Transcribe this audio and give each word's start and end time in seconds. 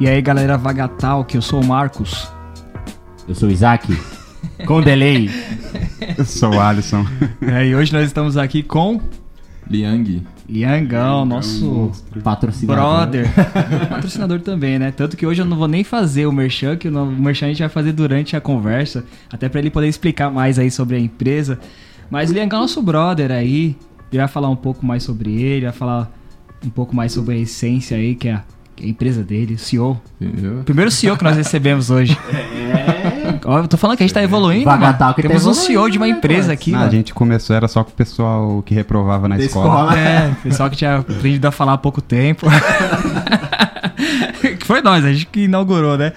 E 0.00 0.08
aí, 0.08 0.22
galera 0.22 0.56
Vagatal, 0.56 1.26
que 1.26 1.36
eu 1.36 1.42
sou 1.42 1.62
o 1.62 1.66
Marcos. 1.66 2.26
Eu 3.28 3.34
sou 3.34 3.50
o 3.50 3.52
Isaac. 3.52 3.86
Com 4.66 4.80
delay. 4.80 5.28
Eu 6.16 6.24
sou 6.24 6.54
o 6.54 6.60
Alisson. 6.60 7.04
É, 7.42 7.66
e 7.66 7.74
hoje 7.74 7.92
nós 7.92 8.06
estamos 8.06 8.38
aqui 8.38 8.62
com 8.62 8.98
Liang. 9.70 10.22
Liangão, 10.48 11.26
nosso 11.26 11.92
Patrocinador. 12.24 12.76
brother. 12.76 13.28
Patrocinador 13.90 14.40
também, 14.40 14.78
né? 14.78 14.90
Tanto 14.90 15.18
que 15.18 15.26
hoje 15.26 15.42
eu 15.42 15.46
não 15.46 15.56
vou 15.58 15.68
nem 15.68 15.84
fazer 15.84 16.24
o 16.24 16.32
merchan, 16.32 16.76
que 16.76 16.88
o 16.88 17.06
merchan 17.06 17.46
a 17.46 17.48
gente 17.50 17.60
vai 17.60 17.68
fazer 17.68 17.92
durante 17.92 18.34
a 18.34 18.40
conversa, 18.40 19.04
até 19.30 19.50
pra 19.50 19.60
ele 19.60 19.70
poder 19.70 19.88
explicar 19.88 20.30
mais 20.30 20.58
aí 20.58 20.70
sobre 20.70 20.96
a 20.96 20.98
empresa. 20.98 21.58
Mas 22.10 22.30
o 22.30 22.32
Liangão 22.32 22.60
é 22.60 22.62
nosso 22.62 22.80
brother 22.80 23.30
aí, 23.30 23.76
ele 24.10 24.18
vai 24.18 24.28
falar 24.28 24.48
um 24.48 24.56
pouco 24.56 24.84
mais 24.84 25.02
sobre 25.02 25.42
ele, 25.42 25.66
vai 25.66 25.74
falar 25.74 26.10
um 26.64 26.70
pouco 26.70 26.96
mais 26.96 27.12
sobre 27.12 27.34
a 27.34 27.38
essência 27.38 27.96
aí, 27.98 28.14
que 28.14 28.28
é 28.28 28.32
a, 28.32 28.38
que 28.38 28.38
é 28.38 28.59
a 28.82 28.86
empresa 28.88 29.22
dele, 29.22 29.54
o 29.54 29.58
CEO. 29.58 30.00
Entendeu? 30.20 30.62
Primeiro 30.64 30.90
CEO 30.90 31.16
que 31.16 31.24
nós 31.24 31.36
recebemos 31.36 31.90
hoje. 31.90 32.16
É. 32.32 33.38
Ó, 33.44 33.58
eu 33.58 33.68
tô 33.68 33.76
falando 33.76 33.96
que 33.96 34.02
a 34.02 34.06
gente 34.06 34.14
tá 34.14 34.22
evoluindo, 34.22 34.64
Vagatal 34.64 35.08
mano. 35.08 35.14
que 35.14 35.22
tá 35.22 35.28
Temos 35.28 35.46
um 35.46 35.50
evoluindo, 35.50 35.66
CEO 35.66 35.90
de 35.90 35.98
uma 35.98 36.06
né, 36.06 36.12
empresa 36.12 36.52
aqui, 36.52 36.74
Ah, 36.74 36.82
a 36.82 36.90
gente 36.90 37.14
começou, 37.14 37.54
era 37.56 37.68
só 37.68 37.82
com 37.84 37.90
o 37.90 37.94
pessoal 37.94 38.62
que 38.62 38.74
reprovava 38.74 39.28
na 39.28 39.38
escola. 39.38 39.94
escola. 39.94 39.98
É, 39.98 40.34
pessoal 40.42 40.68
que 40.70 40.76
tinha 40.76 40.96
aprendido 40.98 41.46
a 41.46 41.50
falar 41.50 41.74
há 41.74 41.78
pouco 41.78 42.00
tempo. 42.02 42.46
que 44.58 44.66
foi 44.66 44.82
nós, 44.82 45.04
a 45.04 45.12
gente 45.12 45.26
que 45.26 45.44
inaugurou, 45.44 45.96
né? 45.96 46.12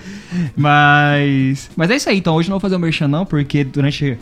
Mas. 0.56 1.70
Mas 1.76 1.90
é 1.92 1.96
isso 1.96 2.10
aí, 2.10 2.18
então 2.18 2.36
hoje 2.36 2.48
eu 2.48 2.52
não 2.52 2.56
vou 2.56 2.62
fazer 2.62 2.76
o 2.76 2.80
merchan, 2.80 3.08
não, 3.08 3.26
porque 3.26 3.64
durante 3.64 4.18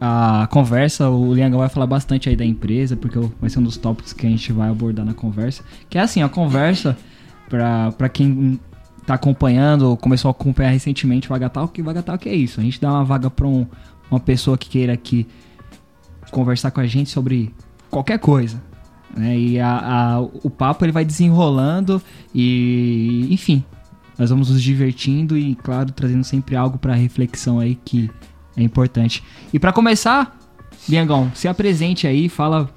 a 0.00 0.48
conversa 0.50 1.10
o 1.10 1.34
Liangão 1.34 1.58
vai 1.60 1.68
falar 1.68 1.86
bastante 1.86 2.28
aí 2.28 2.36
da 2.36 2.44
empresa, 2.44 2.96
porque 2.96 3.18
vai 3.40 3.50
ser 3.50 3.58
um 3.58 3.62
dos 3.62 3.76
tópicos 3.76 4.12
que 4.12 4.26
a 4.26 4.30
gente 4.30 4.50
vai 4.52 4.70
abordar 4.70 5.04
na 5.04 5.12
conversa. 5.12 5.62
Que 5.90 5.98
é 5.98 6.00
assim, 6.00 6.22
a 6.22 6.28
conversa, 6.28 6.96
pra 7.50 8.08
quem 8.08 8.58
tá 9.06 9.14
acompanhando, 9.14 9.82
ou 9.82 9.96
começou 9.96 10.28
a 10.28 10.32
acompanhar 10.32 10.70
recentemente 10.70 11.26
o 11.26 11.30
Vagatal, 11.30 11.66
que 11.68 11.82
Vagatal 11.82 12.16
que 12.16 12.28
é 12.28 12.34
isso? 12.34 12.60
A 12.60 12.62
gente 12.62 12.80
dá 12.80 12.90
uma 12.92 13.04
vaga 13.04 13.28
pra 13.28 13.46
um- 13.46 13.66
uma 14.10 14.20
pessoa 14.20 14.56
que 14.56 14.68
queira 14.68 14.92
aqui 14.92 15.26
conversar 16.30 16.70
com 16.70 16.80
a 16.80 16.86
gente 16.86 17.10
sobre 17.10 17.52
qualquer 17.90 18.18
coisa. 18.18 18.62
Né? 19.16 19.36
E 19.36 19.60
a- 19.60 19.78
a- 20.16 20.20
o 20.20 20.48
papo 20.48 20.84
ele 20.84 20.92
vai 20.92 21.04
desenrolando 21.04 22.00
e, 22.32 23.26
enfim, 23.30 23.64
nós 24.16 24.30
vamos 24.30 24.48
nos 24.50 24.62
divertindo 24.62 25.36
e, 25.36 25.56
claro, 25.56 25.90
trazendo 25.90 26.22
sempre 26.22 26.54
algo 26.54 26.78
para 26.78 26.94
reflexão 26.94 27.58
aí 27.58 27.74
que 27.84 28.08
é 28.56 28.62
importante. 28.62 29.24
E 29.52 29.58
para 29.58 29.72
começar, 29.72 30.38
Biangão, 30.88 31.30
se 31.34 31.48
apresente 31.48 32.06
aí, 32.06 32.28
fala 32.28 32.70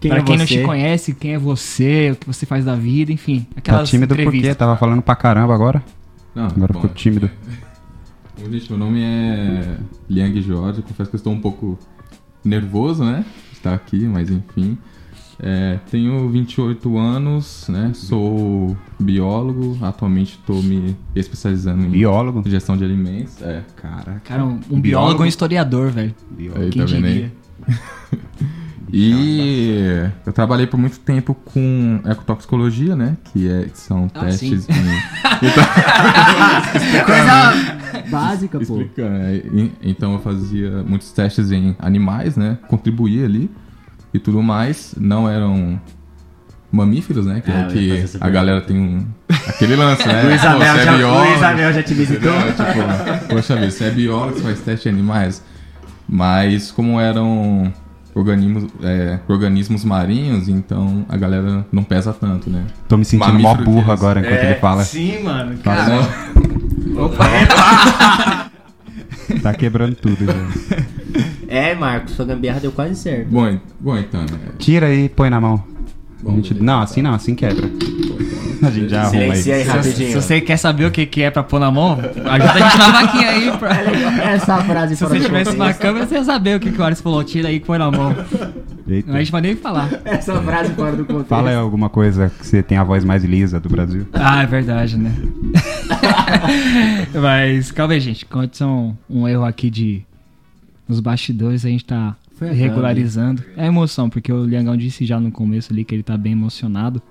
Quem 0.00 0.10
para 0.10 0.20
é 0.20 0.22
quem 0.24 0.36
não 0.38 0.46
você? 0.46 0.58
te 0.58 0.64
conhece, 0.64 1.14
quem 1.14 1.34
é 1.34 1.38
você, 1.38 2.10
o 2.12 2.16
que 2.16 2.26
você 2.26 2.46
faz 2.46 2.64
da 2.64 2.74
vida, 2.74 3.12
enfim, 3.12 3.40
Tá 3.50 3.58
aquelas 3.58 3.88
tímido 3.90 4.14
por 4.14 4.16
quê? 4.16 4.22
entrevistas. 4.22 4.56
Tava 4.56 4.76
falando 4.76 5.02
pra 5.02 5.14
caramba 5.14 5.54
agora. 5.54 5.82
Não, 6.34 6.46
Agora 6.46 6.72
bom, 6.72 6.80
ficou 6.80 6.94
tímido. 6.94 7.30
Bom, 8.40 8.50
gente, 8.50 8.70
meu 8.70 8.78
nome 8.78 9.02
é 9.02 9.76
Liang 10.08 10.40
Jorge. 10.40 10.78
Eu 10.78 10.84
confesso 10.84 11.10
que 11.10 11.16
eu 11.16 11.18
estou 11.18 11.32
um 11.32 11.40
pouco 11.40 11.78
nervoso, 12.44 13.04
né? 13.04 13.24
De 13.50 13.56
estar 13.56 13.74
aqui, 13.74 14.00
mas 14.06 14.30
enfim. 14.30 14.78
É, 15.42 15.78
tenho 15.90 16.28
28 16.28 16.98
anos, 16.98 17.66
né? 17.68 17.92
Sou 17.94 18.76
biólogo. 18.98 19.78
Atualmente 19.82 20.38
estou 20.40 20.62
me 20.62 20.96
especializando 21.14 21.84
em 21.84 21.88
Biólogo. 21.90 22.42
gestão 22.48 22.76
de 22.76 22.84
alimentos. 22.84 23.40
É, 23.42 23.62
Caraca. 23.76 24.20
Cara, 24.24 24.44
um, 24.44 24.60
um 24.70 24.80
biólogo 24.80 25.22
e 25.22 25.26
um 25.26 25.28
historiador, 25.28 25.90
velho. 25.90 26.14
Biólogo. 26.30 26.64
Aí, 26.64 26.70
Quem 26.70 26.82
tá 26.82 26.86
diria? 26.86 27.32
E 28.92 30.08
eu 30.26 30.32
trabalhei 30.32 30.66
por 30.66 30.78
muito 30.78 30.98
tempo 31.00 31.34
com 31.34 32.00
ecotoxicologia, 32.04 32.96
né? 32.96 33.16
Que, 33.24 33.48
é, 33.50 33.64
que 33.64 33.78
são 33.78 34.10
Ah, 34.14 34.20
testes 34.24 34.64
sim. 34.64 34.72
em 34.72 35.00
Coisa 37.04 38.06
básica, 38.10 38.58
pô. 38.58 38.62
Explicando, 38.80 39.16
é, 39.16 39.36
e- 39.36 39.72
Então 39.82 40.12
eu 40.14 40.18
fazia 40.20 40.82
muitos 40.82 41.10
testes 41.12 41.50
em 41.52 41.76
animais, 41.78 42.36
né? 42.36 42.58
Contribuía 42.68 43.24
ali 43.24 43.50
e 44.12 44.18
tudo 44.18 44.42
mais. 44.42 44.94
Não 44.98 45.28
eram 45.28 45.80
mamíferos, 46.72 47.26
né? 47.26 47.40
Que, 47.40 47.50
eu 47.50 47.82
ia 47.82 48.02
que 48.06 48.16
a 48.20 48.28
galera 48.30 48.60
tem 48.60 48.76
um. 48.78 49.06
Aquele 49.48 49.76
lance, 49.76 50.06
né? 50.06 50.22
Luiz 50.26 50.40
você 50.40 50.46
é 50.80 50.84
já, 50.84 50.96
biólogo, 50.96 51.28
Luiz 51.30 51.42
Amel 51.42 51.72
já 51.72 51.82
te 51.82 51.94
visitou? 51.94 52.32
entendeu? 52.32 52.52
Tipo, 53.18 53.28
poxa 53.34 53.54
vida, 53.56 53.70
você 53.70 53.84
é 53.84 53.90
biólogo, 53.90 54.36
você 54.36 54.42
faz 54.42 54.60
teste 54.60 54.88
em 54.88 54.92
animais. 54.92 55.42
Mas 56.08 56.70
como 56.72 57.00
eram 57.00 57.72
organismos, 58.14 58.66
é, 58.82 59.18
organismos 59.28 59.84
marinhos, 59.84 60.48
então 60.48 61.04
a 61.08 61.16
galera 61.16 61.66
não 61.72 61.82
pesa 61.82 62.12
tanto, 62.12 62.50
né? 62.50 62.64
Tô 62.88 62.96
me 62.96 63.04
sentindo 63.04 63.38
mó 63.38 63.54
burro 63.54 63.90
agora 63.92 64.20
enquanto 64.20 64.40
É, 64.40 64.50
ele 64.50 64.60
fala. 64.60 64.84
Sim, 64.84 65.22
mano. 65.22 65.56
Fala, 65.58 65.76
Cara, 65.76 65.96
né? 65.96 66.08
Tá 69.42 69.54
quebrando 69.54 69.94
tudo 69.94 70.24
já. 70.24 71.22
É, 71.48 71.74
Marcos, 71.74 72.12
sua 72.14 72.24
gambiarra 72.24 72.60
deu 72.60 72.72
quase 72.72 72.96
certo. 72.96 73.28
Bom, 73.28 73.58
bom, 73.78 73.96
então, 73.96 74.20
né? 74.22 74.38
Tira 74.58 74.86
aí 74.86 75.04
e 75.04 75.08
põe 75.08 75.30
na 75.30 75.40
mão. 75.40 75.62
Bom, 76.22 76.32
A 76.32 76.36
gente- 76.36 76.54
beleza. 76.54 76.64
Não, 76.64 76.80
assim 76.80 77.02
não, 77.02 77.14
assim 77.14 77.34
quebra. 77.34 77.70
A 78.62 78.70
gente 78.70 78.90
já 78.90 79.04
arruma 79.04 79.20
Silencia 79.34 79.54
aí 79.54 79.60
aí. 79.60 79.64
se, 79.66 79.70
rapidinho. 79.72 80.08
se 80.10 80.14
você 80.14 80.38
quer 80.38 80.56
saber 80.58 80.84
o 80.84 80.90
que, 80.90 81.06
que 81.06 81.22
é 81.22 81.30
pra 81.30 81.42
pôr 81.42 81.58
na 81.58 81.70
mão, 81.70 81.92
ajuda 81.92 82.52
a 82.52 82.58
gente 82.68 82.78
na 82.78 82.90
vaquinha 82.90 83.28
aí. 83.30 83.58
Pra... 83.58 83.70
Essa 84.32 84.58
frase 84.62 84.96
Se 84.96 85.02
você 85.02 85.18
do 85.18 85.24
tivesse 85.24 85.56
na 85.56 85.72
câmera, 85.72 86.06
você 86.06 86.16
ia 86.16 86.24
saber 86.24 86.56
o 86.56 86.60
que, 86.60 86.70
que 86.70 86.78
o 86.78 86.84
Alisson 86.84 87.02
falou. 87.02 87.24
Tira 87.24 87.48
aí 87.48 87.56
e 87.56 87.60
põe 87.60 87.78
na 87.78 87.90
mão. 87.90 88.14
Eita. 88.86 89.12
A 89.14 89.18
gente 89.18 89.32
vai 89.32 89.40
nem 89.40 89.56
falar. 89.56 89.88
Essa 90.04 90.38
frase 90.42 90.74
fora 90.74 90.94
do 90.94 91.06
contexto. 91.06 91.28
Fala 91.28 91.48
aí 91.48 91.56
alguma 91.56 91.88
coisa 91.88 92.30
que 92.38 92.46
você 92.46 92.62
tem 92.62 92.76
a 92.76 92.84
voz 92.84 93.02
mais 93.02 93.24
lisa 93.24 93.58
do 93.58 93.70
Brasil. 93.70 94.06
Ah, 94.12 94.42
é 94.42 94.46
verdade, 94.46 94.98
né? 94.98 95.10
Mas, 97.14 97.72
calma 97.72 97.94
aí, 97.94 98.00
gente. 98.00 98.26
Aconteceu 98.28 98.68
um, 98.68 98.94
um 99.08 99.26
erro 99.28 99.44
aqui 99.44 99.70
de. 99.70 100.02
Nos 100.88 100.98
bastidores, 101.00 101.64
a 101.64 101.68
gente 101.68 101.84
tá 101.84 102.16
Regularizando. 102.40 103.42
É 103.56 103.66
emoção, 103.66 104.08
porque 104.08 104.32
o 104.32 104.44
Liangão 104.44 104.76
disse 104.76 105.04
já 105.04 105.20
no 105.20 105.30
começo 105.30 105.72
ali 105.72 105.84
que 105.84 105.94
ele 105.94 106.02
tá 106.02 106.16
bem 106.16 106.32
emocionado. 106.32 107.02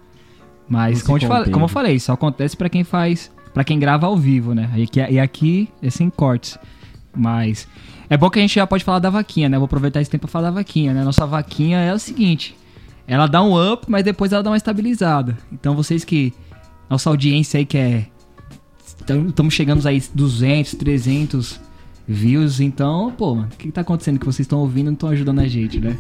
Mas, 0.67 1.01
como 1.01 1.17
eu, 1.17 1.19
te 1.19 1.28
falei, 1.28 1.40
conteve. 1.41 1.53
como 1.53 1.66
eu 1.66 1.69
falei, 1.69 1.95
isso 1.95 2.12
acontece 2.12 2.56
pra 2.56 2.69
quem 2.69 2.84
faz. 2.84 3.31
para 3.53 3.63
quem 3.63 3.79
grava 3.79 4.06
ao 4.06 4.16
vivo, 4.16 4.53
né? 4.53 4.69
E 4.75 4.84
aqui, 4.84 5.00
e 5.00 5.19
aqui 5.19 5.69
é 5.81 5.89
sem 5.89 6.09
cortes. 6.09 6.57
Mas. 7.16 7.68
É 8.09 8.18
bom 8.18 8.29
que 8.29 8.39
a 8.39 8.41
gente 8.41 8.56
já 8.56 8.66
pode 8.66 8.84
falar 8.84 9.00
da 9.00 9.09
vaquinha, 9.09 9.50
né? 9.50 9.57
Vou 9.57 9.66
aproveitar 9.66 10.01
esse 10.01 10.09
tempo 10.09 10.22
pra 10.22 10.31
falar 10.31 10.50
da 10.50 10.56
vaquinha, 10.56 10.94
né? 10.94 11.03
Nossa 11.03 11.25
vaquinha 11.25 11.78
é 11.79 11.94
o 11.94 12.00
seguinte: 12.00 12.56
ela 13.07 13.28
dá 13.28 13.41
um 13.41 13.73
up, 13.73 13.85
mas 13.88 14.03
depois 14.03 14.31
ela 14.31 14.44
dá 14.44 14.50
uma 14.50 14.57
estabilizada. 14.57 15.38
Então 15.51 15.75
vocês 15.75 16.03
que. 16.03 16.34
Nossa 16.89 17.09
audiência 17.09 17.59
aí 17.59 17.66
que 17.66 17.78
é. 17.78 18.07
Estamos 19.28 19.53
chegando 19.53 19.85
aí 19.88 20.01
200, 20.13 20.75
300 20.75 21.59
views. 22.09 22.59
Então, 22.59 23.12
pô, 23.16 23.34
o 23.34 23.47
que, 23.47 23.68
que 23.68 23.72
tá 23.72 23.81
acontecendo 23.81 24.20
que 24.20 24.25
vocês 24.25 24.42
estão 24.42 24.59
ouvindo 24.59 24.88
e 24.88 24.90
não 24.90 24.94
estão 24.94 25.09
ajudando 25.09 25.40
a 25.40 25.47
gente, 25.47 25.80
né? 25.80 25.96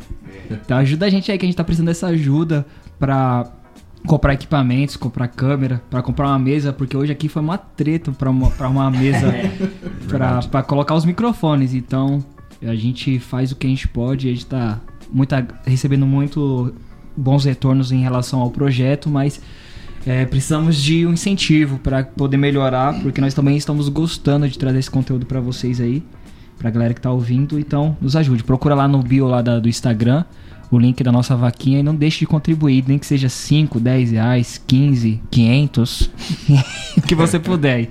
Então 0.49 0.77
ajuda 0.77 1.05
a 1.05 1.09
gente 1.09 1.31
aí 1.31 1.37
que 1.37 1.45
a 1.45 1.47
gente 1.47 1.55
tá 1.55 1.63
precisando 1.63 1.87
dessa 1.87 2.07
ajuda 2.07 2.65
pra 2.97 3.51
comprar 4.07 4.33
equipamentos, 4.33 4.97
comprar 4.97 5.27
câmera, 5.27 5.81
pra 5.89 6.01
comprar 6.01 6.29
uma 6.29 6.39
mesa, 6.39 6.73
porque 6.73 6.97
hoje 6.97 7.11
aqui 7.11 7.29
foi 7.29 7.41
uma 7.41 7.57
treta 7.57 8.11
pra 8.11 8.29
uma, 8.29 8.49
pra 8.49 8.67
uma 8.67 8.89
mesa 8.89 9.31
pra, 10.09 10.39
pra 10.39 10.63
colocar 10.63 10.95
os 10.95 11.05
microfones. 11.05 11.75
Então, 11.75 12.23
a 12.63 12.75
gente 12.75 13.19
faz 13.19 13.51
o 13.51 13.55
que 13.55 13.67
a 13.67 13.69
gente 13.69 13.87
pode, 13.87 14.27
a 14.27 14.31
gente 14.31 14.45
tá 14.47 14.79
recebendo 15.65 16.07
muito 16.07 16.73
bons 17.15 17.45
retornos 17.45 17.91
em 17.91 18.01
relação 18.01 18.39
ao 18.39 18.49
projeto, 18.49 19.09
mas 19.09 19.41
é, 20.09 20.25
precisamos 20.25 20.75
de 20.75 21.05
um 21.05 21.13
incentivo 21.13 21.77
para 21.77 22.03
poder 22.03 22.35
melhorar, 22.37 22.99
porque 23.01 23.21
nós 23.21 23.35
também 23.35 23.55
estamos 23.55 23.87
gostando 23.89 24.49
de 24.49 24.57
trazer 24.57 24.79
esse 24.79 24.89
conteúdo 24.89 25.23
para 25.25 25.39
vocês 25.39 25.79
aí, 25.79 26.03
pra 26.57 26.71
galera 26.71 26.95
que 26.95 26.99
tá 27.01 27.11
ouvindo, 27.11 27.59
então 27.59 27.95
nos 28.01 28.15
ajude. 28.15 28.43
Procura 28.43 28.73
lá 28.73 28.87
no 28.87 29.03
bio 29.03 29.27
lá 29.27 29.41
da- 29.43 29.59
do 29.59 29.69
Instagram 29.69 30.25
o 30.71 30.77
link 30.79 31.03
da 31.03 31.11
nossa 31.11 31.35
vaquinha 31.35 31.79
e 31.79 31.83
não 31.83 31.95
deixe 31.95 32.19
de 32.19 32.25
contribuir, 32.27 32.83
nem 32.87 32.97
que 32.97 33.05
seja 33.05 33.29
5, 33.29 33.79
10 33.79 34.11
reais, 34.11 34.59
15, 34.65 35.21
500, 35.29 36.11
que 37.07 37.13
você 37.13 37.39
puder. 37.39 37.89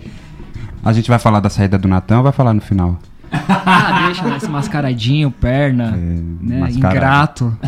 A 0.85 0.93
gente 0.93 1.09
vai 1.09 1.19
falar 1.21 1.39
da 1.41 1.49
saída 1.51 1.79
do 1.79 1.87
Natan 1.89 2.19
ou 2.19 2.23
vai 2.25 2.33
falar 2.33 2.53
no 2.53 2.61
final? 2.61 2.99
Ah, 3.31 4.05
deixa 4.07 4.23
né, 4.25 4.37
esse 4.39 4.49
mascaradinho, 4.49 5.31
perna, 5.31 5.91
né, 5.93 6.61
mascarado. 6.61 6.77
ingrato. 6.79 7.59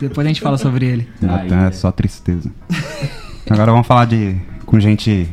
Depois 0.00 0.24
a 0.26 0.28
gente 0.28 0.40
fala 0.40 0.58
sobre 0.58 0.84
ele. 0.86 1.08
Natan 1.20 1.66
é 1.66 1.72
só 1.72 1.90
tristeza. 1.90 2.50
Agora 3.48 3.70
vamos 3.70 3.86
falar 3.86 4.06
de 4.06 4.36
com 4.64 4.80
gente 4.80 5.28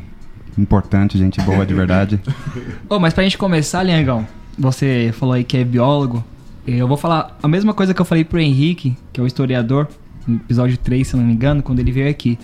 importante, 0.57 1.17
gente 1.17 1.41
boa 1.41 1.65
de 1.65 1.73
verdade. 1.73 2.21
Ô, 2.87 2.99
mas 2.99 3.13
pra 3.13 3.23
gente 3.23 3.37
começar, 3.37 3.81
Leangão, 3.81 4.27
você 4.57 5.11
falou 5.17 5.33
aí 5.33 5.43
que 5.43 5.57
é 5.57 5.63
biólogo. 5.63 6.23
Eu 6.65 6.87
vou 6.87 6.95
falar 6.95 7.37
a 7.41 7.47
mesma 7.47 7.73
coisa 7.73 7.93
que 7.93 7.99
eu 7.99 8.05
falei 8.05 8.23
pro 8.23 8.39
Henrique, 8.39 8.95
que 9.11 9.19
é 9.19 9.23
o 9.23 9.27
historiador, 9.27 9.87
no 10.27 10.35
episódio 10.35 10.77
3, 10.77 11.07
se 11.07 11.15
não 11.15 11.23
me 11.23 11.33
engano, 11.33 11.63
quando 11.63 11.79
ele 11.79 11.91
veio 11.91 12.09
aqui. 12.09 12.37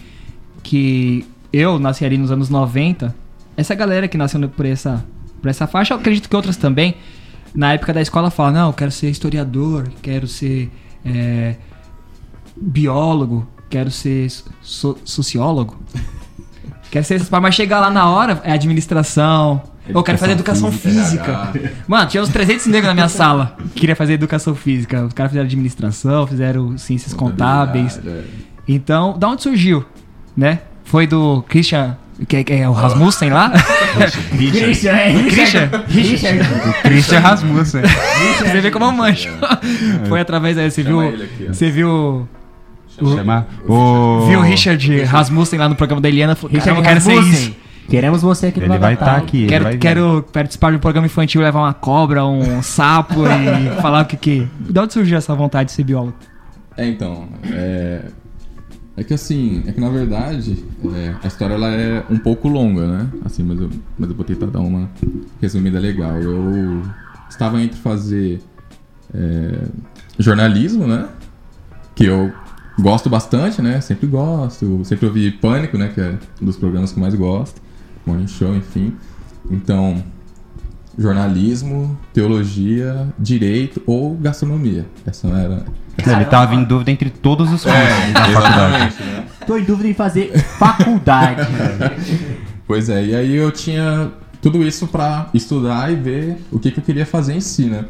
Que 0.64 1.26
eu 1.54 1.78
nasci 1.78 2.04
ali 2.04 2.18
nos 2.18 2.32
anos 2.32 2.50
90. 2.50 3.16
Essa 3.56 3.76
galera 3.76 4.08
que 4.08 4.18
nasceu 4.18 4.50
por 4.50 4.66
essa, 4.66 5.06
por 5.40 5.50
essa 5.50 5.68
faixa, 5.68 5.94
eu 5.94 6.00
acredito 6.00 6.28
que 6.28 6.36
outras 6.36 6.58
também, 6.58 6.96
na 7.54 7.74
época 7.74 7.94
da 7.94 8.02
escola 8.02 8.32
falam, 8.32 8.54
não, 8.54 8.68
eu 8.68 8.74
quero 8.74 8.92
ser 8.92 9.10
historiador, 9.10 9.88
quero 10.02 10.28
ser 10.28 10.72
é, 11.06 11.56
biólogo, 12.58 13.48
quero 13.70 13.92
ser 13.92 14.28
so- 14.62 14.98
sociólogo. 15.06 15.78
Quero 16.92 17.06
ser 17.06 17.16
esse 17.16 17.32
mas 17.32 17.54
chegar 17.56 17.80
lá 17.80 17.90
na 17.90 18.10
hora 18.10 18.42
é 18.44 18.52
administração. 18.52 19.62
eu 19.88 20.02
quero 20.02 20.18
fazer 20.18 20.32
educação 20.34 20.72
física. 20.72 21.52
Mano, 21.88 22.08
tinha 22.10 22.24
uns 22.24 22.30
300 22.30 22.66
negros 22.68 22.88
na 22.88 22.94
minha 22.96 23.10
sala 23.10 23.56
que 23.74 23.82
queria 23.82 23.96
fazer 23.96 24.14
educação 24.14 24.56
física. 24.56 25.06
Os 25.06 25.14
caras 25.14 25.32
fizeram 25.32 25.46
administração, 25.46 26.26
fizeram 26.26 26.78
ciências 26.78 27.14
contábeis. 27.14 28.00
É. 28.06 28.24
Então, 28.68 29.18
da 29.18 29.28
onde 29.28 29.44
surgiu, 29.44 29.86
né? 30.36 30.60
Foi 30.84 31.06
do 31.06 31.44
Christian, 31.48 31.96
que 32.28 32.38
é, 32.38 32.44
que 32.44 32.54
é 32.54 32.68
o 32.68 32.72
Rasmussen 32.72 33.30
lá? 33.30 33.52
Christian, 34.36 34.92
é, 34.92 35.14
Christian? 35.30 35.70
Richard. 35.88 36.40
Christian 36.84 37.20
Rasmussen. 37.20 37.82
Você 38.40 38.62
vê 38.62 38.72
como 38.72 38.86
eu 38.86 38.92
manjo. 38.92 39.30
Foi 40.08 40.20
através 40.20 40.58
aí, 40.58 40.70
você 40.72 40.82
viu, 40.84 41.00
você 41.48 41.70
viu, 41.70 42.28
Chama 43.06 43.48
o... 43.68 44.26
viu 44.28 44.40
o 44.40 44.42
Richard 44.42 45.04
Rasmussen 45.04 45.60
lá 45.60 45.70
no 45.70 45.76
programa 45.76 46.02
da 46.02 46.10
Eliana, 46.10 46.36
falou, 46.36 46.56
Richard 46.56 46.80
eu 46.80 46.84
quero 46.84 47.02
ser 47.02 47.16
Rasmussen. 47.16 47.50
isso. 47.50 47.56
Queremos 47.90 48.22
você 48.22 48.48
aqui 48.48 48.60
no 48.60 48.68
Ele 48.68 48.78
vai 48.78 48.94
estar 48.94 49.16
aqui. 49.16 49.38
ele 49.38 49.48
Quero, 49.48 49.64
vai 49.64 49.78
quero 49.78 50.26
participar 50.32 50.70
de 50.70 50.78
um 50.78 50.80
programa 50.80 51.08
infantil, 51.08 51.42
levar 51.42 51.60
uma 51.60 51.74
cobra, 51.74 52.24
um 52.24 52.62
sapo 52.62 53.26
e 53.26 53.70
falar 53.82 54.04
o 54.04 54.06
que 54.06 54.16
que... 54.16 54.48
De 54.60 54.80
onde 54.80 54.94
surgiu 54.94 55.18
essa 55.18 55.34
vontade 55.34 55.70
de 55.70 55.72
ser 55.72 55.84
biólogo? 55.84 56.14
É, 56.78 56.88
então, 56.88 57.28
é... 57.52 58.04
É 59.00 59.04
que 59.04 59.14
assim, 59.14 59.64
é 59.66 59.72
que 59.72 59.80
na 59.80 59.90
verdade 59.90 60.62
é, 60.94 61.16
a 61.24 61.28
história 61.28 61.54
ela 61.54 61.70
é 61.70 62.04
um 62.10 62.18
pouco 62.18 62.50
longa, 62.50 62.86
né? 62.86 63.08
Assim, 63.24 63.44
mas 63.44 63.58
eu, 63.62 63.70
mas 63.98 64.10
eu 64.10 64.16
vou 64.16 64.26
tentar 64.26 64.48
dar 64.48 64.60
uma 64.60 64.90
resumida 65.42 65.80
legal. 65.80 66.18
Eu 66.18 66.82
estava 67.30 67.62
entre 67.62 67.80
fazer 67.80 68.42
é, 69.14 69.68
jornalismo, 70.18 70.86
né? 70.86 71.08
Que 71.96 72.08
eu 72.08 72.34
gosto 72.80 73.10
bastante, 73.10 73.62
né? 73.62 73.82
Sempre 73.82 74.08
gosto. 74.08 74.82
Sempre 74.84 75.06
ouvi 75.08 75.32
Pânico, 75.32 75.78
né? 75.78 75.92
Que 75.94 76.02
é 76.02 76.18
um 76.42 76.46
dos 76.46 76.58
programas 76.58 76.92
que 76.92 76.98
eu 76.98 77.02
mais 77.02 77.16
gosto. 77.16 77.62
Morning 78.06 78.28
Show, 78.28 78.56
enfim. 78.56 78.94
Então, 79.50 80.04
jornalismo, 80.98 81.98
teologia, 82.14 83.08
direito 83.18 83.82
ou 83.86 84.16
gastronomia. 84.16 84.86
Essa 85.06 85.28
era. 85.28 85.66
Ele 85.98 86.26
tava 86.26 86.56
em 86.56 86.64
dúvida 86.64 86.92
entre 86.92 87.10
todos 87.10 87.52
os 87.52 87.64
cursos 87.64 88.14
da 88.14 88.26
faculdade. 88.26 88.32
exatamente, 88.32 89.04
né? 89.04 89.26
Tô 89.46 89.58
em 89.58 89.64
dúvida 89.64 89.90
em 89.90 89.94
fazer 89.94 90.38
faculdade. 90.38 91.48
Pois 92.70 92.88
é, 92.88 93.04
e 93.04 93.16
aí 93.16 93.36
eu 93.36 93.52
tinha 93.52 94.12
tudo 94.40 94.62
isso 94.62 94.86
pra 94.86 95.28
estudar 95.34 95.92
e 95.92 95.96
ver 95.96 96.38
o 96.52 96.60
que, 96.60 96.70
que 96.70 96.80
eu 96.80 96.84
queria 96.84 97.04
fazer 97.04 97.34
em 97.34 97.42
si, 97.42 97.64
né? 97.64 97.86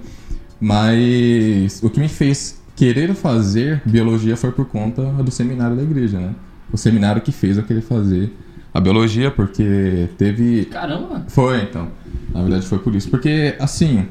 Mas 0.57 1.83
o 1.83 1.89
que 1.89 1.99
me 1.99 2.07
fez 2.07 2.58
querer 2.79 3.13
fazer 3.13 3.81
biologia 3.85 4.37
foi 4.37 4.53
por 4.53 4.63
conta 4.63 5.03
do 5.03 5.29
seminário 5.29 5.75
da 5.75 5.83
igreja, 5.83 6.17
né? 6.17 6.33
O 6.71 6.77
seminário 6.77 7.21
que 7.21 7.29
fez 7.29 7.57
eu 7.57 7.63
querer 7.63 7.81
fazer 7.81 8.33
a 8.73 8.79
biologia, 8.79 9.29
porque 9.29 10.07
teve 10.17 10.63
Caramba! 10.63 11.25
foi, 11.27 11.61
então. 11.63 11.89
Na 12.33 12.41
verdade 12.41 12.65
foi 12.65 12.79
por 12.79 12.95
isso. 12.95 13.09
Porque, 13.09 13.53
assim, 13.59 14.07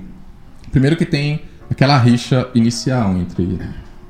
primeiro 0.71 0.97
que 0.97 1.07
tem 1.07 1.41
aquela 1.71 1.97
rixa 1.97 2.47
inicial 2.55 3.17
entre 3.17 3.59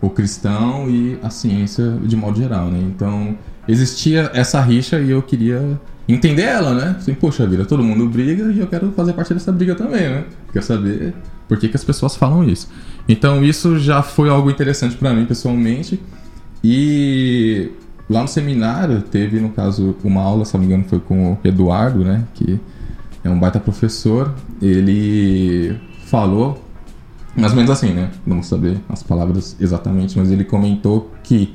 o 0.00 0.10
cristão 0.10 0.90
e 0.90 1.16
a 1.22 1.30
ciência 1.30 1.92
de 2.02 2.16
modo 2.16 2.36
geral, 2.36 2.68
né? 2.68 2.80
Então, 2.80 3.38
existia 3.68 4.28
essa 4.34 4.60
rixa 4.60 4.98
e 4.98 5.10
eu 5.10 5.22
queria 5.22 5.80
entender 6.08 6.42
ela, 6.42 6.74
né? 6.74 6.96
Assim, 6.98 7.14
poxa 7.14 7.46
vida, 7.46 7.64
todo 7.64 7.82
mundo 7.82 8.08
briga 8.08 8.50
e 8.50 8.58
eu 8.58 8.66
quero 8.66 8.90
fazer 8.92 9.12
parte 9.12 9.34
dessa 9.34 9.52
briga 9.52 9.74
também, 9.74 10.08
né? 10.08 10.24
Quer 10.52 10.62
saber 10.62 11.14
por 11.46 11.58
que, 11.58 11.68
que 11.68 11.76
as 11.76 11.84
pessoas 11.84 12.16
falam 12.16 12.44
isso. 12.44 12.68
Então, 13.08 13.44
isso 13.44 13.78
já 13.78 14.02
foi 14.02 14.28
algo 14.28 14.50
interessante 14.50 14.96
pra 14.96 15.12
mim 15.12 15.26
pessoalmente. 15.26 16.00
E 16.64 17.70
lá 18.08 18.22
no 18.22 18.28
seminário 18.28 19.02
teve, 19.02 19.38
no 19.38 19.50
caso, 19.50 19.94
uma 20.02 20.22
aula, 20.22 20.44
se 20.44 20.54
não 20.54 20.60
me 20.60 20.66
engano, 20.66 20.84
foi 20.88 20.98
com 20.98 21.32
o 21.32 21.38
Eduardo, 21.44 22.04
né? 22.04 22.24
Que 22.34 22.58
é 23.22 23.28
um 23.28 23.38
baita 23.38 23.60
professor. 23.60 24.34
Ele 24.62 25.78
falou, 26.06 26.62
mais 27.36 27.52
ou 27.52 27.56
menos 27.56 27.70
assim, 27.70 27.92
né? 27.92 28.10
Vou 28.26 28.42
saber 28.42 28.78
as 28.88 29.02
palavras 29.02 29.56
exatamente, 29.60 30.18
mas 30.18 30.30
ele 30.30 30.44
comentou 30.44 31.12
que 31.22 31.54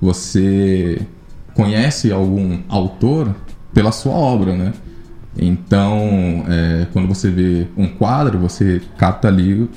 você 0.00 1.00
conhece 1.54 2.12
algum 2.12 2.58
autor 2.68 3.34
pela 3.74 3.92
sua 3.92 4.14
obra, 4.14 4.56
né? 4.56 4.72
Então, 5.36 6.44
é, 6.48 6.86
quando 6.92 7.08
você 7.08 7.28
vê 7.28 7.66
um 7.76 7.88
quadro, 7.88 8.38
você 8.38 8.80
capta 8.96 9.28
ali 9.28 9.68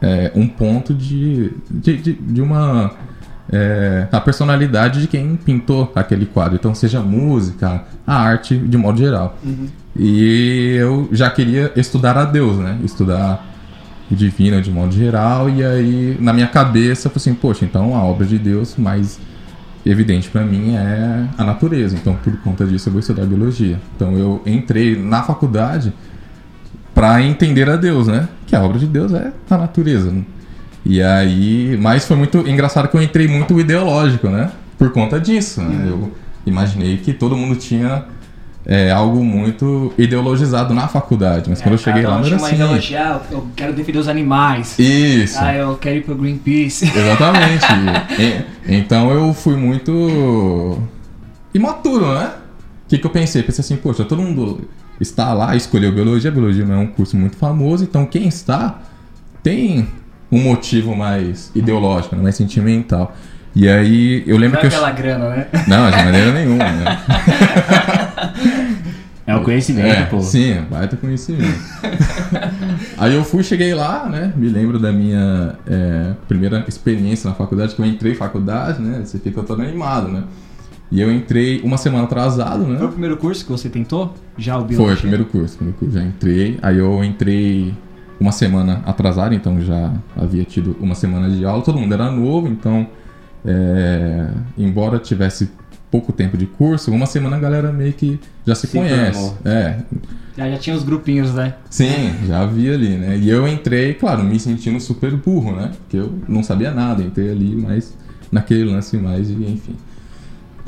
é, 0.00 0.30
um 0.34 0.46
ponto 0.46 0.92
de, 0.92 1.50
de, 1.70 1.96
de, 1.96 2.12
de 2.12 2.42
uma 2.42 2.92
é, 3.50 4.06
a 4.12 4.20
personalidade 4.20 5.00
de 5.00 5.08
quem 5.08 5.36
pintou 5.36 5.90
aquele 5.94 6.26
quadro. 6.26 6.56
Então, 6.56 6.74
seja 6.74 7.00
a 7.00 7.02
música, 7.02 7.84
a 8.06 8.14
arte, 8.14 8.56
de 8.56 8.76
modo 8.76 8.98
geral. 8.98 9.38
E 9.96 10.76
eu 10.78 11.08
já 11.10 11.30
queria 11.30 11.72
estudar 11.74 12.16
a 12.16 12.24
Deus, 12.24 12.58
né? 12.58 12.78
Estudar 12.84 13.46
o 14.10 14.14
divino 14.14 14.60
de 14.60 14.70
modo 14.70 14.92
geral. 14.92 15.48
E 15.48 15.64
aí, 15.64 16.16
na 16.20 16.32
minha 16.32 16.46
cabeça, 16.46 17.08
eu 17.08 17.10
falei 17.10 17.22
assim: 17.22 17.34
poxa, 17.34 17.64
então 17.64 17.96
a 17.96 18.04
obra 18.04 18.26
de 18.26 18.38
Deus 18.38 18.76
mais 18.76 19.18
evidente 19.90 20.28
para 20.28 20.42
mim 20.44 20.74
é 20.76 21.26
a 21.36 21.44
natureza. 21.44 21.96
Então, 21.96 22.14
por 22.14 22.36
conta 22.40 22.66
disso, 22.66 22.88
eu 22.88 22.92
vou 22.92 23.00
estudar 23.00 23.24
biologia. 23.24 23.80
Então, 23.96 24.16
eu 24.16 24.42
entrei 24.44 24.96
na 25.00 25.22
faculdade 25.22 25.92
para 26.94 27.22
entender 27.22 27.68
a 27.70 27.76
Deus, 27.76 28.06
né? 28.06 28.28
Que 28.46 28.54
a 28.54 28.62
obra 28.62 28.78
de 28.78 28.86
Deus 28.86 29.12
é 29.12 29.32
a 29.48 29.56
natureza. 29.56 30.12
E 30.84 31.02
aí, 31.02 31.78
mas 31.80 32.06
foi 32.06 32.16
muito 32.16 32.38
engraçado 32.48 32.88
que 32.88 32.96
eu 32.96 33.02
entrei 33.02 33.26
muito 33.26 33.58
ideológico, 33.58 34.28
né? 34.28 34.50
Por 34.76 34.90
conta 34.90 35.18
disso, 35.20 35.62
né? 35.62 35.86
Eu 35.88 36.12
imaginei 36.46 36.96
que 36.98 37.12
todo 37.12 37.36
mundo 37.36 37.56
tinha 37.56 38.04
é, 38.66 38.90
algo 38.90 39.24
muito 39.24 39.92
ideologizado 39.96 40.74
na 40.74 40.88
faculdade, 40.88 41.48
mas 41.48 41.60
quando 41.62 41.72
eu 41.74 41.78
cheguei 41.78 42.02
lá 42.02 42.18
não 42.18 42.26
era 42.26 42.36
assim. 42.36 42.94
ah, 42.96 43.20
eu 43.30 43.48
quero 43.56 43.72
defender 43.72 43.98
os 43.98 44.08
animais. 44.08 44.78
Isso. 44.78 45.38
Ah, 45.40 45.54
eu 45.54 45.76
quero 45.76 45.96
ir 45.96 46.02
pro 46.04 46.14
Greenpeace. 46.14 46.84
Exatamente. 46.94 47.64
E- 48.20 48.44
então 48.76 49.10
eu 49.10 49.32
fui 49.32 49.56
muito 49.56 50.78
imaturo, 51.54 52.12
né? 52.14 52.30
O 52.84 52.88
que, 52.88 52.98
que 52.98 53.06
eu 53.06 53.10
pensei? 53.10 53.42
Pensei 53.42 53.62
assim, 53.62 53.76
poxa, 53.76 54.04
todo 54.04 54.20
mundo 54.22 54.68
está 55.00 55.32
lá, 55.32 55.54
escolheu 55.56 55.92
biologia, 55.92 56.30
biologia 56.30 56.64
não 56.64 56.74
é 56.74 56.78
um 56.78 56.86
curso 56.86 57.16
muito 57.16 57.36
famoso, 57.36 57.84
então 57.84 58.04
quem 58.06 58.26
está 58.28 58.78
tem 59.42 59.88
um 60.30 60.42
motivo 60.42 60.94
mais 60.96 61.50
ideológico, 61.54 62.16
né? 62.16 62.22
mais 62.22 62.34
sentimental. 62.34 63.14
E 63.54 63.68
aí 63.68 64.22
eu 64.26 64.36
lembro 64.36 64.54
Não 64.54 64.60
que 64.60 64.66
é 64.66 64.68
eu. 64.68 64.80
pela 64.80 64.90
grana, 64.92 65.28
né? 65.30 65.46
Não, 65.66 65.90
de 65.90 65.96
maneira 65.96 66.32
nenhuma, 66.34 66.64
né? 66.64 66.98
É 69.26 69.36
o 69.36 69.42
conhecimento, 69.42 69.86
É, 69.86 70.04
pô. 70.06 70.20
sim, 70.22 70.52
é 70.52 70.62
baita 70.62 70.96
conhecimento. 70.96 71.58
Aí 72.96 73.14
eu 73.14 73.22
fui, 73.22 73.42
cheguei 73.42 73.74
lá, 73.74 74.08
né? 74.08 74.32
Me 74.34 74.48
lembro 74.48 74.78
da 74.78 74.90
minha 74.90 75.54
é, 75.66 76.12
primeira 76.26 76.64
experiência 76.66 77.28
na 77.28 77.36
faculdade, 77.36 77.74
que 77.74 77.80
eu 77.82 77.84
entrei 77.84 78.12
em 78.12 78.14
faculdade, 78.14 78.80
né? 78.80 79.02
Você 79.04 79.18
fica 79.18 79.42
todo 79.42 79.60
animado, 79.60 80.08
né? 80.08 80.24
E 80.90 80.98
eu 81.02 81.12
entrei 81.12 81.60
uma 81.62 81.76
semana 81.76 82.04
atrasado, 82.04 82.64
Foi 82.64 82.74
o 82.76 82.80
né? 82.80 82.88
primeiro 82.88 83.18
curso 83.18 83.44
que 83.44 83.50
você 83.52 83.68
tentou? 83.68 84.14
Já 84.38 84.56
o 84.56 84.64
biologia? 84.64 84.94
Foi, 84.94 85.00
primeiro 85.02 85.26
curso, 85.26 85.56
primeiro 85.56 85.78
curso. 85.78 85.94
Já 85.98 86.02
entrei, 86.02 86.58
aí 86.62 86.78
eu 86.78 87.04
entrei 87.04 87.74
uma 88.18 88.32
semana 88.32 88.82
atrasado, 88.86 89.34
então 89.34 89.60
já 89.60 89.92
havia 90.16 90.44
tido 90.44 90.74
uma 90.80 90.94
semana 90.94 91.28
de 91.28 91.44
aula, 91.44 91.62
todo 91.62 91.78
mundo 91.78 91.92
era 91.92 92.10
novo, 92.10 92.48
então, 92.48 92.86
é, 93.44 94.28
embora 94.56 94.98
tivesse 94.98 95.50
pouco 95.90 96.12
tempo 96.12 96.36
de 96.36 96.46
curso, 96.46 96.90
uma 96.92 97.06
semana 97.06 97.36
a 97.36 97.40
galera 97.40 97.72
meio 97.72 97.92
que 97.92 98.18
já 98.46 98.54
se, 98.54 98.66
Se 98.66 98.76
conhece. 98.76 99.12
formou. 99.12 99.38
É, 99.44 99.76
Já, 100.36 100.50
já 100.50 100.56
tinha 100.58 100.76
os 100.76 100.82
grupinhos, 100.84 101.32
né? 101.34 101.54
Sim, 101.70 102.12
já 102.26 102.40
havia 102.40 102.74
ali, 102.74 102.96
né? 102.96 103.16
E 103.16 103.28
eu 103.28 103.46
entrei, 103.48 103.94
claro, 103.94 104.22
me 104.22 104.38
sentindo 104.38 104.78
super 104.80 105.10
burro, 105.16 105.56
né? 105.56 105.70
Porque 105.78 105.96
eu 105.96 106.12
não 106.28 106.42
sabia 106.42 106.70
nada, 106.72 107.02
entrei 107.02 107.30
ali, 107.30 107.56
mas 107.56 107.94
naquele 108.30 108.64
lance 108.64 108.96
mais 108.96 109.26
de, 109.28 109.34
enfim. 109.34 109.74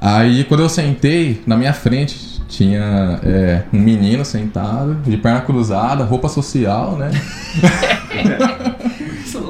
Aí 0.03 0.45
quando 0.45 0.61
eu 0.61 0.69
sentei, 0.69 1.43
na 1.47 1.57
minha 1.59 1.75
frente 1.75 2.41
tinha 2.49 3.21
é, 3.23 3.62
um 3.73 3.79
menino 3.79 4.25
sentado, 4.25 4.95
de 5.05 5.17
perna 5.19 5.43
cruzada, 5.43 6.03
roupa 6.05 6.29
social, 6.29 6.97
né? 6.97 7.11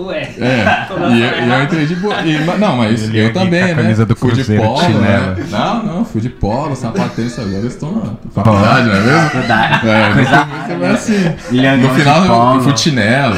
Ué. 0.07 0.35
É, 0.39 0.87
e 1.13 1.23
eu, 1.23 1.45
e 1.45 1.51
eu 1.51 1.63
entrei 1.63 1.87
de 1.87 1.97
boa. 1.97 2.17
não, 2.59 2.77
mas 2.77 3.13
eu 3.13 3.27
aqui 3.27 3.35
também, 3.35 3.63
né? 3.63 3.75
camisa 3.75 4.07
do 4.07 4.17
fui 4.17 4.33
de 4.33 4.45
polo, 4.45 5.01
né? 5.01 5.37
Não, 5.51 5.83
não, 5.83 6.05
fui 6.05 6.21
de 6.21 6.29
polo, 6.29 6.75
sapateiro, 6.77 7.31
agora 7.39 7.57
eu 7.57 7.67
estou 7.67 7.93
na 7.93 8.33
faculdade, 8.33 8.89
não 8.89 8.95
é 8.95 9.01
mesmo? 9.01 9.31
Verdade. 9.41 9.89
É, 9.89 10.13
Coisa 10.13 10.45
no 10.45 10.75
começo 10.75 11.13
rara, 11.13 11.29
é 11.53 11.71
assim. 11.71 11.83
No 11.83 11.95
final 11.95 12.25
eu, 12.25 12.55
eu 12.57 12.63
fui 12.63 12.73
de 12.73 12.81
chinelo. 12.81 13.37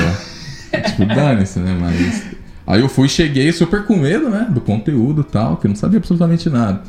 tipo, 0.85 1.07
dane-se, 1.07 1.59
né? 1.59 1.76
Mas. 1.81 2.23
Aí 2.66 2.81
eu 2.81 2.88
fui, 2.88 3.09
cheguei 3.09 3.52
super 3.52 3.85
com 3.85 3.97
medo, 3.97 4.31
né? 4.31 4.47
Do 4.49 4.61
conteúdo 4.61 5.23
e 5.23 5.33
tal, 5.33 5.57
que 5.57 5.66
eu 5.66 5.69
não 5.69 5.76
sabia 5.76 5.99
absolutamente 5.99 6.49
nada. 6.49 6.81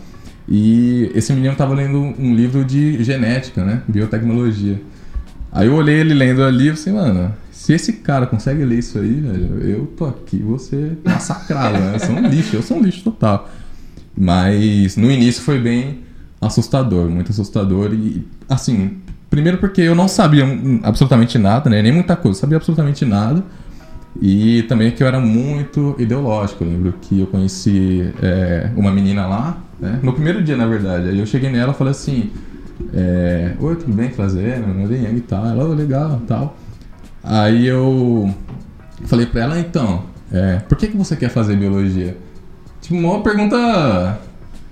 E 0.48 1.12
esse 1.16 1.32
menino 1.34 1.56
tava 1.56 1.74
lendo 1.74 2.00
um 2.20 2.36
livro 2.36 2.64
de 2.66 3.04
genética, 3.04 3.64
né? 3.64 3.82
Biotecnologia. 3.88 4.80
Aí 5.52 5.68
eu 5.68 5.76
olhei 5.76 6.00
ele 6.00 6.14
lendo 6.14 6.44
ali 6.44 6.70
e 6.70 6.76
falei, 6.76 7.00
mano, 7.00 7.34
se 7.64 7.72
esse 7.72 7.94
cara 7.94 8.28
consegue 8.28 8.66
ler 8.66 8.80
isso 8.80 9.00
aí, 9.00 9.22
velho, 9.22 9.62
eu 9.62 9.86
tô 9.96 10.04
aqui, 10.04 10.36
vou 10.36 10.60
ser 10.60 10.98
massacrado, 11.02 11.78
né? 11.80 11.94
Eu 11.94 12.00
sou 12.02 12.14
um 12.14 12.28
lixo, 12.28 12.56
eu 12.58 12.62
sou 12.62 12.76
um 12.76 12.82
lixo 12.82 13.02
total. 13.06 13.50
Mas 14.18 14.98
no 14.98 15.10
início 15.10 15.42
foi 15.42 15.62
bem 15.62 16.00
assustador, 16.42 17.10
muito 17.10 17.32
assustador. 17.32 17.94
E, 17.94 18.28
assim, 18.50 18.98
primeiro 19.30 19.60
porque 19.60 19.80
eu 19.80 19.96
não 19.96 20.10
sabia 20.10 20.46
absolutamente 20.84 21.38
nada, 21.38 21.70
né? 21.70 21.82
Nem 21.82 21.94
muita 21.94 22.18
coisa, 22.18 22.38
sabia 22.38 22.58
absolutamente 22.58 23.06
nada. 23.06 23.42
E 24.22 24.64
também 24.64 24.92
que 24.92 25.02
eu 25.02 25.08
era 25.08 25.22
muito 25.22 25.96
ideológico. 25.98 26.66
Eu 26.66 26.68
lembro 26.68 26.94
que 27.02 27.22
eu 27.22 27.28
conheci 27.28 28.14
é, 28.22 28.72
uma 28.76 28.92
menina 28.92 29.26
lá, 29.26 29.58
né? 29.80 30.02
no 30.04 30.12
primeiro 30.12 30.44
dia, 30.44 30.58
na 30.58 30.68
verdade. 30.68 31.08
Aí 31.08 31.18
eu 31.18 31.26
cheguei 31.26 31.50
nela 31.50 31.72
e 31.72 31.76
falei 31.76 31.92
assim: 31.92 32.30
é, 32.94 33.54
Oi, 33.58 33.78
tudo 33.78 33.94
bem? 33.94 34.10
Prazer, 34.10 34.60
meu 34.60 34.74
nome 34.76 34.94
é 34.96 35.04
Yang 35.04 35.18
e 35.18 35.22
tal. 35.22 35.46
Ela, 35.46 35.64
"Oh, 35.64 35.74
legal 35.74 36.22
tal. 36.28 36.58
Aí 37.24 37.66
eu 37.66 38.34
falei 39.06 39.26
pra 39.26 39.42
ela: 39.42 39.60
Então, 39.60 40.04
é, 40.32 40.58
por 40.68 40.78
que, 40.78 40.88
que 40.88 40.98
você 40.98 41.16
quer 41.16 41.30
fazer 41.30 41.56
biologia? 41.56 42.18
Tipo, 42.82 42.96
uma 42.96 43.22
pergunta 43.22 44.20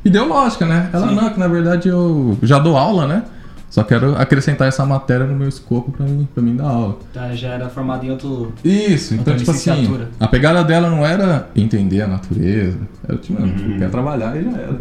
ideológica, 0.03 0.65
né? 0.65 0.89
Ela, 0.91 1.12
não, 1.12 1.29
que 1.29 1.39
na 1.39 1.48
verdade 1.48 1.88
eu 1.88 2.38
já 2.43 2.60
dou 2.60 2.77
aula, 2.77 3.08
né? 3.08 3.24
Só 3.70 3.86
quero 3.86 4.17
acrescentar 4.17 4.67
essa 4.67 4.86
matéria 4.86 5.25
no 5.25 5.34
meu 5.34 5.48
escopo 5.48 5.93
pra 5.93 6.05
mim, 6.05 6.27
pra 6.34 6.43
mim 6.43 6.58
dar 6.58 6.65
aula. 6.65 7.00
Tá, 7.13 7.34
já 7.34 7.53
era 7.53 7.70
formado 7.70 8.05
em 8.05 8.12
outro. 8.12 8.51
Isso, 8.65 9.15
então, 9.15 9.34
tipo 9.38 9.50
assim, 9.50 10.08
a 10.20 10.27
pegada 10.27 10.62
dela 10.62 10.89
não 10.89 11.05
era 11.05 11.48
entender 11.55 12.01
a 12.01 12.08
natureza. 12.08 12.77
Era 13.08 13.17
tipo, 13.17 13.39
mano, 13.39 13.79
quer 13.79 13.89
trabalhar 13.89 14.36
e 14.36 14.43
já 14.43 14.51
era. 14.51 14.79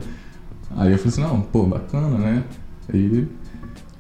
Aí 0.77 0.91
eu 0.91 0.99
falei 0.99 1.13
assim, 1.13 1.21
não, 1.21 1.41
pô, 1.41 1.67
bacana, 1.67 2.19
né? 2.19 2.43
Aí... 2.93 3.29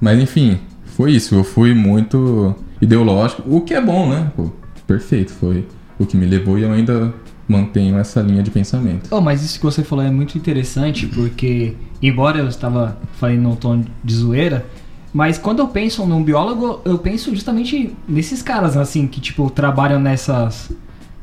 Mas 0.00 0.18
enfim, 0.18 0.58
foi 0.96 1.12
isso. 1.12 1.36
Eu 1.36 1.44
fui 1.44 1.72
muito 1.72 2.56
ideológico, 2.80 3.42
o 3.46 3.60
que 3.60 3.74
é 3.74 3.80
bom, 3.80 4.08
né? 4.08 4.32
Pô, 4.36 4.50
perfeito, 4.86 5.32
foi 5.32 5.66
o 5.98 6.06
que 6.06 6.16
me 6.16 6.26
levou 6.26 6.58
e 6.58 6.62
eu 6.62 6.72
ainda 6.72 7.12
mantenho 7.46 7.98
essa 7.98 8.20
linha 8.22 8.42
de 8.42 8.50
pensamento. 8.50 9.08
Oh, 9.10 9.20
mas 9.20 9.42
isso 9.42 9.58
que 9.58 9.64
você 9.64 9.82
falou 9.82 10.04
é 10.04 10.10
muito 10.10 10.38
interessante, 10.38 11.06
porque, 11.06 11.74
embora 12.00 12.38
eu 12.38 12.48
estava 12.48 12.96
falando 13.14 13.40
num 13.40 13.56
tom 13.56 13.84
de 14.04 14.14
zoeira, 14.14 14.64
mas 15.12 15.36
quando 15.36 15.58
eu 15.58 15.68
penso 15.68 16.06
num 16.06 16.22
biólogo, 16.22 16.80
eu 16.84 16.96
penso 16.96 17.34
justamente 17.34 17.94
nesses 18.08 18.40
caras, 18.40 18.76
assim, 18.76 19.08
que, 19.08 19.20
tipo, 19.20 19.50
trabalham 19.50 19.98
nessas 19.98 20.70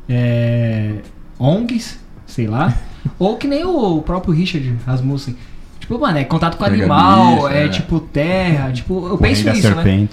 é, 0.08 0.96
ONGs, 1.38 1.98
sei 2.26 2.46
lá, 2.46 2.76
ou 3.18 3.36
que 3.36 3.48
nem 3.48 3.64
o 3.64 4.02
próprio 4.02 4.34
Richard 4.34 4.76
Rasmussen. 4.86 5.34
Tipo, 5.80 5.98
mano, 5.98 6.18
é 6.18 6.24
contato 6.24 6.58
com 6.58 6.64
Pega 6.64 6.76
animal, 6.76 7.34
bicho, 7.34 7.48
é, 7.48 7.64
é. 7.64 7.68
tipo 7.68 7.98
terra, 7.98 8.70
tipo, 8.70 9.08
eu 9.08 9.16
penso 9.16 9.42
das 9.44 9.56
isso, 9.58 9.74
né? 9.74 10.08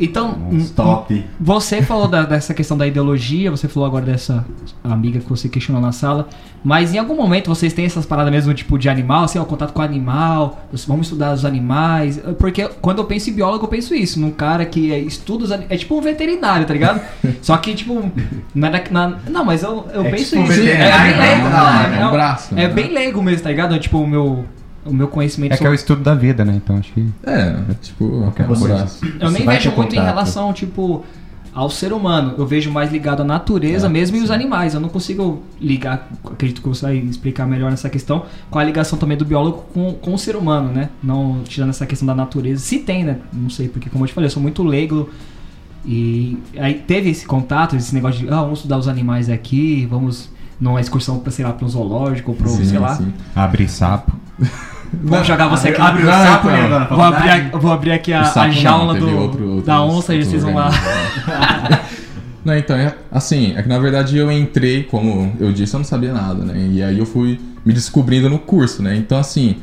Então, 0.00 0.36
Stop. 0.54 1.24
você 1.40 1.80
falou 1.80 2.08
da- 2.08 2.24
dessa 2.24 2.52
questão 2.52 2.76
da 2.76 2.86
ideologia, 2.86 3.50
você 3.50 3.68
falou 3.68 3.86
agora 3.86 4.04
dessa 4.04 4.44
amiga 4.82 5.20
que 5.20 5.28
você 5.28 5.48
questionou 5.48 5.80
na 5.80 5.92
sala, 5.92 6.28
mas 6.64 6.92
em 6.92 6.98
algum 6.98 7.14
momento 7.14 7.48
vocês 7.48 7.72
têm 7.72 7.84
essas 7.84 8.04
paradas 8.04 8.32
mesmo, 8.32 8.52
tipo, 8.54 8.76
de 8.78 8.88
animal, 8.88 9.24
assim, 9.24 9.38
ó, 9.38 9.44
contato 9.44 9.72
com 9.72 9.80
animal, 9.82 10.58
vamos 10.88 11.06
estudar 11.06 11.32
os 11.32 11.44
animais, 11.44 12.20
porque 12.38 12.68
quando 12.80 12.98
eu 12.98 13.04
penso 13.04 13.30
em 13.30 13.34
biólogo, 13.34 13.64
eu 13.64 13.68
penso 13.68 13.94
isso, 13.94 14.18
num 14.18 14.30
cara 14.32 14.64
que 14.66 14.92
é, 14.92 14.98
estuda 14.98 15.44
os 15.44 15.52
animais, 15.52 15.70
é 15.72 15.76
tipo 15.76 15.96
um 15.96 16.00
veterinário, 16.00 16.66
tá 16.66 16.72
ligado? 16.72 17.00
Só 17.40 17.56
que, 17.56 17.72
tipo, 17.74 18.10
não, 18.54 18.68
é 18.68 18.84
na- 18.90 19.12
não 19.30 19.44
mas 19.44 19.62
eu, 19.62 19.86
eu 19.94 20.04
É 20.06 20.10
penso 20.10 20.30
tipo 20.36 20.42
isso, 20.52 20.52
é, 20.52 20.64
veterinário, 20.64 21.12
bem 21.12 21.20
leigo, 21.20 21.42
não, 21.48 21.50
né? 21.90 21.98
é 22.00 22.06
um 22.06 22.10
braço, 22.10 22.54
é 22.54 22.56
né? 22.56 22.68
bem 22.68 22.92
leigo 22.92 23.22
mesmo, 23.22 23.42
tá 23.42 23.50
ligado? 23.50 23.78
Tipo, 23.78 23.98
o 23.98 24.06
meu, 24.06 24.44
o 24.84 24.92
meu 24.92 25.08
conhecimento 25.08 25.52
É 25.52 25.56
que 25.56 25.66
é 25.66 25.70
o 25.70 25.74
estudo 25.74 26.02
da 26.02 26.14
vida, 26.14 26.44
né? 26.44 26.54
Então 26.56 26.76
acho 26.76 26.92
que. 26.92 27.06
É, 27.24 27.56
é 27.70 27.74
tipo, 27.80 28.32
é 28.36 28.48
Ou 28.48 28.56
seja, 28.56 28.74
braço. 28.74 29.04
Eu 29.20 29.30
nem 29.30 29.42
Você 29.42 29.48
vejo 29.50 29.70
muito 29.72 29.92
em 29.94 29.98
contato. 29.98 30.04
relação, 30.06 30.52
tipo, 30.52 31.04
ao 31.54 31.70
ser 31.70 31.92
humano. 31.92 32.34
Eu 32.36 32.46
vejo 32.46 32.70
mais 32.70 32.90
ligado 32.92 33.22
à 33.22 33.24
natureza 33.24 33.86
É, 33.86 33.90
mesmo 33.90 34.16
e 34.16 34.20
os 34.20 34.28
sim. 34.28 34.34
animais. 34.34 34.74
Eu 34.74 34.80
não 34.80 34.88
consigo 34.88 35.42
ligar, 35.60 36.08
acredito 36.24 36.60
que 36.60 36.68
você 36.68 36.86
vai 36.86 36.96
explicar 36.96 37.46
melhor 37.46 37.70
nessa 37.70 37.88
questão, 37.88 38.24
com 38.50 38.58
a 38.58 38.64
ligação 38.64 38.98
também 38.98 39.16
do 39.16 39.24
biólogo 39.24 39.64
com, 39.72 39.92
com 39.94 40.14
o 40.14 40.18
ser 40.18 40.36
humano, 40.36 40.70
né? 40.72 40.90
Não 41.02 41.42
tirando 41.44 41.70
essa 41.70 41.86
questão 41.86 42.06
da 42.06 42.14
natureza. 42.14 42.60
Se 42.62 42.78
tem, 42.78 43.04
né? 43.04 43.18
Não 43.32 43.48
sei, 43.48 43.68
porque 43.68 43.88
como 43.88 44.04
eu 44.04 44.08
te 44.08 44.14
falei, 44.14 44.26
eu 44.26 44.32
sou 44.32 44.42
muito 44.42 44.62
leigo. 44.62 45.08
E 45.86 46.38
aí 46.58 46.74
teve 46.74 47.10
esse 47.10 47.26
contato, 47.26 47.76
esse 47.76 47.94
negócio 47.94 48.20
de, 48.20 48.28
ah, 48.32 48.40
vamos 48.40 48.60
estudar 48.60 48.78
os 48.78 48.88
animais 48.88 49.28
aqui, 49.28 49.86
vamos 49.90 50.30
numa 50.58 50.80
excursão 50.80 51.18
pra, 51.18 51.30
sei 51.30 51.44
lá, 51.44 51.52
pra 51.52 51.66
um 51.66 51.68
zoológico 51.68 52.32
um, 52.32 52.48
Sim, 52.48 52.64
sei 52.64 52.78
lá. 52.78 52.94
sim. 52.96 53.12
Abrir 53.36 53.68
sapo. 53.68 54.12
Vamos 55.02 55.26
jogar 55.26 55.48
você 55.48 55.68
aqui. 55.68 55.80
Abre 55.80 56.02
o 56.02 56.06
sapo, 56.06 56.46
não. 56.46 56.54
Leandro, 56.54 56.78
na 56.78 56.84
Vou 56.86 57.02
abrir, 57.04 57.28
a- 57.30 57.58
vou 57.58 57.72
abrir 57.72 57.92
aqui 57.92 58.12
a, 58.12 58.22
a 58.22 58.50
jaula 58.50 58.94
do, 58.94 59.18
outro- 59.18 59.62
da 59.62 59.82
onça 59.82 60.14
e 60.14 60.24
vocês 60.24 60.42
vão 60.42 60.54
lá. 60.54 60.66
organismos. 60.68 61.94
Não, 62.44 62.54
então, 62.58 62.76
é, 62.76 62.94
assim, 63.10 63.54
é 63.56 63.62
que 63.62 63.68
na 63.70 63.78
verdade 63.78 64.18
eu 64.18 64.30
entrei, 64.30 64.82
como 64.82 65.32
eu 65.40 65.50
disse, 65.50 65.72
eu 65.74 65.78
não 65.78 65.84
sabia 65.84 66.12
nada, 66.12 66.44
né? 66.44 66.54
E 66.72 66.82
aí 66.82 66.98
eu 66.98 67.06
fui 67.06 67.40
me 67.64 67.72
descobrindo 67.72 68.28
no 68.28 68.38
curso, 68.38 68.82
né? 68.82 68.94
Então, 68.96 69.16
assim, 69.16 69.56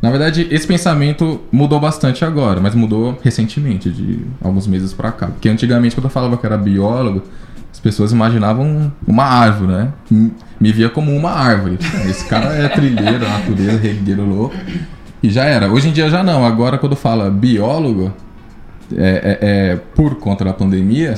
na 0.00 0.10
verdade, 0.10 0.46
esse 0.48 0.64
pensamento 0.64 1.40
mudou 1.50 1.80
bastante 1.80 2.24
agora, 2.24 2.60
mas 2.60 2.72
mudou 2.72 3.18
recentemente, 3.20 3.90
de 3.90 4.20
alguns 4.40 4.68
meses 4.68 4.92
pra 4.92 5.10
cá. 5.10 5.26
Porque 5.26 5.48
antigamente, 5.48 5.96
quando 5.96 6.04
eu 6.04 6.10
falava 6.10 6.36
que 6.36 6.46
era 6.46 6.56
biólogo, 6.56 7.24
as 7.80 7.82
pessoas 7.82 8.12
imaginavam 8.12 8.92
uma 9.08 9.24
árvore, 9.24 9.72
né? 9.72 9.88
Me 10.60 10.70
via 10.70 10.90
como 10.90 11.16
uma 11.16 11.30
árvore. 11.30 11.78
Esse 12.06 12.26
cara 12.26 12.52
é 12.52 12.68
trilheiro, 12.68 13.26
natureza, 13.26 13.78
regueiro 13.78 14.22
louco. 14.26 14.54
E 15.22 15.30
já 15.30 15.44
era. 15.44 15.70
Hoje 15.72 15.88
em 15.88 15.92
dia 15.92 16.10
já 16.10 16.22
não. 16.22 16.44
Agora, 16.44 16.76
quando 16.76 16.94
fala 16.94 17.30
biólogo, 17.30 18.12
é, 18.94 19.38
é- 19.40 19.70
é 19.72 19.76
por 19.94 20.16
conta 20.16 20.44
da 20.44 20.52
pandemia, 20.52 21.14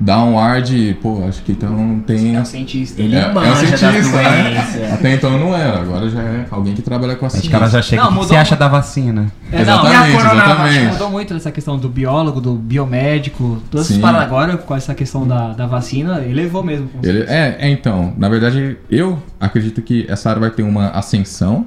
dá 0.00 0.22
um 0.22 0.38
ar 0.38 0.62
de, 0.62 0.94
pô, 1.02 1.24
acho 1.28 1.42
que 1.42 1.52
então 1.52 2.00
tem. 2.06 2.36
É 2.36 2.40
um 2.40 2.44
cientista. 2.44 3.02
Ele 3.02 3.16
É, 3.16 3.20
é 3.22 3.28
um 3.30 3.56
cientista, 3.56 3.90
né? 4.22 4.90
Até 4.92 5.14
então 5.14 5.38
não 5.38 5.54
era, 5.56 5.80
agora 5.80 6.08
já 6.08 6.20
é 6.22 6.46
alguém 6.50 6.74
que 6.74 6.82
trabalha 6.82 7.16
com 7.16 7.24
a 7.24 7.28
Os 7.28 7.32
ciência. 7.32 7.50
caras 7.50 7.72
já 7.72 7.82
chegam. 7.82 8.04
Não, 8.04 8.12
o 8.16 8.20
que 8.20 8.26
você 8.26 8.36
acha 8.36 8.54
da 8.56 8.68
vacina? 8.68 9.26
É, 9.52 9.60
Exatamente, 9.62 9.94
não, 9.96 10.06
e 10.06 10.10
a 10.10 10.16
corona- 10.16 10.44
exatamente. 10.44 10.76
acho 10.78 10.86
que 10.86 10.92
mudou 10.92 11.10
muito 11.10 11.34
essa 11.34 11.50
questão 11.50 11.76
do 11.78 11.88
biólogo, 11.88 12.40
do 12.40 12.54
biomédico, 12.54 13.60
todas 13.70 13.86
essas 13.86 13.96
Sim. 13.96 14.02
paradas 14.02 14.26
agora, 14.26 14.56
com 14.56 14.74
essa 14.76 14.94
questão 14.94 15.26
da, 15.26 15.52
da 15.52 15.66
vacina, 15.66 16.20
elevou 16.24 16.62
mesmo. 16.62 16.88
Ele, 17.02 17.24
é, 17.26 17.56
é, 17.58 17.68
então, 17.70 18.12
na 18.16 18.28
verdade, 18.28 18.76
eu 18.90 19.18
acredito 19.40 19.82
que 19.82 20.06
essa 20.08 20.30
área 20.30 20.40
vai 20.40 20.50
ter 20.50 20.62
uma 20.62 20.88
ascensão 20.90 21.66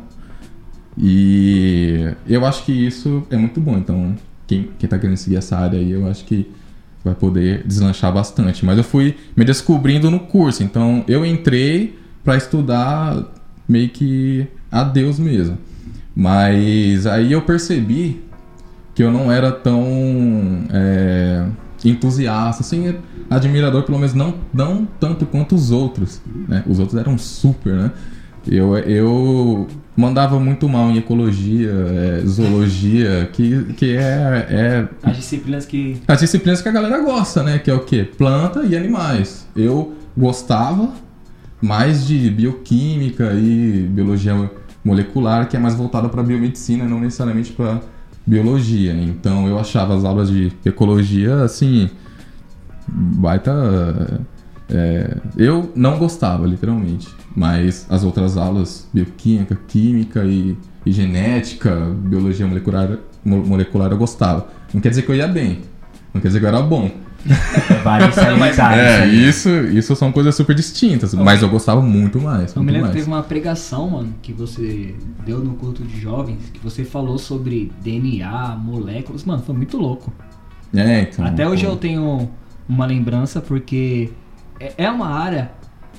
e 0.98 2.12
eu 2.28 2.46
acho 2.46 2.64
que 2.64 2.72
isso 2.72 3.24
é 3.30 3.38
muito 3.38 3.60
bom. 3.60 3.78
Então, 3.78 4.16
quem, 4.48 4.70
quem 4.78 4.90
tá 4.90 4.98
querendo 5.00 5.18
seguir 5.18 5.38
essa 5.38 5.58
área 5.58 5.80
aí, 5.80 5.92
eu 5.92 6.10
acho 6.10 6.24
que 6.26 6.50
vai 7.04 7.16
poder 7.16 7.64
deslanchar 7.66 8.14
bastante. 8.14 8.66
Mas 8.66 8.78
eu 8.78 8.84
fui 8.84 9.16
me 9.36 9.44
descobrindo 9.44 10.10
no 10.10 10.20
curso, 10.20 10.64
então 10.64 11.04
eu 11.08 11.26
entrei 11.26 11.98
para 12.24 12.38
estudar 12.38 13.24
meio 13.68 13.90
que 13.90 14.48
a 14.72 14.84
Deus 14.84 15.20
mesmo. 15.20 15.58
Mas 16.16 17.08
aí 17.08 17.32
eu 17.32 17.42
percebi 17.42 18.22
que 18.94 19.02
eu 19.02 19.12
não 19.12 19.32
era 19.32 19.52
tão 19.52 19.84
é, 20.72 21.46
entusiasta, 21.84 22.62
assim, 22.62 22.96
admirador, 23.30 23.84
pelo 23.84 23.98
menos 23.98 24.14
não, 24.14 24.36
não 24.54 24.86
tanto 25.00 25.26
quanto 25.26 25.56
os 25.56 25.72
outros. 25.72 26.22
Né? 26.48 26.64
Os 26.68 26.80
outros 26.80 27.00
eram 27.00 27.18
super, 27.18 27.74
né? 27.74 27.92
Eu, 28.48 28.76
eu 28.78 29.68
mandava 29.96 30.40
muito 30.40 30.68
mal 30.70 30.90
em 30.90 30.98
ecologia, 30.98 31.70
é, 31.70 32.26
zoologia, 32.26 33.30
que, 33.32 33.74
que 33.74 33.96
é, 33.96 34.48
é 34.50 34.88
As 35.04 35.18
disciplinas 35.18 35.66
que. 35.66 36.02
as 36.08 36.20
disciplinas 36.20 36.62
que 36.62 36.70
a 36.70 36.72
galera 36.72 37.00
gosta, 37.02 37.44
né? 37.44 37.60
Que 37.60 37.70
é 37.70 37.74
o 37.74 37.82
quê? 37.82 38.10
Planta 38.18 38.64
e 38.64 38.76
animais. 38.76 39.48
Eu 39.56 39.94
gostava 40.18 40.90
mais 41.62 42.06
de 42.06 42.30
bioquímica 42.30 43.34
e 43.34 43.88
biologia 43.90 44.50
molecular, 44.84 45.48
que 45.48 45.56
é 45.56 45.60
mais 45.60 45.76
voltada 45.76 46.10
para 46.10 46.24
biomedicina, 46.24 46.86
não 46.86 47.00
necessariamente 47.00 47.52
para 47.52 47.82
biologia. 48.26 48.94
Então 48.94 49.48
eu 49.48 49.60
achava 49.60 49.96
as 49.96 50.04
aulas 50.04 50.30
de 50.30 50.52
ecologia 50.66 51.44
assim 51.44 51.90
baita 52.88 53.52
é, 54.70 55.18
eu 55.38 55.72
não 55.76 56.00
gostava, 56.00 56.48
literalmente. 56.48 57.08
Mas 57.36 57.86
as 57.90 58.04
outras 58.04 58.38
aulas, 58.38 58.88
bioquímica, 58.94 59.58
química 59.68 60.26
e, 60.26 60.58
e 60.86 60.92
genética, 60.92 61.76
biologia 62.04 62.46
molecular, 62.46 62.98
mo- 63.24 63.46
molecular, 63.46 63.92
eu 63.92 63.98
gostava. 63.98 64.48
Não 64.74 64.82
quer 64.82 64.90
dizer 64.90 65.04
que 65.04 65.10
eu 65.12 65.16
ia 65.16 65.28
bem. 65.28 65.60
Não 66.14 66.20
quer 66.22 66.28
dizer 66.28 66.40
que 66.40 66.46
eu 66.46 66.50
era 66.50 66.62
bom. 66.62 66.92
Vale 67.84 68.12
salientar 68.14 68.78
É, 68.78 69.06
isso 69.08 69.48
isso, 69.50 69.96
são 69.96 70.12
coisas 70.12 70.34
super 70.36 70.56
distintas. 70.56 71.14
Mas 71.14 71.42
eu 71.42 71.50
gostava 71.50 71.82
muito 71.82 72.20
mais. 72.20 72.54
Eu 72.56 72.64
me 72.64 72.72
lembro 72.72 72.90
que 72.90 72.94
mais. 72.96 73.06
teve 73.06 73.16
uma 73.16 73.24
pregação, 73.24 73.90
mano, 73.92 74.14
que 74.22 74.34
você 74.34 74.96
deu 75.26 75.40
no 75.40 75.54
culto 75.54 75.84
de 75.84 76.00
jovens, 76.02 76.40
que 76.52 76.60
você 76.60 76.84
falou 76.84 77.18
sobre 77.20 77.72
DNA, 77.84 78.56
moléculas. 78.58 79.24
Mano, 79.24 79.44
foi 79.44 79.56
muito 79.56 79.78
louco. 79.78 80.12
É, 80.74 81.02
então. 81.02 81.24
Até 81.26 81.48
hoje 81.48 81.64
pô. 81.66 81.72
eu 81.72 81.76
tenho 81.78 82.30
uma 82.68 82.86
lembrança 82.86 83.40
porque 83.40 84.10
é 84.60 84.74
é 84.78 84.90
uma 84.90 85.08
área. 85.08 85.52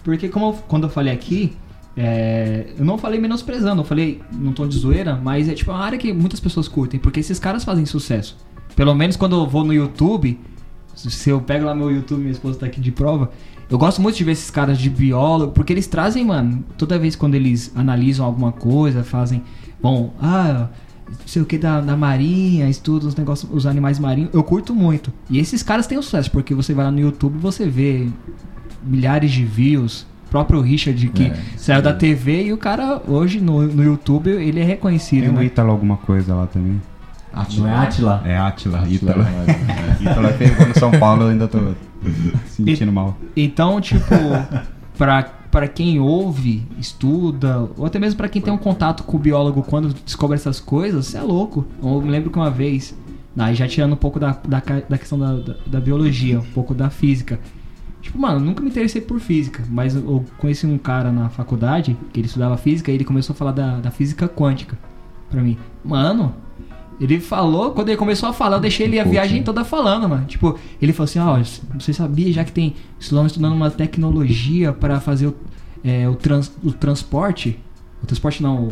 Porque 0.05 0.29
como 0.29 0.47
eu- 0.47 0.53
quando 0.69 0.85
eu 0.85 0.91
falei 0.91 1.13
aqui, 1.13 1.53
é, 1.97 2.67
eu 2.79 2.85
não 2.85 2.97
falei 2.99 3.21
menosprezando, 3.21 3.83
eu 3.83 3.85
falei 3.85 4.21
num 4.33 4.53
tom 4.53 4.67
de 4.67 4.79
zoeira, 4.79 5.19
mas 5.23 5.49
é 5.49 5.55
tipo 5.55 5.71
uma 5.71 5.81
área 5.81 5.99
que 5.99 6.13
muitas 6.13 6.41
pessoas 6.41 6.67
curtem, 6.69 6.99
porque 6.99 7.21
esses 7.21 7.39
caras 7.39 7.65
fazem 7.65 7.85
sucesso. 7.87 8.37
Pelo 8.75 8.95
menos 8.95 9.17
quando 9.17 9.37
eu 9.37 9.47
vou 9.47 9.65
no 9.65 9.73
YouTube, 9.75 10.39
se 10.95 11.31
eu 11.31 11.41
pego 11.41 11.67
lá 11.67 11.75
meu 11.75 11.91
YouTube, 11.91 12.21
minha 12.21 12.33
esposa 12.33 12.59
tá 12.61 12.67
aqui 12.67 12.81
de 12.81 12.91
prova, 12.91 13.31
eu 13.69 13.79
gosto 13.79 14.01
muito 14.03 14.17
de 14.17 14.25
ver 14.25 14.33
esses 14.33 14.51
caras 14.51 14.79
de 14.79 14.89
biólogo, 14.91 15.53
porque 15.53 15.73
eles 15.73 15.87
trazem, 15.87 16.25
mano, 16.25 16.65
toda 16.77 16.99
vez 16.99 17.15
quando 17.17 17.35
eles 17.35 17.73
analisam 17.75 18.25
alguma 18.27 18.53
coisa, 18.53 19.03
fazem, 19.05 19.43
bom, 19.81 20.13
ah, 20.21 20.69
não 21.09 21.17
sei 21.27 21.43
o 21.43 21.45
que 21.47 21.59
da, 21.59 21.81
da 21.81 21.97
marinha, 21.97 22.69
estuda 22.69 23.07
os 23.07 23.15
negócios, 23.15 23.51
os 23.53 23.67
animais 23.67 23.99
marinhos. 23.99 24.31
Eu 24.33 24.43
curto 24.43 24.75
muito. 24.75 25.13
E 25.29 25.39
esses 25.39 25.63
caras 25.63 25.87
têm 25.87 26.01
sucesso, 26.01 26.31
porque 26.31 26.55
você 26.55 26.73
vai 26.75 26.87
lá 26.87 26.91
no 26.91 27.01
YouTube 27.01 27.37
e 27.37 27.39
você 27.39 27.67
vê 27.69 28.09
milhares 28.85 29.31
de 29.31 29.45
views. 29.45 30.07
O 30.27 30.31
próprio 30.33 30.61
Richard 30.62 31.09
que 31.09 31.25
É, 31.25 31.37
saiu 31.59 31.83
da 31.83 31.93
TV 31.93 32.45
e 32.47 32.53
o 32.55 32.57
cara 32.57 33.03
hoje 33.07 33.39
no, 33.41 33.62
no 33.67 33.85
YouTube 33.85 34.31
ele 34.31 34.61
é 34.61 34.65
reconhecido, 34.65 35.25
Tem 35.25 35.33
né? 35.33 35.45
Ítalo 35.45 35.71
alguma 35.71 35.99
coisa 35.99 36.35
lá 36.35 36.47
também. 36.47 36.81
Não 37.57 37.69
é 37.69 37.75
Atila? 37.75 38.23
É 38.25 38.37
Átila, 38.37 38.79
Átila, 38.81 38.89
Ítalo. 38.89 39.23
é. 39.23 40.03
Ítalo 40.11 40.27
é 40.27 40.33
feio 40.33 40.69
no 40.69 40.79
São 40.79 40.91
Paulo, 40.93 41.23
eu 41.25 41.29
ainda 41.29 41.47
tô 41.49 41.59
sentindo 42.47 42.93
mal. 42.93 43.17
Então, 43.37 43.81
tipo, 43.81 44.05
pra, 44.99 45.23
pra 45.51 45.69
quem 45.69 45.99
ouve, 46.01 46.62
estuda, 46.79 47.69
ou 47.77 47.87
até 47.87 47.99
mesmo 47.99 48.17
pra 48.17 48.29
quem 48.29 48.41
tem 48.43 48.53
um 48.53 48.59
contato 48.59 49.03
com 49.05 49.17
o 49.17 49.21
biólogo 49.21 49.62
quando 49.62 49.95
descobre 50.05 50.37
essas 50.37 50.61
coisas, 50.61 51.07
você 51.07 51.19
é 51.19 51.23
louco. 51.23 51.67
Eu 51.83 52.01
me 52.03 52.11
lembro 52.11 52.31
que 52.31 52.39
uma 52.39 52.51
vez, 52.51 52.95
aí 53.37 53.55
já 53.55 53.67
tirando 53.69 53.93
um 53.93 53.97
pouco 53.97 54.19
da, 54.21 54.37
da, 54.47 54.62
da 54.89 54.99
questão 54.99 55.19
da, 55.19 55.35
da, 55.37 55.55
da 55.67 55.81
biologia, 55.81 56.39
um 56.41 56.53
pouco 56.53 56.75
da 56.75 56.91
física. 56.91 57.39
Tipo, 58.03 58.19
mano, 58.19 58.41
nunca 58.41 58.61
me 58.61 58.69
interessei 58.69 59.01
por 59.01 59.19
física, 59.21 59.65
mas 59.71 59.95
eu- 59.95 60.25
conheci 60.39 60.67
um 60.67 60.77
cara 60.77 61.11
na 61.13 61.29
faculdade 61.31 61.97
que 62.13 62.19
ele 62.21 62.27
estudava 62.27 62.57
física 62.57 62.91
e 62.91 62.95
ele 62.95 63.05
começou 63.05 63.33
a 63.33 63.37
falar 63.37 63.53
da, 63.53 63.79
da 63.79 63.91
física 63.91 64.29
quântica 64.29 64.77
pra 65.31 65.41
mim. 65.41 65.57
Mano, 65.85 66.35
ele 67.01 67.21
falou, 67.21 67.71
quando 67.71 67.89
ele 67.89 67.97
começou 67.97 68.29
a 68.29 68.33
falar, 68.33 68.57
eu 68.57 68.61
deixei 68.61 68.87
ele 68.87 68.99
a 68.99 69.05
viagem 69.05 69.43
toda 69.45 69.65
falando, 69.65 70.09
mano. 70.09 70.27
Tipo, 70.27 70.59
ele 70.81 70.93
falou 70.93 71.05
assim, 71.05 71.19
ó, 71.21 71.39
você 71.81 71.93
sabia 71.93 72.33
já 72.33 72.45
que 72.45 72.53
tem. 72.53 72.75
Estão 72.99 73.25
estudando 73.25 73.55
uma 73.55 73.71
tecnologia 73.71 74.73
pra 74.73 75.01
fazer 75.01 75.29
o, 75.29 75.35
é, 75.85 76.09
o, 76.09 76.15
trans- 76.17 76.53
o 76.63 76.73
transporte? 76.73 77.59
O 78.03 78.07
transporte 78.07 78.43
não, 78.43 78.69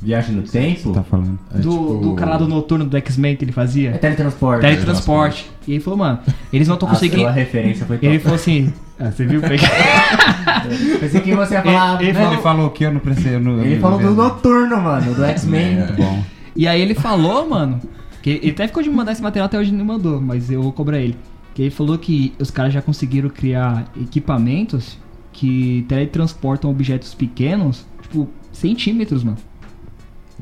Viagem 0.00 0.36
no 0.36 0.42
tempo? 0.42 0.92
Tá 0.92 1.02
falando. 1.02 1.38
É 1.54 1.58
do, 1.58 1.70
tipo- 1.70 1.98
do 2.02 2.14
cara 2.14 2.36
do 2.36 2.46
noturno 2.48 2.84
do 2.84 2.96
X-Men 2.96 3.36
que 3.36 3.44
ele 3.44 3.50
É 3.50 3.54
fazia. 3.54 3.92
teletransporte. 3.98 4.60
Teletransporte. 4.60 5.50
E 5.66 5.72
ele 5.72 5.80
falou, 5.80 5.98
mano, 5.98 6.18
eles 6.52 6.68
não 6.68 6.74
estão 6.74 6.88
A 6.88 6.92
conseguindo. 6.92 7.22
sua 7.22 7.30
referência 7.30 7.86
foi 7.86 7.96
top. 7.96 8.06
Ele 8.06 8.18
falou 8.18 8.36
assim. 8.36 8.72
Ah, 8.98 9.10
você 9.10 9.24
viu? 9.26 9.40
Pensei 11.00 11.20
que 11.20 11.34
você 11.34 11.54
ia 11.54 11.62
falar... 11.62 12.00
Ele- 12.00 12.10
ele 12.10 12.18
né? 12.18 12.32
Ele 12.32 12.42
falou 12.42 12.66
o 12.66 12.70
que 12.70 12.84
eu 12.84 12.92
não 12.92 13.00
precisei. 13.00 13.34
Eu 13.34 13.40
não, 13.40 13.58
eu 13.58 13.64
Ele 13.64 13.80
falou 13.80 13.98
do 13.98 14.10
Noturno, 14.14 14.80
mano, 14.80 15.14
do 15.14 15.24
X-Men. 15.26 15.62
É. 15.66 15.76
Muito 15.78 15.92
bom. 15.94 16.22
E 16.56 16.68
aí 16.68 16.80
ele 16.80 16.94
falou, 16.94 17.48
mano, 17.48 17.80
que 18.22 18.30
ele 18.30 18.50
até 18.50 18.66
ficou 18.68 18.82
de 18.82 18.88
me 18.88 18.94
mandar 18.96 19.12
esse 19.12 19.22
material, 19.22 19.46
até 19.46 19.58
hoje 19.58 19.72
não 19.72 19.78
me 19.78 19.84
mandou, 19.84 20.20
mas 20.20 20.50
eu 20.50 20.62
vou 20.62 20.72
cobrar 20.72 20.98
ele. 21.00 21.16
Que 21.54 21.62
ele 21.62 21.70
falou 21.70 21.98
que 21.98 22.32
os 22.38 22.50
caras 22.50 22.72
já 22.72 22.80
conseguiram 22.80 23.28
criar 23.28 23.84
equipamentos 24.00 24.96
que 25.32 25.84
teletransportam 25.88 26.70
objetos 26.70 27.14
pequenos, 27.14 27.84
tipo, 28.02 28.28
centímetros, 28.54 29.22
mano. 29.24 29.36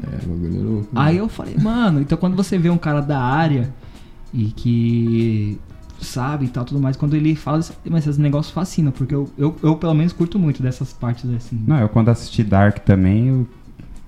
É, 0.02 0.16
bagulho 0.26 0.57
é 0.59 0.62
louco. 0.62 0.88
Aí 0.95 1.16
eu 1.19 1.28
falei, 1.28 1.57
mano, 1.61 2.00
então 2.00 2.16
quando 2.16 2.35
você 2.37 2.57
vê 2.57 2.71
um 2.71 2.78
cara 2.78 3.01
da 3.01 3.20
área 3.20 3.72
e 4.33 4.44
que 4.46 5.59
sabe 6.01 6.46
e 6.46 6.48
tal, 6.48 6.64
tudo 6.64 6.81
mais, 6.81 6.96
quando 6.96 7.14
ele 7.14 7.35
fala, 7.37 7.61
mas 7.88 8.07
esses 8.07 8.18
negócios 8.18 8.53
fascinam, 8.53 8.90
porque 8.90 9.14
eu, 9.14 9.29
eu, 9.38 9.55
eu 9.62 9.77
pelo 9.77 9.94
menos 9.94 10.12
curto 10.12 10.38
muito 10.38 10.62
dessas 10.62 10.92
partes 10.92 11.29
assim. 11.31 11.61
Não, 11.66 11.79
eu 11.79 11.88
quando 11.88 12.09
assisti 12.09 12.42
Dark 12.42 12.79
também, 12.81 13.29
eu- 13.29 13.46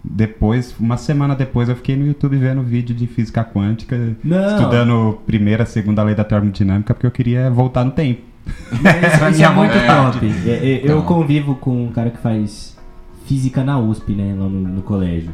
depois, 0.06 0.74
uma 0.78 0.96
semana 0.98 1.34
depois, 1.34 1.68
eu 1.68 1.76
fiquei 1.76 1.96
no 1.96 2.06
YouTube 2.06 2.36
vendo 2.36 2.62
vídeo 2.62 2.94
de 2.94 3.06
física 3.06 3.42
quântica, 3.44 3.96
Não. 4.22 4.56
estudando 4.56 5.18
primeira, 5.26 5.64
segunda 5.64 6.02
lei 6.02 6.14
da 6.14 6.24
termodinâmica, 6.24 6.92
porque 6.92 7.06
eu 7.06 7.10
queria 7.10 7.50
voltar 7.50 7.84
no 7.84 7.90
tempo. 7.90 8.20
Isso 8.46 9.40
é 9.42 9.48
muito 9.50 9.72
top. 9.72 10.26
É, 10.46 10.50
é, 10.50 10.80
Eu 10.82 10.98
Então. 10.98 11.02
convivo 11.02 11.54
com 11.54 11.86
um 11.86 11.90
cara 11.92 12.10
que 12.10 12.18
faz 12.18 12.76
física 13.24 13.64
na 13.64 13.78
USP, 13.78 14.12
né, 14.12 14.34
lá 14.38 14.48
no, 14.48 14.60
no 14.60 14.82
colégio. 14.82 15.32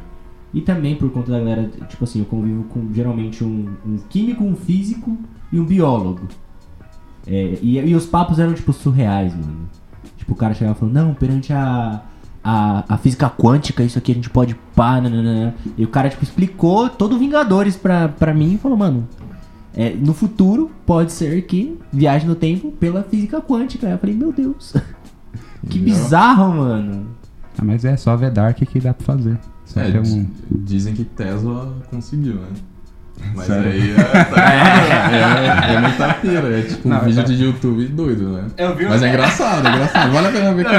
E 0.53 0.61
também 0.61 0.97
por 0.97 1.11
conta 1.11 1.31
da 1.31 1.39
galera, 1.39 1.71
tipo 1.89 2.03
assim, 2.03 2.21
eu 2.21 2.25
convivo 2.25 2.65
com 2.65 2.93
geralmente 2.93 3.45
um, 3.45 3.69
um 3.87 3.99
químico, 4.09 4.43
um 4.43 4.57
físico 4.57 5.17
e 5.53 5.61
um 5.61 5.65
biólogo. 5.65 6.23
É, 7.27 7.59
e, 7.63 7.79
e 7.79 7.95
os 7.95 8.07
papos 8.07 8.39
eram, 8.39 8.53
tipo, 8.53 8.73
surreais, 8.73 9.35
mano. 9.35 9.69
Tipo, 10.17 10.33
o 10.33 10.37
cara 10.37 10.55
chegava 10.55 10.77
falando, 10.77 10.95
não, 10.95 11.15
perante 11.15 11.53
a, 11.53 12.03
a, 12.43 12.85
a 12.95 12.99
física 12.99 13.31
quântica, 13.31 13.85
isso 13.85 13.99
aqui 13.99 14.11
a 14.11 14.15
gente 14.15 14.31
pode 14.31 14.57
pá, 14.75 15.01
nananã. 15.01 15.55
E 15.77 15.85
o 15.85 15.89
cara, 15.89 16.09
tipo, 16.09 16.25
explicou 16.25 16.89
todo 16.89 17.15
o 17.15 17.19
Vingadores 17.19 17.77
pra, 17.77 18.09
pra 18.09 18.35
mim 18.35 18.55
e 18.55 18.59
falou, 18.59 18.77
mano, 18.77 19.07
é, 19.73 19.91
no 19.91 20.13
futuro 20.13 20.71
pode 20.85 21.13
ser 21.13 21.43
que 21.47 21.79
viaje 21.93 22.27
no 22.27 22.35
tempo 22.35 22.73
pela 22.73 23.05
física 23.05 23.41
quântica. 23.41 23.87
Aí 23.87 23.93
eu 23.93 23.99
falei, 23.99 24.17
meu 24.17 24.33
Deus, 24.33 24.75
que 25.69 25.79
bizarro, 25.79 26.55
mano. 26.55 27.20
Ah, 27.59 27.65
mas 27.65 27.85
é 27.85 27.97
só 27.97 28.17
ver 28.17 28.31
Dark 28.31 28.59
que 28.59 28.81
dá 28.81 28.95
pra 28.95 29.05
fazer. 29.05 29.39
Só 29.65 29.81
É, 29.81 29.91
diz- 29.91 30.13
um... 30.13 30.27
Dizem 30.51 30.95
que 30.95 31.05
Tesla 31.05 31.77
conseguiu, 31.91 32.35
né? 32.37 32.49
Mas 33.35 33.47
Sério? 33.47 33.71
aí 33.71 33.95
é, 33.97 34.25
tá- 34.25 35.71
é, 35.71 35.75
é 35.75 35.81
muita 35.81 36.15
pira, 36.15 36.59
é 36.59 36.63
tipo 36.63 36.89
um 36.89 36.93
Não, 36.93 37.01
vídeo 37.01 37.21
é- 37.21 37.25
de 37.25 37.45
YouTube 37.45 37.85
doido, 37.87 38.29
né? 38.31 38.45
Eu 38.59 38.75
vi 38.75 38.87
Mas 38.87 39.03
é 39.03 39.09
engraçado, 39.11 39.67
é 39.67 39.71
engraçado. 39.73 40.13
Vale 40.13 40.27
a 40.29 40.31
pena 40.33 40.53
ver 40.55 40.65
que 40.65 40.75
é 40.75 40.79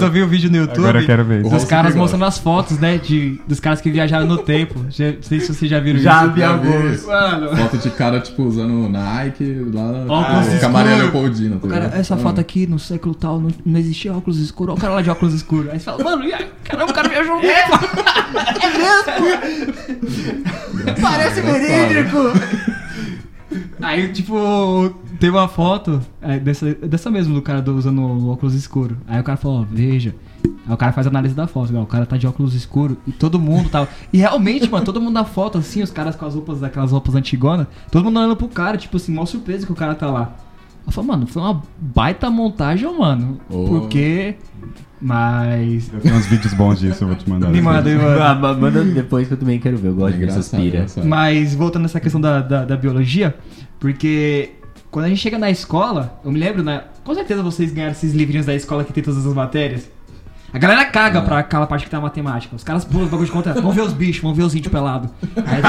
engraçado. 0.00 0.12
vi 0.12 0.22
o 0.22 0.28
vídeo 0.28 0.50
no 0.50 0.56
Agora 0.80 1.00
eu 1.00 1.06
quero 1.06 1.24
ver 1.24 1.40
O. 1.40 1.42
Dos 1.44 1.52
Ross 1.52 1.64
caras 1.64 1.92
que 1.92 1.98
mostrando 1.98 2.24
as 2.24 2.38
fotos, 2.38 2.78
né? 2.78 2.98
De, 2.98 3.40
dos 3.46 3.60
caras 3.60 3.80
que 3.80 3.90
viajaram 3.90 4.26
no 4.26 4.38
tempo. 4.38 4.84
Já, 4.90 5.06
não 5.12 5.22
sei 5.22 5.40
se 5.40 5.52
vocês 5.54 5.70
já 5.70 5.78
viram 5.80 6.00
Já 6.00 6.24
isso. 6.24 6.32
vi 6.32 6.40
Já 6.40 6.48
alguns. 6.50 7.04
Mano. 7.06 7.56
Foto 7.56 7.78
de 7.78 7.90
cara, 7.90 8.20
tipo, 8.20 8.42
usando 8.44 8.88
Nike 8.88 9.66
lá 9.72 10.04
Óculos 10.08 10.58
com 10.60 10.66
a 10.66 10.68
Maria 10.68 10.92
escuros. 10.92 11.12
Leopoldina. 11.14 11.56
tá 11.56 11.66
O 11.66 11.70
cara, 11.70 11.92
essa 11.94 12.14
Ah. 12.14 12.18
foto 12.18 12.40
aqui 12.40 12.66
no 12.66 12.78
século 12.78 13.14
tal 13.14 13.38
não, 13.40 13.50
não 13.64 13.78
existia 13.78 14.12
óculos 14.12 14.38
escuros. 14.38 14.72
Olha 14.72 14.78
o 14.78 14.80
cara 14.80 14.94
lá 14.94 15.02
de 15.02 15.10
óculos 15.10 15.34
escuros. 15.34 15.70
Aí 15.70 15.78
você 15.78 15.84
fala, 15.84 16.02
mano, 16.02 16.22
caramba, 16.64 16.90
o 16.90 16.94
cara 16.94 17.08
viajou 17.08 17.36
no 17.36 17.42
tempo. 17.42 17.78
Parece 21.00 21.40
Engraçado. 21.40 21.55
Verídico. 21.58 22.18
Aí, 23.80 24.08
tipo, 24.12 24.36
teve 25.20 25.36
uma 25.36 25.48
foto 25.48 26.00
é, 26.20 26.38
dessa, 26.38 26.74
dessa 26.74 27.10
mesmo 27.10 27.34
do 27.34 27.42
cara 27.42 27.62
do- 27.62 27.76
usando 27.76 28.00
o 28.00 28.28
óculos 28.30 28.54
escuro. 28.54 28.96
Aí 29.06 29.20
o 29.20 29.24
cara 29.24 29.36
falou, 29.38 29.60
ó, 29.62 29.64
veja. 29.70 30.14
Aí 30.66 30.74
o 30.74 30.76
cara 30.76 30.92
faz 30.92 31.06
a 31.06 31.10
análise 31.10 31.34
da 31.34 31.46
foto, 31.46 31.76
ó, 31.76 31.82
o 31.82 31.86
cara 31.86 32.04
tá 32.06 32.16
de 32.16 32.26
óculos 32.26 32.54
escuro 32.54 32.96
e 33.06 33.12
todo 33.12 33.38
mundo 33.38 33.68
tava. 33.68 33.88
E 34.12 34.18
realmente, 34.18 34.68
mano, 34.68 34.84
todo 34.84 35.00
mundo 35.00 35.12
na 35.14 35.24
foto, 35.24 35.58
assim, 35.58 35.82
os 35.82 35.90
caras 35.90 36.16
com 36.16 36.26
as 36.26 36.34
roupas, 36.34 36.62
aquelas 36.62 36.90
roupas 36.92 37.14
antigonas, 37.14 37.66
todo 37.90 38.04
mundo 38.04 38.18
olhando 38.18 38.36
pro 38.36 38.48
cara, 38.48 38.76
tipo 38.76 38.96
assim, 38.96 39.12
mó 39.12 39.24
surpresa 39.24 39.64
que 39.64 39.72
o 39.72 39.76
cara 39.76 39.94
tá 39.94 40.10
lá. 40.10 40.34
Eu 40.86 40.92
falei, 40.92 41.10
mano, 41.10 41.26
foi 41.26 41.42
uma 41.42 41.62
baita 41.78 42.30
montagem, 42.30 42.88
mano. 42.98 43.38
Oh. 43.50 43.64
Porque. 43.66 44.36
Mas. 45.00 45.90
Eu 45.92 46.00
tenho 46.00 46.14
uns 46.16 46.26
vídeos 46.26 46.54
bons 46.54 46.80
disso, 46.80 47.04
eu 47.04 47.08
vou 47.08 47.16
te 47.16 47.28
mandar. 47.28 47.48
Me 47.48 47.60
manda, 47.60 47.88
me 47.90 47.96
manda. 47.96 48.24
Ah, 48.24 48.34
ma- 48.34 48.54
Manda 48.54 48.82
depois 48.82 49.28
que 49.28 49.34
eu 49.34 49.38
também 49.38 49.58
quero 49.58 49.76
ver. 49.76 49.88
Eu 49.88 49.94
gosto 49.94 50.14
É 50.14 50.18
de 50.18 50.24
ver 50.24 50.30
essas 50.30 50.48
pira. 50.48 50.86
Mas 51.04 51.54
voltando 51.54 51.82
nessa 51.82 52.00
questão 52.00 52.20
da, 52.20 52.40
da, 52.40 52.64
da 52.64 52.76
biologia, 52.76 53.34
porque 53.78 54.50
quando 54.90 55.04
a 55.04 55.08
gente 55.08 55.20
chega 55.20 55.38
na 55.38 55.50
escola, 55.50 56.18
eu 56.24 56.32
me 56.32 56.38
lembro, 56.38 56.62
né? 56.62 56.84
Com 57.04 57.14
certeza 57.14 57.42
vocês 57.42 57.72
ganharam 57.72 57.92
esses 57.92 58.14
livrinhos 58.14 58.46
da 58.46 58.54
escola 58.54 58.84
que 58.84 58.92
tem 58.92 59.02
todas 59.02 59.26
as 59.26 59.34
matérias. 59.34 59.88
A 60.52 60.58
galera 60.58 60.84
caga 60.86 61.20
pra 61.20 61.40
aquela 61.40 61.66
parte 61.66 61.84
que 61.84 61.90
tá 61.90 62.00
matemática. 62.00 62.56
Os 62.56 62.64
caras 62.64 62.84
pulam 62.84 63.04
os 63.04 63.10
bagulho 63.10 63.26
de 63.26 63.32
conta. 63.32 63.52
Vamos 63.52 63.74
ver 63.74 63.82
os 63.82 63.92
bichos, 63.92 64.22
vamos 64.22 64.36
ver 64.36 64.44
os 64.44 64.54
índios 64.54 64.72
pelados. 64.72 65.10
Aí 65.36 65.60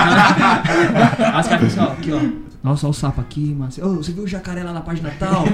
os 1.41 1.47
caras. 1.47 1.67
Ficam 1.73 1.85
ó, 1.87 1.91
aqui, 1.91 2.11
ó. 2.13 2.47
Nossa, 2.63 2.85
olha 2.85 2.91
o 2.91 2.93
sapo 2.93 3.19
aqui, 3.21 3.55
mano. 3.57 3.71
Ô, 3.81 3.95
você 3.95 4.11
viu 4.11 4.23
o 4.23 4.27
jacaré 4.27 4.63
lá 4.63 4.71
na 4.73 4.81
página 4.81 5.11
tal? 5.19 5.45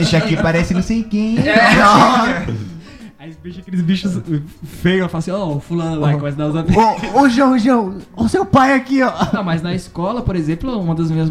Esse 0.00 0.16
aqui 0.16 0.36
parece 0.36 0.72
não 0.72 0.82
sei 0.82 1.02
quem. 1.02 1.36
Aí 3.20 3.28
os 3.28 3.36
bichos, 3.36 3.58
aqueles 3.60 3.82
bichos 3.82 4.18
feios, 4.64 5.02
eu 5.02 5.08
falo 5.10 5.18
assim, 5.18 5.30
ó, 5.30 5.46
o 5.56 5.60
fulano 5.60 6.00
lá, 6.00 6.14
começa 6.14 6.36
a 6.36 6.38
dar 6.38 6.48
os 6.48 6.56
apelidos. 6.56 6.84
Ô, 7.14 7.20
ô, 7.20 7.28
João, 7.28 7.58
João, 7.58 7.98
o 8.16 8.26
seu 8.30 8.46
pai 8.46 8.72
aqui, 8.72 9.02
ó. 9.02 9.12
Não, 9.34 9.44
mas 9.44 9.60
na 9.60 9.74
escola, 9.74 10.22
por 10.22 10.34
exemplo, 10.34 10.80
uma 10.80 10.94
das 10.94 11.10
minhas. 11.10 11.28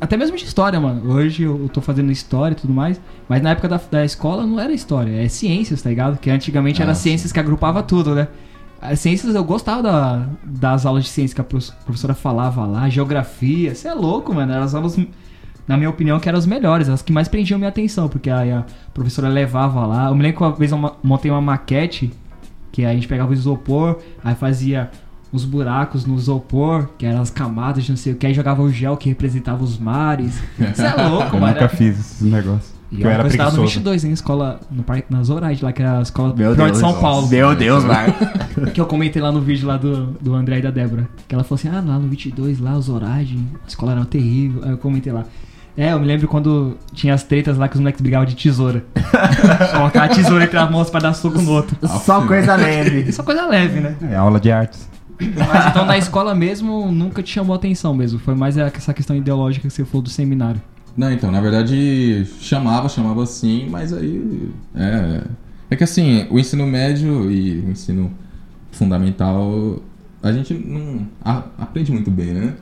Até 0.00 0.16
mesmo 0.16 0.36
de 0.36 0.42
história, 0.44 0.80
mano. 0.80 1.12
Hoje 1.12 1.44
eu 1.44 1.70
tô 1.72 1.80
fazendo 1.80 2.10
história 2.10 2.54
e 2.54 2.56
tudo 2.56 2.72
mais. 2.72 3.00
Mas 3.28 3.40
na 3.40 3.50
época 3.50 3.68
da, 3.68 3.80
da 3.88 4.04
escola 4.04 4.44
não 4.44 4.58
era 4.58 4.72
história, 4.72 5.12
é 5.24 5.28
ciências, 5.28 5.80
tá 5.80 5.90
ligado? 5.90 6.18
Que 6.18 6.28
antigamente 6.28 6.82
era 6.82 6.90
Ah, 6.90 6.94
ciências 6.96 7.30
que 7.30 7.38
agrupava 7.38 7.84
tudo, 7.84 8.16
né? 8.16 8.26
As 8.82 8.98
ciências 8.98 9.32
eu 9.36 9.44
gostava 9.44 9.80
da- 9.80 10.26
das 10.44 10.84
aulas 10.86 11.04
de 11.04 11.10
ciência 11.10 11.36
que 11.36 11.40
a 11.40 11.44
prof- 11.44 11.70
professora 11.84 12.14
falava 12.14 12.66
lá, 12.66 12.88
geografia. 12.88 13.76
Você 13.76 13.86
é 13.86 13.94
louco, 13.94 14.34
mano. 14.34 14.52
Eram 14.52 14.64
as 14.64 14.74
aulas, 14.74 14.96
na 15.68 15.76
minha 15.76 15.90
opinião, 15.90 16.18
que 16.18 16.28
eram 16.28 16.38
as 16.38 16.46
melhores, 16.46 16.88
as 16.88 17.02
que 17.02 17.12
mais 17.12 17.28
prendiam 17.28 17.58
minha 17.58 17.68
atenção, 17.68 18.08
porque 18.08 18.30
aí 18.30 18.50
a 18.50 18.64
professora 18.94 19.28
levava 19.28 19.84
lá. 19.86 20.06
Eu 20.08 20.14
me 20.14 20.22
lembro 20.22 20.38
que 20.38 20.42
uma 20.44 20.52
vez 20.52 20.72
eu 20.72 20.96
montei 21.02 21.30
uma 21.30 21.40
maquete 21.42 22.10
que 22.72 22.84
a 22.84 22.92
gente 22.94 23.06
pegava 23.06 23.30
o 23.30 23.34
isopor, 23.34 23.98
aí 24.24 24.34
fazia 24.34 24.90
uns 25.32 25.44
buracos 25.44 26.06
no 26.06 26.14
isopor, 26.16 26.88
que 26.96 27.04
eram 27.04 27.20
as 27.20 27.28
camadas 27.28 27.84
de 27.84 27.90
não 27.90 27.96
sei 27.98 28.14
o 28.14 28.16
que, 28.16 28.26
aí 28.26 28.32
jogava 28.32 28.62
o 28.62 28.72
gel 28.72 28.96
que 28.96 29.10
representava 29.10 29.62
os 29.62 29.78
mares. 29.78 30.40
Você 30.58 30.82
é 30.82 30.94
louco, 31.06 31.36
Eu 31.36 31.40
mano. 31.40 31.52
nunca 31.52 31.68
fiz 31.68 31.98
esses 32.00 32.22
negócios. 32.22 32.78
E 32.90 33.02
eu 33.02 33.08
eu 33.08 33.10
era 33.10 33.28
estava 33.28 33.50
no 33.50 33.56
preguiçoso. 33.56 33.80
22, 33.80 34.04
em 34.04 34.12
escola, 34.12 34.60
no 34.70 34.82
parque, 34.82 35.12
na 35.12 35.22
Zoraide, 35.22 35.62
lá 35.62 35.70
que 35.72 35.82
era 35.82 35.98
a 35.98 36.02
escola 36.02 36.28
Meu 36.28 36.54
pior 36.54 36.70
de 36.70 36.78
Deus, 36.78 36.78
São. 36.78 36.98
Paulo. 36.98 37.28
Meu 37.28 37.54
Deus, 37.54 37.84
Marco. 37.84 38.24
Que 38.72 38.80
eu 38.80 38.86
comentei 38.86 39.20
lá 39.20 39.30
no 39.30 39.40
vídeo 39.42 39.68
lá 39.68 39.76
do, 39.76 40.06
do 40.20 40.34
André 40.34 40.58
e 40.58 40.62
da 40.62 40.70
Débora. 40.70 41.06
Que 41.28 41.34
ela 41.34 41.44
falou 41.44 41.56
assim, 41.60 41.68
ah, 41.68 41.82
lá 41.86 41.98
no 41.98 42.08
22, 42.08 42.58
lá, 42.58 42.76
os 42.78 42.86
Zoraide, 42.86 43.38
a 43.62 43.68
escola 43.68 43.92
era 43.92 44.04
terrível. 44.06 44.62
Aí 44.64 44.70
eu 44.70 44.78
comentei 44.78 45.12
lá. 45.12 45.24
É, 45.80 45.92
eu 45.92 46.00
me 46.00 46.06
lembro 46.06 46.26
quando 46.26 46.76
tinha 46.92 47.14
as 47.14 47.22
tretas 47.22 47.56
lá 47.56 47.68
que 47.68 47.74
os 47.76 47.80
moleques 47.80 48.00
brigavam 48.00 48.26
de 48.26 48.34
tesoura. 48.34 48.84
Colocar 49.76 50.04
a 50.04 50.08
tesoura 50.08 50.42
entre 50.42 50.58
as 50.58 50.68
mãos 50.68 50.90
pra 50.90 50.98
dar 50.98 51.12
soco 51.14 51.40
no 51.40 51.52
outro. 51.52 51.76
Só 52.04 52.26
coisa 52.26 52.56
leve. 52.56 53.08
É 53.16 53.22
coisa 53.22 53.46
leve, 53.46 53.78
né? 53.78 53.94
É 54.10 54.16
aula 54.16 54.40
de 54.40 54.50
artes. 54.50 54.88
Mas 55.20 55.66
então 55.68 55.86
na 55.86 55.96
escola 55.96 56.34
mesmo 56.34 56.90
nunca 56.90 57.22
te 57.22 57.30
chamou 57.32 57.54
atenção 57.54 57.94
mesmo. 57.94 58.18
Foi 58.18 58.34
mais 58.34 58.56
essa 58.58 58.92
questão 58.92 59.14
ideológica 59.14 59.68
que 59.68 59.72
você 59.72 59.84
falou 59.84 60.02
do 60.02 60.10
seminário. 60.10 60.60
Não, 60.96 61.12
então, 61.12 61.30
na 61.30 61.40
verdade, 61.40 62.26
chamava, 62.40 62.88
chamava 62.88 63.24
sim, 63.24 63.68
mas 63.70 63.92
aí. 63.92 64.50
É. 64.74 65.22
É 65.70 65.76
que 65.76 65.84
assim, 65.84 66.26
o 66.28 66.40
ensino 66.40 66.66
médio 66.66 67.30
e 67.30 67.60
o 67.60 67.70
ensino 67.70 68.10
fundamental, 68.72 69.80
a 70.22 70.32
gente 70.32 70.54
não 70.54 71.06
a- 71.24 71.42
aprende 71.58 71.92
muito 71.92 72.10
bem, 72.10 72.32
né? 72.34 72.54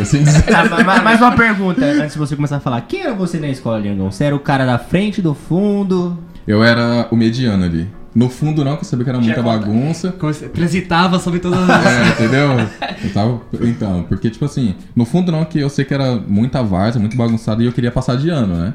Assim 0.00 0.22
dizer. 0.22 0.42
Tá, 0.42 0.64
ma- 0.64 0.82
ma- 0.84 1.02
mais 1.02 1.20
uma 1.20 1.32
pergunta 1.32 1.84
antes 1.84 2.12
de 2.12 2.18
você 2.18 2.36
começar 2.36 2.56
a 2.56 2.60
falar. 2.60 2.82
Quem 2.82 3.02
era 3.02 3.14
você 3.14 3.38
na 3.38 3.48
escola, 3.48 3.78
Liangão? 3.78 4.10
Você 4.10 4.24
era 4.24 4.36
o 4.36 4.40
cara 4.40 4.64
da 4.66 4.78
frente, 4.78 5.20
do 5.22 5.34
fundo? 5.34 6.18
Eu 6.46 6.62
era 6.62 7.08
o 7.10 7.16
mediano 7.16 7.64
ali. 7.64 7.88
No 8.14 8.28
fundo, 8.28 8.62
não, 8.62 8.76
que 8.76 8.82
eu 8.82 8.84
sabia 8.84 9.04
que 9.04 9.10
era 9.10 9.18
muita 9.18 9.42
bagunça. 9.42 10.12
Transitava 10.52 11.18
sobre 11.18 11.40
todas 11.40 11.58
as. 11.68 11.86
É, 11.86 12.08
entendeu? 12.10 12.68
Eu 13.02 13.12
tava, 13.14 13.40
então, 13.62 14.04
porque, 14.06 14.28
tipo 14.28 14.44
assim, 14.44 14.74
no 14.94 15.06
fundo 15.06 15.32
não, 15.32 15.44
que 15.46 15.58
eu 15.58 15.70
sei 15.70 15.84
que 15.86 15.94
era 15.94 16.16
muita 16.16 16.62
várzea, 16.62 17.00
muito 17.00 17.16
bagunçado 17.16 17.62
e 17.62 17.66
eu 17.66 17.72
queria 17.72 17.90
passar 17.90 18.16
de 18.18 18.28
ano, 18.28 18.54
né? 18.54 18.74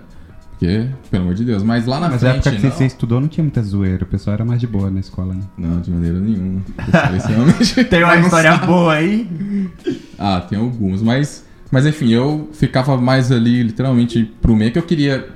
Porque, 0.59 0.87
pelo 1.11 1.23
amor 1.23 1.35
de 1.35 1.45
Deus. 1.45 1.61
Mas 1.61 1.85
lá 1.85 1.99
na 1.99 2.09
Mas 2.09 2.21
na 2.23 2.31
frente. 2.31 2.47
época 2.47 2.55
que 2.61 2.63
não, 2.67 2.71
você 2.71 2.85
estudou 2.85 3.21
não 3.21 3.27
tinha 3.27 3.43
muita 3.43 3.61
zoeira, 3.61 4.03
o 4.03 4.07
pessoal 4.07 4.33
era 4.33 4.43
mais 4.43 4.59
de 4.59 4.65
boa 4.65 4.89
na 4.89 4.99
escola, 4.99 5.33
né? 5.35 5.41
não, 5.57 5.79
de 5.79 5.91
maneira 5.91 6.19
nenhuma. 6.19 6.61
Realmente 7.27 7.83
Tem 7.85 8.03
uma 8.03 8.17
história 8.17 8.57
boa 8.57 8.93
aí? 8.93 9.29
Ah, 10.17 10.41
tem 10.41 10.57
alguns, 10.57 11.01
mas. 11.01 11.45
Mas 11.69 11.85
enfim, 11.85 12.11
eu 12.11 12.49
ficava 12.53 12.97
mais 12.97 13.31
ali, 13.31 13.61
literalmente, 13.61 14.23
pro 14.41 14.55
meio 14.55 14.71
que 14.71 14.79
eu 14.79 14.83
queria, 14.83 15.27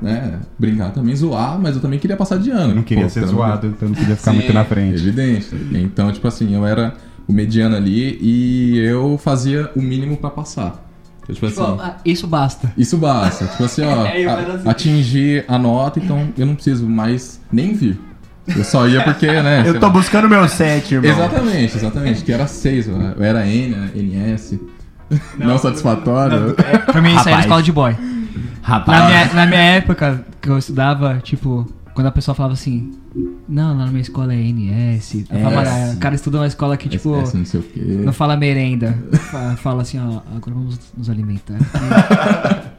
né, 0.00 0.38
brincar 0.56 0.92
também, 0.92 1.16
zoar, 1.16 1.58
mas 1.60 1.74
eu 1.74 1.82
também 1.82 1.98
queria 1.98 2.16
passar 2.16 2.38
de 2.38 2.48
ano. 2.50 2.70
Eu 2.70 2.76
não 2.76 2.82
queria 2.84 3.04
Pô, 3.04 3.10
ser 3.10 3.26
zoado, 3.26 3.66
então 3.66 3.88
não 3.88 3.94
podia 3.96 4.14
ficar 4.14 4.30
Sim, 4.30 4.36
muito 4.38 4.52
na 4.52 4.64
frente. 4.64 4.94
Evidente. 4.94 5.48
Então, 5.72 6.12
tipo 6.12 6.28
assim, 6.28 6.54
eu 6.54 6.64
era 6.64 6.94
o 7.26 7.32
mediano 7.32 7.74
ali 7.74 8.16
e 8.22 8.78
eu 8.78 9.18
fazia 9.18 9.68
o 9.74 9.82
mínimo 9.82 10.16
pra 10.16 10.30
passar. 10.30 10.83
Então, 11.24 11.34
tipo 11.34 11.46
assim, 11.46 11.62
ah, 11.80 11.96
Isso 12.04 12.26
basta. 12.26 12.72
isso 12.76 12.96
basta. 12.98 13.46
Tipo 13.46 13.64
assim, 13.64 13.82
ó, 13.82 14.04
É, 14.06 14.24
a- 14.26 14.38
assim. 14.38 14.68
atingir 14.68 15.44
a 15.48 15.58
nota, 15.58 15.98
então 15.98 16.28
eu 16.38 16.46
não 16.46 16.54
preciso 16.54 16.86
mais 16.88 17.40
nem 17.50 17.72
vir. 17.74 17.98
Eu 18.46 18.62
só 18.62 18.86
ia 18.86 19.02
porque, 19.02 19.26
né? 19.26 19.64
Eu 19.66 19.80
tô 19.80 19.86
lá. 19.86 19.92
buscando 19.92 20.28
meu 20.28 20.46
set, 20.48 20.92
irmão. 20.94 21.10
Exatamente, 21.10 21.76
exatamente. 21.78 22.22
Que 22.24 22.30
era 22.32 22.46
6, 22.46 22.88
eu 22.88 23.24
era 23.24 23.46
N, 23.46 23.74
NS. 23.94 24.58
Não, 25.38 25.56
satisfatório. 25.58 26.54
Pra 26.86 27.00
mim 27.00 27.10
isso 27.14 27.20
aí 27.20 27.34
era 27.34 27.36
Rapaz. 27.36 27.40
escola 27.44 27.62
de 27.62 27.72
boy. 27.72 27.96
Rapaz. 28.62 28.98
Na 29.00 29.06
minha, 29.08 29.34
na 29.34 29.46
minha 29.46 29.60
época 29.60 30.24
que 30.42 30.48
eu 30.50 30.58
estudava, 30.58 31.20
tipo, 31.22 31.66
quando 31.94 32.06
a 32.06 32.10
pessoa 32.10 32.34
falava 32.34 32.52
assim, 32.54 32.90
não, 33.48 33.76
lá 33.76 33.84
na 33.84 33.90
minha 33.90 34.00
escola 34.02 34.34
é 34.34 34.40
NS. 34.40 35.20
S. 35.20 35.26
"Ah, 35.30 35.92
o 35.94 35.98
cara 35.98 36.14
estuda 36.14 36.38
uma 36.38 36.46
escola 36.46 36.76
que, 36.76 36.88
tipo, 36.88 37.14
SS, 37.20 37.36
não 37.36 37.44
sei 37.44 37.60
o 37.60 37.62
quê. 37.62 37.80
não 38.04 38.12
fala 38.12 38.36
merenda. 38.36 38.92
Fa- 39.30 39.56
Fala 39.56 39.82
assim, 39.82 39.98
ó, 39.98 40.20
agora 40.34 40.54
vamos 40.54 40.78
nos 40.96 41.08
alimentar. 41.10 41.58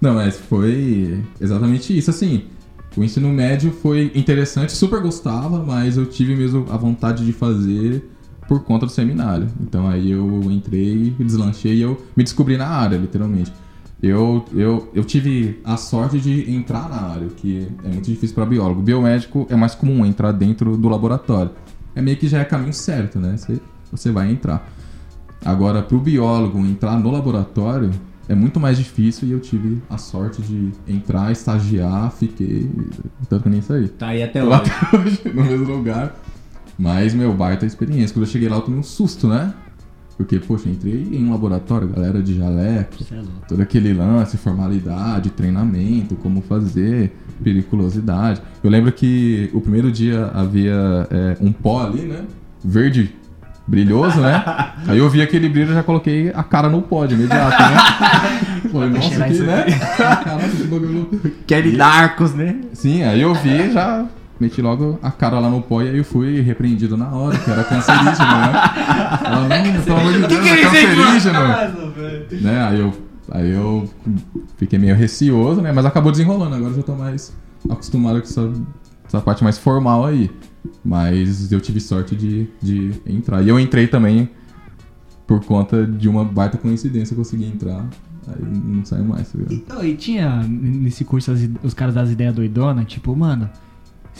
Não, 0.00 0.14
mas 0.14 0.36
foi 0.36 1.22
exatamente 1.40 1.96
isso. 1.96 2.08
Assim, 2.10 2.44
o 2.96 3.04
ensino 3.04 3.28
médio 3.28 3.70
foi 3.70 4.10
interessante, 4.14 4.72
super 4.72 5.00
gostava, 5.02 5.62
mas 5.62 5.96
eu 5.98 6.06
tive 6.06 6.34
mesmo 6.34 6.66
a 6.70 6.76
vontade 6.76 7.24
de 7.24 7.32
fazer 7.32 8.02
por 8.48 8.64
conta 8.64 8.86
do 8.86 8.92
seminário. 8.92 9.48
Então 9.60 9.86
aí 9.88 10.10
eu 10.10 10.40
entrei, 10.50 11.14
deslanchei 11.18 11.74
e 11.76 11.80
eu 11.82 12.00
me 12.16 12.24
descobri 12.24 12.56
na 12.56 12.66
área, 12.66 12.96
literalmente. 12.96 13.52
Eu, 14.02 14.44
eu, 14.54 14.90
eu 14.94 15.04
tive 15.04 15.60
a 15.62 15.76
sorte 15.76 16.18
de 16.18 16.50
entrar 16.50 16.88
na 16.88 16.96
área, 16.96 17.26
o 17.26 17.30
que 17.30 17.68
é 17.84 17.88
muito 17.88 18.06
difícil 18.06 18.34
para 18.34 18.46
biólogo. 18.46 18.80
Biomédico 18.80 19.46
é 19.50 19.56
mais 19.56 19.74
comum 19.74 20.06
entrar 20.06 20.32
dentro 20.32 20.76
do 20.76 20.88
laboratório. 20.88 21.50
É 21.94 22.00
meio 22.00 22.16
que 22.16 22.26
já 22.26 22.40
é 22.40 22.44
caminho 22.44 22.72
certo, 22.72 23.18
né? 23.18 23.36
Você, 23.36 23.60
você 23.92 24.10
vai 24.10 24.30
entrar. 24.30 24.66
Agora, 25.44 25.82
para 25.82 25.96
o 25.96 26.00
biólogo 26.00 26.58
entrar 26.60 26.98
no 26.98 27.10
laboratório 27.10 27.90
é 28.28 28.34
muito 28.34 28.60
mais 28.60 28.78
difícil 28.78 29.26
e 29.28 29.32
eu 29.32 29.40
tive 29.40 29.82
a 29.90 29.98
sorte 29.98 30.40
de 30.40 30.70
entrar, 30.86 31.32
estagiar, 31.32 32.12
fiquei. 32.12 32.70
Tanto 33.28 33.42
que 33.42 33.48
nem 33.48 33.60
saí. 33.60 33.88
Tá 33.88 34.08
aí 34.08 34.22
até 34.22 34.42
lá 34.42 34.58
até 34.58 34.96
hoje, 34.96 35.20
no 35.34 35.42
mesmo 35.42 35.66
lugar. 35.66 36.16
Mas, 36.78 37.12
meu, 37.12 37.34
baita 37.34 37.66
experiência. 37.66 38.14
Quando 38.14 38.24
eu 38.24 38.30
cheguei 38.30 38.48
lá, 38.48 38.56
eu 38.56 38.62
tomei 38.62 38.78
um 38.80 38.84
susto, 38.84 39.26
né? 39.26 39.52
Porque, 40.20 40.38
poxa, 40.38 40.68
entrei 40.68 41.08
em 41.12 41.24
um 41.24 41.30
laboratório, 41.30 41.88
galera 41.88 42.22
de 42.22 42.36
jaleco, 42.36 42.94
todo 43.48 43.62
aquele 43.62 43.94
lance, 43.94 44.36
formalidade, 44.36 45.30
treinamento, 45.30 46.14
como 46.14 46.42
fazer, 46.42 47.16
periculosidade. 47.42 48.42
Eu 48.62 48.68
lembro 48.68 48.92
que 48.92 49.48
o 49.54 49.62
primeiro 49.62 49.90
dia 49.90 50.26
havia 50.34 51.08
é, 51.10 51.36
um 51.40 51.50
pó 51.50 51.86
ali, 51.86 52.02
né? 52.02 52.26
Verde, 52.62 53.14
brilhoso, 53.66 54.20
né? 54.20 54.44
Aí 54.86 54.98
eu 54.98 55.08
vi 55.08 55.22
aquele 55.22 55.48
brilho 55.48 55.70
e 55.70 55.74
já 55.74 55.82
coloquei 55.82 56.30
a 56.34 56.42
cara 56.42 56.68
no 56.68 56.82
pó 56.82 57.06
de 57.06 57.14
imediato, 57.14 57.62
né? 57.62 57.78
Falei, 58.70 58.90
nossa, 58.90 59.24
que, 59.24 59.38
né? 59.38 59.64
Caraca, 59.96 60.48
que 60.50 60.64
bagulho 60.64 61.20
Kelly 61.46 61.78
Narcos, 61.78 62.34
né? 62.34 62.56
Sim, 62.74 63.04
aí 63.04 63.22
eu 63.22 63.32
vi 63.36 63.72
já 63.72 64.06
meti 64.40 64.62
logo 64.62 64.98
a 65.02 65.10
cara 65.10 65.38
lá 65.38 65.50
no 65.50 65.60
pó 65.60 65.82
e 65.82 65.88
aí 65.88 65.98
eu 65.98 66.04
fui 66.04 66.40
repreendido 66.40 66.96
na 66.96 67.10
hora, 67.10 67.38
que 67.38 67.50
era 67.50 67.62
cancerígeno, 67.62 68.16
né? 68.16 68.52
Ela, 69.24 69.48
não, 69.48 69.82
pelo 69.82 69.96
amor 69.98 70.12
de 70.12 70.26
Deus, 70.26 70.46
é 70.46 70.62
cancerígeno. 70.62 71.38
Né? 72.40 72.62
Aí 72.62 72.80
eu, 72.80 72.92
aí 73.30 73.50
eu 73.50 73.90
fiquei 74.56 74.78
meio 74.78 74.96
receoso, 74.96 75.60
né? 75.60 75.72
Mas 75.72 75.84
acabou 75.84 76.10
desenrolando, 76.10 76.56
agora 76.56 76.70
eu 76.72 76.76
já 76.76 76.82
tô 76.82 76.94
mais 76.94 77.32
acostumado 77.68 78.20
com 78.20 78.26
essa, 78.26 78.52
essa 79.06 79.20
parte 79.20 79.44
mais 79.44 79.58
formal 79.58 80.06
aí. 80.06 80.30
Mas 80.84 81.52
eu 81.52 81.60
tive 81.60 81.80
sorte 81.80 82.16
de, 82.16 82.48
de 82.62 82.92
entrar. 83.06 83.42
E 83.42 83.48
eu 83.48 83.60
entrei 83.60 83.86
também 83.86 84.30
por 85.26 85.44
conta 85.44 85.86
de 85.86 86.08
uma 86.08 86.24
baita 86.24 86.58
coincidência, 86.58 87.12
eu 87.12 87.18
consegui 87.18 87.44
entrar. 87.44 87.86
Aí 88.26 88.42
não 88.42 88.84
saiu 88.84 89.04
mais, 89.04 89.30
tá 89.30 89.38
ligado? 89.38 89.54
Então, 89.54 89.84
e 89.84 89.94
tinha 89.96 90.42
nesse 90.42 91.04
curso 91.04 91.30
as 91.30 91.40
os 91.62 91.74
caras 91.74 91.94
das 91.94 92.10
ideias 92.10 92.34
doidonas, 92.34 92.86
tipo, 92.86 93.14
mano, 93.14 93.48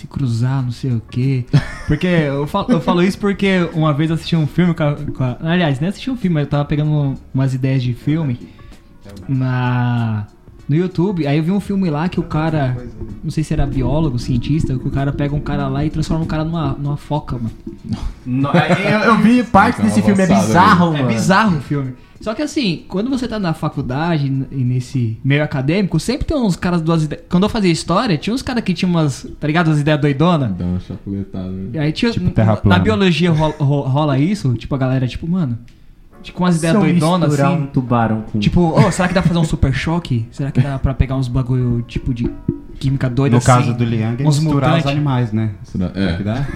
se 0.00 0.06
cruzar, 0.06 0.62
não 0.62 0.70
sei 0.72 0.92
o 0.92 1.02
quê. 1.10 1.44
Porque 1.86 2.06
eu 2.06 2.46
falo, 2.46 2.72
eu 2.72 2.80
falo 2.80 3.02
isso 3.02 3.18
porque 3.18 3.68
uma 3.74 3.92
vez 3.92 4.10
eu 4.10 4.14
assisti 4.14 4.34
um 4.36 4.46
filme 4.46 4.74
com 4.74 4.82
a, 4.82 4.94
com 4.96 5.24
a- 5.24 5.36
Aliás, 5.40 5.78
nem 5.80 5.88
assisti 5.90 6.10
um 6.10 6.16
filme, 6.16 6.34
mas 6.34 6.44
eu 6.44 6.50
tava 6.50 6.64
pegando 6.64 7.14
umas 7.34 7.54
ideias 7.54 7.82
de 7.82 7.92
filme 7.94 8.38
na, 9.28 10.26
no 10.70 10.76
YouTube. 10.76 11.26
Aí 11.26 11.36
eu 11.36 11.42
vi 11.42 11.50
um 11.50 11.58
filme 11.58 11.90
lá 11.90 12.08
que 12.08 12.20
o 12.20 12.22
cara, 12.22 12.76
não 13.24 13.30
sei 13.30 13.42
se 13.42 13.52
era 13.52 13.66
biólogo, 13.66 14.18
cientista, 14.20 14.78
que 14.78 14.86
o 14.86 14.90
cara 14.90 15.12
pega 15.12 15.34
um 15.34 15.40
cara 15.40 15.66
lá 15.66 15.84
e 15.84 15.90
transforma 15.90 16.22
o 16.22 16.26
cara 16.28 16.44
numa, 16.44 16.74
numa 16.78 16.96
foca, 16.96 17.36
mano. 17.36 17.50
No- 18.24 18.50
eu, 18.50 18.98
eu 19.10 19.18
vi 19.18 19.42
parte 19.42 19.78
Tá 19.78 19.82
desse 19.82 20.00
filme, 20.00 20.22
é 20.22 20.26
bizarro, 20.28 20.94
É 20.94 20.98
mano. 20.98 21.08
bizarro 21.08 21.56
o 21.58 21.60
filme. 21.60 21.94
Só 22.20 22.34
que 22.34 22.42
assim, 22.42 22.82
quando 22.86 23.08
você 23.08 23.26
tá 23.26 23.38
na 23.38 23.54
faculdade 23.54 24.26
e 24.52 24.56
nesse 24.62 25.18
meio 25.24 25.42
acadêmico, 25.42 25.98
sempre 25.98 26.26
tem 26.26 26.36
uns 26.36 26.54
caras 26.54 26.82
duas 26.82 27.02
ideias. 27.04 27.24
Quando 27.30 27.44
eu 27.44 27.48
fazia 27.48 27.72
história, 27.72 28.16
tinha 28.18 28.32
uns 28.34 28.42
caras 28.42 28.62
que 28.62 28.74
tinham 28.74 28.90
umas, 28.90 29.26
tá 29.40 29.46
ligado? 29.46 29.70
As 29.70 29.80
ideias 29.80 29.98
doidonas. 30.00 30.52
Dá 30.54 30.64
uma 30.66 30.78
chapuletada. 30.80 31.48
E 31.48 31.76
né? 31.78 31.78
aí 31.80 31.92
tinha. 31.92 32.12
Tipo 32.12 32.30
terra 32.30 32.52
na 32.52 32.56
plana. 32.58 32.78
biologia 32.84 33.30
rola, 33.32 33.54
ro- 33.58 33.80
rola 33.88 34.18
isso, 34.18 34.52
tipo, 34.54 34.74
a 34.74 34.78
galera, 34.78 35.08
tipo, 35.08 35.26
mano. 35.26 35.58
Tipo, 36.22 36.38
com 36.38 36.44
umas 36.44 36.54
Se 36.54 36.58
ideias 36.66 36.78
doidonas 36.78 37.40
assim. 37.40 37.54
um 37.62 37.66
tubarão 37.66 38.22
com... 38.30 38.38
Tipo, 38.38 38.74
oh, 38.76 38.90
será 38.92 39.08
que 39.08 39.14
dá 39.14 39.22
pra 39.22 39.28
fazer 39.28 39.40
um 39.40 39.44
super 39.44 39.72
choque? 39.74 40.26
Será 40.30 40.50
que 40.50 40.60
dá 40.60 40.78
pra 40.78 40.92
pegar 40.94 41.16
uns 41.16 41.28
bagulho, 41.28 41.82
tipo, 41.88 42.12
de 42.12 42.30
química 42.78 43.08
doida 43.08 43.32
No 43.34 43.38
assim? 43.38 43.46
caso 43.46 43.74
do 43.74 43.84
Liang, 43.84 44.22
é 44.22 44.26
uns 44.28 44.38
misturar 44.38 44.70
mutantes. 44.70 44.84
os 44.86 44.90
animais, 44.92 45.32
né? 45.32 45.50
Será 45.64 45.88
que 45.88 45.98
É. 45.98 46.16
dá? 46.22 46.46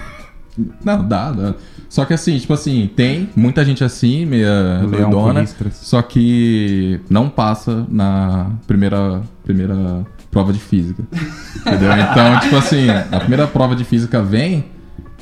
Não, 0.83 1.05
dá, 1.07 1.31
dá. 1.31 1.53
Só 1.89 2.05
que 2.05 2.13
assim, 2.13 2.37
tipo 2.37 2.53
assim, 2.53 2.89
tem 2.95 3.29
muita 3.35 3.63
gente 3.65 3.83
assim, 3.83 4.25
meia 4.25 4.81
O 4.83 4.87
leão 4.87 5.09
doidona, 5.09 5.45
só 5.71 6.01
que 6.01 6.99
não 7.09 7.27
passa 7.29 7.85
na 7.89 8.51
primeira, 8.65 9.21
primeira 9.43 10.05
prova 10.31 10.53
de 10.53 10.59
física. 10.59 11.03
Entendeu? 11.59 11.89
Então, 12.11 12.39
tipo 12.39 12.55
assim, 12.55 12.87
a 12.89 13.19
primeira 13.19 13.47
prova 13.47 13.75
de 13.75 13.83
física 13.83 14.21
vem 14.21 14.65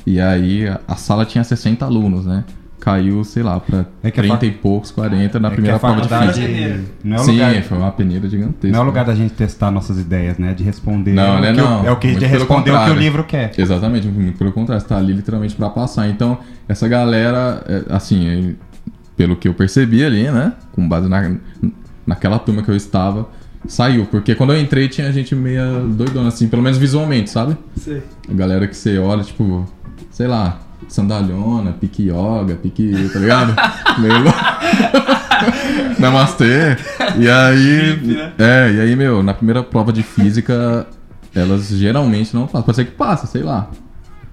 e 0.06 0.20
aí 0.20 0.68
a- 0.68 0.80
a 0.86 0.96
sala 0.96 1.24
tinha 1.24 1.42
60 1.42 1.84
alunos, 1.84 2.24
né? 2.26 2.44
Caiu, 2.84 3.24
sei 3.24 3.42
lá, 3.42 3.58
pra 3.58 3.86
É 4.02 4.10
que 4.10 4.20
a 4.20 4.22
30 4.22 4.34
fac- 4.40 4.46
e 4.46 4.50
poucos, 4.50 4.90
40 4.90 5.40
na 5.40 5.48
É 5.48 5.50
primeira 5.52 5.78
prova 5.78 6.02
de 6.02 6.08
física. 6.36 6.80
Não 7.02 7.16
é 7.16 7.20
o 7.20 7.24
Sim, 7.24 7.32
lugar, 7.32 7.62
foi 7.62 7.78
uma 7.78 7.90
peneira 7.92 8.28
gigantesca. 8.28 8.68
não 8.68 8.78
é 8.80 8.82
o 8.82 8.86
lugar 8.86 9.04
da 9.06 9.14
gente 9.14 9.32
testar 9.32 9.70
nossas 9.70 9.98
ideias, 9.98 10.36
né? 10.36 10.52
De 10.52 10.62
responder. 10.62 11.12
Não, 11.14 11.38
é 11.38 11.40
né, 11.40 11.52
o- 11.52 11.56
não. 11.56 11.86
É 11.86 11.90
o 11.90 11.96
que 11.96 12.08
de 12.08 12.12
Muito 12.14 12.26
pelo 12.28 12.38
responder 12.40 12.70
o 12.72 12.84
que 12.84 12.90
o 12.90 12.94
livro 12.94 13.24
quer. 13.24 13.52
Exatamente, 13.56 14.06
muito 14.06 14.36
pelo 14.36 14.52
contrário, 14.52 14.82
você 14.82 14.86
tá 14.88 14.98
ali 14.98 15.14
literalmente 15.14 15.54
pra 15.56 15.70
passar. 15.70 16.08
Então, 16.10 16.36
essa 16.68 16.86
galera, 16.86 17.64
é, 17.66 17.84
assim, 17.88 18.28
é, 18.28 18.90
pelo 19.16 19.34
que 19.34 19.48
eu 19.48 19.54
percebi 19.54 20.04
ali, 20.04 20.30
né? 20.30 20.52
Com 20.72 20.86
base 20.86 21.08
na, 21.08 21.36
naquela 22.06 22.38
turma 22.38 22.62
que 22.62 22.68
eu 22.70 22.76
estava, 22.76 23.28
saiu. 23.66 24.04
Porque 24.06 24.34
quando 24.34 24.52
eu 24.52 24.60
entrei 24.60 24.88
tinha 24.88 25.10
gente 25.10 25.34
meia 25.34 25.80
doidona, 25.88 26.28
assim, 26.28 26.48
pelo 26.48 26.60
menos 26.62 26.76
visualmente, 26.76 27.30
sabe? 27.30 27.56
A 28.28 28.34
galera 28.34 28.66
que 28.68 28.76
você 28.76 28.98
olha, 28.98 29.22
tipo, 29.22 29.64
sei 30.10 30.26
lá, 30.26 30.58
sandalhona, 30.88 31.72
pique 31.72 32.08
yoga, 32.08 32.54
pique, 32.56 33.08
tá 33.12 33.18
ligado? 33.18 33.54
Namastê. 35.98 36.76
E 37.18 37.28
aí. 37.28 38.32
É, 38.38 38.72
e 38.72 38.80
aí, 38.80 38.96
meu, 38.96 39.22
na 39.22 39.34
primeira 39.34 39.62
prova 39.62 39.92
de 39.92 40.02
física, 40.02 40.86
elas 41.34 41.68
geralmente 41.68 42.34
não 42.34 42.46
passam. 42.46 42.62
Pode 42.62 42.76
ser 42.76 42.84
que 42.84 42.92
passa, 42.92 43.26
sei 43.26 43.42
lá. 43.42 43.70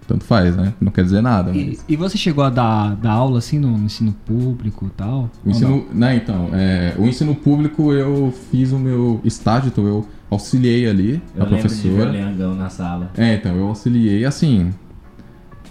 tanto 0.07 0.23
faz, 0.25 0.55
né? 0.55 0.73
Não 0.79 0.91
quer 0.91 1.03
dizer 1.03 1.21
nada. 1.21 1.51
E, 1.51 1.67
Mas... 1.67 1.85
e 1.87 1.95
você 1.95 2.17
chegou 2.17 2.43
a 2.43 2.49
dar, 2.49 2.95
dar 2.95 3.11
aula 3.11 3.39
assim 3.39 3.59
no, 3.59 3.77
no 3.77 3.85
ensino 3.85 4.13
público 4.25 4.87
e 4.87 4.89
tal? 4.91 5.29
O 5.45 5.49
ensino, 5.49 5.85
né, 5.93 6.15
então, 6.15 6.49
é, 6.53 6.93
o 6.97 7.05
ensino 7.05 7.33
público 7.35 7.93
eu 7.93 8.33
fiz 8.51 8.71
o 8.71 8.79
meu 8.79 9.21
estágio, 9.23 9.67
então 9.67 9.85
eu 9.85 10.05
auxiliei 10.29 10.87
ali 10.89 11.21
Eu 11.35 11.43
a 11.43 11.45
lembro 11.47 11.67
de 11.67 11.75
ver 11.75 11.89
o 11.89 11.95
professora. 11.95 12.11
Leandão 12.11 12.55
na 12.55 12.69
sala. 12.69 13.11
É, 13.17 13.35
então, 13.35 13.55
eu 13.55 13.67
auxiliei 13.67 14.25
assim, 14.25 14.71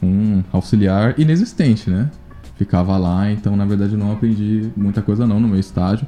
um 0.02 0.42
auxiliar 0.52 1.18
inexistente, 1.18 1.90
né? 1.90 2.10
Ficava 2.56 2.96
lá, 2.96 3.30
então 3.30 3.56
na 3.56 3.64
verdade 3.64 3.96
não 3.96 4.12
aprendi 4.12 4.70
muita 4.76 5.00
coisa 5.02 5.26
não 5.26 5.40
no 5.40 5.48
meu 5.48 5.58
estágio. 5.58 6.06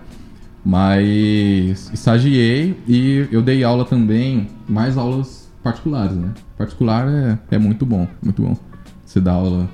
Mas 0.64 1.90
estagiei 1.92 2.78
e 2.86 3.26
eu 3.32 3.42
dei 3.42 3.64
aula 3.64 3.84
também, 3.84 4.48
mais 4.68 4.96
aulas 4.96 5.50
particulares, 5.62 6.16
né? 6.16 6.32
Particular 6.56 7.08
é, 7.08 7.38
é 7.50 7.58
muito 7.58 7.84
bom, 7.84 8.06
muito 8.22 8.42
bom. 8.42 8.56
Você 9.04 9.20
dá 9.20 9.32
aula 9.32 9.68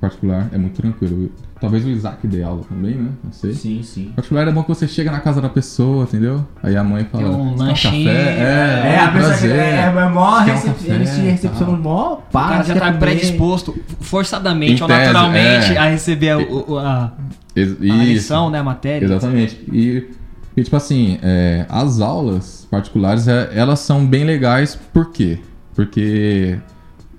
particular 0.00 0.48
é 0.52 0.58
muito 0.58 0.74
tranquilo. 0.74 1.30
Talvez 1.62 1.84
o 1.84 1.88
Isaac 1.88 2.26
dê 2.26 2.42
aula 2.42 2.62
também, 2.68 2.96
né? 2.96 3.10
Não 3.22 3.32
sei. 3.32 3.54
Sim, 3.54 3.82
sim. 3.82 4.12
Particular 4.16 4.46
é 4.48 4.50
bom 4.52 4.62
que 4.62 4.68
você 4.68 4.86
chega 4.88 5.10
na 5.12 5.20
casa 5.20 5.40
da 5.40 5.48
pessoa, 5.48 6.02
entendeu? 6.04 6.44
Aí 6.62 6.76
a 6.76 6.82
mãe 6.84 7.04
fala, 7.10 7.24
Tem 7.24 7.32
um 7.32 7.50
"Você 7.52 7.56
quer 7.56 7.62
lanchinho, 7.62 8.04
café? 8.08 8.20
É, 8.20 8.92
É, 8.94 8.98
a 8.98 9.08
pessoa 9.12 9.34
que 9.38 9.46
é, 9.46 9.80
é 9.84 10.08
mó 10.08 10.38
um 10.40 10.44
recep... 10.44 10.66
café, 10.74 10.92
eles 10.94 11.14
te 11.14 11.20
recepcionam 11.20 11.76
mó 11.78 12.14
O 12.14 12.32
cara 12.32 12.62
já 12.64 12.74
tá 12.74 12.86
comer. 12.88 12.98
predisposto, 12.98 13.74
forçadamente 14.00 14.80
Em 14.80 14.82
ou 14.82 14.88
tese, 14.88 15.00
naturalmente, 15.12 15.72
é. 15.72 15.78
a 15.78 15.88
receber 15.88 16.30
a, 16.30 16.36
a, 16.36 17.04
a 17.06 17.60
isso. 17.60 17.76
lição, 17.80 18.50
né? 18.50 18.58
A 18.58 18.64
matéria. 18.64 19.06
Exatamente. 19.06 19.62
E, 19.72 20.08
e, 20.56 20.62
tipo 20.64 20.74
assim, 20.76 21.18
é, 21.22 21.64
as 21.68 22.00
aulas 22.00 22.66
particulares, 22.70 23.28
é, 23.28 23.50
elas 23.54 23.78
são 23.80 24.04
bem 24.04 24.24
legais, 24.24 24.74
por 24.92 25.12
quê? 25.12 25.38
Porque 25.74 26.58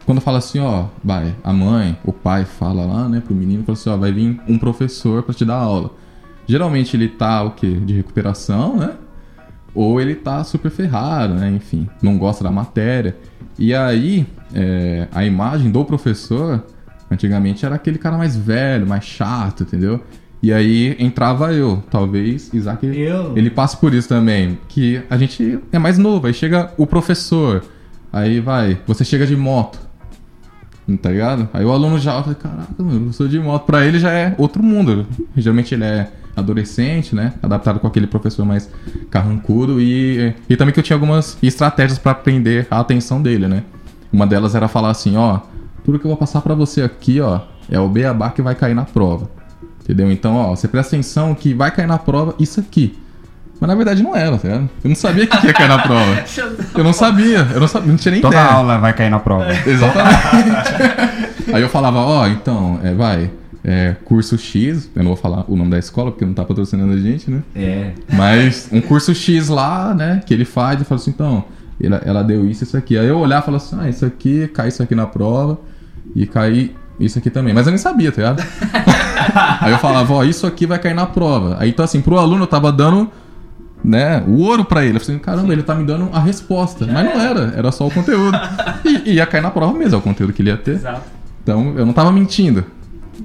quando 0.06 0.22
fala 0.22 0.38
assim, 0.38 0.60
ó, 0.60 0.86
vai, 1.04 1.36
a 1.44 1.54
mãe, 1.54 1.98
o 2.04 2.12
pai 2.12 2.46
fala 2.46 2.86
lá, 2.86 3.08
né, 3.08 3.22
pro 3.26 3.36
menino, 3.36 3.64
fala 3.64 3.78
assim, 3.78 3.90
ó, 3.90 3.98
vai 3.98 4.12
vir 4.12 4.40
um 4.48 4.58
professor 4.58 5.24
pra 5.24 5.34
te 5.34 5.46
dar 5.46 5.56
aula. 5.56 5.92
Geralmente 6.46 6.96
ele 6.96 7.08
tá, 7.08 7.44
o 7.44 7.52
quê? 7.52 7.72
De 7.72 7.94
recuperação, 7.94 8.78
né? 8.78 8.96
Ou 9.74 10.00
ele 10.00 10.14
tá 10.14 10.44
super 10.44 10.70
ferrado, 10.70 11.36
né? 11.36 11.50
Enfim, 11.50 11.90
não 12.02 12.18
gosta 12.18 12.44
da 12.44 12.52
matéria. 12.52 13.16
E 13.58 13.74
aí, 13.74 14.28
é, 14.54 15.08
a 15.12 15.26
imagem 15.26 15.72
do 15.72 15.86
professor, 15.86 16.64
antigamente, 17.10 17.66
era 17.66 17.76
aquele 17.76 17.98
cara 17.98 18.18
mais 18.18 18.36
velho, 18.36 18.86
mais 18.86 19.06
chato, 19.06 19.64
entendeu? 19.64 20.02
E 20.44 20.52
aí 20.52 20.96
entrava 21.00 21.54
eu, 21.54 21.82
talvez 21.90 22.54
Isaac 22.54 22.86
Eu? 22.86 23.32
ele 23.38 23.50
passe 23.50 23.78
por 23.78 23.94
isso 23.94 24.10
também, 24.10 24.60
que 24.68 25.02
a 25.10 25.18
gente 25.18 25.58
é 25.72 25.80
mais 25.80 25.98
novo, 25.98 26.28
aí 26.28 26.34
chega 26.34 26.70
o 26.78 26.86
professor, 26.86 27.64
aí 28.12 28.42
vai, 28.42 28.78
você 28.86 29.06
chega 29.06 29.26
de 29.26 29.38
moto, 29.38 29.80
tá 31.02 31.10
ligado? 31.10 31.50
Aí 31.54 31.64
o 31.64 31.72
aluno 31.72 31.98
já 32.00 32.22
fala, 32.22 32.36
caraca, 32.36 32.84
mano, 32.84 33.14
sou 33.14 33.28
de 33.28 33.40
moto, 33.40 33.66
pra 33.66 33.86
ele 33.86 34.00
já 34.00 34.12
é 34.12 34.36
outro 34.38 34.62
mundo, 34.62 35.06
geralmente 35.36 35.74
ele 35.74 35.84
é 35.84 36.10
adolescente, 36.36 37.16
né, 37.16 37.34
adaptado 37.42 37.80
com 37.80 37.88
aquele 37.88 38.08
professor 38.08 38.46
mais 38.46 38.70
carrancudo 39.10 39.80
e, 39.80 40.34
e 40.50 40.58
também 40.58 40.74
que 40.74 40.80
eu 40.80 40.84
tinha 40.84 40.96
algumas 40.96 41.38
estratégias 41.44 42.00
pra 42.00 42.14
prender 42.14 42.68
a 42.70 42.80
atenção 42.80 43.22
dele, 43.22 43.48
né. 43.48 43.64
Uma 44.12 44.28
delas 44.28 44.56
era 44.56 44.68
falar 44.68 44.90
assim, 44.90 45.16
ó, 45.16 45.40
tudo 45.84 46.00
que 46.00 46.06
eu 46.06 46.10
vou 46.10 46.18
passar 46.18 46.42
pra 46.42 46.54
você 46.54 46.82
aqui, 46.82 47.20
ó, 47.22 47.42
é 47.70 47.80
o 47.80 47.88
beabá 47.88 48.30
que 48.30 48.42
vai 48.42 48.56
cair 48.56 48.74
na 48.74 48.86
prova. 48.86 49.30
Entendeu? 49.82 50.10
Então, 50.12 50.36
ó, 50.36 50.56
você 50.56 50.68
presta 50.68 50.96
atenção 50.96 51.36
que 51.36 51.54
vai 51.54 51.70
cair 51.70 51.88
na 51.88 51.98
prova 51.98 52.34
isso 52.40 52.60
aqui. 52.60 52.98
Mas 53.64 53.70
na 53.70 53.76
verdade 53.76 54.04
não 54.04 54.14
era, 54.14 54.38
tá 54.38 54.46
ligado? 54.46 54.70
Eu 54.84 54.90
não 54.90 54.96
sabia 54.96 55.26
que 55.26 55.48
ia 55.48 55.54
cair 55.54 55.70
na 55.70 55.80
prova. 55.80 56.26
Eu 56.76 56.84
não 56.84 56.92
sabia, 56.92 57.48
eu 57.54 57.62
não 57.62 57.68
sabia, 57.68 57.88
não 57.88 57.96
tinha 57.96 58.12
nem 58.12 58.20
Toda 58.22 58.36
ideia. 58.36 58.52
aula 58.52 58.78
vai 58.78 58.92
cair 58.92 59.10
na 59.10 59.20
prova. 59.20 59.48
Exatamente. 59.66 61.54
Aí 61.54 61.62
eu 61.62 61.70
falava, 61.70 62.00
ó, 62.00 62.28
então, 62.28 62.80
é, 62.84 62.94
vai, 62.94 63.32
é, 63.64 63.96
curso 64.04 64.38
X, 64.38 64.90
eu 64.94 65.02
não 65.02 65.12
vou 65.12 65.16
falar 65.16 65.46
o 65.48 65.56
nome 65.56 65.72
da 65.72 65.80
escola 65.80 66.12
porque 66.12 66.26
não 66.26 66.34
tá 66.34 66.44
patrocinando 66.44 66.92
a 66.92 66.98
gente, 66.98 67.32
né? 67.32 67.42
É. 67.56 67.92
Mas 68.12 68.68
um 68.70 68.82
curso 68.82 69.16
X 69.16 69.48
lá, 69.48 69.94
né, 69.94 70.22
que 70.26 70.34
ele 70.34 70.44
faz, 70.44 70.82
e 70.82 70.84
fala 70.84 71.00
assim, 71.00 71.12
então, 71.12 71.46
ela, 71.82 72.02
ela 72.06 72.22
deu 72.22 72.46
isso, 72.46 72.66
isso 72.66 72.76
aqui. 72.76 72.98
Aí 72.98 73.08
eu 73.08 73.18
olhar 73.18 73.42
e 73.42 73.46
falar 73.46 73.58
assim, 73.58 73.78
ah, 73.80 73.88
isso 73.88 74.06
aqui, 74.06 74.46
cai 74.50 74.68
isso 74.68 74.84
aqui 74.84 74.94
na 74.94 75.06
prova 75.08 75.58
e 76.14 76.26
cai 76.26 76.72
isso 77.00 77.18
aqui 77.18 77.30
também. 77.30 77.54
Mas 77.54 77.66
eu 77.66 77.72
nem 77.72 77.78
sabia, 77.78 78.12
tá 78.12 78.18
ligado? 78.18 78.44
Aí 79.62 79.72
eu 79.72 79.78
falava, 79.78 80.14
ó, 80.14 80.24
isso 80.24 80.46
aqui 80.46 80.66
vai 80.66 80.80
cair 80.80 80.94
na 80.94 81.06
prova. 81.06 81.56
Aí 81.60 81.70
então 81.70 81.86
assim, 81.86 82.02
pro 82.02 82.18
aluno 82.18 82.44
eu 82.44 82.48
tava 82.48 82.72
dando, 82.72 83.10
né, 83.84 84.24
o 84.26 84.40
ouro 84.40 84.64
pra 84.64 84.86
ele. 84.86 84.98
Eu 84.98 85.02
falei, 85.02 85.20
caramba, 85.20 85.52
ele 85.54 85.64
tá 85.64 85.76
me 85.76 85.84
dando 85.84 86.10
a 86.14 86.20
resposta. 86.20 86.86
Mas 86.86 87.06
não 87.06 87.22
era, 87.22 87.54
era 87.56 87.72
só 87.72 87.88
o 87.88 87.92
conteúdo. 87.92 88.38
E, 88.86 89.12
e 89.12 89.14
ia 89.14 89.26
cair 89.26 89.42
na 89.42 89.50
prova 89.50 89.78
mesmo, 89.78 89.96
é 89.96 89.98
o 89.98 90.02
conteúdo 90.02 90.34
que 90.34 90.42
ele 90.42 90.50
ia 90.50 90.58
ter. 90.58 90.76
Exato. 90.76 91.04
Então 91.42 91.74
eu 91.78 91.86
não 91.86 91.94
tava 91.94 92.12
mentindo. 92.12 92.66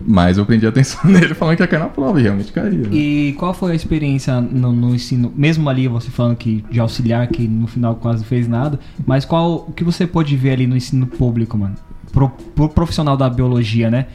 Mas 0.06 0.38
eu 0.38 0.46
prendi 0.46 0.66
atenção 0.66 1.00
nele 1.10 1.34
falando 1.34 1.56
que 1.56 1.62
ia 1.62 1.66
cair 1.66 1.80
na 1.80 1.88
prova 1.88 2.20
e 2.20 2.22
realmente 2.22 2.52
caía. 2.52 2.70
né? 2.70 2.88
E 2.92 3.34
qual 3.38 3.52
foi 3.52 3.72
a 3.72 3.74
experiência 3.74 4.40
no, 4.40 4.72
no 4.72 4.94
ensino, 4.94 5.32
mesmo 5.34 5.68
ali 5.68 5.88
você 5.88 6.10
falando 6.10 6.36
que 6.36 6.64
de 6.70 6.78
auxiliar, 6.78 7.26
que 7.26 7.48
no 7.48 7.66
final 7.66 7.96
quase 7.96 8.18
não 8.18 8.24
fez 8.24 8.46
nada, 8.46 8.78
mas 9.04 9.24
qual 9.24 9.66
o 9.68 9.72
que 9.72 9.82
você 9.82 10.06
pôde 10.06 10.36
ver 10.36 10.52
ali 10.52 10.66
no 10.66 10.76
ensino 10.76 11.06
público, 11.06 11.58
mano? 11.58 11.74
Pro, 12.12 12.28
pro 12.54 12.68
profissional 12.68 13.16
da 13.16 13.28
biologia, 13.28 13.90
né? 13.90 14.06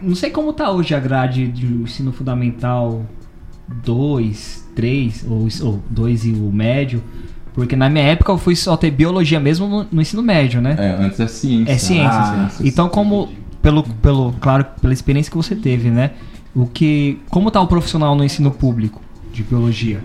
Não 0.00 0.14
sei 0.14 0.30
como 0.30 0.52
tá 0.52 0.70
hoje 0.70 0.94
a 0.94 1.00
grade 1.00 1.46
do 1.48 1.82
ensino 1.82 2.12
fundamental 2.12 3.04
2, 3.84 4.68
3, 4.74 5.24
ou 5.28 5.82
2 5.90 6.24
e 6.24 6.32
o 6.32 6.50
médio, 6.52 7.02
porque 7.54 7.74
na 7.74 7.88
minha 7.90 8.04
época 8.04 8.30
eu 8.32 8.38
fui 8.38 8.54
só 8.54 8.76
ter 8.76 8.90
biologia 8.90 9.40
mesmo 9.40 9.66
no, 9.66 9.86
no 9.90 10.00
ensino 10.00 10.22
médio, 10.22 10.60
né? 10.60 10.76
É, 10.78 11.04
antes 11.04 11.18
é 11.20 11.26
ciência. 11.26 11.72
É 11.72 11.78
ciência. 11.78 12.08
Ah, 12.10 12.48
Então, 12.60 12.88
como 12.88 13.28
pelo, 13.60 13.82
pelo, 13.82 14.32
claro, 14.40 14.64
pela 14.80 14.92
experiência 14.92 15.30
que 15.30 15.36
você 15.36 15.56
teve, 15.56 15.90
né? 15.90 16.12
O 16.54 16.66
que, 16.66 17.20
como 17.28 17.50
tá 17.50 17.60
o 17.60 17.66
profissional 17.66 18.14
no 18.14 18.24
ensino 18.24 18.50
público 18.50 19.00
de 19.32 19.42
biologia? 19.42 20.00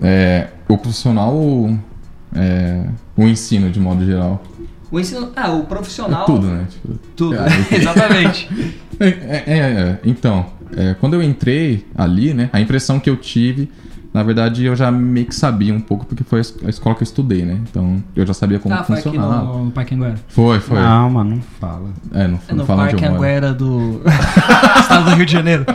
É, 0.00 0.48
o 0.68 0.78
profissional 0.78 1.34
ou 1.34 1.78
é, 2.34 2.86
o 3.16 3.24
ensino 3.24 3.70
de 3.70 3.78
modo 3.78 4.04
geral? 4.04 4.42
O 4.90 4.98
ensino, 4.98 5.30
ah, 5.36 5.52
o 5.52 5.60
É 5.60 5.62
profissional. 5.62 6.24
tudo, 6.24 6.46
né? 6.48 6.66
Tipo, 6.68 6.98
Tudo. 7.14 7.36
É, 7.36 7.46
Exatamente. 7.76 8.48
É, 8.98 9.06
é, 9.08 9.44
é, 9.46 9.56
é. 9.58 9.98
então, 10.04 10.46
é, 10.76 10.94
quando 10.98 11.14
eu 11.14 11.22
entrei 11.22 11.86
ali, 11.94 12.32
né, 12.34 12.50
a 12.52 12.60
impressão 12.60 12.98
que 13.00 13.08
eu 13.10 13.16
tive, 13.16 13.70
na 14.12 14.22
verdade, 14.24 14.64
eu 14.64 14.74
já 14.74 14.90
meio 14.90 15.26
que 15.26 15.34
sabia 15.34 15.72
um 15.72 15.80
pouco, 15.80 16.04
porque 16.04 16.24
foi 16.24 16.40
a 16.40 16.42
es- 16.42 16.56
a 16.64 16.68
escola 16.68 16.96
que 16.96 17.02
eu 17.02 17.04
estudei, 17.04 17.44
né? 17.44 17.60
Então, 17.70 18.02
eu 18.16 18.26
já 18.26 18.34
sabia 18.34 18.58
como 18.58 18.74
ah, 18.74 18.82
foi 18.82 18.96
aqui 18.98 19.04
funcionava. 19.04 19.44
no, 19.44 19.64
no 19.66 19.70
Parque 19.70 19.94
Anguera. 19.94 20.16
Foi, 20.28 20.58
foi. 20.58 20.78
Não, 20.80 21.10
mano, 21.10 21.30
não 21.36 21.42
fala. 21.60 21.90
É, 22.12 22.26
não, 22.26 22.36
É 22.48 22.50
não 22.50 22.56
no 22.58 22.64
fala 22.66 22.82
onde 22.82 22.90
Parque 22.92 23.04
eu 23.04 23.10
moro. 23.10 23.22
Anguera 23.22 23.54
do 23.54 24.00
estado 24.80 25.10
do 25.10 25.16
Rio 25.16 25.26
de 25.26 25.32
Janeiro. 25.32 25.64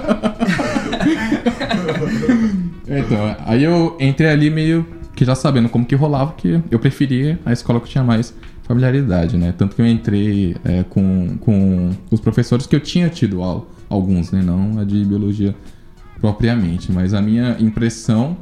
Então, 2.88 3.36
aí 3.46 3.64
eu 3.64 3.98
entrei 4.00 4.30
ali 4.30 4.50
meio 4.50 4.86
que 5.16 5.26
já 5.26 5.34
sabendo 5.36 5.70
como 5.70 5.86
que 5.86 5.96
rolava, 5.96 6.34
que 6.38 6.62
eu 6.70 6.78
preferia 6.78 7.40
a 7.46 7.52
escola 7.52 7.80
que 7.80 7.90
tinha 7.90 8.04
mais 8.04 8.34
familiaridade, 8.64 9.38
né? 9.38 9.54
Tanto 9.58 9.76
que 9.76 9.82
eu 9.82 9.88
entrei 9.88 10.56
é, 10.64 10.84
com, 10.84 11.38
com 11.40 11.92
os 12.12 12.20
professores 12.20 12.68
que 12.68 12.76
eu 12.76 12.80
tinha 12.80 13.10
tido 13.10 13.42
aula, 13.42 13.66
alguns, 13.96 14.32
né? 14.32 14.42
Não 14.42 14.80
a 14.80 14.84
de 14.84 15.04
biologia 15.04 15.56
propriamente, 16.20 16.92
mas 16.92 17.14
a 17.14 17.22
minha 17.22 17.58
impressão, 17.60 18.38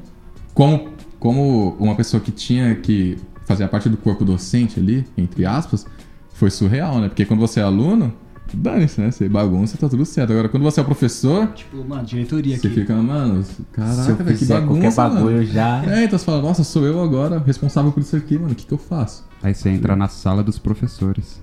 como, 0.54 0.90
como 1.20 1.76
uma 1.80 1.96
pessoa 1.96 2.22
que 2.22 2.32
tinha 2.32 2.76
que 2.76 3.18
fazer 3.46 3.64
a 3.64 3.68
parte 3.68 3.90
do 3.90 3.98
corpo 3.98 4.24
docente 4.24 4.80
ali, 4.80 5.06
entre 5.18 5.46
aspas, 5.46 5.86
foi 6.34 6.50
surreal, 6.50 7.00
né? 7.00 7.10
Porque 7.10 7.26
quando 7.26 7.40
você 7.40 7.60
é 7.60 7.64
aluno, 7.64 8.14
dane-se, 8.54 9.02
né? 9.02 9.12
Você 9.12 9.28
bagunça, 9.28 9.78
tá 9.78 9.90
tudo 9.90 10.06
certo. 10.06 10.32
Agora, 10.32 10.50
quando 10.50 10.64
você 10.64 10.80
é 10.80 10.84
professor, 10.84 11.48
tipo, 11.54 11.84
mano, 11.84 12.04
diretoria 12.06 12.58
você 12.58 12.68
aqui. 12.68 12.82
fica, 12.82 12.96
mano, 12.96 13.44
caraca, 13.72 14.24
velho, 14.24 14.38
que 14.38 14.46
bagunça, 14.46 14.82
qualquer 14.82 14.94
bagulho 14.96 15.36
mano. 15.38 15.46
já. 15.46 15.84
É, 15.86 16.04
então 16.06 16.18
você 16.18 16.26
fala, 16.26 16.42
nossa, 16.42 16.64
sou 16.64 16.86
eu 16.86 17.02
agora 17.02 17.40
responsável 17.40 17.92
por 17.92 18.02
isso 18.02 18.16
aqui, 18.16 18.38
mano, 18.38 18.52
o 18.52 18.56
que, 18.56 18.66
que 18.66 18.74
eu 18.74 18.78
faço? 18.78 19.26
Aí 19.42 19.54
você 19.54 19.70
entra 19.70 19.96
na 19.96 20.08
sala 20.08 20.44
dos 20.44 20.60
professores. 20.60 21.42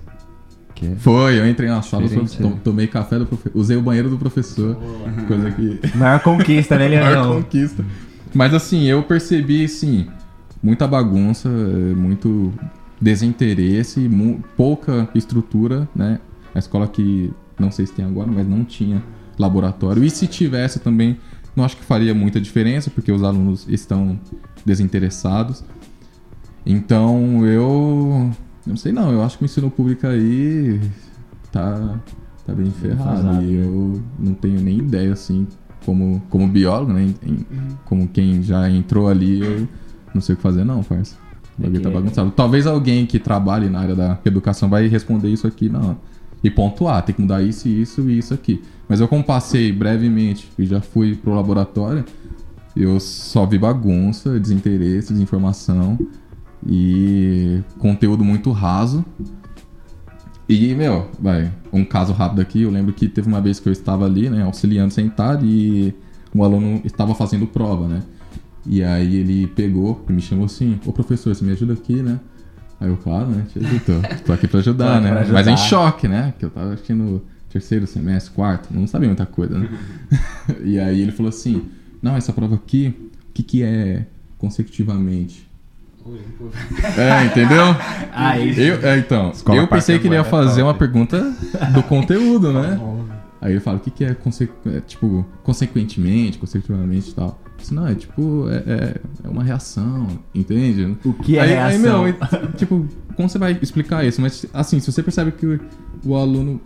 Que. 0.81 0.95
Foi, 0.95 1.39
eu 1.39 1.47
entrei 1.47 1.69
na 1.69 1.81
sala, 1.83 2.07
né? 2.07 2.53
tomei 2.63 2.87
café 2.87 3.19
do 3.19 3.25
professor, 3.27 3.51
usei 3.59 3.77
o 3.77 3.81
banheiro 3.83 4.09
do 4.09 4.17
professor, 4.17 4.75
coisa 5.27 5.51
que... 5.51 5.79
Maior 5.95 6.19
conquista, 6.21 6.75
né, 6.75 6.89
maior 6.89 7.11
Leandão? 7.11 7.35
conquista. 7.43 7.85
Mas 8.33 8.51
assim, 8.51 8.85
eu 8.85 9.03
percebi, 9.03 9.63
assim, 9.65 10.07
muita 10.63 10.87
bagunça, 10.87 11.47
muito 11.49 12.51
desinteresse, 12.99 13.99
mu- 14.09 14.43
pouca 14.57 15.07
estrutura, 15.13 15.87
né? 15.95 16.19
A 16.55 16.57
escola 16.59 16.87
que, 16.87 17.31
não 17.59 17.69
sei 17.69 17.85
se 17.85 17.93
tem 17.93 18.03
agora, 18.03 18.31
mas 18.31 18.47
não 18.47 18.63
tinha 18.63 19.03
laboratório. 19.37 20.03
E 20.03 20.09
se 20.09 20.25
tivesse 20.25 20.79
também, 20.79 21.17
não 21.55 21.63
acho 21.63 21.77
que 21.77 21.83
faria 21.83 22.13
muita 22.15 22.41
diferença, 22.41 22.89
porque 22.89 23.11
os 23.11 23.21
alunos 23.23 23.67
estão 23.69 24.19
desinteressados. 24.65 25.63
Então, 26.65 27.45
eu... 27.45 28.31
Não 28.65 28.75
sei 28.75 28.91
não, 28.91 29.11
eu 29.11 29.23
acho 29.23 29.37
que 29.37 29.43
o 29.43 29.45
ensino 29.45 29.71
público 29.71 30.05
aí 30.05 30.79
tá, 31.51 31.99
tá 32.45 32.53
bem 32.53 32.69
ferrado. 32.71 33.41
E 33.43 33.55
eu 33.55 34.01
não 34.19 34.33
tenho 34.33 34.59
nem 34.61 34.77
ideia, 34.79 35.13
assim, 35.13 35.47
como, 35.85 36.21
como 36.29 36.47
biólogo, 36.47 36.93
né? 36.93 37.03
em- 37.03 37.29
em- 37.31 37.45
como 37.85 38.07
quem 38.07 38.41
já 38.43 38.69
entrou 38.69 39.07
ali, 39.09 39.41
eu 39.41 39.67
não 40.13 40.21
sei 40.21 40.33
o 40.33 40.35
que 40.37 40.41
fazer 40.43 40.63
não, 40.63 40.83
parça. 40.83 41.15
O 41.57 41.63
bagulho 41.63 41.81
tá 41.81 41.89
bagunçado. 41.89 42.31
Talvez 42.31 42.65
alguém 42.67 43.05
que 43.05 43.19
trabalhe 43.19 43.69
na 43.69 43.79
área 43.79 43.95
da 43.95 44.17
educação 44.25 44.69
vai 44.69 44.87
responder 44.87 45.29
isso 45.29 45.45
aqui 45.47 45.67
não. 45.69 45.97
e 46.43 46.49
pontuar, 46.49 47.03
tem 47.03 47.13
que 47.13 47.21
mudar 47.21 47.41
isso, 47.43 47.67
isso 47.67 48.09
e 48.09 48.17
isso 48.17 48.33
aqui. 48.33 48.61
Mas 48.89 48.99
eu 48.99 49.07
como 49.07 49.23
passei 49.23 49.71
brevemente 49.71 50.49
e 50.57 50.65
já 50.65 50.81
fui 50.81 51.15
pro 51.15 51.33
laboratório, 51.35 52.03
eu 52.75 52.99
só 52.99 53.45
vi 53.45 53.59
bagunça, 53.59 54.39
desinteresse, 54.39 55.13
desinformação 55.13 55.99
e 56.67 57.61
conteúdo 57.79 58.23
muito 58.23 58.51
raso. 58.51 59.03
E, 60.47 60.75
meu, 60.75 61.09
vai, 61.19 61.51
um 61.71 61.85
caso 61.85 62.11
rápido 62.11 62.41
aqui, 62.41 62.63
eu 62.63 62.71
lembro 62.71 62.91
que 62.93 63.07
teve 63.07 63.27
uma 63.27 63.39
vez 63.39 63.59
que 63.59 63.69
eu 63.69 63.73
estava 63.73 64.05
ali, 64.05 64.29
né, 64.29 64.43
auxiliando 64.43 64.93
sentado 64.93 65.45
e 65.45 65.93
um 66.35 66.43
aluno 66.43 66.81
estava 66.83 67.15
fazendo 67.15 67.47
prova, 67.47 67.87
né? 67.87 68.03
E 68.65 68.83
aí 68.83 69.15
ele 69.15 69.47
pegou 69.47 70.05
e 70.09 70.13
me 70.13 70.21
chamou 70.21 70.45
assim, 70.45 70.79
ô 70.85 70.91
professor, 70.91 71.33
você 71.33 71.43
me 71.43 71.51
ajuda 71.51 71.73
aqui, 71.73 71.95
né? 71.95 72.19
Aí 72.79 72.89
eu, 72.89 72.97
claro, 72.97 73.27
né, 73.27 73.45
te 73.51 73.59
ajudo, 73.59 73.81
tô, 74.25 74.33
aqui 74.33 74.47
pra 74.47 74.59
ajudar, 74.59 74.99
né? 75.01 75.11
pra 75.11 75.21
ajudar. 75.21 75.43
Mas 75.45 75.47
em 75.47 75.57
choque, 75.57 76.07
né? 76.07 76.33
Que 76.37 76.45
eu 76.45 76.49
tava 76.49 76.77
no 76.89 77.21
terceiro 77.49 77.87
semestre, 77.87 78.33
quarto, 78.33 78.73
não 78.73 78.87
sabia 78.87 79.07
muita 79.07 79.25
coisa, 79.25 79.57
né? 79.57 79.69
e 80.63 80.79
aí 80.79 80.99
ele 80.99 81.11
falou 81.11 81.29
assim, 81.29 81.63
não, 82.01 82.15
essa 82.15 82.33
prova 82.33 82.55
aqui, 82.55 82.93
o 83.29 83.33
que 83.33 83.43
que 83.43 83.63
é 83.63 84.05
consecutivamente? 84.37 85.49
É, 86.97 87.25
entendeu? 87.25 87.63
Aí, 88.13 88.59
Eu, 88.59 88.87
é, 88.87 88.97
então, 88.97 89.31
Escola 89.31 89.59
eu 89.59 89.67
pensei 89.67 89.99
que 89.99 90.07
ele 90.07 90.15
ia 90.15 90.21
é 90.21 90.23
fazer 90.23 90.63
uma 90.63 90.73
pergunta 90.73 91.33
do 91.73 91.83
conteúdo, 91.83 92.51
né? 92.51 92.79
Aí 93.41 93.53
ele 93.53 93.59
fala, 93.59 93.77
o 93.77 93.79
que, 93.79 93.89
que 93.89 94.03
é, 94.03 94.13
conse 94.13 94.47
é, 94.67 94.81
tipo, 94.81 95.25
consequentemente, 95.41 96.37
consecutivamente 96.37 97.09
e 97.09 97.13
tal. 97.13 97.39
Eu 97.43 97.51
disse, 97.57 97.73
não, 97.73 97.87
é 97.87 97.95
tipo, 97.95 98.47
é, 98.49 98.55
é, 98.55 98.95
é 99.23 99.27
uma 99.27 99.43
reação, 99.43 100.07
entende? 100.33 100.95
o 101.03 101.13
que 101.13 101.37
é 101.37 101.41
aí, 101.41 101.49
reação? 101.49 102.05
aí, 102.05 102.13
meu, 102.13 102.51
tipo, 102.55 102.87
como 103.15 103.27
você 103.27 103.39
vai 103.39 103.57
explicar 103.59 104.05
isso? 104.05 104.21
Mas, 104.21 104.45
assim, 104.53 104.79
se 104.79 104.91
você 104.91 105.01
percebe 105.01 105.31
que 105.31 105.45
o, 105.45 105.59
o 106.05 106.15
aluno 106.15 106.61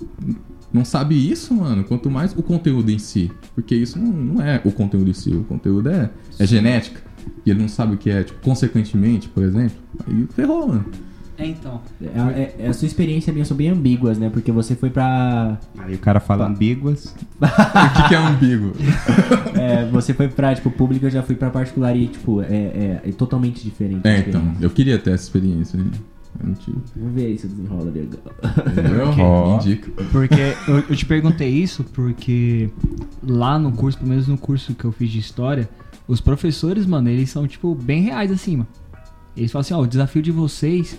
não 0.75 0.85
sabe 0.85 1.15
isso, 1.31 1.53
mano, 1.55 1.83
quanto 1.83 2.09
mais 2.11 2.33
o 2.37 2.43
conteúdo 2.43 2.91
em 2.91 2.99
si. 2.99 3.31
Porque 3.55 3.73
isso 3.75 3.97
não, 3.97 4.11
não 4.11 4.41
é 4.43 4.61
o 4.63 4.71
conteúdo 4.71 5.09
em 5.09 5.13
si, 5.13 5.31
o 5.31 5.43
conteúdo 5.45 5.89
é, 5.89 6.09
é 6.37 6.45
genética. 6.45 7.01
E 7.45 7.49
ele 7.49 7.59
não 7.61 7.67
sabe 7.69 7.95
o 7.95 7.97
que 7.97 8.09
é, 8.09 8.23
tipo, 8.23 8.39
consequentemente, 8.41 9.27
por 9.29 9.41
exemplo. 9.43 9.77
Aí 10.05 10.27
ferrou, 10.35 10.67
mano. 10.67 10.85
É, 11.37 11.47
então. 11.47 11.81
É, 12.01 12.53
é- 12.59 12.67
a 12.67 12.73
sua 12.73 12.85
experiência 12.85 13.33
minha 13.33 13.43
são 13.43 13.57
bem 13.57 13.67
ambíguas, 13.69 14.17
né? 14.17 14.29
Porque 14.29 14.51
você 14.53 14.73
foi 14.75 14.89
pra. 14.89 15.59
Aí 15.77 15.95
o 15.95 15.97
cara 15.99 16.19
fala 16.21 16.47
ambíguas. 16.47 17.13
O 17.41 18.01
que, 18.01 18.07
que 18.09 18.15
é 18.15 18.17
ambíguo? 18.17 18.71
é, 19.59 19.85
você 19.91 20.13
foi 20.13 20.27
pra, 20.29 20.55
tipo, 20.55 20.71
pública, 20.71 21.07
eu 21.07 21.11
já 21.11 21.21
fui 21.23 21.35
pra 21.35 21.49
particular 21.49 21.93
e, 21.95 22.07
tipo, 22.07 22.41
é, 22.41 22.45
é- 22.47 23.01
é 23.05 23.11
totalmente 23.11 23.61
diferente. 23.63 24.07
É, 24.07 24.19
então, 24.19 24.53
eu 24.61 24.69
queria 24.69 24.97
ter 24.97 25.11
essa 25.11 25.23
experiência. 25.23 25.77
né? 25.77 25.91
Vamos 26.95 27.13
ver 27.13 27.25
aí 27.27 27.37
se 27.37 27.47
desenrola 27.47 27.91
legal. 27.91 28.19
Ó. 29.19 29.55
Indica. 29.55 29.91
Porque 30.11 30.55
eu, 30.67 30.75
eu 30.89 30.95
te 30.95 31.05
perguntei 31.05 31.49
isso 31.49 31.83
porque 31.83 32.69
lá 33.23 33.57
no 33.57 33.71
curso, 33.71 33.97
pelo 33.97 34.09
menos 34.09 34.27
no 34.27 34.37
curso 34.37 34.73
que 34.73 34.85
eu 34.85 34.91
fiz 34.91 35.09
de 35.09 35.19
história, 35.19 35.69
os 36.07 36.21
professores, 36.21 36.85
mano, 36.85 37.09
eles 37.09 37.29
são, 37.29 37.47
tipo, 37.47 37.73
bem 37.73 38.01
reais 38.01 38.31
assim, 38.31 38.57
mano. 38.57 38.67
Eles 39.35 39.51
falam 39.51 39.61
assim, 39.61 39.73
ó, 39.73 39.81
o 39.81 39.87
desafio 39.87 40.21
de 40.21 40.31
vocês 40.31 40.97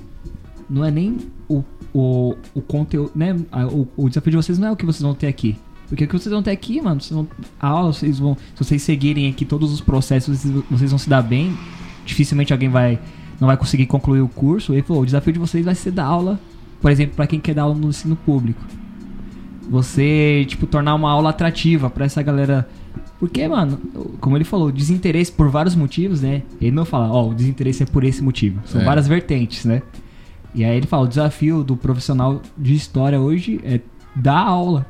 não 0.68 0.84
é 0.84 0.90
nem 0.90 1.18
o, 1.48 1.62
o, 1.94 2.34
o 2.54 2.60
conteúdo, 2.60 3.12
né? 3.14 3.34
O, 3.72 3.86
o 3.96 4.08
desafio 4.08 4.30
de 4.30 4.36
vocês 4.36 4.58
não 4.58 4.68
é 4.68 4.72
o 4.72 4.76
que 4.76 4.84
vocês 4.84 5.02
vão 5.02 5.14
ter 5.14 5.28
aqui. 5.28 5.56
Porque 5.88 6.04
o 6.04 6.08
que 6.08 6.18
vocês 6.18 6.32
vão 6.32 6.42
ter 6.42 6.50
aqui, 6.50 6.80
mano, 6.80 7.00
vocês 7.00 7.12
vão, 7.12 7.28
a 7.60 7.68
aula, 7.68 7.92
vocês 7.92 8.18
vão. 8.18 8.36
Se 8.54 8.64
vocês 8.64 8.82
seguirem 8.82 9.28
aqui 9.28 9.44
todos 9.44 9.72
os 9.72 9.80
processos, 9.80 10.38
vocês, 10.38 10.64
vocês 10.70 10.90
vão 10.90 10.98
se 10.98 11.08
dar 11.08 11.22
bem. 11.22 11.56
Dificilmente 12.04 12.52
alguém 12.52 12.68
vai. 12.68 13.00
Não 13.40 13.46
vai 13.48 13.56
conseguir 13.56 13.86
concluir 13.86 14.20
o 14.20 14.28
curso. 14.28 14.72
Ele 14.72 14.82
falou, 14.82 15.02
o 15.02 15.06
desafio 15.06 15.32
de 15.32 15.38
vocês 15.38 15.64
vai 15.64 15.74
ser 15.74 15.90
dar 15.90 16.04
aula, 16.06 16.38
por 16.80 16.90
exemplo, 16.90 17.14
pra 17.16 17.26
quem 17.26 17.38
quer 17.40 17.54
dar 17.54 17.62
aula 17.62 17.74
no 17.74 17.88
ensino 17.88 18.16
público 18.16 18.62
você, 19.68 20.44
tipo, 20.46 20.66
tornar 20.66 20.94
uma 20.94 21.10
aula 21.10 21.30
atrativa 21.30 21.90
pra 21.90 22.04
essa 22.04 22.22
galera. 22.22 22.68
Porque, 23.18 23.46
mano, 23.48 23.78
como 24.20 24.36
ele 24.36 24.44
falou, 24.44 24.70
desinteresse 24.70 25.32
por 25.32 25.48
vários 25.48 25.74
motivos, 25.74 26.20
né? 26.20 26.42
Ele 26.60 26.70
não 26.70 26.84
fala, 26.84 27.08
ó, 27.10 27.28
o 27.28 27.34
desinteresse 27.34 27.82
é 27.82 27.86
por 27.86 28.04
esse 28.04 28.22
motivo. 28.22 28.60
São 28.64 28.80
É. 28.80 28.84
várias 28.84 29.08
vertentes, 29.08 29.64
né? 29.64 29.82
E 30.54 30.64
aí 30.64 30.76
ele 30.76 30.86
fala, 30.86 31.04
o 31.04 31.08
desafio 31.08 31.64
do 31.64 31.76
profissional 31.76 32.40
de 32.56 32.74
história 32.74 33.18
hoje 33.20 33.60
é 33.64 33.80
dar 34.14 34.38
aula. 34.38 34.86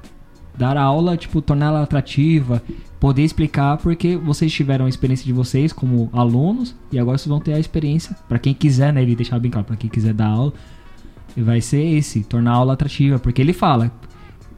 Dar 0.56 0.76
aula, 0.76 1.16
tipo, 1.16 1.40
tornar 1.40 1.66
ela 1.66 1.82
atrativa, 1.82 2.62
poder 2.98 3.22
explicar 3.22 3.76
porque 3.78 4.16
vocês 4.16 4.52
tiveram 4.52 4.86
a 4.86 4.88
experiência 4.88 5.24
de 5.24 5.32
vocês 5.32 5.72
como 5.72 6.08
alunos 6.12 6.74
e 6.90 6.98
agora 6.98 7.18
vocês 7.18 7.28
vão 7.28 7.40
ter 7.40 7.52
a 7.52 7.58
experiência, 7.58 8.16
pra 8.28 8.38
quem 8.38 8.54
quiser, 8.54 8.92
né? 8.92 9.02
Ele 9.02 9.14
deixar 9.14 9.38
bem 9.38 9.50
claro, 9.50 9.66
pra 9.66 9.76
quem 9.76 9.90
quiser 9.90 10.14
dar 10.14 10.28
aula, 10.28 10.52
vai 11.36 11.60
ser 11.60 11.82
esse, 11.82 12.24
tornar 12.24 12.52
a 12.52 12.54
aula 12.54 12.72
atrativa. 12.72 13.18
Porque 13.18 13.42
ele 13.42 13.52
fala, 13.52 13.92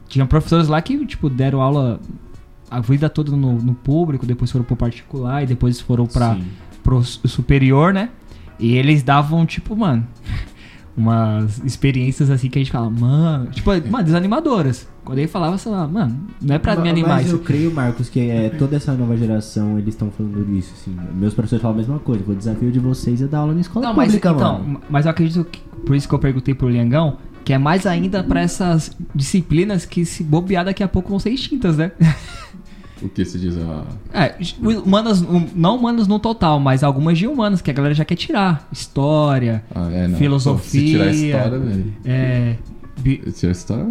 tinha 0.07 0.25
professores 0.25 0.67
lá 0.67 0.81
que, 0.81 1.05
tipo, 1.05 1.29
deram 1.29 1.61
aula 1.61 1.99
a 2.71 2.79
vida 2.79 3.09
toda 3.09 3.31
no, 3.31 3.53
no 3.61 3.73
público, 3.73 4.25
depois 4.25 4.51
foram 4.51 4.63
pro 4.63 4.75
particular 4.75 5.43
e 5.43 5.47
depois 5.47 5.79
foram 5.81 6.07
Sim. 6.07 6.45
pro 6.83 7.03
su- 7.03 7.27
superior, 7.27 7.93
né? 7.93 8.09
E 8.59 8.75
eles 8.75 9.01
davam, 9.03 9.45
tipo, 9.45 9.75
mano, 9.75 10.05
umas 10.95 11.59
experiências 11.65 12.29
assim 12.29 12.49
que 12.49 12.59
a 12.59 12.61
gente 12.61 12.71
fala, 12.71 12.89
mano, 12.89 13.47
tipo, 13.51 13.69
mano, 13.89 14.03
desanimadoras. 14.03 14.87
Quando 15.09 15.17
ele 15.17 15.27
falava, 15.27 15.57
sei 15.57 15.71
lá, 15.71 15.87
mano, 15.87 16.15
não 16.39 16.53
é 16.55 16.59
pra 16.59 16.75
Ma- 16.75 16.81
me 16.83 16.89
animar 16.89 17.09
Mas 17.17 17.25
isso. 17.25 17.35
eu 17.35 17.39
creio, 17.39 17.73
Marcos, 17.73 18.09
que 18.09 18.19
é, 18.19 18.49
toda 18.49 18.75
essa 18.75 18.93
nova 18.93 19.17
geração, 19.17 19.79
eles 19.79 19.95
estão 19.95 20.11
falando 20.11 20.45
disso, 20.45 20.71
assim. 20.79 20.95
Meus 21.15 21.33
professores 21.33 21.61
falam 21.63 21.75
a 21.75 21.79
mesma 21.79 21.97
coisa. 21.97 22.23
O 22.31 22.35
desafio 22.35 22.71
de 22.71 22.77
vocês 22.79 23.19
é 23.21 23.25
dar 23.25 23.39
aula 23.39 23.53
na 23.55 23.61
escola 23.61 23.87
Não, 23.87 23.93
mas, 23.95 24.07
pública, 24.09 24.29
então, 24.29 24.59
mano. 24.59 24.81
mas 24.87 25.05
eu 25.05 25.11
acredito 25.11 25.43
que, 25.45 25.59
por 25.85 25.95
isso 25.95 26.07
que 26.07 26.13
eu 26.13 26.19
perguntei 26.19 26.53
pro 26.53 26.69
Liangão, 26.69 27.17
que 27.43 27.51
é 27.53 27.57
mais 27.57 27.87
ainda 27.87 28.23
pra 28.23 28.41
essas 28.41 28.91
disciplinas 29.15 29.83
que 29.83 30.05
se 30.05 30.23
bobear 30.23 30.63
daqui 30.63 30.83
a 30.83 30.87
pouco 30.87 31.09
vão 31.09 31.17
ser 31.17 31.31
extintas, 31.31 31.75
né? 31.77 31.91
O 33.01 33.07
que 33.09 33.23
se 33.25 33.39
diz 33.39 33.55
a. 33.57 33.85
É, 34.13 34.35
humanas, 34.85 35.21
um, 35.21 35.47
não 35.55 35.77
humanas 35.77 36.05
no 36.07 36.19
total, 36.19 36.59
mas 36.59 36.83
algumas 36.83 37.17
de 37.17 37.25
humanas 37.25 37.61
que 37.61 37.71
a 37.71 37.73
galera 37.73 37.95
já 37.95 38.03
quer 38.05 38.15
tirar. 38.15 38.67
História, 38.71 39.63
Ah, 39.73 39.89
é, 39.91 40.07
não. 40.07 40.17
Filosofia. 40.17 40.59
Pô, 40.59 40.67
Se 40.69 40.85
tirar 40.85 41.05
a 41.05 41.11
história, 41.11 41.59
velho. 41.59 41.93
é. 42.05 42.55
bi- 42.99 43.21
Se 43.27 43.31
tirar 43.39 43.49
a 43.49 43.51
história. 43.53 43.89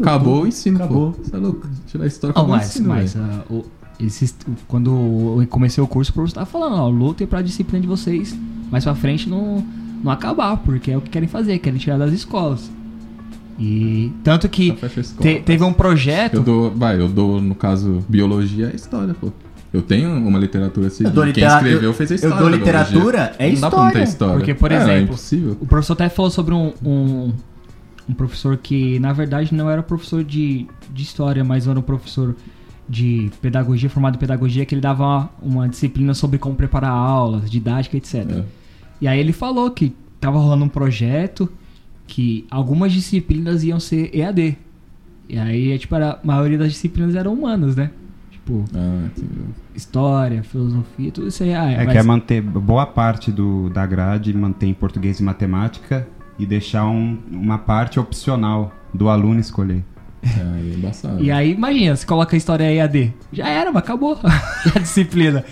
Acabou 0.00 0.42
o 0.42 0.46
ensino. 0.46 0.76
Acabou. 0.76 1.12
Pô. 1.12 1.22
Você 1.22 1.36
é 1.36 1.38
louco? 1.38 1.68
Tirar 1.86 2.04
a 2.04 2.06
história 2.06 2.34
Oh, 2.36 2.40
acabou 2.40 2.54
o 2.54 2.58
mas, 2.58 2.68
ensino. 2.68 2.88
mas 2.88 3.16
ah, 3.16 3.44
o- 3.50 3.64
esses- 4.00 4.34
quando 4.66 4.90
eu 5.40 5.46
comecei 5.48 5.82
o 5.82 5.86
curso, 5.86 6.10
o 6.10 6.14
professor 6.14 6.34
tava 6.36 6.46
falando, 6.46 6.76
ó, 6.76 6.88
lutem 6.88 7.26
pra 7.26 7.42
disciplina 7.42 7.80
de 7.80 7.86
vocês 7.86 8.36
mais 8.70 8.84
pra 8.84 8.94
frente 8.94 9.28
não, 9.28 9.64
não 10.02 10.10
acabar, 10.10 10.56
porque 10.58 10.90
é 10.90 10.96
o 10.96 11.00
que 11.00 11.10
querem 11.10 11.28
fazer, 11.28 11.58
querem 11.58 11.78
tirar 11.78 11.98
das 11.98 12.12
escolas. 12.12 12.70
E 13.58 14.10
tanto 14.24 14.48
que 14.48 14.76
a 14.82 14.86
escola, 15.00 15.22
te- 15.22 15.40
teve 15.42 15.62
um 15.62 15.72
projeto. 15.72 16.34
Eu 16.34 16.42
dou, 16.42 16.70
vai, 16.72 16.98
eu 17.00 17.08
dou, 17.08 17.40
no 17.40 17.54
caso, 17.54 18.04
biologia 18.08 18.70
é 18.72 18.74
história, 18.76 19.14
pô. 19.14 19.30
Eu 19.72 19.82
tenho 19.82 20.08
uma 20.10 20.38
literatura 20.38 20.86
assim. 20.88 21.04
Eu 21.04 21.10
dou 21.10 21.24
Quem 21.24 21.32
litera- 21.32 21.54
escreveu 21.56 21.82
eu- 21.82 21.94
fez 21.94 22.10
a 22.10 22.14
eu 22.14 22.16
história. 22.16 22.36
dou 22.38 22.50
da 22.50 22.56
biologia. 22.56 22.82
literatura, 22.84 23.34
é 23.38 23.52
não 23.52 23.60
dá 23.60 23.70
pra 23.70 23.78
não 23.78 23.86
ter 23.86 24.02
história. 24.02 24.04
história. 24.08 24.34
Porque, 24.36 24.54
por 24.54 24.72
É, 24.72 24.74
É 24.74 24.78
exemplo, 24.82 25.02
impossível. 25.04 25.56
O 25.60 25.66
professor 25.66 25.92
até 25.94 26.08
falou 26.08 26.30
sobre 26.30 26.54
um, 26.54 26.72
um, 26.84 27.32
um 28.08 28.12
professor 28.14 28.56
que, 28.56 28.98
na 28.98 29.12
verdade, 29.12 29.54
não 29.54 29.68
era 29.70 29.82
professor 29.82 30.22
de, 30.24 30.66
de 30.92 31.02
história, 31.02 31.42
mas 31.44 31.66
era 31.66 31.78
um 31.78 31.82
professor 31.82 32.34
de 32.88 33.30
pedagogia, 33.40 33.88
formado 33.88 34.16
em 34.16 34.18
pedagogia, 34.18 34.66
que 34.66 34.74
ele 34.74 34.82
dava 34.82 35.02
uma, 35.04 35.30
uma 35.42 35.68
disciplina 35.68 36.12
sobre 36.12 36.38
como 36.38 36.54
preparar 36.54 36.90
aulas, 36.90 37.50
didática, 37.50 37.96
etc. 37.96 38.14
É. 38.30 38.44
E 39.00 39.08
aí 39.08 39.18
ele 39.18 39.32
falou 39.32 39.70
que 39.70 39.94
tava 40.20 40.38
rolando 40.38 40.64
um 40.64 40.68
projeto 40.68 41.50
que 42.06 42.46
algumas 42.50 42.92
disciplinas 42.92 43.64
iam 43.64 43.80
ser 43.80 44.14
EAD. 44.14 44.58
E 45.28 45.38
aí, 45.38 45.78
tipo, 45.78 45.94
era, 45.94 46.20
a 46.22 46.26
maioria 46.26 46.58
das 46.58 46.72
disciplinas 46.72 47.14
eram 47.14 47.32
humanas, 47.32 47.74
né? 47.74 47.90
Tipo, 48.30 48.64
Ah, 48.74 49.08
história, 49.74 50.42
filosofia, 50.42 51.10
tudo 51.10 51.28
isso 51.28 51.42
aí. 51.42 51.54
Ah, 51.54 51.70
É 51.70 51.84
mas- 51.84 51.92
que 51.92 51.98
é 51.98 52.02
manter 52.02 52.42
boa 52.42 52.84
parte 52.84 53.32
do, 53.32 53.70
da 53.70 53.86
grade, 53.86 54.34
manter 54.34 54.66
em 54.66 54.74
português 54.74 55.18
e 55.20 55.22
matemática 55.22 56.06
e 56.38 56.44
deixar 56.46 56.84
um- 56.86 57.18
uma 57.30 57.58
parte 57.58 57.98
opcional 58.00 58.72
do 58.92 59.08
aluno 59.08 59.40
escolher. 59.40 59.82
É, 60.22 60.40
aí 60.56 60.70
é 60.72 60.74
embaçado. 60.74 61.22
E 61.22 61.30
aí, 61.30 61.52
imagina, 61.52 61.94
você 61.96 62.06
coloca 62.06 62.34
a 62.34 62.38
história 62.38 62.64
EAD. 62.72 63.12
Já 63.32 63.46
era, 63.48 63.70
mas 63.70 63.82
acabou 63.82 64.18
a 64.74 64.78
disciplina. 64.78 65.44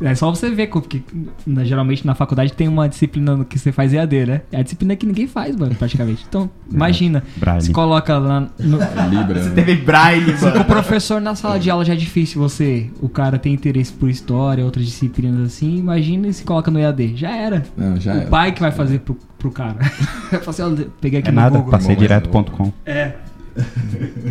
É 0.00 0.14
só 0.14 0.30
você 0.30 0.50
ver, 0.50 0.68
porque 0.68 1.02
na- 1.46 1.64
geralmente 1.64 2.06
na 2.06 2.14
faculdade 2.14 2.52
tem 2.52 2.68
uma 2.68 2.88
disciplina 2.88 3.44
que 3.44 3.58
você 3.58 3.72
faz 3.72 3.92
EAD, 3.92 4.26
né? 4.26 4.40
É 4.52 4.58
a 4.58 4.62
disciplina 4.62 4.94
que 4.94 5.04
ninguém 5.06 5.26
faz, 5.26 5.56
mano, 5.56 5.74
praticamente. 5.74 6.24
Então, 6.28 6.48
imagina, 6.70 7.24
Braille. 7.36 7.62
você 7.64 7.72
coloca 7.72 8.16
lá 8.18 8.46
no, 8.58 8.80
É 8.80 9.08
Libra, 9.08 9.42
né? 9.42 9.50
Teve 9.54 9.76
braille, 9.76 10.32
Se 10.36 10.40
com 10.44 10.46
o 10.46 10.52
mano. 10.52 10.64
professor 10.64 11.20
na 11.20 11.34
sala 11.34 11.58
de 11.58 11.70
aula 11.70 11.84
já 11.84 11.92
é 11.94 11.96
difícil 11.96 12.40
você, 12.40 12.88
o 13.00 13.08
cara 13.08 13.38
tem 13.38 13.52
interesse 13.54 13.92
por 13.92 14.08
história, 14.08 14.64
outras 14.64 14.84
disciplinas 14.84 15.40
assim, 15.46 15.76
imagina 15.78 16.30
se 16.32 16.44
coloca 16.44 16.70
no 16.70 16.78
EAD. 16.78 17.16
Já 17.16 17.34
era. 17.36 17.62
Não, 17.76 17.98
já 17.98 18.14
o 18.14 18.16
era. 18.18 18.26
pai 18.28 18.52
que 18.52 18.60
vai 18.60 18.70
fazer 18.70 19.00
pro, 19.00 19.16
pro 19.44 19.50
cara. 19.50 19.76
Assim, 20.46 20.62
ó, 20.62 20.70
peguei 21.00 21.20
aqui 21.20 21.28
É 21.28 21.32
no 21.32 21.36
nada, 21.36 21.56
Google. 21.58 21.70
passei 21.70 21.90
mas 21.90 21.98
direto.com. 21.98 22.72
É. 22.86 23.12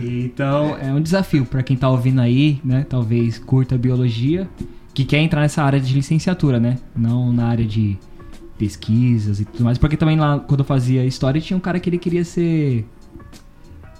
Então, 0.04 0.76
é 0.78 0.92
um 0.92 1.02
desafio 1.02 1.46
pra 1.46 1.62
quem 1.64 1.78
tá 1.78 1.88
ouvindo 1.90 2.20
aí, 2.20 2.60
né? 2.64 2.86
Talvez 2.90 3.38
curta 3.38 3.78
biologia, 3.78 4.50
que 4.94 5.06
quer 5.06 5.20
entrar 5.20 5.42
nessa 5.42 5.64
área 5.64 5.80
de 5.80 5.94
licenciatura, 5.94 6.60
né? 6.60 6.78
Não 6.96 7.32
na 7.32 7.48
área 7.48 7.64
de, 7.64 7.98
pesquisas 8.58 9.40
e 9.40 9.46
tudo 9.46 9.64
mais. 9.64 9.78
Porque 9.78 9.98
também 9.98 10.18
lá, 10.18 10.40
quando 10.40 10.62
eu 10.62 10.66
fazia 10.66 11.06
história, 11.06 11.40
tinha 11.40 11.58
um 11.58 11.60
cara 11.60 11.80
que 11.80 11.90
ele 11.90 11.98
queria 11.98 12.24
ser. 12.24 12.86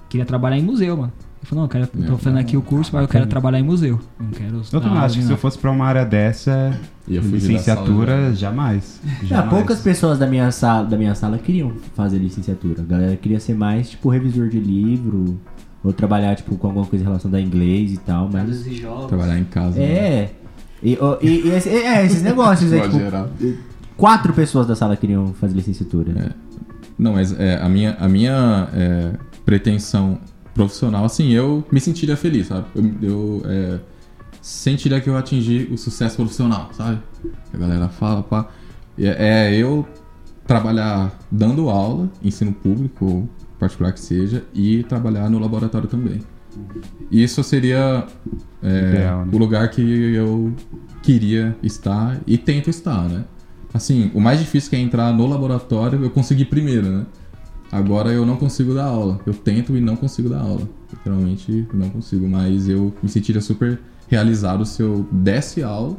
Queria 0.10 0.26
trabalhar 0.26 0.58
em 0.58 0.64
museu, 0.64 0.98
mano. 0.98 1.14
Ele 1.44 1.50
falou, 1.50 1.64
não, 1.64 1.66
eu 1.66 1.70
quero, 1.70 1.84
eu 2.02 2.08
tô 2.08 2.14
É. 2.14 2.18
fazendo 2.18 2.40
aqui 2.40 2.56
o 2.56 2.62
curso, 2.62 2.90
mas 2.94 3.02
eu 3.02 3.08
quero 3.10 3.28
trabalhar 3.28 3.60
em 3.60 3.64
museu. 3.64 4.00
Não 4.18 4.30
quero. 4.30 4.62
Eu 4.72 4.80
também 4.80 4.98
acho 5.00 5.18
que 5.20 5.24
se 5.26 5.32
eu 5.32 5.38
fosse 5.38 5.58
pra 5.58 5.70
uma 5.72 5.86
área 5.86 6.06
dessa, 6.06 6.72
sala, 7.06 7.28
licenciatura, 7.28 8.30
né? 8.30 8.36
jamais. 8.36 9.02
Ah, 9.06 9.26
jamais. 9.26 9.50
poucas 9.50 9.82
pessoas 9.82 10.18
da 10.18 10.26
minha, 10.26 10.50
sala, 10.52 10.86
da 10.88 10.96
minha 10.96 11.14
sala 11.16 11.38
queriam 11.38 11.74
fazer 11.96 12.18
licenciatura. 12.18 12.82
A 12.82 12.86
galera 12.86 13.16
queria 13.18 13.42
ser 13.42 13.56
mais, 13.56 13.90
tipo, 13.90 14.10
revisor 14.10 14.48
de 14.48 14.58
livro, 14.60 15.38
ou 15.84 15.92
trabalhar, 15.92 16.34
tipo, 16.38 16.56
com 16.56 16.68
alguma 16.68 16.86
coisa 16.86 17.04
relacionada 17.04 17.38
a 17.38 17.42
inglês 17.42 17.92
e 17.92 17.98
tal, 17.98 18.24
mas... 18.32 18.44
Traduzir 18.44 18.76
jogos. 18.76 19.08
Trabalhar 19.08 19.38
em 19.38 19.44
casa. 19.44 19.78
né? 19.80 19.86
É. 19.86 20.32
E, 20.82 20.98
ó, 21.02 21.18
e- 21.22 21.48
e 21.48 21.50
esse- 21.50 21.70
é, 21.70 22.06
esses 22.06 22.22
negócios 22.24 22.72
aí, 22.72 22.80
Pode 22.90 22.94
tipo, 22.94 23.58
quatro 23.98 24.32
pessoas 24.34 24.66
da 24.66 24.76
sala 24.78 24.96
queriam 24.96 25.34
fazer 25.34 25.56
licenciatura. 25.56 26.14
É. 26.18 26.30
Não, 26.98 27.12
mas 27.14 27.38
é, 27.38 27.58
a 27.62 27.68
minha, 27.68 27.98
a 28.00 28.08
minha 28.08 28.70
é, 28.74 29.12
pretensão 29.46 30.20
profissional, 30.54 31.06
assim, 31.06 31.32
eu 31.32 31.66
me 31.72 31.80
sentiria 31.80 32.16
feliz, 32.16 32.48
sabe? 32.48 32.68
Eu, 32.76 32.94
eu 33.02 33.42
é, 33.46 33.80
sentiria 34.42 35.02
que 35.02 35.10
eu 35.10 35.18
atingi 35.18 35.70
o 35.72 35.78
sucesso 35.78 36.16
profissional, 36.18 36.70
sabe? 36.74 37.00
A 37.54 37.58
galera 37.58 37.90
fala, 37.90 38.24
pá. 38.24 38.48
É, 38.98 39.50
é 39.50 39.56
eu 39.56 39.88
trabalhar 40.46 41.18
dando 41.32 41.70
aula, 41.70 42.10
ensino 42.24 42.52
público 42.52 43.06
ou 43.06 43.30
particular 43.58 43.94
que 43.94 44.00
seja, 44.00 44.44
e 44.54 44.84
trabalhar 44.84 45.30
no 45.30 45.40
laboratório 45.40 45.88
também. 45.88 46.22
Isso 47.10 47.44
seria 47.44 48.06
é, 48.62 48.90
Ideal, 48.90 49.26
né? 49.26 49.32
o 49.34 49.38
lugar 49.38 49.70
que 49.70 49.82
eu 49.82 50.54
queria 51.02 51.56
estar 51.64 52.20
e 52.28 52.38
tento 52.38 52.70
estar, 52.70 53.08
né? 53.10 53.26
Assim, 53.74 54.12
o 54.14 54.22
mais 54.22 54.40
difícil 54.40 54.70
que 54.70 54.76
é 54.76 54.80
entrar 54.80 55.12
no 55.12 55.26
laboratório, 55.26 56.04
eu 56.04 56.10
consegui 56.12 56.46
primeiro, 56.46 56.88
né? 56.88 57.06
Agora 57.74 58.12
eu 58.12 58.24
não 58.24 58.38
consigo 58.38 58.72
dar 58.76 58.86
aula. 58.86 59.20
Eu 59.26 59.34
tento 59.34 59.76
e 59.76 59.82
não 59.82 59.96
consigo 59.96 60.30
dar 60.30 60.42
aula. 60.42 60.62
Literalmente 60.92 61.68
não 61.74 61.90
consigo, 61.90 62.30
mas 62.30 62.70
eu 62.70 62.94
me 63.02 63.10
sentiria 63.10 63.42
super 63.42 63.80
realizado 64.08 64.64
se 64.64 64.84
eu 64.84 65.08
desse 65.12 65.64
aula. 65.64 65.98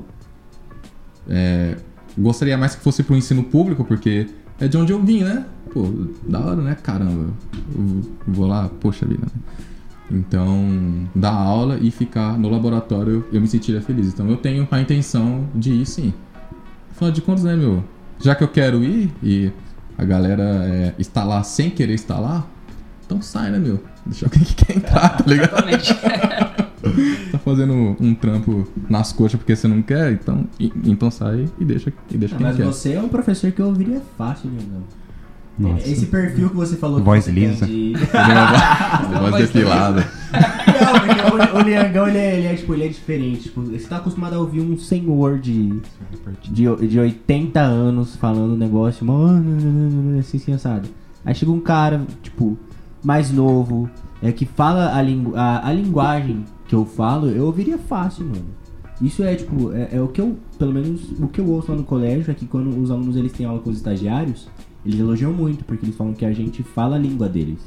É, 1.29 1.77
gostaria 2.17 2.57
mais 2.57 2.77
que 2.77 2.81
fosse 2.81 3.03
pro 3.03 3.17
ensino 3.17 3.43
público, 3.43 3.85
porque 3.85 4.29
é 4.61 4.69
de 4.69 4.77
onde 4.77 4.93
eu 4.93 5.03
vim, 5.03 5.25
né? 5.25 5.47
Pô, 5.73 5.91
da 6.29 6.39
hora, 6.39 6.63
né? 6.63 6.77
Caramba. 6.81 7.33
Eu 7.77 8.03
vou 8.29 8.47
lá, 8.47 8.71
poxa 8.81 9.05
vida, 9.05 9.27
né? 9.27 9.43
Então, 10.13 11.09
dar 11.13 11.33
aula 11.33 11.77
e 11.83 11.91
ficar 11.91 12.39
no 12.39 12.49
laboratório, 12.49 13.27
eu 13.33 13.41
me 13.41 13.49
sentiria 13.49 13.81
feliz. 13.81 14.07
Então, 14.07 14.31
eu 14.31 14.37
tenho 14.37 14.69
a 14.71 14.81
intenção 14.81 15.49
de 15.53 15.73
ir 15.73 15.87
sim. 15.87 16.15
Afinal 16.93 17.11
de 17.11 17.21
contas, 17.21 17.43
né, 17.43 17.57
meu? 17.57 17.83
Já 18.21 18.37
que 18.37 18.45
eu 18.45 18.49
quero 18.49 18.85
ir 18.85 19.11
e 19.21 19.51
a 19.97 20.05
galera 20.05 20.43
é, 20.67 20.95
está 20.99 21.25
lá 21.25 21.43
sem 21.43 21.71
querer 21.71 21.95
estar 21.95 22.19
lá, 22.19 22.47
então 23.07 23.21
sai, 23.23 23.51
né, 23.51 23.59
meu? 23.59 23.83
Deixa 24.07 24.27
alguém 24.27 24.43
que 24.43 24.55
quer 24.55 24.77
entrar, 24.77 25.09
tá 25.17 25.25
ligado? 25.27 25.51
Exatamente. 25.69 25.95
tá 27.33 27.39
fazendo 27.39 27.97
um 28.01 28.15
trampo 28.15 28.67
nas 28.91 29.13
coxas 29.13 29.39
porque 29.39 29.57
você 29.57 29.67
não 29.69 29.81
quer, 29.83 30.13
então, 30.13 30.47
e- 30.61 30.73
então 30.85 31.11
sai 31.11 31.47
e 31.59 31.65
deixa, 31.65 31.93
e 32.11 32.17
deixa 32.19 32.35
Ah, 32.35 32.39
quem 32.39 32.47
mas 32.47 32.57
quer. 32.57 32.65
você 32.65 32.93
é 32.93 33.01
um 33.01 33.09
professor 33.09 33.51
que 33.53 33.61
eu 33.61 33.67
ouviria 33.67 34.03
fácil, 34.19 34.51
né? 34.51 34.61
não? 34.71 34.83
Nossa. 35.59 35.89
Esse 35.89 36.07
perfil 36.07 36.51
que 36.51 36.57
você 36.57 36.77
falou 36.77 36.99
que 36.99 37.05
Voz 37.05 37.25
você 37.25 37.31
lisa. 37.31 37.67
de... 37.67 37.93
Voz 39.21 39.37
depilada. 39.37 40.07
Não, 40.33 41.01
porque 41.01 41.57
o, 41.57 41.59
o 41.59 41.63
Liangão, 41.63 42.09
ele 42.09 42.19
é, 42.19 42.39
ele 42.39 42.47
é, 42.49 42.55
tipo, 42.55 42.75
ele 42.75 42.85
é 42.85 42.89
diferente. 42.89 43.43
Tipo, 43.45 43.63
você 43.63 43.87
tá 43.87 43.99
acostumado 43.99 44.35
a 44.35 44.39
ouvir 44.39 44.61
um 44.61 44.77
senhor 44.77 45.39
de, 45.39 45.81
de, 46.43 46.89
de 46.89 46.99
80 46.99 47.61
anos 47.61 48.17
falando 48.17 48.55
um 48.55 48.57
negócio, 48.57 49.07
mano, 49.07 50.19
assim, 50.19 50.39
assim, 50.39 50.53
assado. 50.53 50.89
Aí 51.25 51.35
chega 51.35 51.53
um 51.53 51.61
cara, 51.61 52.03
tipo, 52.23 52.59
mais 53.03 53.31
novo, 53.31 53.89
é, 54.23 54.33
que 54.33 54.45
fala 54.45 54.97
a, 54.97 55.03
lingu 55.03 55.37
a, 55.37 55.67
a 55.67 55.73
linguagem 55.73 56.45
que 56.67 56.75
eu 56.75 56.85
falo, 56.85 57.29
eu 57.29 57.47
ouviria 57.47 57.79
fácil, 57.79 58.27
mano. 58.27 58.45
Isso 59.01 59.23
é, 59.23 59.35
tipo, 59.35 59.73
é, 59.73 59.91
é 59.93 60.01
o 60.01 60.09
que 60.09 60.21
eu, 60.21 60.37
pelo 60.59 60.73
menos, 60.73 61.03
o 61.19 61.29
que 61.29 61.41
eu 61.41 61.49
ouço 61.49 61.71
lá 61.71 61.77
no 61.77 61.85
colégio 61.85 62.31
é 62.31 62.35
que 62.35 62.47
quando 62.47 62.81
os 62.81 62.91
alunos, 62.91 63.17
eles 63.17 63.33
têm 63.33 63.45
aula 63.45 63.61
com 63.61 63.71
os 63.71 63.77
estagiários, 63.77 64.49
eles 64.85 65.01
elogiam 65.01 65.33
muito, 65.33 65.65
porque 65.65 65.85
eles 65.85 65.97
falam 65.97 66.13
que 66.13 66.25
a 66.25 66.33
gente 66.33 66.63
fala 66.63 66.97
a 66.97 66.99
língua 66.99 67.29
deles. 67.29 67.59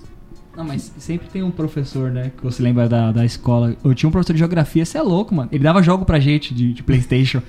Não, 0.57 0.63
mas 0.63 0.91
sempre 0.97 1.27
tem 1.29 1.43
um 1.43 1.51
professor, 1.51 2.09
né? 2.09 2.31
Que 2.35 2.43
você 2.43 2.63
lembra 2.63 2.89
da, 2.89 3.11
da 3.11 3.23
escola. 3.23 3.75
Eu 3.83 3.93
tinha 3.93 4.09
um 4.09 4.11
professor 4.11 4.33
de 4.33 4.39
geografia, 4.39 4.83
você 4.83 4.97
é 4.97 5.01
louco, 5.03 5.35
mano. 5.35 5.49
Ele 5.51 5.63
dava 5.63 5.83
jogo 5.83 6.03
pra 6.03 6.19
gente 6.19 6.51
de, 6.51 6.73
de 6.73 6.81
Playstation. 6.81 7.43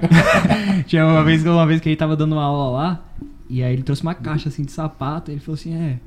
tinha 0.86 1.06
uma 1.06 1.22
vez, 1.22 1.44
uma 1.44 1.66
vez 1.66 1.82
que 1.82 1.90
ele 1.90 1.96
tava 1.96 2.16
dando 2.16 2.32
uma 2.32 2.42
aula 2.42 2.70
lá, 2.70 3.04
e 3.48 3.62
aí 3.62 3.74
ele 3.74 3.82
trouxe 3.82 4.02
uma 4.02 4.14
caixa 4.14 4.48
assim 4.48 4.64
de 4.64 4.72
sapato, 4.72 5.30
e 5.30 5.34
ele 5.34 5.40
falou 5.40 5.54
assim, 5.54 5.74
é. 5.74 5.98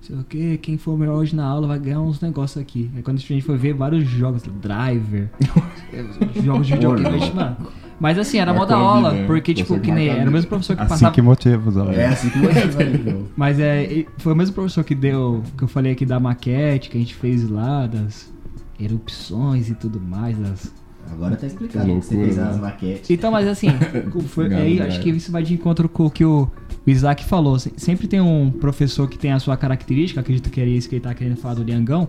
Sei 0.00 0.16
o 0.16 0.24
que, 0.24 0.56
quem 0.58 0.78
for 0.78 0.96
melhor 0.96 1.16
hoje 1.16 1.36
na 1.36 1.44
aula 1.44 1.66
vai 1.66 1.78
ganhar 1.78 2.00
uns 2.00 2.20
negócios 2.20 2.62
aqui. 2.62 2.90
Aí 2.96 3.02
quando 3.02 3.18
a 3.18 3.20
gente 3.20 3.42
foi 3.42 3.58
ver 3.58 3.74
vários 3.74 4.08
jogos, 4.08 4.42
driver, 4.62 5.28
jogos 6.42 6.66
de 6.66 6.72
videogame, 6.72 7.34
mano. 7.34 7.56
Mas 8.00 8.16
assim, 8.18 8.38
era 8.38 8.54
mó 8.54 8.64
da 8.64 8.76
aula, 8.76 9.10
vida, 9.10 9.20
né? 9.22 9.26
porque 9.26 9.52
tipo, 9.52 9.78
que 9.80 9.90
nem. 9.90 10.08
Era 10.08 10.28
o 10.28 10.32
mesmo 10.32 10.48
professor 10.48 10.76
que 10.76 10.82
Assim 10.82 10.90
passava. 10.90 11.14
que 11.14 11.20
motiva 11.22 11.68
os 11.68 11.76
alunos. 11.76 11.98
É 11.98 12.06
assim 12.06 12.30
que 12.30 12.38
então. 12.38 13.24
Mas 13.36 13.58
é, 13.58 14.04
foi 14.18 14.32
o 14.32 14.36
mesmo 14.36 14.54
professor 14.54 14.84
que 14.84 14.94
deu, 14.94 15.42
que 15.56 15.64
eu 15.64 15.68
falei 15.68 15.92
aqui 15.92 16.06
da 16.06 16.20
maquete 16.20 16.90
que 16.90 16.96
a 16.96 17.00
gente 17.00 17.14
fez 17.14 17.48
lá, 17.48 17.86
das 17.86 18.32
erupções 18.78 19.68
e 19.68 19.74
tudo 19.74 20.00
mais, 20.00 20.36
das... 20.38 20.72
Agora 21.10 21.36
tá 21.36 21.46
explicado 21.46 21.86
Que 21.86 21.94
que 22.00 22.04
você 22.04 22.14
loucura, 22.14 22.34
fez 22.34 22.48
as 22.48 22.56
né? 22.56 22.62
maquetes. 22.62 23.10
Então, 23.10 23.30
mas 23.30 23.48
assim, 23.48 23.68
foi, 24.28 24.44
Obrigado, 24.44 24.62
aí 24.66 24.80
acho 24.82 25.00
que 25.00 25.08
isso 25.10 25.32
vai 25.32 25.42
de 25.42 25.54
encontro 25.54 25.88
com 25.88 26.04
o 26.06 26.10
que 26.10 26.22
o, 26.24 26.42
o 26.86 26.90
Isaac 26.90 27.24
falou. 27.24 27.58
Se- 27.58 27.72
Sempre 27.78 28.06
tem 28.06 28.20
um 28.20 28.50
professor 28.50 29.08
que 29.08 29.18
tem 29.18 29.32
a 29.32 29.38
sua 29.38 29.56
característica, 29.56 30.20
acredito 30.20 30.50
que 30.50 30.60
é 30.60 30.66
isso 30.66 30.86
que 30.88 30.96
ele 30.96 31.02
tá 31.02 31.14
querendo 31.14 31.36
falar 31.36 31.54
do 31.54 31.62
Liangão, 31.62 32.08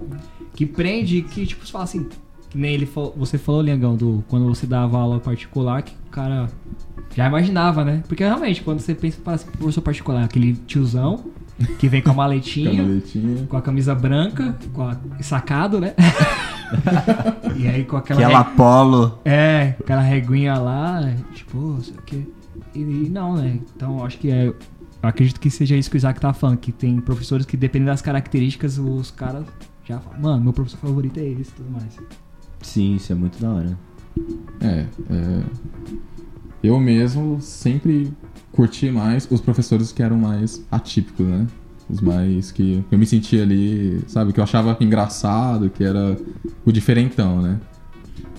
que 0.53 0.65
prende, 0.65 1.21
que 1.21 1.45
tipo, 1.45 1.65
fala 1.65 1.85
assim, 1.85 2.07
que 2.49 2.57
nem 2.57 2.73
ele 2.73 2.85
falou, 2.85 3.13
você 3.15 3.37
falou, 3.37 3.61
Liangão, 3.61 3.95
do, 3.95 4.23
quando 4.27 4.47
você 4.47 4.65
dava 4.65 4.97
aula 4.97 5.19
particular, 5.19 5.83
que 5.83 5.93
o 5.93 6.09
cara 6.09 6.49
já 7.15 7.27
imaginava, 7.27 7.85
né? 7.85 8.03
Porque 8.07 8.23
realmente, 8.23 8.63
quando 8.63 8.79
você 8.79 8.95
pensa 8.95 9.19
para 9.23 9.37
professor 9.37 9.81
particular, 9.81 10.23
aquele 10.23 10.53
tiozão 10.53 11.25
que 11.77 11.87
vem 11.87 12.01
com 12.03 12.11
a 12.11 12.13
maletinha, 12.13 13.01
com 13.47 13.57
a 13.57 13.61
camisa 13.61 13.93
branca, 13.93 14.57
com 14.73 14.81
a 14.81 14.97
sacado, 15.21 15.79
né? 15.79 15.93
e 17.55 17.67
aí 17.67 17.83
com 17.83 17.97
aquela 17.97 18.19
Aquela 18.19 18.43
polo. 18.43 19.19
é, 19.25 19.75
aquela 19.79 20.01
reguinha 20.01 20.55
lá, 20.55 21.01
tipo, 21.33 21.77
sei 21.81 21.93
o 21.95 22.01
quê. 22.01 22.23
E, 22.73 22.79
e 22.79 23.09
não, 23.09 23.35
né? 23.35 23.59
Então 23.75 24.03
acho 24.03 24.17
que 24.17 24.29
é. 24.31 24.47
Eu 24.47 24.55
acredito 25.01 25.39
que 25.39 25.49
seja 25.49 25.75
isso 25.75 25.89
que 25.89 25.95
o 25.95 25.97
Isaac 25.97 26.19
tá 26.19 26.33
falando, 26.33 26.57
que 26.57 26.71
tem 26.71 26.99
professores 26.99 27.45
que, 27.45 27.55
dependendo 27.55 27.91
das 27.91 28.01
características, 28.01 28.77
os 28.77 29.09
caras 29.11 29.45
já 29.85 29.99
falam, 29.99 30.19
mano, 30.19 30.43
meu 30.43 30.53
professor 30.53 30.77
favorito 30.77 31.19
é 31.19 31.23
esse 31.23 31.51
e 31.51 31.53
tudo 31.53 31.71
mais. 31.71 31.97
Sim, 32.61 32.95
isso 32.95 33.11
é 33.11 33.15
muito 33.15 33.41
da 33.41 33.49
hora. 33.49 33.77
É, 34.61 34.85
é, 35.09 35.43
eu 36.63 36.79
mesmo 36.79 37.41
sempre 37.41 38.11
curti 38.51 38.89
mais 38.91 39.27
os 39.29 39.39
professores 39.39 39.91
que 39.91 40.03
eram 40.03 40.17
mais 40.17 40.63
atípicos, 40.71 41.25
né? 41.25 41.47
Os 41.89 42.01
mais 42.01 42.51
que 42.51 42.83
eu 42.91 42.97
me 42.99 43.05
sentia 43.05 43.41
ali, 43.41 44.03
sabe, 44.07 44.31
que 44.31 44.39
eu 44.39 44.43
achava 44.43 44.77
engraçado, 44.79 45.69
que 45.69 45.83
era 45.83 46.17
o 46.65 46.71
diferentão, 46.71 47.41
né? 47.41 47.59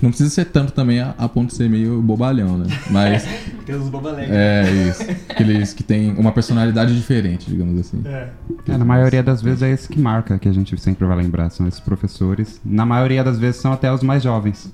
Não 0.03 0.11
precisa 0.11 0.31
ser 0.31 0.47
tanto 0.47 0.73
também 0.73 1.01
a, 1.01 1.15
a 1.19 1.29
ponto 1.29 1.49
de 1.49 1.55
ser 1.55 1.69
meio 1.69 2.01
bobalhão, 2.01 2.57
né? 2.59 2.67
Mas 2.91 3.27
Tem 3.67 3.75
os 3.75 3.89
bobalegos. 3.89 4.31
é 4.35 4.71
isso. 4.89 5.03
Aqueles 5.29 5.73
que 5.73 5.83
têm 5.83 6.13
uma 6.17 6.33
personalidade 6.33 6.97
diferente, 6.97 7.51
digamos 7.51 7.79
assim. 7.79 8.03
É, 8.05 8.31
na 8.77 8.85
maioria 8.85 9.23
das 9.23 9.43
vezes 9.43 9.63
é 9.63 9.71
esse 9.71 9.89
que 9.89 10.01
marca, 10.01 10.39
que 10.39 10.49
a 10.49 10.53
gente 10.53 10.79
sempre 10.81 11.07
vai 11.07 11.17
lembrar, 11.17 11.51
são 11.51 11.69
esses 11.69 11.81
professores. 11.81 12.61
Na 12.65 12.87
maioria 12.87 13.23
das 13.23 13.39
vezes 13.39 13.61
são 13.61 13.73
até 13.73 13.93
os 13.93 14.03
mais 14.03 14.23
jovens. 14.23 14.73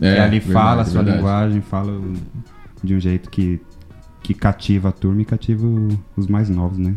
É, 0.00 0.14
que 0.14 0.20
ali 0.20 0.38
verdade, 0.38 0.52
fala 0.52 0.82
a 0.82 0.84
sua 0.84 1.02
verdade. 1.02 1.16
linguagem, 1.16 1.60
fala 1.62 2.00
de 2.84 2.94
um 2.94 3.00
jeito 3.00 3.30
que, 3.30 3.60
que 4.22 4.34
cativa 4.34 4.90
a 4.90 4.92
turma 4.92 5.22
e 5.22 5.24
cativa 5.24 5.66
os 6.16 6.26
mais 6.26 6.50
novos, 6.50 6.78
né? 6.78 6.94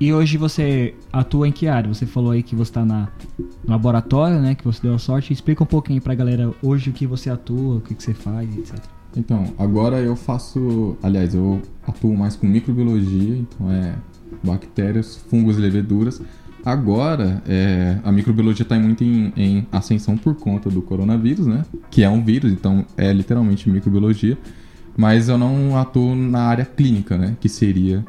E 0.00 0.12
hoje 0.12 0.36
você 0.36 0.94
atua 1.12 1.48
em 1.48 1.52
que 1.52 1.66
área? 1.66 1.92
Você 1.92 2.06
falou 2.06 2.30
aí 2.30 2.42
que 2.42 2.54
você 2.54 2.72
tá 2.72 2.84
na, 2.84 3.08
laboratório, 3.66 4.40
né? 4.40 4.54
Que 4.54 4.64
você 4.64 4.80
deu 4.80 4.94
a 4.94 4.98
sorte. 4.98 5.32
Explica 5.32 5.62
um 5.62 5.66
pouquinho 5.66 6.00
pra 6.00 6.14
galera 6.14 6.52
hoje 6.62 6.90
o 6.90 6.92
que 6.92 7.06
você 7.06 7.28
atua, 7.28 7.76
o 7.76 7.80
que, 7.80 7.94
que 7.94 8.02
você 8.02 8.14
faz, 8.14 8.48
etc. 8.56 8.78
Então, 9.16 9.52
agora 9.58 9.98
eu 9.98 10.14
faço. 10.14 10.96
Aliás, 11.02 11.34
eu 11.34 11.60
atuo 11.86 12.16
mais 12.16 12.36
com 12.36 12.46
microbiologia, 12.46 13.36
então 13.36 13.70
é 13.72 13.94
bactérias, 14.42 15.16
fungos 15.16 15.58
e 15.58 15.60
leveduras. 15.60 16.22
Agora, 16.64 17.42
é, 17.48 17.98
a 18.04 18.12
microbiologia 18.12 18.62
está 18.62 18.78
muito 18.78 19.02
em, 19.02 19.32
em 19.36 19.66
ascensão 19.72 20.16
por 20.16 20.34
conta 20.34 20.68
do 20.68 20.82
coronavírus, 20.82 21.46
né? 21.46 21.64
Que 21.90 22.04
é 22.04 22.10
um 22.10 22.22
vírus, 22.22 22.52
então 22.52 22.84
é 22.96 23.12
literalmente 23.12 23.68
microbiologia. 23.68 24.38
Mas 24.96 25.28
eu 25.28 25.38
não 25.38 25.76
atuo 25.76 26.14
na 26.14 26.42
área 26.42 26.64
clínica, 26.64 27.16
né? 27.16 27.36
Que 27.40 27.48
seria 27.48 28.04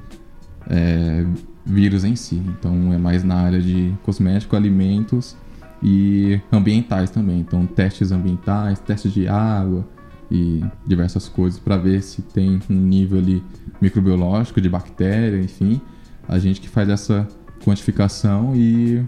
é, 0.70 1.26
vírus 1.70 2.04
em 2.04 2.16
si. 2.16 2.36
Então 2.36 2.92
é 2.94 2.98
mais 2.98 3.24
na 3.24 3.36
área 3.36 3.62
de 3.62 3.94
cosmético, 4.04 4.56
alimentos 4.56 5.38
e 5.82 6.40
ambientais 6.52 7.10
também. 7.10 7.40
Então 7.40 7.66
testes 7.66 8.12
ambientais, 8.12 8.80
testes 8.80 9.14
de 9.14 9.28
água, 9.28 9.86
e 10.32 10.64
diversas 10.86 11.28
coisas 11.28 11.60
para 11.60 11.78
ver 11.78 12.04
se 12.04 12.22
tem 12.22 12.60
um 12.70 12.76
nível 12.76 13.18
ali 13.20 13.44
microbiológico 13.82 14.62
de 14.62 14.70
bactéria, 14.70 15.40
enfim. 15.40 15.82
A 16.28 16.38
gente 16.38 16.62
que 16.62 16.70
faz 16.70 16.88
essa 16.90 17.28
quantificação 17.64 18.56
e 18.56 19.04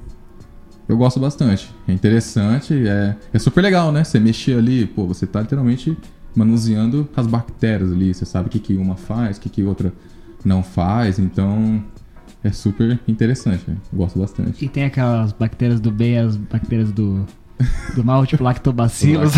eu 0.87 0.97
gosto 0.97 1.19
bastante. 1.19 1.73
É 1.87 1.93
interessante, 1.93 2.73
é, 2.87 3.15
é 3.31 3.39
super 3.39 3.61
legal, 3.61 3.91
né? 3.91 4.03
Você 4.03 4.19
mexer 4.19 4.57
ali, 4.57 4.85
pô, 4.85 5.05
você 5.05 5.27
tá 5.27 5.41
literalmente 5.41 5.95
manuseando 6.35 7.07
as 7.15 7.27
bactérias 7.27 7.91
ali, 7.91 8.13
você 8.13 8.25
sabe 8.25 8.47
o 8.47 8.49
que, 8.49 8.59
que 8.59 8.73
uma 8.75 8.95
faz, 8.95 9.37
o 9.37 9.41
que, 9.41 9.49
que 9.49 9.63
outra 9.63 9.93
não 10.43 10.63
faz, 10.63 11.19
então 11.19 11.83
é 12.43 12.51
super 12.51 12.99
interessante, 13.07 13.63
né? 13.67 13.77
Gosto 13.93 14.19
bastante. 14.19 14.65
E 14.65 14.69
tem 14.69 14.83
aquelas 14.83 15.31
bactérias 15.31 15.79
do 15.79 15.91
bem 15.91 16.13
e 16.13 16.17
as 16.17 16.35
bactérias 16.35 16.91
do, 16.91 17.25
do 17.95 18.03
mal, 18.03 18.25
tipo 18.25 18.43
lactobacilos. 18.43 19.33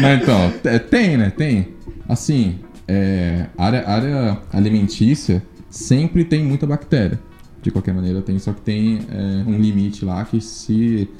Não, 0.00 0.14
então, 0.14 0.52
é, 0.64 0.78
tem, 0.78 1.16
né? 1.16 1.30
Tem. 1.30 1.74
Assim, 2.08 2.60
é, 2.86 3.46
área, 3.56 3.88
área 3.88 4.38
alimentícia 4.52 5.42
sempre 5.68 6.24
tem 6.24 6.44
muita 6.44 6.66
bactéria. 6.66 7.18
De 7.60 7.72
qualquer 7.72 7.92
maneira 7.92 8.22
tem, 8.22 8.38
só 8.38 8.52
que 8.52 8.60
tem 8.60 9.00
é, 9.10 9.42
um 9.44 9.58
limite 9.58 10.04
lá 10.04 10.24
que 10.24 10.40
se 10.40 11.10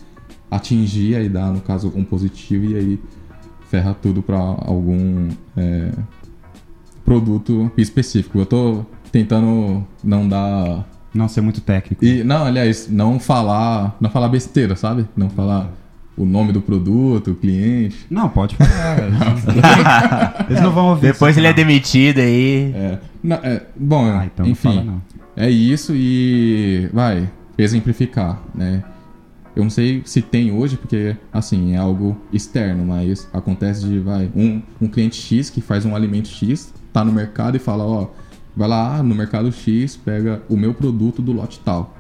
atingir, 0.48 1.16
aí 1.16 1.28
dá, 1.28 1.50
no 1.50 1.60
caso, 1.60 1.92
um 1.94 2.04
positivo 2.04 2.64
e 2.64 2.76
aí 2.76 3.00
ferra 3.68 3.92
tudo 3.92 4.22
pra 4.22 4.38
algum 4.38 5.28
é, 5.56 5.90
produto 7.04 7.70
específico. 7.76 8.38
Eu 8.38 8.46
tô 8.46 8.86
tentando 9.10 9.84
não 10.02 10.28
dar 10.28 10.86
Não 11.14 11.28
ser 11.28 11.40
muito 11.40 11.60
técnico. 11.60 12.04
e 12.04 12.22
não, 12.24 12.44
aliás, 12.44 12.88
não 12.90 13.18
falar, 13.18 13.96
não 14.00 14.10
falar 14.10 14.28
besteira, 14.28 14.74
sabe? 14.76 15.06
Não 15.16 15.28
falar 15.30 15.70
o 16.16 16.24
nome 16.24 16.52
do 16.52 16.60
produto, 16.60 17.30
o 17.30 17.34
cliente. 17.36 17.96
Não, 18.10 18.28
pode 18.28 18.56
falar. 18.56 18.98
Eles 20.50 20.60
não 20.62 20.72
vão 20.72 20.88
ouvir. 20.90 21.12
Depois 21.12 21.32
isso, 21.36 21.40
ele 21.40 21.46
é 21.46 21.50
não. 21.50 21.56
demitido 21.56 22.18
aí. 22.18 22.72
É, 22.74 22.98
não, 23.22 23.36
é, 23.36 23.62
bom, 23.76 24.04
Ah, 24.06 24.26
então 24.26 24.44
não 24.46 24.52
enfim, 24.52 24.68
fala 24.68 24.82
não. 24.84 25.02
é 25.36 25.48
isso 25.50 25.92
e 25.94 26.88
vai 26.92 27.28
exemplificar, 27.56 28.40
né? 28.54 28.82
Eu 29.56 29.64
não 29.64 29.70
sei 29.70 30.02
se 30.04 30.22
tem 30.22 30.52
hoje, 30.52 30.76
porque 30.76 31.16
assim, 31.32 31.74
é 31.74 31.76
algo 31.78 32.16
externo, 32.32 32.84
mas 32.84 33.28
acontece 33.32 33.84
de, 33.86 33.98
vai, 33.98 34.30
um, 34.34 34.62
um 34.80 34.86
cliente 34.86 35.20
X 35.20 35.50
que 35.50 35.60
faz 35.60 35.84
um 35.84 35.96
alimento 35.96 36.28
X, 36.28 36.72
tá 36.92 37.04
no 37.04 37.12
mercado 37.12 37.56
e 37.56 37.58
fala, 37.58 37.84
ó, 37.84 38.06
vai 38.58 38.68
lá 38.68 39.02
no 39.04 39.14
mercado 39.14 39.52
X, 39.52 39.96
pega 39.96 40.42
o 40.48 40.56
meu 40.56 40.74
produto 40.74 41.22
do 41.22 41.30
lote 41.30 41.60
tal. 41.64 41.96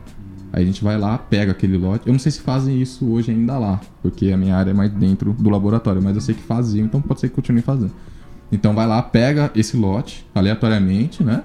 Aí 0.52 0.64
a 0.64 0.66
gente 0.66 0.82
vai 0.82 0.98
lá, 0.98 1.16
pega 1.16 1.52
aquele 1.52 1.76
lote. 1.76 2.06
Eu 2.06 2.12
não 2.12 2.18
sei 2.18 2.32
se 2.32 2.40
fazem 2.40 2.82
isso 2.82 3.08
hoje 3.08 3.30
ainda 3.30 3.56
lá, 3.58 3.80
porque 4.02 4.32
a 4.32 4.36
minha 4.36 4.56
área 4.56 4.72
é 4.72 4.74
mais 4.74 4.90
dentro 4.90 5.32
do 5.32 5.48
laboratório, 5.50 6.02
mas 6.02 6.16
eu 6.16 6.20
sei 6.20 6.34
que 6.34 6.42
faziam, 6.42 6.84
então 6.84 7.00
pode 7.00 7.20
ser 7.20 7.28
que 7.28 7.34
continue 7.36 7.62
fazendo. 7.62 7.92
Então 8.50 8.74
vai 8.74 8.88
lá, 8.88 9.00
pega 9.00 9.52
esse 9.54 9.76
lote 9.76 10.26
aleatoriamente, 10.34 11.22
né? 11.22 11.44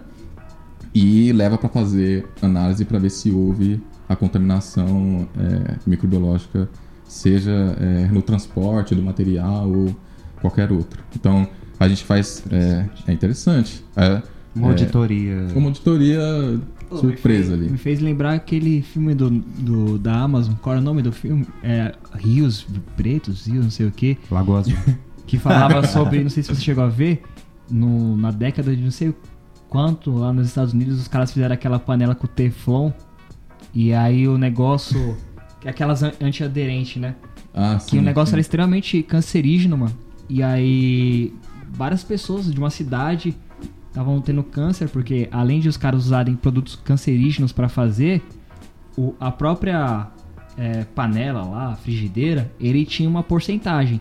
E 0.96 1.32
leva 1.32 1.58
para 1.60 1.70
fazer 1.70 2.26
análise 2.42 2.84
para 2.84 2.98
ver 2.98 3.12
se 3.12 3.30
houve 3.30 3.80
a 4.10 4.16
contaminação 4.16 5.28
é, 5.38 5.76
microbiológica, 5.86 6.68
seja 7.04 7.52
é, 7.80 8.08
no 8.12 8.22
transporte 8.22 8.96
do 8.96 9.04
material 9.04 9.70
ou 9.70 9.96
qualquer 10.42 10.72
outro. 10.72 11.04
Então 11.16 11.48
a 11.80 11.88
gente 11.88 12.04
faz. 12.04 12.44
É, 12.50 12.86
é 13.08 13.14
interessante. 13.14 13.84
É, 13.96 14.22
Uma 14.56 14.68
é, 14.68 14.70
auditoria. 14.72 15.48
uma 15.56 15.68
auditoria 15.68 16.60
surpresa 16.92 17.54
ali. 17.54 17.70
Me 17.70 17.78
fez 17.78 18.00
lembrar 18.00 18.34
aquele 18.34 18.82
filme 18.82 19.16
do, 19.16 19.30
do, 19.30 19.98
da 19.98 20.16
Amazon. 20.22 20.54
Qual 20.62 20.74
era 20.74 20.82
o 20.82 20.86
nome 20.86 21.02
do 21.02 21.12
filme? 21.12 21.46
É, 21.64 21.94
Rios 22.16 22.68
Pretos, 22.96 23.48
Rios 23.48 23.64
não 23.64 23.72
sei 23.72 23.88
o 23.88 23.92
que. 23.92 24.18
Lagoa 24.30 24.60
Azul. 24.60 24.76
Que 25.26 25.40
falava 25.40 25.88
sobre, 25.88 26.22
não 26.22 26.30
sei 26.30 26.44
se 26.44 26.54
você 26.54 26.62
chegou 26.62 26.84
a 26.84 26.90
ver, 26.90 27.24
no, 27.72 28.16
na 28.18 28.30
década 28.30 28.76
de 28.76 28.82
não 28.84 28.92
sei 28.92 29.16
quanto, 29.70 30.12
lá 30.12 30.34
nos 30.34 30.48
Estados 30.48 30.74
Unidos, 30.74 31.00
os 31.00 31.08
caras 31.08 31.32
fizeram 31.32 31.54
aquela 31.54 31.80
panela 31.80 32.14
com 32.14 32.28
Teflon. 32.28 32.92
E 33.74 33.94
aí 33.94 34.28
o 34.28 34.38
negócio. 34.38 35.18
que 35.62 35.68
é 35.68 35.72
Aquelas 35.72 36.04
an- 36.04 36.12
antiaderentes, 36.22 37.02
né? 37.02 37.16
Ah, 37.54 37.78
Que 37.84 37.92
sim, 37.92 38.00
o 38.00 38.02
negócio 38.02 38.32
sim. 38.32 38.36
era 38.36 38.42
extremamente 38.42 39.02
cancerígeno, 39.02 39.78
mano. 39.78 39.94
E 40.30 40.44
aí, 40.44 41.34
várias 41.72 42.04
pessoas 42.04 42.52
de 42.52 42.60
uma 42.60 42.70
cidade 42.70 43.36
estavam 43.94 44.20
tendo 44.22 44.42
câncer, 44.44 44.90
porque 44.90 45.30
além 45.32 45.60
de 45.60 45.70
os 45.70 45.78
caras 45.78 46.06
usarem 46.06 46.36
produtos 46.36 46.76
cancerígenos 46.76 47.52
para 47.52 47.70
fazer, 47.70 48.24
o- 48.98 49.14
a 49.20 49.32
própria 49.32 50.08
é, 50.58 50.84
panela 50.84 51.44
lá, 51.44 51.76
frigideira, 51.76 52.52
ele 52.60 52.86
tinha 52.86 53.08
uma 53.10 53.24
porcentagem. 53.24 54.00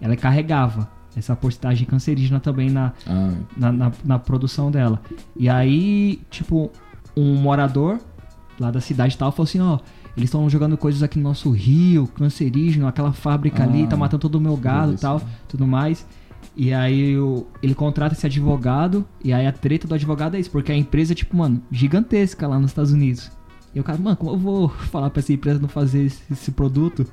Ela 0.00 0.16
carregava 0.16 0.90
essa 1.16 1.36
porcentagem 1.36 1.86
cancerígena 1.86 2.40
também 2.40 2.70
na, 2.70 2.92
Ah, 3.06 3.32
na, 3.56 3.70
na, 3.72 3.92
na 4.04 4.18
produção 4.18 4.70
dela. 4.70 5.00
E 5.36 5.48
aí, 5.48 6.20
tipo, 6.30 6.70
um 7.16 7.34
morador 7.36 7.98
lá 8.58 8.70
da 8.70 8.80
cidade 8.80 9.16
tal 9.18 9.30
falou 9.30 9.44
assim, 9.44 9.60
ó, 9.60 9.78
eles 10.16 10.28
estão 10.28 10.48
jogando 10.48 10.76
coisas 10.78 11.02
aqui 11.02 11.18
no 11.18 11.24
nosso 11.24 11.50
rio, 11.50 12.06
cancerígeno, 12.08 12.86
aquela 12.86 13.12
fábrica 13.12 13.62
ali, 13.62 13.84
Ah, 13.84 13.88
tá 13.88 13.96
matando 13.96 14.20
todo 14.22 14.36
o 14.36 14.40
meu 14.40 14.56
gado 14.56 14.92
e 14.92 14.96
tal, 15.02 15.20
tudo 15.48 15.66
mais. 15.66 16.06
E 16.56 16.72
aí 16.72 17.18
o- 17.18 17.46
ele 17.62 17.74
contrata 17.74 18.14
esse 18.14 18.26
advogado, 18.26 19.04
e 19.24 19.32
aí 19.32 19.46
a 19.46 19.52
treta 19.52 19.88
do 19.88 19.94
advogado 19.94 20.36
é 20.36 20.40
isso, 20.40 20.50
porque 20.50 20.70
a 20.70 20.76
empresa 20.76 21.12
é, 21.12 21.16
tipo, 21.16 21.36
mano, 21.36 21.60
gigantesca 21.70 22.46
lá 22.46 22.58
nos 22.58 22.70
Estados 22.70 22.92
Unidos. 22.92 23.30
E 23.74 23.80
o 23.80 23.84
cara, 23.84 23.98
mano, 23.98 24.16
como 24.16 24.32
eu 24.32 24.38
vou 24.38 24.68
falar 24.90 25.10
pra 25.10 25.20
essa 25.20 25.32
empresa 25.32 25.58
não 25.60 25.68
fazer 25.68 26.04
esse, 26.04 26.22
esse 26.32 26.52
produto? 26.52 27.04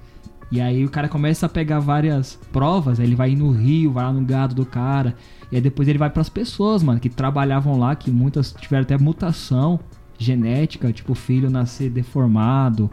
E 0.52 0.60
aí 0.60 0.84
o 0.86 0.90
cara 0.90 1.08
começa 1.08 1.46
a 1.46 1.50
pegar 1.50 1.80
várias 1.80 2.38
provas, 2.52 3.00
aí 3.00 3.06
ele 3.06 3.16
vai 3.16 3.34
no 3.36 3.52
rio, 3.52 3.94
vai 3.94 4.04
lá 4.04 4.12
no 4.14 4.22
gado 4.22 4.54
do 4.54 4.66
cara, 4.66 5.16
e 5.52 5.56
aí 5.56 5.62
depois 5.62 5.88
ele 5.88 5.98
vai 5.98 6.10
pras 6.10 6.28
pessoas, 6.30 6.84
mano, 6.84 7.00
que 7.00 7.10
trabalhavam 7.10 7.80
lá, 7.80 7.96
que 7.96 8.12
muitas 8.12 8.52
tiveram 8.60 8.84
até 8.84 8.98
mutação 8.98 9.80
genética, 10.20 10.92
tipo 10.92 11.16
filho 11.16 11.50
nascer 11.50 11.90
deformado, 11.90 12.92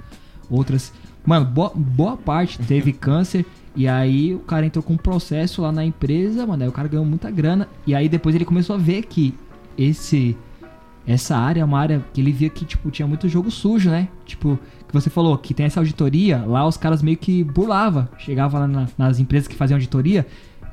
outras, 0.49 0.92
mano, 1.28 1.46
boa, 1.46 1.72
boa 1.74 2.16
parte 2.16 2.58
teve 2.58 2.92
câncer. 2.94 3.44
E 3.76 3.86
aí 3.86 4.34
o 4.34 4.40
cara 4.40 4.66
entrou 4.66 4.82
com 4.82 4.94
um 4.94 4.96
processo 4.96 5.62
lá 5.62 5.70
na 5.70 5.84
empresa, 5.84 6.44
mano, 6.44 6.64
aí 6.64 6.68
o 6.68 6.72
cara 6.72 6.88
ganhou 6.88 7.04
muita 7.04 7.30
grana, 7.30 7.68
e 7.86 7.94
aí 7.94 8.08
depois 8.08 8.34
ele 8.34 8.44
começou 8.44 8.74
a 8.74 8.78
ver 8.78 9.02
que 9.02 9.32
esse 9.76 10.36
essa 11.06 11.36
área 11.36 11.60
é 11.62 11.64
uma 11.64 11.78
área 11.78 12.04
que 12.12 12.20
ele 12.20 12.32
via 12.32 12.50
que, 12.50 12.64
tipo, 12.66 12.90
tinha 12.90 13.06
muito 13.08 13.28
jogo 13.28 13.50
sujo, 13.50 13.88
né? 13.88 14.08
Tipo, 14.26 14.58
que 14.86 14.92
você 14.92 15.08
falou 15.08 15.38
que 15.38 15.54
tem 15.54 15.64
essa 15.64 15.80
auditoria, 15.80 16.44
lá 16.46 16.66
os 16.66 16.76
caras 16.76 17.02
meio 17.02 17.16
que 17.16 17.42
burlava. 17.44 18.10
Chegava 18.18 18.58
lá 18.58 18.66
na- 18.66 18.88
nas 18.98 19.18
empresas 19.18 19.48
que 19.48 19.54
faziam 19.56 19.76
auditoria, 19.76 20.26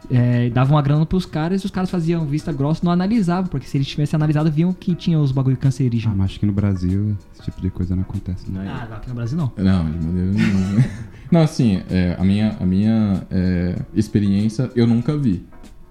é, 0.10 0.50
davam 0.50 0.76
uma 0.76 0.82
grana 0.82 1.06
pros 1.06 1.26
caras 1.26 1.62
e 1.62 1.66
os 1.66 1.72
caras 1.72 1.90
faziam 1.90 2.26
vista 2.26 2.52
grossa 2.52 2.82
e 2.82 2.86
não 2.86 2.92
analisavam, 2.92 3.48
porque 3.50 3.68
se 3.68 3.78
eles 3.78 3.88
tivessem 3.88 4.18
analisado, 4.18 4.52
viam 4.52 4.72
que 4.74 4.94
tinha 4.96 5.20
os 5.20 5.32
bagulho 5.32 5.56
Ah, 5.60 5.64
cancerígenos. 5.64 6.18
mas 6.18 6.32
acho 6.32 6.40
que 6.40 6.46
no 6.46 6.54
Brasil 6.54 7.16
esse 7.34 7.44
tipo 7.44 7.62
de 7.62 7.70
coisa 7.70 7.96
não 7.96 8.04
acontece. 8.04 8.50
Não. 8.52 8.62
Ah, 8.62 8.88
aqui 8.96 9.10
no 9.10 9.16
Brasil 9.16 9.38
não. 9.38 9.52
Não, 9.58 9.92
de 9.92 10.06
maneira 10.06 10.32
nenhuma. 10.32 10.86
Não, 11.32 11.42
assim, 11.42 11.82
é, 11.90 12.16
a 12.20 12.24
minha, 12.24 12.56
a 12.60 12.66
minha 12.68 13.26
é, 13.32 13.76
experiência 13.96 14.70
eu 14.76 14.86
nunca 14.86 15.18
vi. 15.18 15.44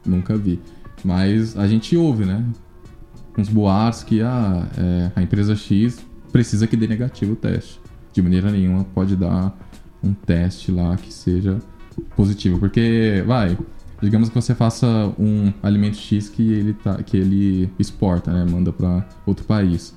Nunca 0.07 0.37
vi. 0.37 0.61
Mas 1.05 1.57
a 1.59 1.67
gente 1.67 1.97
ouve, 1.97 2.25
né? 2.25 2.45
Uns 3.37 3.49
boatos 3.49 4.05
que 4.05 4.23
ah, 4.23 4.69
é, 4.79 5.11
a 5.17 5.21
empresa 5.23 5.57
X 5.57 5.99
precisa 6.33 6.69
que 6.69 6.77
dê 6.77 6.87
negativo 6.87 7.33
o 7.33 7.37
teste. 7.37 7.81
De 8.13 8.23
maneira 8.23 8.49
nenhuma 8.49 8.85
pode 8.85 9.17
dar 9.17 9.59
um 10.03 10.13
teste 10.15 10.71
lá 10.71 10.97
que 10.97 11.13
seja 11.13 11.59
positivo. 12.17 12.61
Porque, 12.61 13.25
vai, 13.27 13.59
digamos 14.05 14.29
que 14.29 14.35
você 14.35 14.55
faça 14.55 14.87
um 15.19 15.53
alimento 15.63 15.97
X 15.97 16.29
que 16.29 16.53
ele, 16.53 16.75
tá, 16.75 17.03
que 17.03 17.17
ele 17.17 17.71
exporta, 17.79 18.33
né? 18.33 18.45
Manda 18.51 18.73
para 18.73 19.05
outro 19.27 19.45
país. 19.45 19.97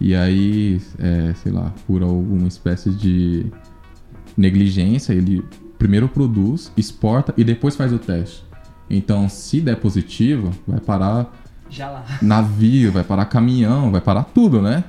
E 0.00 0.14
aí, 0.14 0.80
é, 0.98 1.34
sei 1.34 1.50
lá, 1.50 1.74
por 1.86 2.02
alguma 2.02 2.46
espécie 2.46 2.90
de 2.90 3.46
negligência, 4.36 5.12
ele 5.12 5.44
primeiro 5.78 6.08
produz, 6.08 6.72
exporta 6.76 7.34
e 7.36 7.44
depois 7.44 7.76
faz 7.76 7.92
o 7.92 7.98
teste. 7.98 8.44
Então, 8.88 9.28
se 9.28 9.60
der 9.60 9.76
positivo, 9.76 10.52
vai 10.66 10.80
parar 10.80 11.32
navio, 12.22 12.90
vai 12.92 13.04
parar 13.04 13.26
caminhão, 13.26 13.90
vai 13.90 14.00
parar 14.00 14.24
tudo, 14.24 14.62
né? 14.62 14.84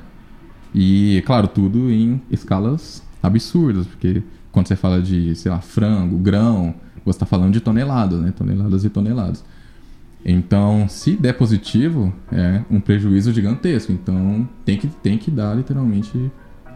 E, 0.74 1.24
claro, 1.26 1.48
tudo 1.48 1.92
em 1.92 2.22
escalas 2.30 3.04
absurdas, 3.22 3.88
porque 3.88 4.24
quando 4.52 4.68
você 4.68 4.76
fala 4.76 5.02
de, 5.02 5.36
sei 5.36 5.52
lá, 5.52 5.60
frango, 5.60 6.18
grão, 6.18 6.76
você 7.06 7.16
está 7.18 7.26
falando 7.26 7.54
de 7.54 7.62
toneladas, 7.62 8.20
né? 8.20 8.34
Toneladas 8.36 8.84
e 8.84 8.90
toneladas. 8.90 9.44
Então, 10.26 10.88
se 10.90 11.16
der 11.16 11.34
positivo, 11.34 12.14
é 12.32 12.62
um 12.70 12.80
prejuízo 12.80 13.32
gigantesco. 13.34 13.92
Então, 13.92 14.48
tem 14.66 14.78
que, 14.78 14.88
tem 14.88 15.18
que 15.18 15.32
dar 15.32 15.56
literalmente 15.56 16.32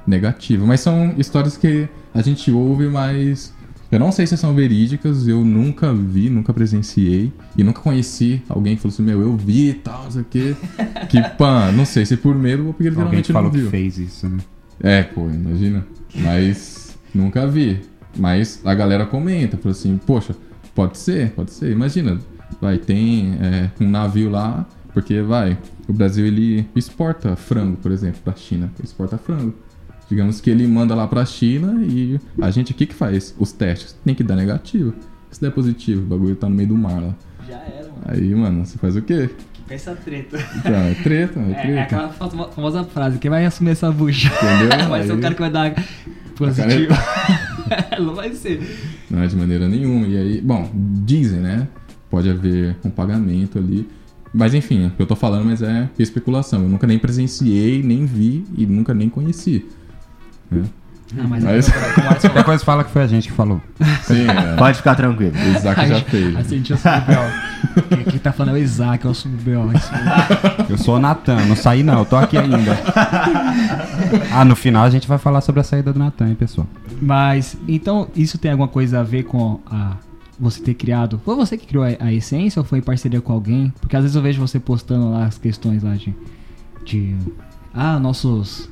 negativo. 0.08 0.66
Mas 0.66 0.80
são 0.80 1.14
histórias 1.18 1.58
que 1.58 1.88
a 2.14 2.22
gente 2.22 2.50
ouve, 2.52 2.88
mas 2.88 3.54
eu 3.92 4.00
não 4.00 4.12
sei 4.12 4.26
se 4.26 4.38
são 4.38 4.54
verídicas. 4.56 5.28
Eu 5.28 5.44
nunca 5.44 5.94
vi, 5.94 6.30
nunca 6.30 6.54
presenciei 6.54 7.32
e 7.58 7.64
nunca 7.64 7.82
conheci 7.82 8.42
alguém 8.48 8.76
que 8.76 8.82
falou 8.82 8.94
assim: 8.94 9.04
Meu, 9.04 9.22
eu 9.22 9.36
vi 9.36 9.70
e 9.70 9.74
tal, 9.74 10.06
não 10.06 10.12
sei 10.12 10.22
o 10.22 10.26
quê. 10.26 10.56
Que, 11.10 11.22
pã, 11.38 11.72
não 11.72 11.86
sei 11.86 12.06
se 12.06 12.18
por 12.18 12.34
medo 12.34 12.66
ou 12.68 12.74
porque 12.74 12.88
ele 12.88 13.00
Alguém 13.00 13.24
falou 13.24 13.44
não 13.44 13.52
viu. 13.52 13.66
que 13.66 13.70
fez 13.72 14.00
isso, 14.00 14.28
né? 14.28 14.38
É, 14.80 15.04
pô, 15.04 15.30
imagina. 15.30 15.86
Mas 16.16 16.98
nunca 17.14 17.46
vi. 17.46 17.82
Mas 18.18 18.62
a 18.64 18.74
galera 18.74 19.06
comenta, 19.06 19.58
fala 19.58 19.72
assim, 19.72 20.00
poxa, 20.06 20.36
Pode 20.76 20.98
ser, 20.98 21.32
pode 21.32 21.52
ser. 21.52 21.72
Imagina, 21.72 22.20
vai, 22.60 22.78
tem 22.80 23.38
é, 23.40 23.70
um 23.80 23.88
navio 23.88 24.30
lá, 24.30 24.66
porque 24.92 25.22
vai, 25.22 25.56
o 25.88 25.94
Brasil 25.94 26.26
ele 26.26 26.68
exporta 26.76 27.36
frango, 27.36 27.78
por 27.78 27.92
exemplo, 27.92 28.20
pra 28.24 28.34
China. 28.36 28.72
Exporta 28.84 29.18
frango. 29.18 29.54
Digamos 30.10 30.42
que 30.42 30.50
ele 30.50 30.66
manda 30.68 30.96
lá 30.96 31.08
pra 31.08 31.24
China 31.26 31.80
e 31.84 32.20
a 32.42 32.50
gente 32.50 32.72
aqui 32.74 32.88
que 32.88 32.94
faz 32.96 33.36
os 33.38 33.52
testes. 33.52 33.96
Tem 34.04 34.16
que 34.16 34.24
dar 34.24 34.36
negativo. 34.36 34.94
Se 35.32 35.40
der 35.40 35.52
positivo, 35.52 36.02
o 36.02 36.06
bagulho 36.06 36.36
tá 36.36 36.50
no 36.50 36.56
meio 36.56 36.70
do 36.70 36.76
mar 36.78 37.00
lá. 37.00 37.16
Já 37.48 37.56
era, 37.58 37.88
mano. 37.90 38.02
Aí, 38.06 38.36
mano, 38.36 38.66
você 38.66 38.78
faz 38.78 38.96
o 38.96 39.02
quê? 39.04 39.30
Pensa 39.68 39.96
treta. 39.96 40.38
Então, 40.58 40.74
é 40.76 40.94
treta, 40.96 41.40
é 41.40 41.52
É, 41.54 41.54
treta. 41.54 41.72
é 41.72 41.82
aquela 41.82 42.10
famo- 42.10 42.48
famosa 42.50 42.84
frase, 42.84 43.18
quem 43.20 43.30
vai 43.30 43.46
assumir 43.46 43.72
essa 43.72 43.92
bucha? 43.92 44.28
Entendeu? 44.28 44.90
vai 44.90 45.06
ser 45.06 45.14
o 45.14 45.20
cara 45.20 45.36
que 45.36 45.42
vai 45.42 45.52
dar 45.52 45.74
positivo. 46.36 46.94
Não 48.00 48.14
vai 48.16 48.34
ser. 48.34 48.62
Não 49.10 49.22
é 49.22 49.28
de 49.28 49.36
maneira 49.36 49.68
nenhuma. 49.68 50.08
E 50.08 50.18
aí, 50.18 50.42
bom, 50.42 50.70
dizem, 51.06 51.40
né? 51.40 51.68
Pode 52.10 52.30
haver 52.30 52.76
um 52.84 52.90
pagamento 52.90 53.58
ali. 53.58 53.88
Mas 54.34 54.54
enfim, 54.54 54.86
é 54.86 54.88
o 54.88 54.92
que 54.92 55.02
eu 55.02 55.06
tô 55.06 55.16
falando, 55.16 55.46
mas 55.46 55.62
é 55.62 55.90
especulação. 56.00 56.64
Eu 56.64 56.70
nunca 56.70 56.88
nem 56.88 56.98
presenciei, 56.98 57.84
nem 57.84 58.06
vi 58.06 58.44
e 58.58 58.66
nunca 58.66 58.94
nem 58.94 59.10
conheci. 59.10 59.66
né? 60.50 60.64
Ah, 61.18 61.28
mas, 61.28 61.44
Mas- 61.44 61.72
Depois 62.34 62.64
fala 62.64 62.84
que 62.84 62.92
foi 62.92 63.04
a 63.04 63.08
gente 63.08 63.28
que 63.28 63.34
falou. 63.34 63.62
Sim, 64.04 64.28
é. 64.28 64.56
Pode 64.56 64.78
ficar 64.78 64.96
tranquilo. 64.96 65.34
O 65.36 65.58
Isaac 65.58 65.88
já 65.88 66.02
fez. 66.02 66.34
O 66.34 66.76
B.O. 66.78 67.84
Quem, 67.90 68.04
quem 68.04 68.20
tá 68.20 68.32
falando 68.32 68.56
é 68.56 68.60
o 68.60 68.64
Isaac, 68.64 69.06
é 69.06 69.10
o 69.10 69.14
mesmo. 69.30 69.72
Eu 70.70 70.78
sou 70.78 70.96
o 70.96 71.00
Natan, 71.00 71.46
não 71.46 71.56
saí 71.56 71.84
não, 71.84 72.00
eu 72.00 72.06
tô 72.06 72.16
aqui 72.16 72.38
ainda. 72.38 72.78
Ah, 74.32 74.44
no 74.44 74.56
final 74.56 74.84
a 74.84 74.90
gente 74.90 75.08
vai 75.08 75.18
falar 75.18 75.42
sobre 75.42 75.62
a 75.62 75.64
saída 75.64 75.94
do 75.94 76.00
Natan, 76.00 76.30
hein, 76.30 76.36
pessoal. 76.36 76.68
Mas, 77.02 77.58
então, 77.68 78.08
isso 78.16 78.38
tem 78.38 78.52
alguma 78.52 78.68
coisa 78.68 79.00
a 79.00 79.04
ver 79.04 79.24
com 79.24 79.60
a 79.70 79.94
você 80.40 80.62
ter 80.62 80.74
criado. 80.74 81.22
Foi 81.24 81.36
você 81.36 81.58
que 81.58 81.66
criou 81.68 81.84
a, 81.84 81.90
a 82.00 82.14
essência 82.14 82.60
ou 82.60 82.66
foi 82.66 82.80
em 82.80 82.82
parceria 82.82 83.22
com 83.22 83.32
alguém? 83.32 83.74
Porque 83.80 83.96
às 83.96 84.02
vezes 84.04 84.16
eu 84.16 84.22
vejo 84.22 84.42
você 84.42 84.60
postando 84.60 85.12
lá 85.12 85.26
as 85.26 85.38
questões 85.38 85.84
lá 85.84 85.96
de. 85.96 86.14
de 86.84 87.16
ah, 87.74 88.00
nossos 88.00 88.70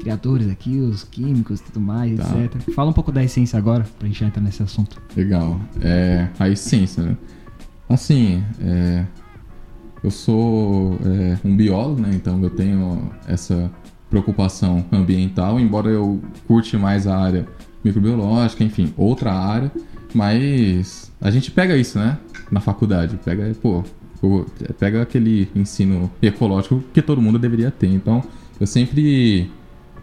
criadores 0.00 0.48
aqui, 0.50 0.78
os 0.78 1.04
químicos 1.04 1.60
e 1.60 1.64
tudo 1.64 1.80
mais, 1.80 2.18
Tá. 2.18 2.34
etc. 2.38 2.74
Fala 2.74 2.90
um 2.90 2.92
pouco 2.92 3.10
da 3.12 3.22
essência 3.22 3.58
agora, 3.58 3.84
pra 3.98 4.06
gente 4.08 4.20
já 4.20 4.26
entrar 4.26 4.42
nesse 4.42 4.62
assunto. 4.62 5.00
Legal. 5.16 5.60
É, 5.80 6.28
a 6.38 6.48
essência, 6.48 7.02
né? 7.02 7.16
Assim, 7.88 8.42
é, 8.60 9.04
eu 10.02 10.10
sou 10.10 10.98
é, 11.04 11.38
um 11.44 11.56
biólogo, 11.56 12.00
né? 12.00 12.10
Então 12.14 12.42
eu 12.42 12.50
tenho 12.50 13.10
essa 13.26 13.70
preocupação 14.10 14.84
ambiental, 14.92 15.58
embora 15.58 15.88
eu 15.90 16.20
curte 16.46 16.76
mais 16.76 17.06
a 17.06 17.16
área 17.18 17.46
microbiológica, 17.84 18.62
enfim, 18.64 18.92
outra 18.96 19.32
área, 19.32 19.70
mas 20.14 21.12
a 21.20 21.30
gente 21.30 21.50
pega 21.50 21.76
isso, 21.76 21.98
né? 21.98 22.18
Na 22.50 22.60
faculdade, 22.60 23.18
pega, 23.24 23.52
pô, 23.60 23.82
pega 24.78 25.02
aquele 25.02 25.48
ensino 25.54 26.10
ecológico 26.22 26.82
que 26.92 27.02
todo 27.02 27.20
mundo 27.20 27.38
deveria 27.38 27.70
ter. 27.70 27.88
Então, 27.88 28.22
eu 28.58 28.66
sempre 28.66 29.50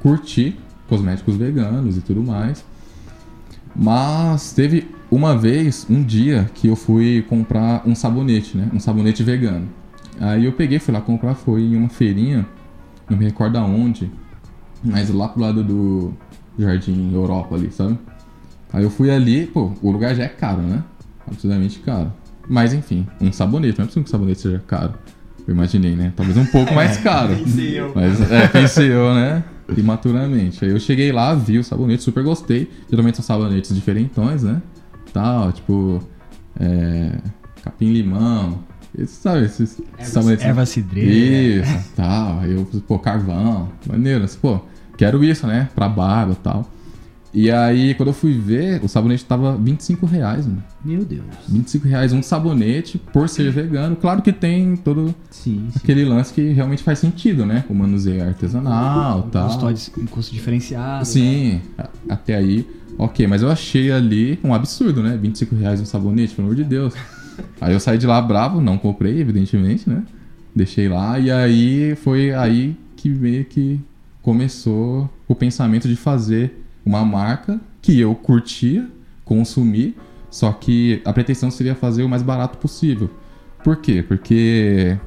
curti 0.02 0.58
cosméticos 0.88 1.36
veganos 1.36 1.98
e 1.98 2.02
tudo 2.02 2.22
mais. 2.22 2.66
Mas 3.76 4.52
teve 4.52 4.88
uma 5.10 5.38
vez, 5.38 5.86
um 5.90 6.04
dia, 6.04 6.50
que 6.54 6.68
eu 6.68 6.76
fui 6.76 7.26
comprar 7.30 7.84
um 7.86 7.96
sabonete, 7.96 8.58
né? 8.58 8.70
Um 8.74 8.80
sabonete 8.80 9.24
vegano. 9.24 9.68
Aí 10.20 10.46
eu 10.46 10.52
peguei, 10.52 10.80
fui 10.80 10.94
lá 10.94 11.02
comprar, 11.02 11.36
foi 11.36 11.62
em 11.62 11.76
uma 11.76 11.90
feirinha, 11.90 12.46
não 13.10 13.18
me 13.18 13.26
recordo 13.26 13.58
aonde, 13.58 14.12
mas 14.84 15.10
lá 15.10 15.28
pro 15.28 15.42
lado 15.42 15.64
do 15.64 16.14
Jardim 16.58 17.12
Europa 17.14 17.56
ali, 17.56 17.72
sabe? 17.72 17.98
Aí 18.74 18.84
eu 18.84 18.90
fui 18.90 19.10
ali, 19.10 19.48
pô, 19.48 19.72
o 19.82 19.92
lugar 19.92 20.16
já 20.16 20.24
é 20.24 20.28
caro, 20.28 20.62
né? 20.62 20.84
Absolutamente 21.28 21.80
caro. 21.80 22.12
Mas 22.48 22.74
enfim, 22.74 23.08
um 23.20 23.32
sabonete, 23.32 23.78
não 23.78 23.84
é 23.84 23.88
possível 23.88 24.04
que 24.04 24.10
o 24.10 24.12
sabonete 24.12 24.42
seja 24.42 24.64
caro. 24.66 24.94
Eu 25.48 25.54
imaginei, 25.54 25.96
né? 25.96 26.14
Talvez 26.16 26.38
um 26.38 26.46
pouco 26.46 26.74
mais 26.74 26.98
caro. 26.98 27.36
Mas 27.96 28.32
é, 28.32 28.48
pensei 28.48 28.92
eu, 28.92 29.14
né? 29.14 29.44
Imaturamente. 29.78 30.64
Aí 30.66 30.72
eu 30.72 30.80
cheguei 30.80 31.12
lá, 31.12 31.34
vi 31.34 31.58
o 31.60 31.64
sabonete, 31.64 32.04
super 32.04 32.24
gostei. 32.24 32.70
Geralmente 32.90 33.16
são 33.16 33.26
sabonetes 33.26 33.74
diferentões, 33.74 34.44
né? 34.44 34.62
Tal, 35.14 35.52
tipo. 35.52 36.02
É, 36.60 37.18
Capim-limão. 37.64 38.60
Esses, 38.98 39.18
sabe, 39.18 39.46
esses 39.46 39.82
sabonetes. 40.00 40.46
Erva 40.46 40.66
cidreira. 40.66 41.66
Isso, 41.66 41.90
tal. 41.96 42.40
Aí 42.40 42.52
eu, 42.52 42.66
pô, 42.88 43.00
carvão. 43.00 43.70
Maneiro. 43.88 44.26
Pô, 44.42 44.60
quero 44.98 45.24
isso, 45.24 45.48
né? 45.48 45.70
Pra 45.74 45.88
barba 45.88 46.34
e 46.34 46.44
tal. 46.44 46.70
E 47.34 47.50
aí, 47.50 47.94
quando 47.94 48.10
eu 48.10 48.14
fui 48.14 48.34
ver, 48.34 48.84
o 48.84 48.90
sabonete 48.90 49.24
tava 49.24 49.56
25 49.56 50.06
reais, 50.06 50.46
mano. 50.46 50.62
Meu 50.84 51.06
Deus. 51.06 51.24
25 51.48 51.88
reais 51.88 52.12
um 52.12 52.22
sabonete 52.22 52.98
por 52.98 53.30
ser 53.30 53.50
vegano. 53.52 53.96
Claro 53.96 54.22
que 54.22 54.34
tem 54.34 54.76
todo 54.76 55.16
Sim, 55.30 55.68
sim. 55.72 55.80
aquele 55.82 56.04
lance 56.04 56.34
que 56.34 56.42
realmente 56.52 56.84
faz 56.84 57.00
sentido, 57.00 57.46
né? 57.46 57.64
O 57.70 57.74
manuseio 57.74 58.22
artesanal 58.28 59.26
e 59.28 59.32
tal. 59.32 59.50
Custo, 59.60 60.02
um 60.02 60.06
custo 60.08 60.34
diferenciado. 60.34 61.06
Sim, 61.06 61.62
a- 61.78 61.88
até 62.10 62.36
aí, 62.36 62.68
ok. 62.98 63.26
Mas 63.28 63.42
eu 63.42 63.50
achei 63.50 63.92
ali 63.94 64.38
um 64.44 64.54
absurdo, 64.54 65.02
né? 65.02 65.18
25 65.22 65.56
reais 65.56 65.80
um 65.80 65.86
sabonete, 65.86 66.36
pelo 66.36 66.48
amor 66.50 66.56
de 66.58 66.66
Deus. 66.66 66.94
Aí 67.62 67.74
eu 67.74 67.80
saí 67.80 67.98
de 67.98 68.06
lá 68.06 68.22
bravo, 68.22 68.60
não 68.60 68.78
comprei, 68.78 69.20
evidentemente, 69.20 69.90
né? 69.90 70.04
Deixei 70.54 70.90
lá 70.90 71.18
e 71.18 71.32
aí 71.32 71.96
foi 71.96 72.34
aí 72.34 72.76
que 72.98 73.08
meio 73.10 73.46
que 73.46 73.80
começou 74.22 75.10
o 75.28 75.34
pensamento 75.34 75.88
de 75.88 75.96
fazer 75.96 76.61
uma 76.86 77.06
marca 77.06 77.60
que 77.82 78.00
eu 78.00 78.14
curtia, 78.16 78.88
consumir, 79.26 79.96
só 80.30 80.52
que 80.52 81.02
a 81.06 81.12
pretensão 81.12 81.52
seria 81.52 81.76
fazer 81.76 82.04
o 82.04 82.10
mais 82.10 82.22
barato 82.22 82.58
possível. 82.58 83.10
Por 83.64 83.78
quê? 83.78 84.04
Porque 84.08 84.98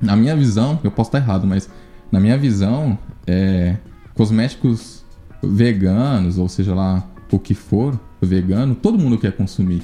na 0.00 0.16
minha 0.16 0.36
visão, 0.36 0.80
eu 0.82 0.90
posso 0.90 1.08
estar 1.08 1.18
errado, 1.18 1.46
mas 1.46 1.70
na 2.10 2.18
minha 2.20 2.36
visão, 2.36 2.98
é, 3.26 3.76
cosméticos 4.14 5.04
veganos, 5.42 6.38
ou 6.38 6.48
seja 6.48 6.74
lá 6.74 7.08
o 7.30 7.38
que 7.38 7.54
for 7.54 7.98
vegano, 8.20 8.74
todo 8.74 8.98
mundo 8.98 9.16
quer 9.16 9.32
consumir, 9.32 9.82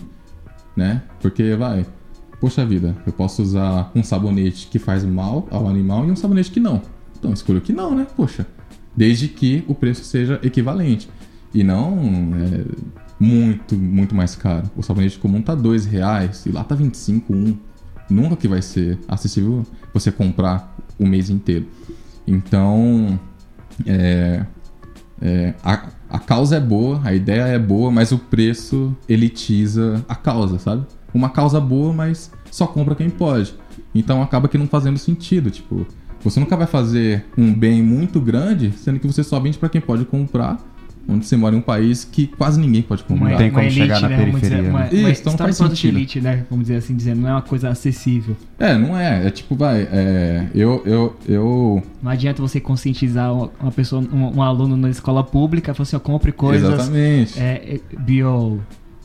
né? 0.76 1.02
Porque 1.20 1.54
vai, 1.54 1.86
poxa 2.40 2.64
vida, 2.66 2.94
eu 3.06 3.12
posso 3.12 3.42
usar 3.42 3.90
um 3.94 4.02
sabonete 4.02 4.66
que 4.66 4.78
faz 4.78 5.04
mal 5.04 5.48
ao 5.50 5.66
animal 5.66 6.06
e 6.06 6.10
um 6.10 6.16
sabonete 6.16 6.50
que 6.50 6.60
não. 6.60 6.82
Então 7.18 7.32
escolho 7.32 7.60
que 7.60 7.72
não, 7.72 7.94
né? 7.94 8.06
Poxa, 8.16 8.46
desde 8.98 9.28
que 9.28 9.64
o 9.68 9.76
preço 9.76 10.02
seja 10.02 10.40
equivalente 10.42 11.08
e 11.54 11.62
não 11.62 11.96
é, 12.34 12.64
muito, 13.20 13.76
muito 13.76 14.12
mais 14.12 14.34
caro. 14.34 14.68
O 14.76 14.82
sabonete 14.82 15.20
comum 15.20 15.40
tá 15.40 15.54
dois 15.54 15.86
reais 15.86 16.44
e 16.44 16.50
lá 16.50 16.64
tá 16.64 16.74
25, 16.74 17.32
um. 17.32 17.56
Nunca 18.10 18.34
que 18.34 18.48
vai 18.48 18.60
ser 18.60 18.98
acessível 19.06 19.64
você 19.94 20.10
comprar 20.10 20.76
o 20.98 21.06
mês 21.06 21.30
inteiro. 21.30 21.68
Então, 22.26 23.20
é, 23.86 24.44
é, 25.22 25.54
a, 25.62 25.90
a 26.10 26.18
causa 26.18 26.56
é 26.56 26.60
boa, 26.60 27.00
a 27.04 27.14
ideia 27.14 27.42
é 27.42 27.58
boa, 27.58 27.92
mas 27.92 28.10
o 28.10 28.18
preço 28.18 28.96
elitiza 29.08 30.04
a 30.08 30.16
causa, 30.16 30.58
sabe? 30.58 30.84
Uma 31.14 31.30
causa 31.30 31.60
boa, 31.60 31.92
mas 31.92 32.32
só 32.50 32.66
compra 32.66 32.96
quem 32.96 33.10
pode. 33.10 33.54
Então 33.94 34.20
acaba 34.20 34.48
que 34.48 34.58
não 34.58 34.66
fazendo 34.66 34.98
sentido, 34.98 35.52
tipo, 35.52 35.86
você 36.22 36.40
nunca 36.40 36.56
vai 36.56 36.66
fazer 36.66 37.24
um 37.36 37.52
bem 37.52 37.82
muito 37.82 38.20
grande, 38.20 38.72
sendo 38.76 38.98
que 38.98 39.06
você 39.06 39.22
só 39.22 39.38
vende 39.38 39.58
para 39.58 39.68
quem 39.68 39.80
pode 39.80 40.04
comprar, 40.04 40.58
onde 41.08 41.24
você 41.24 41.36
mora 41.36 41.54
em 41.54 41.58
um 41.58 41.62
país 41.62 42.04
que 42.04 42.26
quase 42.26 42.60
ninguém 42.60 42.82
pode 42.82 43.02
comprar. 43.02 43.30
Não 43.30 43.36
tem 43.38 43.50
como 43.50 43.70
chegar 43.70 44.00
na 44.02 44.08
né? 44.08 44.16
Vamos 44.18 44.40
dizer, 44.40 44.50
periferia, 44.50 44.70
uma, 44.70 44.80
né? 44.80 44.90
uma 44.92 45.10
Isso, 45.10 45.20
então 45.22 45.38
faz 45.38 45.56
sentido. 45.56 45.96
elite, 45.96 46.20
né? 46.20 46.44
Vamos 46.50 46.66
dizer 46.66 46.78
assim, 46.78 46.94
dizendo, 46.94 47.22
não 47.22 47.28
é 47.28 47.32
uma 47.32 47.42
coisa 47.42 47.70
acessível. 47.70 48.36
É, 48.58 48.76
não 48.76 48.98
é. 48.98 49.26
É 49.26 49.30
tipo, 49.30 49.56
vai, 49.56 49.88
é, 49.90 50.46
eu, 50.54 50.82
eu, 50.84 51.16
eu 51.26 51.82
Não 52.02 52.10
adianta 52.10 52.42
você 52.42 52.60
conscientizar 52.60 53.32
uma 53.32 53.72
pessoa, 53.74 54.02
um, 54.02 54.36
um 54.36 54.42
aluno 54.42 54.76
na 54.76 54.90
escola 54.90 55.24
pública, 55.24 55.72
falar 55.72 55.84
assim, 55.84 55.96
ó, 55.96 56.00
compre 56.00 56.30
coisas 56.30 56.74
Exatamente. 56.74 57.40
é, 57.40 57.80
é, 57.92 57.96
bio, 57.98 58.60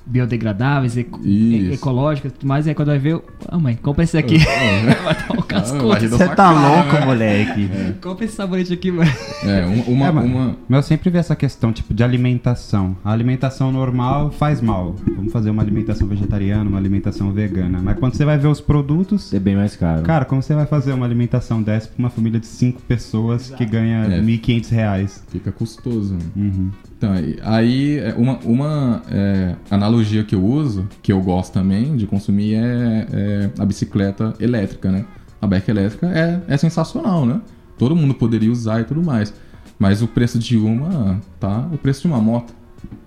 biodegradáveis, 0.05 0.95
Isso. 0.97 1.07
e- 1.23 1.73
ecológicas, 1.73 2.31
mas 2.43 2.67
aí 2.67 2.73
quando 2.75 2.89
vai 2.89 2.99
ver, 2.99 3.21
ah 3.47 3.57
mãe, 3.57 3.75
compra 3.75 4.03
esse 4.03 4.17
aqui. 4.17 4.37
vai 5.03 5.15
dar 5.15 5.31
um 5.37 5.41
cascudo. 5.41 6.09
Você 6.09 6.27
tá 6.29 6.35
cara, 6.35 6.51
louco, 6.75 6.93
né? 6.93 7.05
moleque. 7.05 7.69
Compra 8.01 8.25
esse 8.25 8.35
sabonete 8.35 8.73
aqui, 8.73 8.91
mãe. 8.91 9.07
É, 9.43 9.65
uma, 9.65 9.83
uma, 9.85 10.07
É, 10.07 10.11
mas- 10.11 10.25
uma- 10.25 10.55
Mas 10.67 10.77
eu 10.77 10.83
sempre 10.83 11.09
vi 11.09 11.17
essa 11.17 11.35
questão, 11.35 11.71
tipo, 11.71 11.93
de 11.93 12.03
alimentação. 12.03 12.95
A 13.03 13.11
alimentação 13.11 13.71
normal 13.71 14.31
faz 14.31 14.61
mal. 14.61 14.95
Vamos 15.15 15.31
fazer 15.31 15.49
uma 15.49 15.61
alimentação 15.61 16.07
vegetariana, 16.07 16.69
uma 16.69 16.77
alimentação 16.77 17.31
vegana. 17.31 17.79
Mas 17.81 17.97
quando 17.97 18.15
você 18.15 18.25
vai 18.25 18.37
ver 18.37 18.47
os 18.47 18.59
produtos, 18.61 19.33
É 19.33 19.39
bem 19.39 19.55
mais 19.55 19.75
caro. 19.75 20.03
cara, 20.03 20.25
como 20.25 20.41
você 20.41 20.53
vai 20.53 20.65
fazer 20.65 20.93
uma 20.93 21.05
alimentação 21.05 21.61
dessa 21.61 21.87
pra 21.87 21.99
uma 21.99 22.09
família 22.09 22.39
de 22.39 22.47
cinco 22.47 22.81
pessoas 22.81 23.49
que 23.49 23.65
ganha 23.65 24.05
É. 24.05 24.21
1.500 24.21 24.69
reais? 24.69 25.23
fica 25.29 25.51
custoso. 25.51 26.13
né? 26.15 26.19
Uhum. 26.35 26.69
Então, 27.03 27.11
aí- 27.43 27.99
é, 27.99 28.13
uma, 28.17 28.39
uma 28.45 29.01
é, 29.11 29.55
analogia 29.69 30.23
que 30.23 30.33
eu 30.33 30.41
uso, 30.41 30.87
que 31.01 31.11
eu 31.11 31.19
gosto 31.19 31.51
também 31.51 31.97
de 31.97 32.07
consumir, 32.07 32.53
é, 32.55 33.07
é 33.11 33.49
a 33.59 33.65
bicicleta 33.65 34.33
elétrica, 34.39 34.89
né? 34.89 35.03
A 35.41 35.45
bike 35.45 35.69
elétrica 35.69 36.07
é, 36.07 36.41
é 36.47 36.55
sensacional, 36.55 37.25
né? 37.25 37.41
Todo 37.77 37.93
mundo 37.93 38.13
poderia 38.13 38.49
usar 38.49 38.79
e 38.79 38.85
tudo 38.85 39.03
mais. 39.03 39.33
Mas 39.77 40.01
o 40.01 40.07
preço 40.07 40.39
de 40.39 40.55
uma 40.57 41.19
tá 41.41 41.67
o 41.73 41.77
preço 41.77 42.03
de 42.03 42.07
uma 42.07 42.21
moto. 42.21 42.53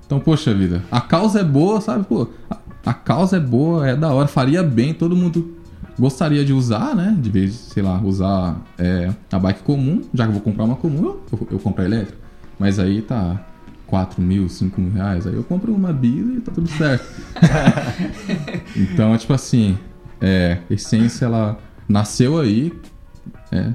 Então, 0.04 0.20
poxa 0.20 0.52
vida, 0.52 0.82
a 0.90 1.00
causa 1.00 1.40
é 1.40 1.44
boa, 1.44 1.80
sabe? 1.80 2.04
Pô, 2.04 2.28
a- 2.50 2.58
a 2.84 2.92
causa 2.92 3.38
é 3.38 3.40
boa, 3.40 3.88
é 3.88 3.96
da 3.96 4.12
hora, 4.12 4.28
faria 4.28 4.62
bem, 4.62 4.92
todo 4.92 5.16
mundo 5.16 5.56
gostaria 5.98 6.44
de 6.44 6.52
usar, 6.52 6.94
né? 6.94 7.16
De 7.18 7.30
vez, 7.30 7.54
sei 7.54 7.82
lá, 7.82 7.98
usar 8.04 8.60
é, 8.78 9.10
a 9.32 9.38
bike 9.38 9.62
comum, 9.62 10.02
já 10.12 10.24
que 10.24 10.28
eu 10.28 10.34
vou 10.34 10.42
comprar 10.42 10.64
uma 10.64 10.76
comum, 10.76 11.16
eu, 11.32 11.48
eu 11.52 11.58
compro 11.58 11.80
a 11.82 11.86
elétrica. 11.86 12.18
Mas 12.58 12.78
aí 12.78 13.00
tá 13.00 13.42
4 13.86 14.20
mil, 14.20 14.48
5 14.48 14.80
mil 14.80 14.92
reais, 14.92 15.26
aí 15.26 15.34
eu 15.34 15.44
compro 15.44 15.72
uma 15.74 15.92
bis 15.92 16.36
e 16.36 16.40
tá 16.40 16.52
tudo 16.52 16.68
certo. 16.68 17.04
então, 18.76 19.16
tipo 19.16 19.32
assim, 19.32 19.78
é, 20.20 20.58
a 20.68 20.74
essência, 20.74 21.26
ela 21.26 21.58
nasceu 21.88 22.38
aí, 22.38 22.72
é, 23.52 23.72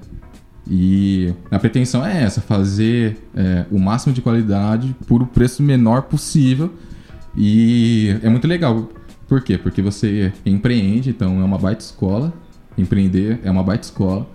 e 0.69 1.33
a 1.49 1.59
pretensão 1.59 2.05
é 2.05 2.23
essa, 2.23 2.39
fazer 2.39 3.17
é, 3.35 3.65
o 3.71 3.79
máximo 3.79 4.13
de 4.13 4.21
qualidade 4.21 4.95
por 5.07 5.21
o 5.21 5.25
preço 5.25 5.63
menor 5.63 6.03
possível. 6.03 6.71
E 7.35 8.15
é 8.21 8.29
muito 8.29 8.47
legal. 8.47 8.89
Por 9.27 9.41
quê? 9.41 9.57
Porque 9.57 9.81
você 9.81 10.31
empreende, 10.45 11.09
então 11.09 11.41
é 11.41 11.43
uma 11.43 11.57
baita 11.57 11.83
escola. 11.83 12.33
Empreender 12.77 13.39
é 13.43 13.49
uma 13.49 13.63
baita 13.63 13.85
escola. 13.85 14.27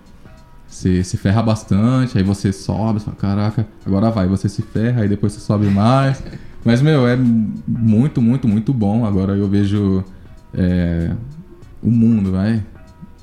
Você 0.67 1.03
se 1.03 1.17
ferra 1.17 1.41
bastante, 1.41 2.17
aí 2.17 2.23
você 2.23 2.51
sobe, 2.51 2.99
você 2.99 3.05
fala, 3.05 3.17
caraca, 3.17 3.67
agora 3.85 4.11
vai, 4.11 4.27
você 4.27 4.49
se 4.49 4.61
ferra, 4.61 5.01
aí 5.01 5.09
depois 5.09 5.33
você 5.33 5.39
sobe 5.39 5.67
mais. 5.67 6.21
Mas, 6.65 6.81
meu, 6.81 7.07
é 7.07 7.15
muito, 7.15 8.21
muito, 8.21 8.47
muito 8.47 8.73
bom. 8.73 9.05
Agora 9.05 9.37
eu 9.37 9.47
vejo 9.47 10.03
é, 10.53 11.15
o 11.81 11.89
mundo, 11.89 12.33
vai, 12.33 12.61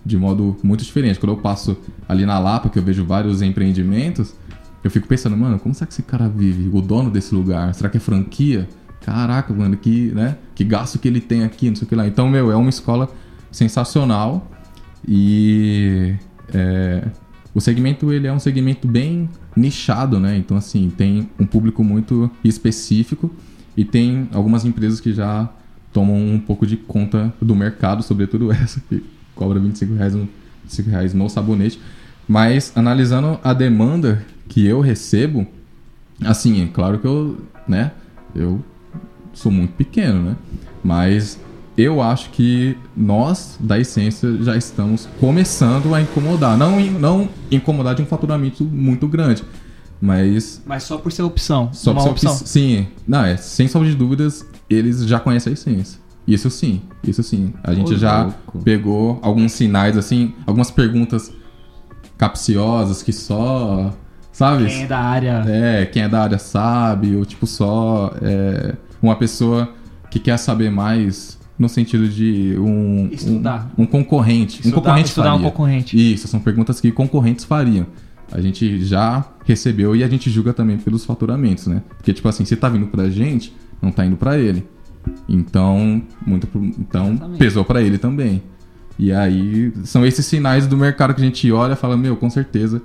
de 0.04 0.16
modo 0.16 0.56
muito 0.62 0.82
diferente. 0.82 1.20
Quando 1.20 1.32
eu 1.32 1.36
passo 1.36 1.76
ali 2.08 2.24
na 2.24 2.38
Lapa, 2.38 2.70
que 2.70 2.78
eu 2.78 2.82
vejo 2.82 3.04
vários 3.04 3.42
empreendimentos, 3.42 4.34
eu 4.82 4.90
fico 4.90 5.06
pensando, 5.06 5.36
mano, 5.36 5.58
como 5.58 5.74
será 5.74 5.86
que 5.86 5.92
esse 5.92 6.02
cara 6.02 6.28
vive? 6.28 6.70
O 6.72 6.80
dono 6.80 7.10
desse 7.10 7.34
lugar? 7.34 7.74
Será 7.74 7.90
que 7.90 7.98
é 7.98 8.00
franquia? 8.00 8.66
Caraca, 9.02 9.52
mano, 9.52 9.76
que, 9.76 10.12
né? 10.12 10.38
Que 10.54 10.64
gasto 10.64 10.98
que 10.98 11.06
ele 11.06 11.20
tem 11.20 11.44
aqui, 11.44 11.68
não 11.68 11.76
sei 11.76 11.84
o 11.84 11.88
que 11.88 11.94
lá. 11.94 12.06
Então, 12.06 12.28
meu, 12.28 12.50
é 12.50 12.56
uma 12.56 12.70
escola 12.70 13.10
sensacional 13.50 14.50
e 15.06 16.14
é, 16.52 17.04
o 17.54 17.60
segmento 17.60 18.12
ele 18.12 18.26
é 18.26 18.32
um 18.32 18.40
segmento 18.40 18.88
bem 18.88 19.28
nichado, 19.56 20.18
né? 20.18 20.36
Então, 20.36 20.56
assim, 20.56 20.90
tem 20.90 21.30
um 21.38 21.46
público 21.46 21.84
muito 21.84 22.28
específico 22.42 23.30
e 23.76 23.84
tem 23.84 24.28
algumas 24.32 24.64
empresas 24.64 25.00
que 25.00 25.12
já 25.12 25.48
tomam 25.92 26.16
um 26.16 26.40
pouco 26.40 26.66
de 26.66 26.76
conta 26.76 27.32
do 27.40 27.54
mercado, 27.54 28.02
sobretudo 28.02 28.50
essa 28.52 28.80
que 28.88 29.02
cobra 29.36 29.60
25 29.60 29.94
reais 29.94 30.14
no, 30.14 30.28
25 30.64 30.90
reais 30.90 31.14
no 31.14 31.28
sabonete. 31.28 31.80
Mas 32.26 32.72
analisando 32.74 33.38
a 33.44 33.52
demanda 33.52 34.24
que 34.48 34.66
eu 34.66 34.80
recebo, 34.80 35.46
assim, 36.24 36.62
é 36.62 36.66
claro 36.66 36.98
que 36.98 37.06
eu, 37.06 37.40
né, 37.68 37.92
eu 38.34 38.64
sou 39.32 39.52
muito 39.52 39.72
pequeno, 39.74 40.30
né? 40.30 40.36
Mas 40.82 41.38
eu 41.76 42.00
acho 42.00 42.30
que 42.30 42.76
nós, 42.96 43.56
da 43.60 43.78
essência, 43.78 44.36
já 44.42 44.56
estamos 44.56 45.08
começando 45.18 45.94
a 45.94 46.00
incomodar. 46.00 46.56
Não, 46.56 46.78
não 46.80 47.28
incomodar 47.50 47.94
de 47.94 48.02
um 48.02 48.06
faturamento 48.06 48.64
muito 48.64 49.08
grande, 49.08 49.42
mas 50.00 50.62
Mas 50.66 50.84
só 50.84 50.98
por 50.98 51.10
ser 51.12 51.22
opção. 51.22 51.70
só 51.72 51.92
uma 51.92 52.02
pra 52.02 52.10
opção. 52.12 52.32
opção. 52.32 52.46
Sim, 52.46 52.86
não, 53.06 53.24
é, 53.24 53.36
sem 53.36 53.66
sombra 53.68 53.88
de 53.88 53.96
dúvidas, 53.96 54.46
eles 54.70 55.04
já 55.06 55.18
conhecem 55.18 55.50
a 55.50 55.54
essência. 55.54 55.98
Isso 56.26 56.48
sim, 56.50 56.80
isso 57.06 57.22
sim. 57.22 57.52
A 57.62 57.74
gente 57.74 57.92
Ô, 57.92 57.96
já 57.98 58.22
louco. 58.24 58.58
pegou 58.62 59.18
alguns 59.20 59.52
sinais, 59.52 59.96
assim, 59.96 60.32
algumas 60.46 60.70
perguntas 60.70 61.30
capciosas 62.16 63.02
que 63.02 63.12
só. 63.12 63.92
Sabe? 64.32 64.66
Quem 64.66 64.82
é 64.82 64.86
da 64.86 64.98
área. 64.98 65.44
É, 65.46 65.86
quem 65.86 66.02
é 66.02 66.08
da 66.08 66.22
área 66.22 66.38
sabe, 66.38 67.14
ou 67.14 67.24
tipo 67.24 67.46
só 67.46 68.12
é, 68.22 68.74
uma 69.02 69.14
pessoa 69.16 69.68
que 70.10 70.18
quer 70.18 70.36
saber 70.38 70.70
mais 70.70 71.38
no 71.58 71.68
sentido 71.68 72.08
de 72.08 72.56
um 72.58 73.08
Estudar. 73.12 73.70
um, 73.78 73.82
um 73.82 73.86
concorrente, 73.86 74.56
um 74.56 74.60
Estudar- 74.60 74.74
concorrente 74.74 75.08
estudar 75.08 75.30
um 75.34 75.36
faria. 75.38 75.50
concorrente. 75.50 76.12
Isso, 76.14 76.26
são 76.28 76.40
perguntas 76.40 76.80
que 76.80 76.90
concorrentes 76.90 77.44
fariam. 77.44 77.86
A 78.32 78.40
gente 78.40 78.82
já 78.84 79.24
recebeu 79.44 79.94
e 79.94 80.02
a 80.02 80.08
gente 80.08 80.30
julga 80.30 80.52
também 80.52 80.76
pelos 80.78 81.04
faturamentos, 81.04 81.66
né? 81.66 81.82
Porque 81.96 82.12
tipo 82.12 82.28
assim, 82.28 82.44
se 82.44 82.56
tá 82.56 82.68
vindo 82.68 82.86
pra 82.86 83.08
gente, 83.08 83.54
não 83.80 83.92
tá 83.92 84.04
indo 84.04 84.16
pra 84.16 84.36
ele. 84.38 84.66
Então, 85.28 86.02
muito 86.26 86.48
então 86.78 87.10
Exatamente. 87.12 87.38
pesou 87.38 87.64
pra 87.64 87.82
ele 87.82 87.98
também. 87.98 88.42
E 88.98 89.12
aí 89.12 89.72
são 89.84 90.04
esses 90.06 90.24
sinais 90.24 90.66
do 90.66 90.76
mercado 90.76 91.14
que 91.14 91.20
a 91.20 91.24
gente 91.24 91.50
olha 91.52 91.74
e 91.74 91.76
fala, 91.76 91.96
meu, 91.96 92.16
com 92.16 92.30
certeza 92.30 92.80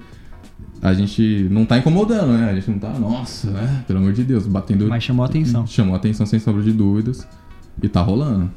a 0.81 0.93
gente 0.93 1.47
não 1.51 1.65
tá 1.65 1.77
incomodando, 1.77 2.33
né? 2.33 2.49
A 2.51 2.55
gente 2.55 2.69
não 2.71 2.79
tá, 2.79 2.89
nossa, 2.97 3.49
né? 3.51 3.83
Pelo 3.87 3.99
amor 3.99 4.13
de 4.13 4.23
Deus, 4.23 4.45
batendo. 4.47 4.87
Mas 4.87 5.03
chamou 5.03 5.23
a 5.23 5.27
atenção. 5.27 5.65
Chamou 5.67 5.93
a 5.93 5.97
atenção 5.97 6.25
sem 6.25 6.39
sombra 6.39 6.61
de 6.63 6.71
dúvidas. 6.71 7.27
E 7.81 7.87
tá 7.89 8.01
rolando. 8.01 8.49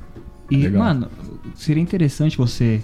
E, 0.51 0.57
Legal. 0.57 0.83
mano, 0.85 1.09
seria 1.55 1.83
interessante 1.83 2.37
você 2.37 2.83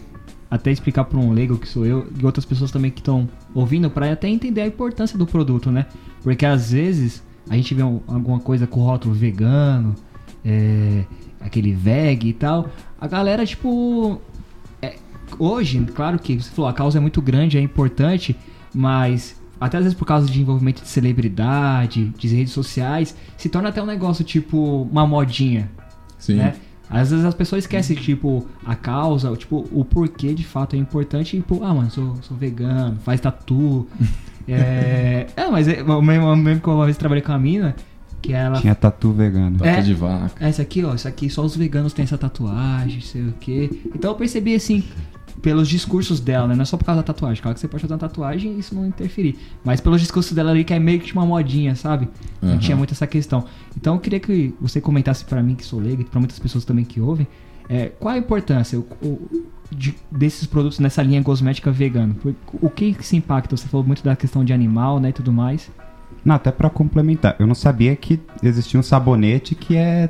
até 0.50 0.70
explicar 0.72 1.04
pra 1.04 1.18
um 1.18 1.32
leigo 1.32 1.58
que 1.58 1.68
sou 1.68 1.84
eu 1.84 2.06
e 2.18 2.24
outras 2.24 2.44
pessoas 2.46 2.70
também 2.70 2.90
que 2.90 3.00
estão 3.00 3.28
ouvindo 3.54 3.90
pra 3.90 4.10
até 4.10 4.28
entender 4.28 4.62
a 4.62 4.66
importância 4.66 5.18
do 5.18 5.26
produto, 5.26 5.70
né? 5.70 5.86
Porque 6.22 6.46
às 6.46 6.72
vezes 6.72 7.22
a 7.50 7.54
gente 7.56 7.74
vê 7.74 7.82
um- 7.82 8.00
alguma 8.06 8.40
coisa 8.40 8.66
com 8.66 8.80
rótulo 8.80 9.14
vegano, 9.14 9.94
é, 10.44 11.04
aquele 11.40 11.72
veg 11.74 12.24
e 12.28 12.32
tal. 12.32 12.68
A 13.00 13.06
galera, 13.06 13.44
tipo. 13.44 14.20
é, 14.80 14.96
hoje, 15.38 15.84
claro 15.94 16.18
que 16.18 16.40
você 16.40 16.50
falou, 16.50 16.70
a 16.70 16.72
causa 16.72 16.96
é 16.98 17.00
muito 17.00 17.20
grande, 17.20 17.58
é 17.58 17.60
importante, 17.60 18.34
mas 18.74 19.36
até 19.60 19.76
às 19.76 19.82
vezes 19.84 19.98
por 19.98 20.06
causa 20.06 20.26
de 20.30 20.40
envolvimento 20.40 20.80
de 20.82 20.88
celebridade, 20.88 22.06
de 22.16 22.28
redes 22.28 22.52
sociais, 22.52 23.14
se 23.36 23.48
torna 23.48 23.68
até 23.70 23.82
um 23.82 23.86
negócio 23.86 24.24
tipo 24.24 24.82
uma 24.90 25.06
modinha 25.06 25.68
Sim. 26.18 26.36
né? 26.36 26.54
Às 26.90 27.10
vezes 27.10 27.24
as 27.24 27.34
pessoas 27.34 27.64
esquecem, 27.64 27.96
tipo, 27.96 28.46
a 28.64 28.74
causa, 28.74 29.34
tipo, 29.36 29.68
o 29.70 29.84
porquê 29.84 30.32
de 30.32 30.44
fato 30.44 30.74
é 30.74 30.78
importante. 30.78 31.36
Tipo, 31.36 31.62
ah, 31.62 31.74
mano, 31.74 31.90
sou, 31.90 32.16
sou 32.22 32.36
vegano, 32.36 32.98
faz 33.04 33.20
tatu. 33.20 33.86
é... 34.48 35.26
é, 35.36 35.50
mas 35.50 35.68
é, 35.68 35.80
eu 35.80 36.02
mesmo, 36.02 36.26
eu 36.28 36.36
mesmo 36.36 36.62
que 36.62 36.68
eu 36.68 36.74
uma 36.74 36.86
vez 36.86 36.96
trabalhei 36.96 37.22
com 37.22 37.32
a 37.32 37.38
mina, 37.38 37.76
que 38.22 38.32
ela... 38.32 38.58
Tinha 38.60 38.74
tatu 38.74 39.12
vegano. 39.12 39.58
É. 39.64 39.82
de 39.82 39.92
vaca. 39.92 40.44
É, 40.44 40.48
esse 40.48 40.62
aqui, 40.62 40.82
ó, 40.82 40.94
isso 40.94 41.06
aqui, 41.06 41.28
só 41.28 41.42
os 41.42 41.54
veganos 41.54 41.92
têm 41.92 42.04
essa 42.04 42.16
tatuagem, 42.16 43.02
sei 43.02 43.22
o 43.22 43.34
quê. 43.38 43.70
Então 43.94 44.12
eu 44.12 44.16
percebi, 44.16 44.54
assim, 44.54 44.82
pelos 45.42 45.68
discursos 45.68 46.20
dela, 46.20 46.46
né? 46.48 46.54
Não 46.54 46.62
é 46.62 46.64
só 46.64 46.76
por 46.76 46.84
causa 46.84 47.00
da 47.00 47.06
tatuagem. 47.06 47.42
Claro 47.42 47.54
que 47.54 47.60
você 47.60 47.68
pode 47.68 47.80
fazer 47.82 47.92
uma 47.94 47.98
tatuagem 47.98 48.52
e 48.54 48.58
isso 48.58 48.74
não 48.74 48.86
interferir. 48.86 49.36
Mas 49.64 49.80
pelos 49.80 50.00
discursos 50.00 50.32
dela 50.32 50.50
ali, 50.50 50.64
que 50.64 50.74
é 50.74 50.78
meio 50.78 51.00
que 51.00 51.12
uma 51.12 51.24
modinha, 51.26 51.74
sabe? 51.76 52.08
Não 52.42 52.58
tinha 52.58 52.76
muito 52.76 52.92
essa 52.92 53.06
questão. 53.06 53.44
Então 53.76 53.94
eu 53.94 54.00
queria 54.00 54.20
que 54.20 54.54
você 54.60 54.80
comentasse 54.80 55.24
pra 55.24 55.42
mim, 55.42 55.54
que 55.54 55.64
sou 55.64 55.78
leigo, 55.80 56.02
e 56.02 56.04
pra 56.04 56.18
muitas 56.20 56.38
pessoas 56.38 56.64
também 56.64 56.84
que 56.84 57.00
ouvem, 57.00 57.26
é, 57.68 57.86
qual 58.00 58.14
a 58.14 58.18
importância 58.18 58.78
o- 58.78 58.86
o- 59.02 59.46
de- 59.70 59.94
desses 60.10 60.46
produtos 60.46 60.78
nessa 60.78 61.02
linha 61.02 61.22
cosmética 61.22 61.70
vegana? 61.70 62.14
Por- 62.22 62.34
O 62.60 62.70
que 62.70 62.94
que 62.94 63.06
se 63.06 63.16
impacta? 63.16 63.56
Você 63.56 63.68
falou 63.68 63.86
muito 63.86 64.02
da 64.02 64.16
questão 64.16 64.42
de 64.44 64.52
animal, 64.52 64.98
né, 64.98 65.10
e 65.10 65.12
tudo 65.12 65.32
mais. 65.32 65.70
Não, 66.24 66.34
até 66.34 66.50
pra 66.50 66.68
complementar, 66.70 67.36
eu 67.38 67.46
não 67.46 67.54
sabia 67.54 67.94
que 67.94 68.18
existia 68.42 68.80
um 68.80 68.82
sabonete 68.82 69.54
que 69.54 69.76
é 69.76 70.08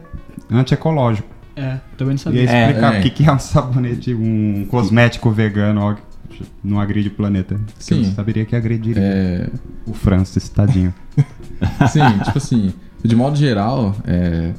antiecológico. 0.50 1.28
É, 1.59 1.80
também 1.96 2.14
não 2.14 2.14
Ia 2.14 2.18
sabia. 2.18 2.40
É, 2.50 2.66
explicar 2.68 2.94
é. 2.94 2.98
o 2.98 3.02
que, 3.02 3.11
que 3.11 3.24
é 3.24 3.32
um 3.32 3.38
sabonete, 3.38 4.14
um 4.14 4.64
cosmético 4.70 5.30
vegano 5.30 5.98
que 6.30 6.44
não 6.62 6.78
agride 6.78 7.09
o 7.09 7.11
planeta. 7.11 7.61
Sim. 7.78 8.04
Eu 8.04 8.12
saberia 8.12 8.44
que 8.44 8.54
agrediria. 8.54 9.02
É, 9.02 9.50
O 9.84 9.92
Francis, 9.92 10.48
tadinho. 10.48 10.94
Sim, 11.90 12.18
tipo 12.24 12.38
assim, 12.38 12.72
de 13.02 13.16
modo 13.16 13.36
geral, 13.36 13.96
é, 14.06 14.52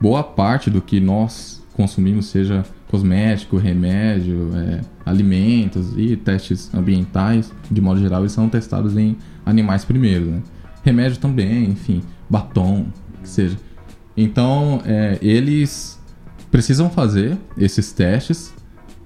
boa 0.00 0.22
parte 0.22 0.70
do 0.70 0.80
que 0.80 1.00
nós 1.00 1.60
consumimos, 1.72 2.26
seja 2.26 2.64
cosmético, 2.88 3.56
remédio, 3.56 4.50
é, 4.54 4.80
alimentos 5.04 5.92
e 5.96 6.16
testes 6.16 6.72
ambientais, 6.72 7.52
de 7.68 7.80
modo 7.80 7.98
geral, 7.98 8.20
eles 8.20 8.30
são 8.30 8.48
testados 8.48 8.96
em 8.96 9.16
animais 9.44 9.84
primeiro, 9.84 10.26
né? 10.26 10.42
Remédio 10.84 11.18
também, 11.18 11.64
enfim, 11.64 12.02
batom, 12.30 12.86
que 13.20 13.28
seja. 13.28 13.56
Então, 14.16 14.80
é, 14.86 15.18
eles 15.20 16.00
precisam 16.54 16.88
fazer 16.88 17.36
esses 17.58 17.90
testes 17.90 18.54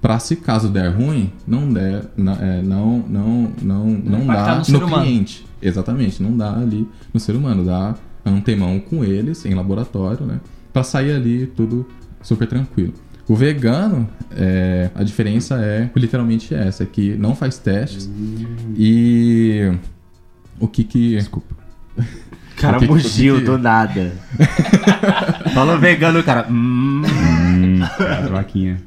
para 0.03 0.19
se 0.19 0.37
caso 0.37 0.69
der 0.69 0.91
ruim, 0.91 1.33
não 1.47 1.73
der, 1.73 2.05
é, 2.43 2.61
não, 2.61 2.99
não, 3.09 3.53
não, 3.63 3.87
não, 3.87 4.23
impactar 4.25 4.61
dá 4.61 4.63
no 4.71 4.79
no 4.81 4.87
humano. 4.87 5.03
cliente. 5.03 5.47
Exatamente, 5.63 6.23
não 6.23 6.37
dá 6.37 6.53
ali 6.55 6.87
no 7.13 7.19
ser 7.19 7.35
humano, 7.35 7.65
dá 7.65 7.95
antemão 8.23 8.79
com 8.79 9.03
eles 9.03 9.47
em 9.47 9.55
laboratório, 9.55 10.27
né? 10.27 10.41
Pra 10.75 10.83
sair 10.85 11.13
ali 11.13 11.47
tudo 11.47 11.89
super 12.21 12.47
tranquilo. 12.47 12.93
O 13.27 13.35
vegano, 13.35 14.07
é, 14.37 14.91
a 14.95 15.03
diferença 15.03 15.55
é 15.59 15.91
literalmente 15.97 16.55
essa, 16.55 16.83
é 16.83 16.87
que 16.87 17.15
não 17.17 17.35
faz 17.35 17.57
testes 17.57 18.11
e 18.77 19.73
o 20.61 20.69
que 20.69 20.85
que 20.85 21.17
Desculpa. 21.17 21.57
O 22.59 22.61
cara 22.61 22.79
que 22.79 22.87
mugiu 22.87 23.37
que 23.37 23.45
do 23.45 23.57
nada. 23.57 24.13
Falou 25.55 25.79
vegano, 25.79 26.23
cara. 26.25 26.47
Hum. 26.51 27.03
Hum, 27.05 27.81
a 27.83 28.29
vaquinha. 28.29 28.83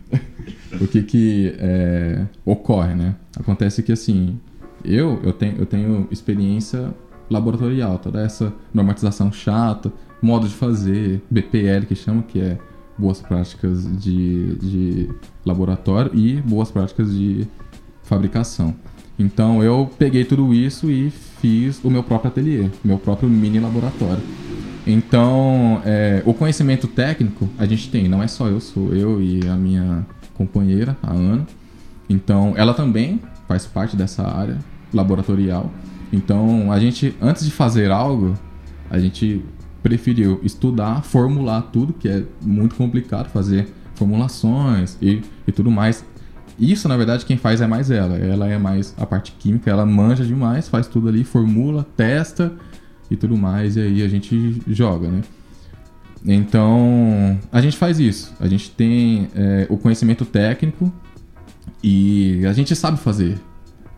o 0.79 0.87
que 0.87 1.01
que 1.03 1.55
é, 1.57 2.25
ocorre, 2.45 2.93
né? 2.93 3.15
Acontece 3.39 3.81
que 3.81 3.93
assim, 3.93 4.37
eu 4.83 5.21
eu 5.23 5.31
tenho, 5.31 5.57
eu 5.57 5.65
tenho 5.65 6.07
experiência 6.11 6.93
laboratorial, 7.29 7.97
toda 7.97 8.21
essa 8.21 8.53
normatização 8.73 9.31
chata, 9.31 9.91
modo 10.21 10.49
de 10.49 10.53
fazer, 10.53 11.21
BPL 11.29 11.85
que 11.87 11.95
chama, 11.95 12.23
que 12.23 12.41
é 12.41 12.57
boas 12.97 13.21
práticas 13.21 13.85
de, 13.97 14.55
de 14.57 15.09
laboratório 15.45 16.11
e 16.13 16.41
boas 16.41 16.69
práticas 16.69 17.13
de 17.13 17.47
fabricação. 18.03 18.75
Então 19.21 19.63
eu 19.63 19.89
peguei 19.99 20.25
tudo 20.25 20.53
isso 20.53 20.89
e 20.89 21.11
fiz 21.11 21.79
o 21.83 21.89
meu 21.89 22.01
próprio 22.01 22.31
ateliê, 22.31 22.69
meu 22.83 22.97
próprio 22.97 23.29
mini 23.29 23.59
laboratório. 23.59 24.21
Então, 24.85 25.79
é, 25.85 26.23
o 26.25 26.33
conhecimento 26.33 26.87
técnico 26.87 27.47
a 27.57 27.67
gente 27.67 27.89
tem, 27.89 28.07
não 28.07 28.23
é 28.23 28.27
só 28.27 28.47
eu, 28.47 28.59
sou 28.59 28.93
eu 28.95 29.21
e 29.21 29.47
a 29.47 29.55
minha 29.55 30.05
companheira, 30.33 30.97
a 31.03 31.13
Ana. 31.13 31.45
Então, 32.09 32.53
ela 32.57 32.73
também 32.73 33.21
faz 33.47 33.67
parte 33.67 33.95
dessa 33.95 34.23
área 34.23 34.57
laboratorial. 34.91 35.71
Então, 36.11 36.71
a 36.71 36.79
gente, 36.79 37.15
antes 37.21 37.45
de 37.45 37.51
fazer 37.51 37.91
algo, 37.91 38.33
a 38.89 38.97
gente 38.99 39.45
preferiu 39.83 40.39
estudar, 40.43 41.03
formular 41.03 41.61
tudo, 41.61 41.93
que 41.93 42.09
é 42.09 42.23
muito 42.41 42.75
complicado 42.75 43.29
fazer 43.29 43.71
formulações 43.93 44.97
e, 44.99 45.21
e 45.47 45.51
tudo 45.51 45.69
mais. 45.69 46.03
Isso, 46.61 46.87
na 46.87 46.95
verdade, 46.95 47.25
quem 47.25 47.37
faz 47.37 47.59
é 47.59 47.65
mais 47.65 47.89
ela. 47.89 48.15
Ela 48.15 48.47
é 48.47 48.57
mais 48.59 48.93
a 48.99 49.05
parte 49.05 49.31
química, 49.31 49.71
ela 49.71 49.83
manja 49.83 50.23
demais, 50.23 50.69
faz 50.69 50.85
tudo 50.85 51.09
ali, 51.09 51.23
formula, 51.23 51.83
testa 51.97 52.53
e 53.09 53.15
tudo 53.15 53.35
mais, 53.35 53.75
e 53.75 53.81
aí 53.81 54.03
a 54.03 54.07
gente 54.07 54.61
joga, 54.67 55.07
né? 55.07 55.21
Então, 56.23 57.39
a 57.51 57.59
gente 57.61 57.75
faz 57.75 57.99
isso. 57.99 58.31
A 58.39 58.47
gente 58.47 58.69
tem 58.69 59.27
é, 59.35 59.65
o 59.71 59.77
conhecimento 59.77 60.23
técnico 60.23 60.93
e 61.83 62.45
a 62.45 62.53
gente 62.53 62.75
sabe 62.75 62.99
fazer. 62.99 63.39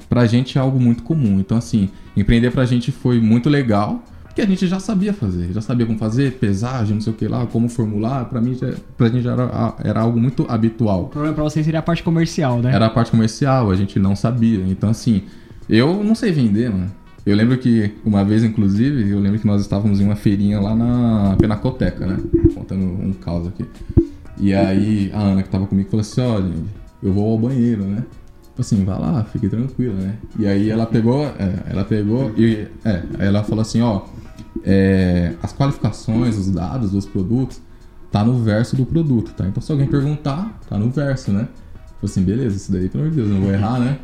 Pra 0.07 0.25
gente 0.25 0.57
é 0.57 0.61
algo 0.61 0.79
muito 0.79 1.03
comum. 1.03 1.41
Então, 1.41 1.57
assim, 1.57 1.89
empreender 2.15 2.51
pra 2.51 2.63
gente 2.63 2.93
foi 2.93 3.19
muito 3.19 3.49
legal, 3.49 4.01
porque 4.33 4.41
a 4.41 4.47
gente 4.47 4.65
já 4.65 4.79
sabia 4.79 5.13
fazer. 5.13 5.53
Já 5.53 5.61
sabia 5.61 5.85
como 5.85 5.99
fazer, 5.99 6.39
pesagem, 6.39 6.95
não 6.95 7.01
sei 7.01 7.13
o 7.13 7.15
que 7.15 7.27
lá, 7.27 7.45
como 7.45 7.69
formular. 7.69 8.25
Pra, 8.25 8.41
mim, 8.41 8.55
já, 8.55 8.73
pra 8.97 9.07
gente 9.07 9.21
já 9.21 9.33
era, 9.33 9.75
era 9.83 10.01
algo 10.01 10.19
muito 10.19 10.47
habitual. 10.49 11.03
O 11.03 11.07
problema 11.07 11.35
pra 11.35 11.43
vocês 11.43 11.63
seria 11.63 11.79
a 11.79 11.83
parte 11.83 12.01
comercial, 12.01 12.59
né? 12.59 12.73
Era 12.73 12.87
a 12.87 12.89
parte 12.89 13.11
comercial, 13.11 13.69
a 13.69 13.75
gente 13.75 13.99
não 13.99 14.15
sabia. 14.15 14.65
Então, 14.67 14.89
assim, 14.89 15.21
eu 15.69 16.03
não 16.03 16.15
sei 16.15 16.31
vender, 16.31 16.71
mano. 16.71 16.91
Eu 17.23 17.35
lembro 17.35 17.55
que, 17.59 17.91
uma 18.03 18.25
vez, 18.25 18.43
inclusive, 18.43 19.07
eu 19.07 19.19
lembro 19.19 19.37
que 19.37 19.45
nós 19.45 19.61
estávamos 19.61 20.01
em 20.01 20.03
uma 20.03 20.15
feirinha 20.15 20.59
lá 20.59 20.75
na 20.75 21.35
Penacoteca, 21.37 22.07
né? 22.07 22.17
Contando 22.55 22.83
um 22.83 23.13
caos 23.13 23.47
aqui. 23.47 23.63
E 24.39 24.51
aí, 24.51 25.11
a 25.13 25.19
Ana, 25.19 25.43
que 25.43 25.49
tava 25.49 25.67
comigo, 25.67 25.91
falou 25.91 26.01
assim: 26.01 26.21
olha, 26.21 26.51
eu 27.03 27.13
vou 27.13 27.31
ao 27.33 27.37
banheiro, 27.37 27.83
né? 27.83 28.03
Tipo 28.53 28.61
assim, 28.61 28.85
vai 28.85 28.99
lá, 28.99 29.23
fique 29.23 29.49
tranquila, 29.49 29.95
né? 29.95 30.15
E 30.37 30.45
aí 30.45 30.69
ela 30.69 30.85
pegou, 30.85 31.25
é, 31.25 31.63
ela 31.71 31.83
pegou 31.83 32.31
e, 32.37 32.67
é, 32.85 33.03
ela 33.17 33.43
falou 33.43 33.63
assim: 33.63 33.81
ó, 33.81 34.03
é, 34.63 35.33
as 35.41 35.51
qualificações, 35.51 36.37
os 36.37 36.51
dados 36.51 36.91
dos 36.91 37.03
produtos, 37.03 37.59
tá 38.11 38.23
no 38.23 38.37
verso 38.43 38.75
do 38.75 38.85
produto, 38.85 39.33
tá? 39.33 39.47
Então 39.47 39.59
se 39.59 39.71
alguém 39.71 39.87
perguntar, 39.87 40.55
tá 40.69 40.77
no 40.77 40.91
verso, 40.91 41.31
né? 41.31 41.47
Falei 41.99 42.03
assim, 42.03 42.21
beleza, 42.21 42.55
isso 42.55 42.71
daí, 42.71 42.89
pelo 42.89 43.05
amor 43.05 43.15
de 43.15 43.15
Deus, 43.15 43.29
eu 43.29 43.35
não 43.35 43.41
vou 43.41 43.53
errar, 43.53 43.79
né? 43.79 43.97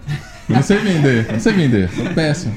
Eu 0.48 0.56
não 0.56 0.64
sei 0.64 0.78
vender, 0.80 1.32
não 1.32 1.40
sei 1.40 1.54
vender, 1.54 1.90
sou 1.92 2.06
péssimo. 2.16 2.56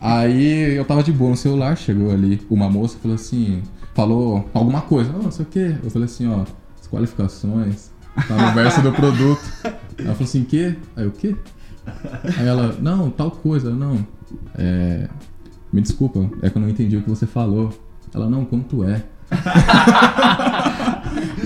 Aí 0.00 0.76
eu 0.76 0.84
tava 0.84 1.02
de 1.02 1.10
boa 1.10 1.30
no 1.30 1.36
celular, 1.38 1.74
chegou 1.78 2.10
ali 2.10 2.42
uma 2.50 2.68
moça 2.68 2.98
falou 3.00 3.14
assim, 3.14 3.62
falou 3.94 4.50
alguma 4.52 4.82
coisa, 4.82 5.10
não 5.10 5.30
sei 5.30 5.46
o 5.46 5.48
quê. 5.48 5.74
Eu 5.82 5.90
falei 5.90 6.04
assim, 6.04 6.28
ó, 6.28 6.42
as 6.78 6.86
qualificações, 6.86 7.90
tá 8.28 8.36
no 8.36 8.54
verso 8.54 8.82
do 8.82 8.92
produto. 8.92 9.40
Ela 9.98 10.12
falou 10.12 10.24
assim, 10.24 10.44
quê? 10.44 10.76
Aí 10.96 11.06
o 11.06 11.10
quê? 11.10 11.36
Aí 12.38 12.46
ela, 12.46 12.76
não, 12.80 13.10
tal 13.10 13.30
coisa, 13.30 13.72
não. 13.72 14.06
É, 14.56 15.08
me 15.72 15.80
desculpa, 15.80 16.30
é 16.42 16.50
que 16.50 16.56
eu 16.56 16.62
não 16.62 16.68
entendi 16.68 16.96
o 16.96 17.02
que 17.02 17.10
você 17.10 17.26
falou. 17.26 17.72
Ela, 18.14 18.28
não, 18.28 18.44
quanto 18.44 18.84
é? 18.84 19.04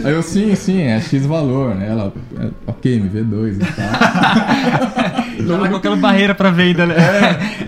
Aí 0.04 0.12
eu, 0.12 0.22
sim, 0.22 0.54
sim, 0.54 0.80
é 0.82 1.00
X 1.00 1.24
valor, 1.26 1.74
né? 1.74 1.88
Ela, 1.88 2.12
é, 2.38 2.48
ok, 2.66 3.00
me 3.00 3.08
vê 3.08 3.22
dois 3.22 3.56
e 3.56 3.60
tal. 3.60 3.68
Tá 5.48 5.68
colocando 5.68 5.96
barreira 5.96 6.34
pra 6.34 6.50
venda, 6.50 6.84
né? 6.86 6.96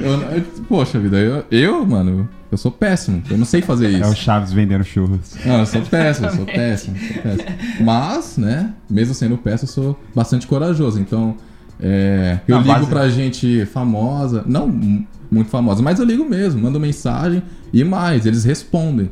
Eu, 0.00 0.12
eu- 0.36 0.42
poxa 0.68 0.98
vida, 0.98 1.16
eu, 1.18 1.44
eu, 1.50 1.86
mano, 1.86 2.28
eu 2.50 2.58
sou 2.58 2.70
péssimo. 2.70 3.22
Eu 3.30 3.38
não 3.38 3.44
sei 3.44 3.62
fazer 3.62 3.86
É 3.94 4.06
o 4.06 4.10
isso. 4.12 4.16
Chaves 4.16 4.52
vendendo 4.52 4.82
churros. 4.84 5.36
Não, 5.46 5.60
eu 5.60 5.66
sou 5.66 5.80
péssimo, 5.82 6.26
eu 6.26 6.32
sou 6.32 6.44
péssimo, 6.46 6.96
sou 6.98 7.22
péssimo. 7.22 7.46
Mas, 7.80 8.36
né, 8.36 8.70
mesmo 8.90 9.14
sendo 9.14 9.38
péssimo, 9.38 9.68
eu 9.68 9.72
sou 9.72 10.00
bastante 10.14 10.46
corajoso. 10.48 11.00
Então, 11.00 11.36
é, 11.80 12.40
eu 12.46 12.56
Na 12.56 12.62
ligo 12.62 12.74
base- 12.74 12.86
pra 12.86 13.08
gente 13.08 13.64
famosa, 13.66 14.42
não 14.46 14.68
muito 15.30 15.48
famosa, 15.48 15.80
mas 15.80 16.00
eu 16.00 16.04
ligo 16.04 16.28
mesmo, 16.28 16.60
mando 16.60 16.78
mensagem 16.80 17.40
e 17.72 17.84
mais, 17.84 18.26
eles 18.26 18.44
respondem. 18.44 19.10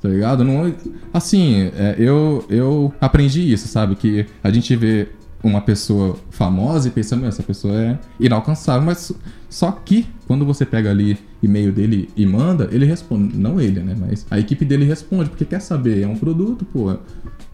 Tá 0.00 0.08
ligado? 0.08 0.44
Não, 0.44 0.72
assim, 1.12 1.70
é, 1.76 1.96
eu, 1.98 2.44
eu 2.48 2.92
aprendi 3.00 3.52
isso, 3.52 3.66
sabe? 3.66 3.96
Que 3.96 4.26
a 4.42 4.50
gente 4.50 4.74
vê 4.76 5.08
uma 5.42 5.60
pessoa 5.60 6.16
famosa 6.30 6.88
e 6.88 6.90
pensa, 6.90 7.16
meu, 7.16 7.28
essa 7.28 7.42
pessoa 7.42 7.74
é 7.74 7.98
inalcançável, 8.18 8.82
mas 8.82 9.12
só 9.48 9.70
que 9.72 10.06
quando 10.26 10.44
você 10.44 10.64
pega 10.64 10.90
ali 10.90 11.18
e-mail 11.42 11.72
dele 11.72 12.10
e 12.16 12.26
manda, 12.26 12.68
ele 12.72 12.84
responde, 12.84 13.36
não 13.36 13.60
ele, 13.60 13.80
né? 13.80 13.96
Mas 13.98 14.26
a 14.30 14.38
equipe 14.38 14.64
dele 14.64 14.84
responde, 14.84 15.30
porque 15.30 15.44
quer 15.44 15.60
saber, 15.60 16.02
é 16.02 16.06
um 16.06 16.16
produto, 16.16 16.64
pô, 16.64 16.96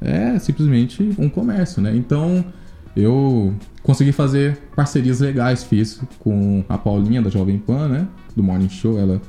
é 0.00 0.38
simplesmente 0.38 1.14
um 1.18 1.28
comércio, 1.28 1.82
né? 1.82 1.94
Então 1.94 2.44
eu 2.96 3.54
consegui 3.82 4.12
fazer 4.12 4.58
parcerias 4.74 5.20
legais, 5.20 5.64
fiz 5.64 6.00
com 6.18 6.64
a 6.68 6.78
Paulinha 6.78 7.20
da 7.20 7.30
Jovem 7.30 7.58
Pan, 7.58 7.88
né? 7.88 8.08
Do 8.36 8.42
Morning 8.42 8.68
Show, 8.68 8.98
ela. 8.98 9.20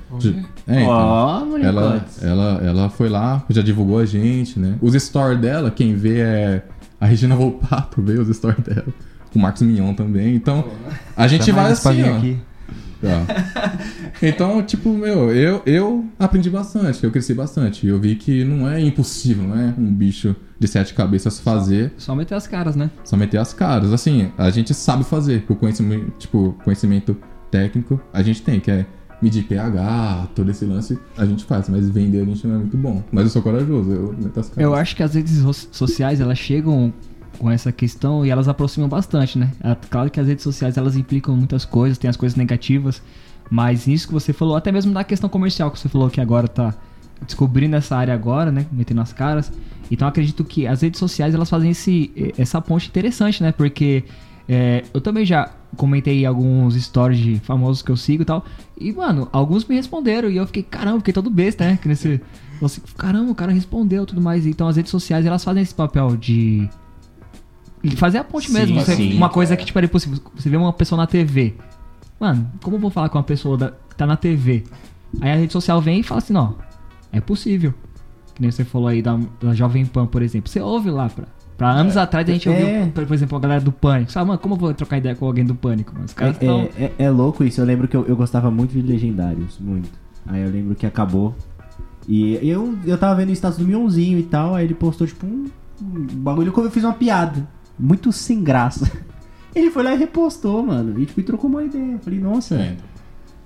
É, 0.68 0.82
então. 0.82 0.88
Ó, 0.94 1.58
Ela, 1.58 2.06
ela, 2.22 2.62
ela 2.64 2.90
foi 2.90 3.08
lá, 3.10 3.44
já 3.50 3.62
divulgou 3.62 4.00
a 4.00 4.06
gente, 4.06 4.60
né? 4.60 4.78
Os 4.82 4.94
stories 4.96 5.40
dela, 5.40 5.70
quem 5.70 5.94
vê 5.96 6.20
é 6.20 6.64
a 7.00 7.06
Regina 7.06 7.36
Volpato, 7.36 8.02
vê 8.02 8.14
os 8.14 8.36
stories 8.36 8.64
dela. 8.64 8.88
O 9.34 9.40
Marcos 9.40 9.62
Mignon 9.62 9.94
também. 9.94 10.34
Então, 10.34 10.64
a 11.16 11.28
gente 11.28 11.44
Chama 11.46 11.64
vai 11.64 11.72
assim, 11.74 12.04
ó. 12.04 12.18
aqui. 12.18 12.38
Tá. 13.02 13.76
Então, 14.22 14.64
tipo, 14.64 14.90
meu, 14.90 15.32
eu, 15.32 15.62
eu 15.66 16.06
aprendi 16.18 16.50
bastante, 16.50 17.04
eu 17.04 17.12
cresci 17.12 17.34
bastante. 17.34 17.86
Eu 17.86 18.00
vi 18.00 18.16
que 18.16 18.44
não 18.44 18.68
é 18.68 18.80
impossível, 18.82 19.44
não 19.44 19.56
é 19.60 19.74
um 19.78 19.94
bicho 19.94 20.36
de 20.58 20.68
sete 20.68 20.94
cabeças 20.94 21.40
fazer, 21.40 21.92
Só 21.98 22.16
meter 22.16 22.34
as 22.36 22.48
caras, 22.48 22.76
né? 22.76 22.90
só 23.04 23.18
meter 23.18 23.38
as 23.38 23.54
caras. 23.54 23.92
Assim, 23.94 24.32
a 24.38 24.50
gente 24.50 24.74
sabe 24.74 25.04
fazer. 25.04 25.44
O 25.50 25.56
conhecimento, 25.56 26.12
tipo, 26.18 26.56
conhecimento 26.64 27.16
técnico 27.60 28.00
a 28.12 28.22
gente 28.22 28.42
tem, 28.42 28.60
que 28.60 28.70
é 28.70 28.86
medir 29.22 29.44
pH, 29.44 30.28
todo 30.36 30.52
esse 30.52 30.66
lance, 30.66 31.00
a 31.18 31.26
gente 31.26 31.46
faz, 31.46 31.70
mas 31.70 31.90
vender 31.90 32.22
a 32.22 32.26
gente 32.26 32.46
não 32.46 32.56
é 32.56 32.58
muito 32.60 32.76
bom. 32.78 33.02
Mas 33.12 33.24
eu 33.24 33.30
sou 33.30 33.42
corajoso, 33.42 33.92
eu 33.92 34.16
meto 34.22 34.40
as 34.40 34.50
caras. 34.50 34.64
Eu 34.64 34.76
acho 34.76 34.96
que 34.96 35.02
as 35.02 35.14
redes 35.16 35.38
so- 35.38 35.68
sociais, 35.72 36.20
elas 36.20 36.38
chegam 36.38 36.94
com 37.40 37.50
essa 37.50 37.72
questão 37.72 38.26
e 38.26 38.30
elas 38.30 38.48
aproximam 38.48 38.90
bastante, 38.90 39.38
né? 39.40 39.52
É 39.64 39.76
Claro 39.90 40.10
que 40.12 40.20
as 40.20 40.28
redes 40.28 40.44
sociais, 40.44 40.78
elas 40.78 40.96
implicam 40.98 41.36
muitas 41.36 41.64
coisas, 41.66 41.98
tem 41.98 42.10
as 42.10 42.18
coisas 42.18 42.36
negativas, 42.36 43.02
mas 43.50 43.88
nisso 43.88 44.08
que 44.08 44.14
você 44.14 44.34
falou, 44.34 44.56
até 44.58 44.72
mesmo 44.72 44.94
da 44.94 45.04
questão 45.04 45.30
comercial 45.30 45.72
que 45.72 45.80
você 45.80 45.88
falou 45.90 46.10
que 46.10 46.20
agora 46.20 46.48
tá 46.48 46.74
descobrindo 47.26 47.76
essa 47.78 47.96
área 47.96 48.14
agora, 48.14 48.52
né? 48.52 48.66
Metendo 48.72 49.00
as 49.02 49.14
caras. 49.14 49.52
Então 49.90 50.08
acredito 50.08 50.44
que 50.44 50.68
as 50.68 50.82
redes 50.82 51.00
sociais, 51.00 51.34
elas 51.34 51.50
fazem 51.50 51.72
esse, 51.72 52.12
essa 52.38 52.60
ponte 52.62 52.88
interessante, 52.90 53.42
né? 53.42 53.52
Porque 53.54 54.04
é, 54.48 54.84
eu 54.94 55.02
também 55.02 55.26
já 55.26 55.50
comentei 55.76 56.26
alguns 56.26 56.76
stories 56.76 57.20
de 57.20 57.40
famosos 57.40 57.82
que 57.82 57.92
eu 57.92 57.98
sigo 57.98 58.22
e 58.24 58.26
tal. 58.26 58.46
E, 58.80 58.94
mano, 58.94 59.28
alguns 59.32 59.66
me 59.66 59.76
responderam 59.76 60.30
e 60.30 60.38
eu 60.38 60.46
fiquei, 60.46 60.64
caramba, 60.64 61.00
fiquei 61.00 61.14
todo 61.14 61.30
besta, 61.30 61.66
né? 61.66 61.78
Que 61.82 61.88
nesse, 61.88 62.22
você, 62.62 62.82
caramba, 62.98 63.32
o 63.32 63.36
cara 63.36 63.52
respondeu 63.52 64.04
e 64.04 64.06
tudo 64.06 64.22
mais. 64.22 64.46
Então 64.46 64.68
as 64.68 64.76
redes 64.78 64.92
sociais, 64.92 65.26
elas 65.26 65.44
fazem 65.44 65.64
esse 65.64 65.74
papel 65.76 66.16
de 66.16 66.70
fazer 67.98 68.18
a 68.20 68.24
ponte 68.24 68.48
Sim, 68.48 68.54
mesmo. 68.54 68.80
Você- 68.82 68.96
sim. 68.96 69.16
uma 69.16 69.30
coisa 69.30 69.56
que, 69.56 69.66
tipo, 69.66 69.78
era 69.78 69.86
impossível. 69.86 70.20
Você 70.36 70.50
vê 70.50 70.58
uma 70.58 70.74
pessoa 70.74 70.98
na 70.98 71.08
TV. 71.08 71.56
Mano, 72.20 72.50
como 72.64 72.78
eu 72.78 72.80
vou 72.80 72.90
falar 72.90 73.10
com 73.10 73.18
uma 73.18 73.24
pessoa 73.24 73.58
da- 73.58 73.72
que 73.90 73.96
tá 73.96 74.06
na 74.06 74.16
TV? 74.16 74.64
Aí 75.22 75.32
a 75.32 75.36
rede 75.36 75.54
social 75.54 75.80
vem 75.82 76.00
e 76.00 76.04
fala 76.04 76.20
assim, 76.20 76.36
ó, 76.36 76.54
é 77.12 77.20
possível. 77.22 77.74
Que 78.34 78.42
nem 78.42 78.52
você 78.52 78.66
falou 78.66 78.88
aí 78.88 79.02
da, 79.02 79.18
da 79.42 79.54
Jovem 79.54 79.86
Pan, 79.86 80.06
por 80.08 80.22
exemplo. 80.22 80.50
Você 80.50 80.60
ouve 80.60 80.90
lá 80.90 81.10
pra. 81.10 81.26
Pra 81.58 81.72
anos 81.72 81.96
atrás 81.96 82.28
a 82.30 82.32
gente 82.34 82.50
é. 82.50 82.52
ouviu, 82.52 82.92
por 82.92 83.06
por 83.06 83.14
exemplo, 83.14 83.38
a 83.38 83.40
galera 83.42 83.62
do 83.62 83.72
Pânico. 83.72 84.12
Sabe, 84.12 84.28
mano, 84.28 84.40
como 84.40 84.56
eu 84.56 84.60
vou 84.60 84.74
trocar 84.74 84.98
ideia 84.98 85.16
com 85.16 85.26
alguém 85.26 85.46
do 85.46 85.56
Pânico? 85.56 85.94
Mas 85.96 86.06
os 86.06 86.14
caras 86.14 86.36
É, 86.42 86.46
estão. 86.46 86.60
é, 86.78 86.84
é- 86.86 86.94
é 87.06 87.10
louco 87.10 87.44
isso. 87.44 87.62
Eu 87.62 87.66
lembro 87.66 87.88
que 87.88 87.96
eu, 87.96 88.06
eu 88.06 88.16
gostava 88.16 88.52
muito 88.52 88.72
de 88.72 88.82
Legendários, 88.82 89.58
muito. 89.60 89.90
Aí 90.28 90.42
eu 90.42 90.50
lembro 90.50 90.76
que 90.76 90.86
acabou. 90.86 91.34
E 92.08 92.34
eu, 92.48 92.78
eu 92.86 92.98
tava 92.98 93.16
vendo 93.16 93.30
o 93.30 93.34
status 93.34 93.58
do 93.58 93.66
Mionzinho 93.66 94.20
e 94.20 94.24
tal, 94.24 94.54
aí 94.54 94.66
ele 94.66 94.74
postou 94.76 95.08
tipo 95.08 95.26
um, 95.26 95.46
um 95.82 96.06
bagulho 96.18 96.52
que 96.52 96.60
eu 96.60 96.70
fiz 96.70 96.84
uma 96.84 96.94
piada. 96.94 97.48
Muito 97.80 98.12
sem 98.12 98.44
graça. 98.44 98.90
Ele 99.56 99.72
foi 99.72 99.84
lá 99.84 99.94
e 99.94 99.98
repostou, 99.98 100.66
mano. 100.66 101.00
E 101.00 101.06
tipo, 101.06 101.20
e 101.22 101.24
trocou 101.24 101.50
uma 101.50 101.64
ideia. 101.64 101.94
Eu 101.94 102.00
falei, 102.00 102.20
nossa, 102.20 102.56
É. 102.56 102.76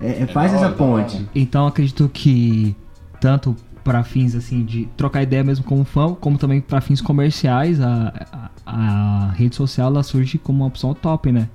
é, 0.00 0.22
é, 0.22 0.26
faz 0.26 0.52
essa 0.52 0.68
ponte. 0.70 1.24
Então 1.34 1.66
acredito 1.68 2.10
que 2.12 2.74
tanto 3.20 3.54
para 3.84 4.02
fins 4.04 4.34
assim 4.34 4.64
de 4.64 4.86
trocar 4.96 5.22
ideia 5.22 5.42
mesmo 5.42 5.64
como 5.64 5.84
fã, 5.84 6.14
como 6.14 6.36
também 6.38 6.60
para 6.60 6.80
fins 6.80 7.00
comerciais, 7.00 7.80
a, 7.80 8.50
a, 8.66 9.28
a 9.28 9.30
rede 9.32 9.56
social 9.56 9.88
ela 9.88 10.02
surge 10.02 10.38
como 10.38 10.58
uma 10.60 10.66
opção 10.66 10.94
top, 10.94 11.32
né? 11.32 11.48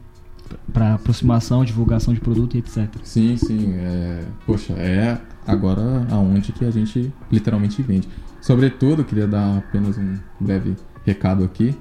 Para 0.72 0.96
aproximação, 0.96 1.64
divulgação 1.66 2.14
de 2.14 2.20
produto 2.20 2.56
e 2.56 2.60
etc. 2.60 2.88
Sim, 3.04 3.36
sim. 3.38 3.74
É... 3.78 4.24
Poxa, 4.46 4.74
é 4.74 5.18
agora 5.48 6.06
aonde 6.12 6.52
que 6.52 6.66
a 6.66 6.72
gente 6.72 7.12
literalmente 7.32 7.82
vende. 7.82 8.08
Sobretudo, 8.42 9.04
queria 9.04 9.28
dar 9.28 9.58
apenas 9.58 9.98
um 9.98 10.18
breve 10.40 10.76
recado 11.06 11.44
aqui. 11.44 11.76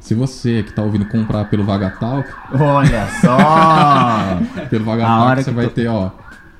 Se 0.00 0.14
você 0.14 0.62
que 0.62 0.72
tá 0.72 0.82
ouvindo 0.82 1.04
comprar 1.06 1.44
pelo 1.46 1.64
Vagatalk, 1.64 2.28
Olha 2.52 3.06
só! 3.20 4.38
pelo 4.70 4.84
Vagatalk 4.84 5.42
você 5.42 5.50
vai 5.50 5.66
tô- 5.66 5.72
ter, 5.72 5.88
ó, 5.88 6.10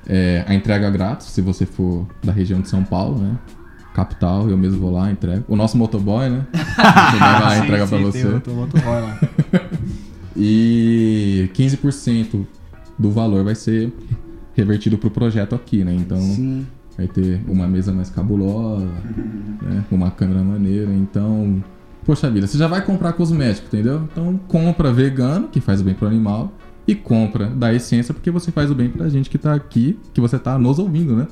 é, 0.09 0.43
a 0.47 0.55
entrega 0.55 0.89
grátis, 0.89 1.27
se 1.27 1.39
você 1.39 1.67
for 1.67 2.07
da 2.23 2.31
região 2.31 2.59
de 2.59 2.67
São 2.67 2.83
Paulo, 2.83 3.19
né? 3.19 3.37
Capital, 3.93 4.49
eu 4.49 4.57
mesmo 4.57 4.79
vou 4.79 4.91
lá, 4.91 5.11
entrego. 5.11 5.43
O 5.47 5.55
nosso 5.55 5.77
motoboy, 5.77 6.29
né? 6.29 6.47
Ele 6.53 7.19
vai 7.19 7.41
lá, 7.41 7.57
entrega 7.59 7.87
pra 7.87 7.97
você. 7.99 8.23
lá. 8.25 9.19
E 10.41 11.49
15% 11.53 12.45
do 12.97 13.11
valor 13.11 13.43
vai 13.43 13.55
ser 13.55 13.91
revertido 14.53 14.97
pro 14.97 15.11
projeto 15.11 15.53
aqui, 15.53 15.83
né? 15.83 15.93
Então 15.93 16.17
Sim. 16.17 16.65
vai 16.95 17.07
ter 17.07 17.41
uma 17.45 17.67
mesa 17.67 17.91
mais 17.91 18.09
cabulosa, 18.09 18.85
né? 19.61 19.83
uma 19.91 20.09
câmera 20.11 20.41
maneira. 20.41 20.93
Então, 20.93 21.61
poxa 22.05 22.29
vida, 22.29 22.47
você 22.47 22.57
já 22.57 22.67
vai 22.67 22.85
comprar 22.85 23.11
cosmético, 23.13 23.67
entendeu? 23.67 24.07
Então 24.09 24.39
compra 24.47 24.93
vegano, 24.93 25.49
que 25.49 25.59
faz 25.59 25.81
bem 25.81 25.93
pro 25.93 26.07
animal, 26.07 26.53
e 26.91 26.95
compra 26.95 27.45
da 27.47 27.73
essência, 27.73 28.13
porque 28.13 28.31
você 28.31 28.51
faz 28.51 28.71
o 28.71 28.75
bem 28.75 28.89
pra 28.89 29.07
gente 29.09 29.29
que 29.29 29.37
tá 29.37 29.53
aqui, 29.53 29.97
que 30.13 30.19
você 30.21 30.39
tá 30.39 30.57
nos 30.57 30.79
ouvindo, 30.79 31.15
né? 31.15 31.27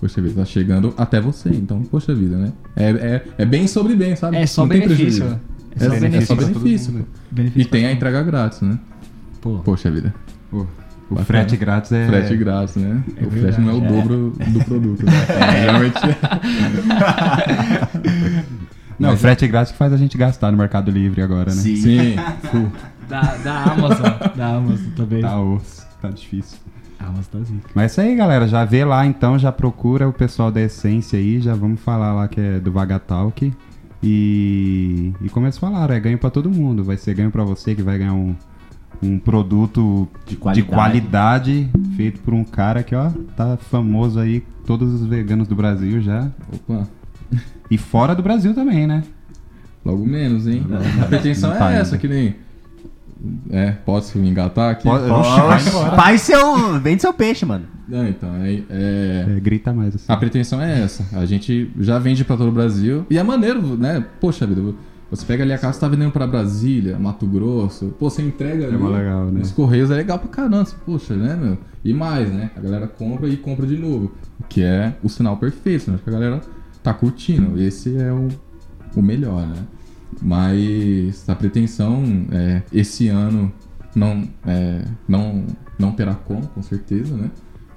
Poxa 0.00 0.20
vida, 0.20 0.34
tá 0.36 0.44
chegando 0.44 0.92
até 0.96 1.20
você. 1.20 1.48
Então, 1.48 1.82
poxa 1.82 2.14
vida, 2.14 2.36
né? 2.36 2.52
É, 2.76 2.90
é, 2.90 3.24
é 3.38 3.44
bem 3.44 3.66
sobre 3.66 3.94
bem, 3.96 4.14
sabe? 4.16 4.36
É 4.36 4.46
só 4.46 4.62
Não 4.62 4.68
tem 4.68 4.80
benefício. 4.80 5.24
prejuízo. 5.24 5.40
É 5.76 5.78
só 5.78 5.92
É, 5.92 5.96
é 5.96 6.00
benefício. 6.00 6.26
só 6.26 6.36
pra 6.36 6.44
todo 6.46 6.60
benefício. 6.60 6.92
pô. 6.92 7.04
Benefício 7.30 7.62
E 7.62 7.64
tem 7.64 7.86
a 7.86 7.92
entrega 7.92 8.22
grátis, 8.22 8.60
né? 8.60 8.78
Pô, 9.40 9.58
Poxa 9.64 9.90
vida. 9.90 10.14
O, 10.52 10.58
o 10.58 10.66
Bacana. 11.10 11.24
frete 11.24 11.56
grátis 11.56 11.92
é. 11.92 12.06
Frete 12.06 12.36
grátis, 12.36 12.76
né? 12.76 13.02
É 13.16 13.26
o 13.26 13.30
frete 13.30 13.60
não 13.60 13.70
é 13.70 13.72
o 13.72 13.80
verdade, 13.80 14.02
dobro 14.02 14.32
do 14.52 14.64
produto, 14.64 15.04
né? 15.06 15.12
É, 15.28 15.60
Geralmente. 15.62 16.00
Não, 18.98 19.10
Mas- 19.10 19.18
o 19.18 19.22
frete 19.22 19.46
grátis 19.48 19.72
que 19.72 19.78
faz 19.78 19.92
a 19.92 19.96
gente 19.96 20.16
gastar 20.16 20.52
no 20.52 20.58
Mercado 20.58 20.90
Livre 20.90 21.20
agora, 21.20 21.50
né? 21.52 21.60
Sim. 21.60 21.76
Sim. 21.76 22.16
Da, 23.08 23.20
da 23.36 23.62
Amazon. 23.64 24.06
Da 24.36 24.56
Amazon 24.56 24.90
também. 24.96 25.20
Tá 25.22 25.40
osso, 25.40 25.86
tá 26.00 26.08
difícil. 26.10 26.58
A 26.98 27.06
Amazon 27.06 27.24
tá 27.32 27.38
zica. 27.40 27.70
Mas 27.74 27.82
é 27.84 27.86
isso 27.86 28.00
aí, 28.00 28.16
galera. 28.16 28.46
Já 28.48 28.64
vê 28.64 28.84
lá 28.84 29.04
então, 29.06 29.38
já 29.38 29.52
procura 29.52 30.08
o 30.08 30.12
pessoal 30.12 30.50
da 30.50 30.60
Essência 30.60 31.18
aí. 31.18 31.40
Já 31.40 31.54
vamos 31.54 31.80
falar 31.80 32.12
lá 32.14 32.28
que 32.28 32.40
é 32.40 32.58
do 32.60 32.72
Vagatalk. 32.72 33.52
E, 34.02 35.12
e 35.20 35.28
como 35.30 35.46
eles 35.46 35.56
falaram, 35.58 35.94
é 35.94 36.00
ganho 36.00 36.18
pra 36.18 36.30
todo 36.30 36.50
mundo. 36.50 36.84
Vai 36.84 36.96
ser 36.96 37.14
ganho 37.14 37.30
pra 37.30 37.42
você 37.44 37.74
que 37.74 37.82
vai 37.82 37.98
ganhar 37.98 38.12
um, 38.14 38.34
um 39.02 39.18
produto 39.18 40.08
De 40.26 40.30
de 40.32 40.36
qualidade. 40.36 40.68
qualidade 40.68 41.70
feito 41.96 42.20
por 42.20 42.34
um 42.34 42.44
cara 42.44 42.82
que, 42.82 42.94
ó, 42.94 43.10
tá 43.36 43.56
famoso 43.56 44.18
aí, 44.20 44.42
todos 44.66 44.92
os 44.92 45.06
veganos 45.06 45.48
do 45.48 45.54
Brasil 45.54 46.00
já. 46.00 46.28
Opa. 46.52 46.86
E 47.70 47.78
fora 47.78 48.14
do 48.14 48.22
Brasil 48.22 48.54
também, 48.54 48.86
né? 48.86 49.02
Logo 49.84 50.04
menos, 50.06 50.46
hein? 50.46 50.64
A 51.02 51.06
pretensão 51.06 51.50
tá 51.52 51.66
é 51.66 51.68
ainda. 51.68 51.80
essa, 51.80 51.98
que 51.98 52.06
nem. 52.08 52.36
É, 53.50 53.72
posso 53.72 54.18
me 54.18 54.28
engatar 54.28 54.70
aqui? 54.72 54.84
Pode-. 54.84 55.06
Faz 55.96 56.20
seu. 56.22 56.78
Vende 56.80 57.00
seu 57.02 57.12
peixe, 57.12 57.44
mano. 57.46 57.64
Não, 57.88 58.06
então, 58.06 58.34
é, 58.36 58.54
é- 58.70 59.26
É, 59.36 59.40
grita 59.40 59.72
mais 59.72 59.94
assim. 59.94 60.06
A 60.08 60.16
pretensão 60.16 60.60
é 60.60 60.82
essa. 60.82 61.04
A 61.18 61.24
gente 61.26 61.70
já 61.80 61.98
vende 61.98 62.24
pra 62.24 62.36
todo 62.36 62.48
o 62.48 62.52
Brasil. 62.52 63.06
E 63.10 63.18
é 63.18 63.22
maneiro, 63.22 63.60
né? 63.76 64.04
Poxa 64.20 64.46
vida, 64.46 64.60
você 65.10 65.24
pega 65.26 65.44
ali 65.44 65.52
a 65.52 65.58
casa, 65.58 65.78
tá 65.78 65.86
vendendo 65.86 66.10
pra 66.10 66.26
Brasília, 66.26 66.98
Mato 66.98 67.26
Grosso. 67.26 67.94
Pô, 67.98 68.10
você 68.10 68.22
entrega 68.22 68.66
ali 68.66 68.76
mó 68.76 68.88
legal, 68.88 69.26
né? 69.26 69.40
nos 69.40 69.52
Correios, 69.52 69.90
é 69.90 69.94
legal 69.96 70.18
pra 70.18 70.28
caramba. 70.28 70.64
Você, 70.64 70.74
Poxa, 70.84 71.14
né, 71.14 71.36
meu? 71.40 71.58
E 71.84 71.92
mais, 71.94 72.30
né? 72.32 72.50
A 72.56 72.60
galera 72.60 72.86
compra 72.88 73.28
e 73.28 73.36
compra 73.36 73.66
de 73.66 73.76
novo. 73.76 74.12
O 74.40 74.44
que 74.44 74.62
é 74.62 74.94
o 75.02 75.08
sinal 75.08 75.36
perfeito, 75.36 75.90
né? 75.90 75.98
Que 76.02 76.10
a 76.10 76.12
galera 76.12 76.40
tá 76.82 76.92
curtindo. 76.92 77.60
Esse 77.60 77.96
é 77.96 78.10
o, 78.12 78.28
o 78.96 79.02
melhor, 79.02 79.46
né? 79.46 79.56
Mas 80.22 81.28
a 81.28 81.34
pretensão 81.34 82.02
é 82.32 82.62
esse 82.72 83.08
ano 83.08 83.52
não, 83.94 84.28
é, 84.46 84.84
não, 85.06 85.44
não 85.78 85.92
terá 85.92 86.14
como, 86.14 86.46
com 86.48 86.62
certeza, 86.62 87.16
né? 87.16 87.30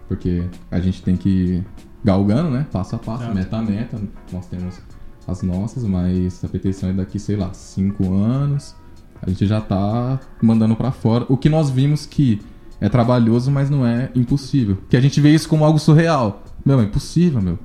Porque 0.07 0.43
a 0.71 0.79
gente 0.79 1.01
tem 1.01 1.15
que 1.15 1.29
ir 1.29 1.65
galgando, 2.03 2.49
né? 2.49 2.65
Passo 2.71 2.95
a 2.95 2.99
passo, 2.99 3.33
meta 3.33 3.57
a 3.57 3.61
meta. 3.61 3.99
Nós 4.31 4.45
temos 4.47 4.79
as 5.27 5.41
nossas, 5.41 5.83
mas 5.83 6.43
a 6.43 6.47
pretensão 6.47 6.89
é 6.89 6.93
daqui, 6.93 7.19
sei 7.19 7.35
lá, 7.35 7.53
cinco 7.53 8.13
anos. 8.13 8.75
A 9.21 9.29
gente 9.29 9.45
já 9.45 9.59
tá 9.59 10.19
mandando 10.41 10.75
pra 10.75 10.91
fora. 10.91 11.25
O 11.27 11.37
que 11.37 11.49
nós 11.49 11.69
vimos 11.69 12.05
que 12.05 12.41
é 12.79 12.87
trabalhoso, 12.87 13.51
mas 13.51 13.69
não 13.69 13.85
é 13.85 14.09
impossível. 14.15 14.77
Que 14.89 14.95
a 14.95 15.01
gente 15.01 15.19
vê 15.19 15.33
isso 15.33 15.49
como 15.49 15.65
algo 15.65 15.79
surreal. 15.79 16.43
Meu, 16.65 16.79
é 16.79 16.83
impossível, 16.83 17.41
meu. 17.41 17.59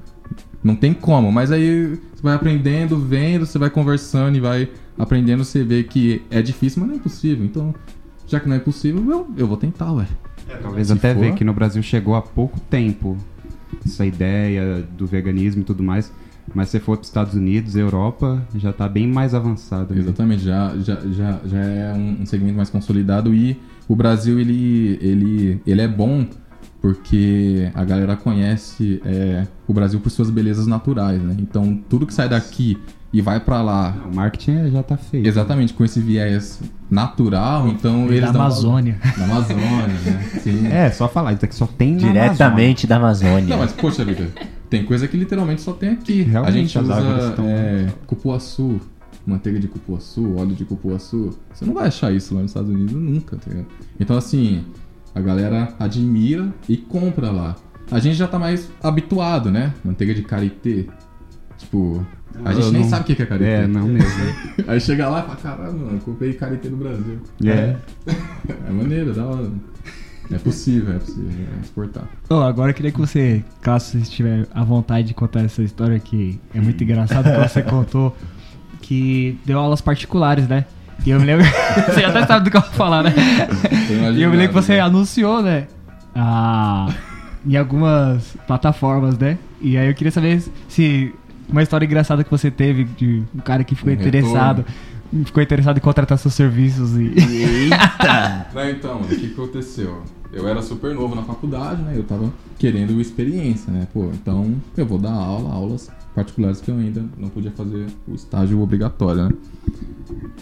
Não 0.63 0.77
tem 0.77 0.95
como, 0.95 1.33
mas 1.33 1.51
aí 1.51 1.99
você 2.15 2.23
vai 2.23 2.35
aprendendo, 2.35 2.99
vendo, 2.99 3.45
você 3.47 3.59
vai 3.59 3.69
conversando 3.71 4.37
e 4.37 4.41
vai 4.41 4.69
aprendendo, 4.99 5.45
você 5.45 5.65
vê 5.65 5.83
que 5.83 6.23
é 6.31 6.41
difícil, 6.41 6.81
mas 6.81 6.89
não 6.89 6.95
é 6.95 6.99
impossível. 6.99 7.45
Então, 7.45 7.75
já 8.29 8.39
que 8.39 8.49
não 8.49 8.57
é 8.57 8.61
possível, 8.61 9.05
eu, 9.11 9.27
eu 9.37 9.47
vou 9.47 9.57
tentar, 9.57 9.93
ué. 9.93 10.07
Talvez 10.63 10.89
Se 10.89 10.93
até 10.93 11.15
for. 11.15 11.21
ver 11.21 11.35
que 11.35 11.45
no 11.45 11.53
Brasil 11.53 11.83
chegou 11.83 12.15
há 12.15 12.23
pouco 12.23 12.61
tempo 12.61 13.17
essa 13.85 14.05
ideia 14.07 14.87
do 14.97 15.07
veganismo 15.07 15.63
e 15.63 15.65
tudo 15.65 15.83
mais. 15.83 16.13
Mas 16.55 16.69
se 16.69 16.81
for 16.81 16.97
para 16.97 17.03
os 17.03 17.09
Estados 17.09 17.35
Unidos, 17.35 17.77
Europa, 17.77 18.43
já 18.57 18.73
tá 18.73 18.89
bem 18.89 19.07
mais 19.07 19.35
avançado. 19.35 19.95
né? 19.95 20.01
Exatamente, 20.01 20.43
já, 20.45 20.77
já, 20.79 20.99
já, 21.11 21.41
já 21.45 21.59
é 21.59 21.93
um, 21.95 22.23
um 22.23 22.27
segmento 22.27 22.57
mais 22.57 22.69
consolidado 22.69 23.33
e 23.33 23.57
o 23.89 23.95
Brasil 23.95 24.39
ele, 24.41 24.99
ele, 25.01 25.63
ele 25.67 25.81
é 25.81 25.89
bom 25.89 26.27
porque 26.83 27.71
a 27.75 27.85
galera 27.85 28.17
conhece 28.17 29.01
é, 29.07 29.47
o 29.69 29.73
Brasil 29.73 30.01
por 30.01 30.11
suas 30.11 30.29
belezas 30.29 30.67
naturais, 30.67 31.23
né? 31.23 31.37
Então 31.39 31.79
tudo 31.89 32.07
que 32.07 32.13
sai 32.13 32.29
daqui 32.29 32.77
e 33.13 33.21
vai 33.23 33.39
pra 33.39 33.63
lá, 33.63 33.95
O 34.11 34.15
marketing 34.17 34.53
é- 34.57 34.71
já 34.71 34.83
tá 34.83 34.97
feito. 34.97 35.27
exatamente 35.27 35.75
com 35.75 35.85
esse 35.85 36.01
viés 36.01 36.61
natural, 36.91 37.69
então 37.69 38.07
Da 38.07 38.15
eles 38.15 38.33
dão- 38.33 38.41
Amazônia. 38.43 38.99
Da 39.17 39.25
Amazônia, 39.25 39.87
né? 39.87 40.23
Sim. 40.43 40.67
É, 40.67 40.91
só 40.91 41.09
falar, 41.09 41.33
isso 41.35 41.45
aqui 41.45 41.55
só 41.55 41.67
tem 41.67 41.93
na 41.93 41.99
Diretamente 41.99 42.87
da 42.87 42.97
Amazônia. 42.97 43.47
Não, 43.49 43.59
mas 43.59 43.73
poxa 43.73 44.05
vida, 44.05 44.29
tem 44.69 44.85
coisa 44.85 45.07
que 45.07 45.17
literalmente 45.17 45.61
só 45.61 45.73
tem 45.73 45.91
aqui. 45.91 46.23
Realmente, 46.23 46.49
a 46.49 46.59
gente 46.59 46.79
as 46.79 46.85
usa 46.85 47.29
estão- 47.29 47.47
é, 47.49 47.87
cupuaçu, 48.07 48.81
manteiga 49.27 49.61
de 49.61 49.69
cupuaçu, 49.69 50.35
óleo 50.37 50.55
de 50.55 50.65
cupuaçu. 50.65 51.39
Você 51.53 51.65
não 51.65 51.75
vai 51.75 51.87
achar 51.89 52.11
isso 52.13 52.35
lá 52.35 52.41
nos 52.41 52.51
Estados 52.51 52.71
Unidos 52.71 52.95
nunca, 52.95 53.37
tá 53.37 53.49
ligado? 53.51 53.67
Então 54.01 54.17
assim, 54.17 54.65
a 55.15 55.21
galera 55.21 55.75
admira 55.79 56.53
e 56.69 56.77
compra 56.77 57.31
lá. 57.31 57.57
A 57.91 57.99
gente 57.99 58.15
já 58.17 58.27
tá 58.27 58.39
mais 58.39 58.71
habituado, 58.83 59.51
né? 59.51 59.75
Manteiga 59.85 60.15
de 60.15 60.23
karité. 60.23 60.87
Tipo, 61.59 62.05
a 62.45 62.53
Eu 62.53 62.63
gente 62.63 62.73
nem 62.73 62.83
não- 62.83 62.89
sabe 62.89 63.03
o 63.13 63.17
que 63.17 63.23
é 63.23 63.27
karité. 63.27 63.63
É, 63.65 63.67
não 63.67 63.87
mesmo. 63.87 64.09
Aí 64.67 64.81
chega 64.81 65.09
lá 65.09 65.21
e 65.21 65.23
fala, 65.23 65.37
caramba, 65.37 65.85
mano, 65.87 66.01
comprei 66.01 66.33
karité 66.33 66.69
no 66.69 66.77
Brasil. 66.77 67.21
É. 67.45 67.77
É 68.67 68.71
maneiro, 68.73 69.13
da 69.13 69.25
hora. 69.27 69.51
É 70.31 70.39
possível, 70.39 70.95
é 70.95 70.99
possível 70.99 71.31
é 71.31 71.61
exportar. 71.61 72.09
Ô, 72.31 72.37
agora 72.37 72.71
eu 72.71 72.75
queria 72.75 72.91
que 72.91 72.99
você, 72.99 73.45
caso 73.61 73.87
você 73.91 73.99
estiver 73.99 74.47
à 74.55 74.65
vontade 74.65 75.09
de 75.09 75.15
contar 75.15 75.41
essa 75.41 75.63
história 75.63 75.99
que 75.99 76.41
é 76.55 76.61
muito 76.61 76.83
engraçado 76.83 77.25
que 77.31 77.49
você 77.49 77.61
contou 77.63 78.17
que 78.81 79.39
deu 79.45 79.59
aulas 79.59 79.81
particulares, 79.83 80.49
né? 80.49 80.65
E 81.05 81.11
eu 81.11 81.19
me 81.21 81.27
lembro. 81.27 81.45
você 81.87 82.05
até 82.05 82.27
sabe 82.27 82.45
do 82.45 82.51
que 82.51 82.57
eu 82.57 82.61
vou 82.61 82.71
falar, 82.71 83.03
né? 83.03 83.15
E 84.15 84.23
eu 84.23 84.31
me 84.31 84.37
lembro 84.37 84.55
que 84.55 84.63
você 84.63 84.79
anunciou, 84.79 85.43
né? 85.43 85.67
Ah, 86.15 86.89
em 87.45 87.57
algumas 87.57 88.37
plataformas, 88.47 89.19
né? 89.19 89.39
E 89.61 89.77
aí 89.77 89.89
eu 89.89 89.95
queria 89.95 90.13
saber 90.13 90.43
se 90.69 91.13
uma 91.49 91.63
história 91.63 91.85
engraçada 91.85 92.23
que 92.23 92.31
você 92.31 92.51
teve 92.51 92.85
de 92.85 93.23
um 93.35 93.41
cara 93.41 93.65
que 93.65 93.75
ficou 93.75 93.93
Um 93.93 93.95
interessado, 93.95 94.65
ficou 95.25 95.43
interessado 95.43 95.77
em 95.77 95.81
contratar 95.81 96.19
seus 96.19 96.35
serviços 96.35 96.97
e. 96.97 97.13
Eita! 97.19 98.47
Não, 98.55 98.71
então, 98.71 99.01
o 99.01 99.09
que 99.09 99.17
que 99.17 99.33
aconteceu? 99.33 100.03
Eu 100.33 100.49
era 100.49 100.63
super 100.63 100.95
novo 100.95 101.15
na 101.15 101.23
faculdade, 101.23 101.83
né? 101.83 101.93
Eu 101.95 102.05
tava 102.05 102.33
querendo 102.59 102.99
experiência, 103.01 103.71
né? 103.71 103.87
Pô, 103.93 104.11
então 104.15 104.55
eu 104.77 104.87
vou 104.87 104.99
dar 104.99 105.13
aula, 105.13 105.53
aulas 105.53 105.91
particulares 106.15 106.61
que 106.61 106.71
eu 106.71 106.77
ainda 106.77 107.05
não 107.17 107.29
podia 107.29 107.51
fazer 107.51 107.87
o 108.07 108.15
estágio 108.15 108.61
obrigatório, 108.61 109.25
né? 109.25 109.31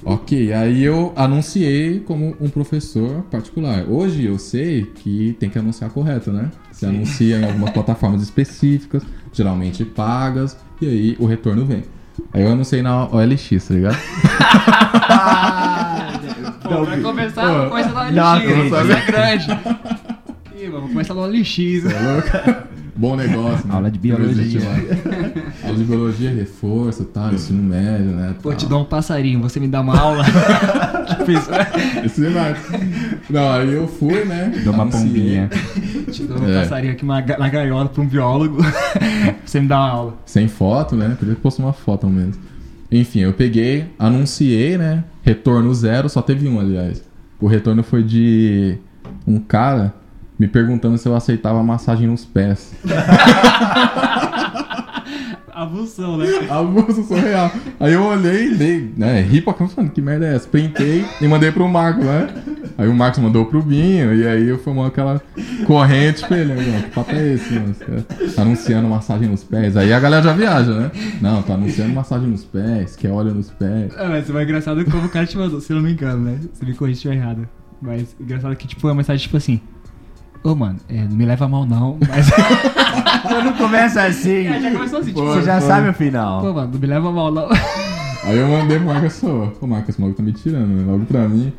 Ok, 0.05 0.53
aí 0.53 0.83
eu 0.83 1.13
anunciei 1.15 2.01
como 2.01 2.35
um 2.41 2.49
professor 2.49 3.23
particular. 3.31 3.85
Hoje 3.89 4.25
eu 4.25 4.39
sei 4.39 4.85
que 4.85 5.37
tem 5.39 5.49
que 5.51 5.59
anunciar 5.59 5.91
correto, 5.91 6.33
né? 6.33 6.51
Você 6.73 6.87
anuncia 6.87 7.39
em 7.39 7.45
algumas 7.45 7.71
plataformas 7.71 8.23
específicas, 8.23 9.03
geralmente 9.33 9.85
pagas, 9.85 10.57
e 10.81 10.89
aí 10.89 11.17
o 11.21 11.27
retorno 11.27 11.65
vem. 11.65 11.83
Aí 12.33 12.43
eu 12.43 12.51
anunciei 12.53 12.83
na 12.83 13.07
OLX, 13.07 13.69
tá 13.69 13.75
ligado? 13.75 13.99
Pô, 16.63 16.85
pra 16.87 17.01
começar, 17.01 17.47
no 17.47 17.53
Não 17.69 17.73
OLX, 17.73 18.45
acredito. 18.45 18.71
coisa 18.71 18.93
é 18.93 19.07
grande. 19.07 19.47
Ih, 20.63 20.69
vamos 20.69 20.91
começar 20.91 21.15
no 21.15 21.23
OLX. 21.23 21.59
Bom 22.97 23.17
negócio, 23.17 23.67
né? 23.67 23.75
Aula 23.75 23.91
de 23.91 23.99
biologia. 23.99 24.61
Aula 25.65 25.77
de 25.77 25.85
biologia, 25.85 26.31
reforço, 26.31 27.05
tá? 27.05 27.31
Ensino 27.33 27.63
médio, 27.63 28.07
né? 28.07 28.35
Pô, 28.43 28.53
te 28.55 28.67
dou 28.67 28.83
um 28.83 28.85
passarinho, 28.85 29.41
você 29.41 29.59
me 29.61 29.69
dá 29.69 29.81
uma 29.81 29.99
aula. 29.99 30.25
tipo 31.17 31.31
isso, 31.31 31.51
né? 31.51 31.67
Esse 32.05 32.21
demais. 32.21 32.59
Não, 33.29 33.53
aí 33.53 33.73
eu 33.73 33.89
fui, 33.89 34.25
né? 34.25 34.53
Deu 34.63 34.73
uma 34.73 34.87
pombinha. 34.87 35.49
Te 36.11 36.25
dou 36.25 36.39
um 36.39 36.51
É. 36.51 36.61
passarinho 36.63 36.93
aqui 36.93 37.05
na, 37.07 37.21
ga- 37.21 37.39
na 37.39 37.49
gaiola 37.49 37.89
pra 37.89 38.03
um 38.03 38.07
biólogo. 38.07 38.59
você 39.45 39.61
me 39.61 39.67
dar 39.69 39.79
uma 39.79 39.89
aula. 39.91 40.19
Sem 40.27 40.49
foto, 40.49 40.95
né? 40.97 41.17
Podia 41.19 41.35
postar 41.37 41.63
uma 41.63 41.73
foto 41.73 42.05
ao 42.07 42.13
menos. 42.13 42.37
Enfim, 42.93 43.21
eu 43.21 43.33
peguei, 43.33 43.87
anunciei, 43.99 44.77
né? 44.77 45.05
Retorno 45.23 45.73
zero, 45.75 46.09
só 46.09 46.21
teve 46.21 46.49
um, 46.49 46.59
aliás. 46.59 47.03
O 47.41 47.47
retorno 47.47 47.83
foi 47.83 48.03
de 48.03 48.77
um 49.27 49.39
cara 49.39 49.95
me 50.41 50.49
perguntando 50.49 50.97
se 50.97 51.07
eu 51.07 51.15
aceitava 51.15 51.63
massagem 51.63 52.09
nos 52.09 52.25
pés. 52.25 52.73
Abusão, 55.53 56.17
né? 56.17 56.27
Abuso 56.49 57.03
surreal. 57.03 57.53
Aí 57.79 57.93
eu 57.93 58.03
olhei, 58.03 58.55
dei, 58.55 58.91
né? 58.97 59.21
Ri 59.21 59.43
pra 59.43 59.53
caramba, 59.53 59.75
falando, 59.75 59.91
que 59.91 60.01
merda 60.01 60.27
é 60.27 60.35
essa? 60.35 60.49
Printei 60.49 61.05
e 61.21 61.29
mandei 61.29 61.53
pro 61.53 61.69
Marco, 61.69 62.03
né? 62.03 62.29
Aí 62.79 62.89
o 62.89 62.95
Marcos 62.95 63.21
mandou 63.21 63.45
pro 63.45 63.61
Binho, 63.61 64.15
e 64.15 64.27
aí 64.27 64.49
eu 64.49 64.59
formou 64.59 64.87
aquela 64.87 65.21
corrente 65.67 66.27
com 66.27 66.35
ele. 66.35 66.53
Aí, 66.53 66.75
ó, 66.79 66.83
que 66.85 66.91
papo 66.95 67.15
é 67.15 67.35
esse, 67.35 67.53
mano? 67.53 67.75
Tá 68.35 68.41
anunciando 68.41 68.89
massagem 68.89 69.29
nos 69.29 69.45
pés. 69.45 69.77
Aí 69.77 69.93
a 69.93 70.01
galera 70.01 70.23
já 70.23 70.33
viaja, 70.33 70.73
né? 70.73 70.91
Não, 71.21 71.43
tá 71.43 71.53
anunciando 71.53 71.93
massagem 71.93 72.29
nos 72.29 72.47
pés, 72.47 72.97
que 72.97 73.07
é 73.07 73.11
óleo 73.11 73.35
nos 73.35 73.51
pés. 73.51 73.95
É, 73.95 74.09
mas 74.09 74.27
foi 74.27 74.43
engraçado 74.43 74.83
como 74.87 75.05
o 75.05 75.11
cara 75.11 75.27
te 75.27 75.37
mandou, 75.37 75.61
se 75.61 75.71
eu 75.71 75.77
não 75.77 75.83
me 75.83 75.93
engano, 75.93 76.25
né? 76.25 76.39
Me 76.63 76.73
se 76.73 76.81
eu 76.81 76.89
estiver 76.89 77.17
errado. 77.17 77.47
Mas 77.83 78.17
engraçado 78.19 78.57
que, 78.57 78.67
tipo, 78.67 78.87
é 78.87 78.91
uma 78.91 78.97
mensagem 78.97 79.23
tipo 79.23 79.37
assim. 79.37 79.61
Ô, 80.43 80.55
mano, 80.55 80.77
é, 80.89 81.03
não 81.03 81.17
me 81.17 81.25
leva 81.27 81.45
a 81.45 81.49
mal 81.49 81.67
não, 81.67 81.99
mas. 82.09 82.31
Quando 83.23 83.57
começa 83.59 84.03
assim, 84.05 84.47
É, 84.47 84.61
já 84.61 84.71
começou 84.73 84.99
assim, 85.01 85.09
tipo, 85.09 85.23
você 85.27 85.43
já 85.43 85.59
foi. 85.61 85.69
sabe 85.69 85.89
o 85.91 85.93
final. 85.95 86.41
Pô, 86.41 86.53
mano, 86.55 86.71
não 86.73 86.81
me 86.81 86.87
leva 86.87 87.13
mal 87.13 87.31
não. 87.31 87.49
Aí 88.25 88.37
eu 88.39 88.49
mandei 88.49 88.79
pro 88.79 88.87
Marcos 88.87 89.13
só. 89.15 89.53
Ô, 89.61 89.67
Marcos, 89.67 89.91
esse 89.91 90.01
maluco 90.01 90.17
tá 90.19 90.23
me 90.23 90.33
tirando, 90.33 90.67
né? 90.69 90.85
Logo 90.91 91.05
pra 91.05 91.29
mim. 91.29 91.53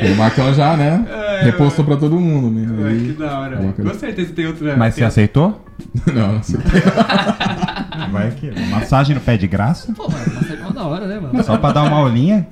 O 0.00 0.14
Marcão 0.16 0.54
já, 0.54 0.76
né? 0.76 1.04
É, 1.08 1.44
Repostou 1.44 1.84
pra 1.84 1.96
todo 1.96 2.18
mundo, 2.18 2.48
né? 2.50 2.88
Aí- 2.88 3.06
que 3.08 3.12
da 3.12 3.38
hora. 3.40 3.56
Com 3.74 3.94
certeza 3.94 4.32
tem 4.32 4.46
outra. 4.46 4.76
Mas 4.76 4.94
você 4.94 5.00
tem... 5.00 5.06
aceitou? 5.08 5.60
Não, 6.14 6.34
não 6.34 6.42
sei. 6.42 6.60
Vai 8.12 8.30
que 8.30 8.50
massagem 8.70 9.14
no 9.16 9.20
pé 9.20 9.36
de 9.36 9.46
graça? 9.48 9.92
Pô, 9.92 10.08
mano, 10.08 10.24
mas 10.34 10.50
é 10.50 10.56
mó 10.62 10.70
da 10.70 10.84
hora, 10.86 11.06
né, 11.06 11.18
mano? 11.18 11.42
Só 11.42 11.56
pra 11.58 11.72
dar 11.72 11.82
uma 11.82 11.96
aulinha? 11.98 12.46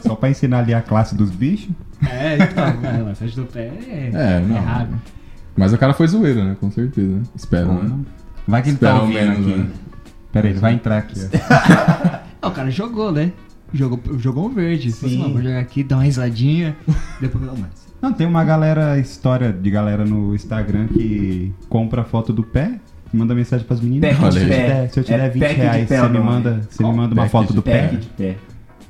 Só 0.00 0.14
pra 0.16 0.28
ensinar 0.30 0.58
ali 0.58 0.74
a 0.74 0.80
classe 0.82 1.14
dos 1.14 1.30
bichos? 1.30 1.70
É, 2.06 2.36
então, 2.36 2.64
é, 2.90 3.02
massagem 3.02 3.34
do 3.36 3.44
pé 3.46 3.72
é. 3.88 4.10
É, 4.12 4.40
não. 4.40 4.56
raro. 4.56 4.88
Mas 5.56 5.72
o 5.72 5.78
cara 5.78 5.92
foi 5.92 6.06
zoeiro, 6.06 6.44
né? 6.44 6.56
Com 6.60 6.70
certeza. 6.70 7.20
Espero, 7.34 7.72
né? 7.72 7.98
Vai 8.46 8.62
que 8.62 8.68
ele 8.70 8.76
tá 8.78 8.88
Espero 8.88 9.04
ouvindo 9.04 9.20
menos, 9.20 9.46
aqui. 9.48 9.58
né? 9.58 9.66
Pera 10.32 10.46
aí, 10.46 10.52
ele 10.52 10.60
vai 10.60 10.72
entrar 10.74 10.98
aqui. 10.98 11.20
ó. 11.22 12.18
O 12.48 12.50
cara 12.52 12.70
jogou, 12.70 13.10
né? 13.10 13.32
Jogou, 13.74 14.00
jogou 14.18 14.46
um 14.46 14.54
verde. 14.54 14.92
Falou 14.92 15.06
assim, 15.06 15.16
Sim. 15.16 15.22
mano, 15.22 15.34
vou 15.34 15.42
jogar 15.42 15.58
aqui, 15.58 15.82
dar 15.82 15.96
uma 15.96 16.04
risadinha. 16.04 16.76
Depois, 17.20 17.44
não, 17.44 17.56
mas. 17.56 17.88
Não, 18.00 18.12
tem 18.12 18.24
uma 18.28 18.44
galera, 18.44 18.96
história 18.96 19.52
de 19.52 19.68
galera 19.68 20.04
no 20.04 20.32
Instagram 20.32 20.86
que 20.86 21.52
compra 21.68 22.04
foto 22.04 22.32
do 22.32 22.44
pé, 22.44 22.78
manda 23.12 23.34
mensagem 23.34 23.66
pras 23.66 23.80
meninas. 23.80 24.08
Pack 24.12 24.24
"Ó, 24.24 24.28
de 24.28 24.38
se, 24.38 24.40
eu 24.44 24.44
te 24.44 24.48
pé. 24.54 24.66
der, 24.68 24.88
se 24.90 25.00
eu 25.00 25.04
te 25.04 25.12
É 25.14 25.18
der 25.18 25.30
20 25.32 25.40
pack 25.42 25.54
de 25.56 25.60
reais, 25.60 25.88
pé 25.88 26.00
você 26.00 26.08
me 26.08 26.18
manda, 26.20 26.60
você 26.70 26.84
me 26.84 26.92
manda 26.92 27.12
uma 27.14 27.28
foto 27.28 27.52
do 27.52 27.60
pé. 27.60 27.88
de 27.88 28.06
pé. 28.06 28.36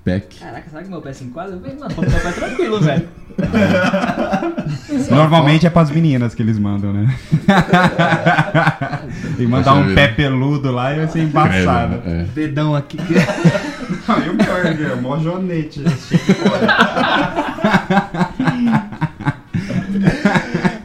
Peck. 0.09 0.39
Caraca, 0.39 0.71
será 0.71 0.83
que 0.83 0.89
meu 0.89 1.03
pé 1.03 1.13
se 1.13 1.25
enquadra? 1.25 1.55
Eu 1.55 1.61
falei, 1.61 1.77
mano, 1.77 1.95
meu 1.99 2.11
pé 2.11 2.29
é 2.29 2.33
tranquilo, 2.33 2.81
velho. 2.81 3.09
Normalmente 5.15 5.67
é 5.67 5.71
pras 5.71 5.91
meninas 5.91 6.35
que 6.35 6.43
eles 6.43 6.59
mandam, 6.59 6.95
né? 6.95 7.15
e 9.39 9.47
mandar 9.47 9.75
um 9.75 9.95
pé 9.95 10.09
peludo 10.09 10.73
lá 10.73 10.95
e 10.95 10.97
vai 10.97 11.09
ser 11.09 11.25
embaçado. 11.25 11.99
Credo, 11.99 12.17
é. 12.17 12.25
Dedão 12.35 12.75
aqui. 12.75 12.97
Aí 14.09 14.31
o 14.31 14.37
pior 14.37 14.65
é 14.65 14.95
o 14.95 15.03
mó 15.03 15.19
jonete. 15.19 15.83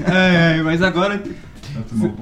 É, 0.06 0.62
mas 0.64 0.82
agora. 0.82 1.24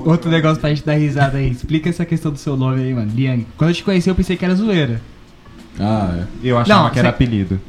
Outro 0.05 0.29
negócio 0.29 0.61
pra 0.61 0.69
gente 0.69 0.85
dar 0.85 0.93
risada 0.93 1.39
aí. 1.39 1.49
Explica 1.49 1.89
essa 1.89 2.05
questão 2.05 2.31
do 2.31 2.37
seu 2.37 2.55
nome 2.55 2.83
aí, 2.83 2.93
mano. 2.93 3.11
Liang. 3.13 3.47
Quando 3.57 3.71
eu 3.71 3.75
te 3.75 3.83
conheci, 3.83 4.07
eu 4.09 4.15
pensei 4.15 4.37
que 4.37 4.45
era 4.45 4.53
zoeira. 4.53 5.01
Ah, 5.79 6.19
é. 6.21 6.25
Eu 6.43 6.57
achava 6.57 6.83
Não, 6.83 6.89
que 6.91 6.99
era 6.99 7.09
você- 7.09 7.15
apelido. 7.15 7.59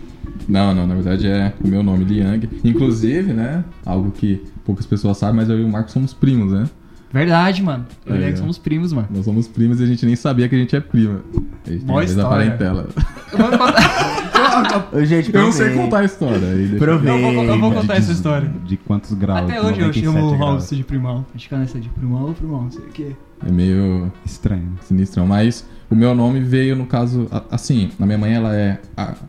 Não, 0.49 0.75
não, 0.75 0.87
na 0.87 0.95
verdade 0.95 1.27
é 1.27 1.53
o 1.65 1.69
meu 1.69 1.83
nome, 1.83 2.05
Liang. 2.05 2.49
Inclusive, 2.65 3.33
né? 3.33 3.65
Algo 3.87 4.11
que 4.11 4.43
poucas 4.65 4.85
pessoas 4.87 5.17
sabem, 5.19 5.37
mas 5.37 5.49
eu 5.49 5.59
e 5.59 5.65
o 5.65 5.69
Marco 5.69 5.91
somos 5.91 6.13
primos, 6.13 6.53
né? 6.53 6.69
Verdade, 7.13 7.63
mano. 7.63 7.87
Eu 8.07 8.17
e 8.17 8.19
o 8.19 8.23
É. 8.23 8.25
Liang 8.27 8.39
somos 8.39 8.59
primos, 8.59 8.93
mano. 8.93 9.07
Nós 9.15 9.25
somos 9.25 9.47
primos 9.47 9.81
e 9.81 9.85
a 9.85 9.87
gente 9.87 10.05
nem 10.05 10.17
sabia 10.17 10.49
que 10.49 10.55
a 10.55 10.59
gente 10.59 10.75
é 10.75 10.81
prima. 10.81 11.21
A 11.67 11.71
gente 11.71 11.85
tem 12.15 12.25
a 12.25 12.29
parentela. 12.29 12.89
Eu 13.33 13.39
vou 13.39 13.51
contar, 13.51 14.89
Ô, 14.93 15.05
Gente, 15.05 15.33
Eu 15.35 15.43
não 15.43 15.53
sei 15.53 15.75
contar 15.75 15.99
a 16.01 16.05
história. 16.05 16.49
Aí 16.49 16.67
deixa- 16.67 16.79
Provei. 16.85 17.11
eu 17.13 17.21
vou, 17.21 17.45
eu 17.45 17.61
vou 17.61 17.73
contar 17.73 17.95
De- 17.95 17.99
essa 18.01 18.13
história. 18.13 18.51
De 18.67 18.77
quantos 18.77 19.13
graus? 19.15 19.43
Até 19.49 19.61
hoje 19.61 19.81
eu 19.81 19.87
97 19.87 20.05
chamo 20.05 20.27
o. 20.27 20.35
Robson 20.37 20.75
de 20.75 20.83
primão. 20.85 21.25
A 21.29 21.33
gente 21.39 21.45
fica 21.45 21.59
nessa 21.59 21.79
de 21.79 21.89
primão 21.91 22.25
ou 22.25 22.35
primão, 22.35 22.63
não 22.65 22.71
sei 22.71 22.81
o 22.83 22.89
quê. 22.89 23.13
É 23.47 23.51
meio 23.51 24.11
Estranho. 24.25 24.73
sinistrão. 24.83 25.27
Mas 25.27 25.65
o 25.93 25.95
meu 25.95 26.15
nome 26.15 26.41
veio, 26.41 26.75
no 26.75 26.87
caso, 26.87 27.29
assim, 27.51 27.91
a 28.01 28.07
minha 28.07 28.17
mãe 28.17 28.33
ela 28.33 28.57
é 28.57 28.81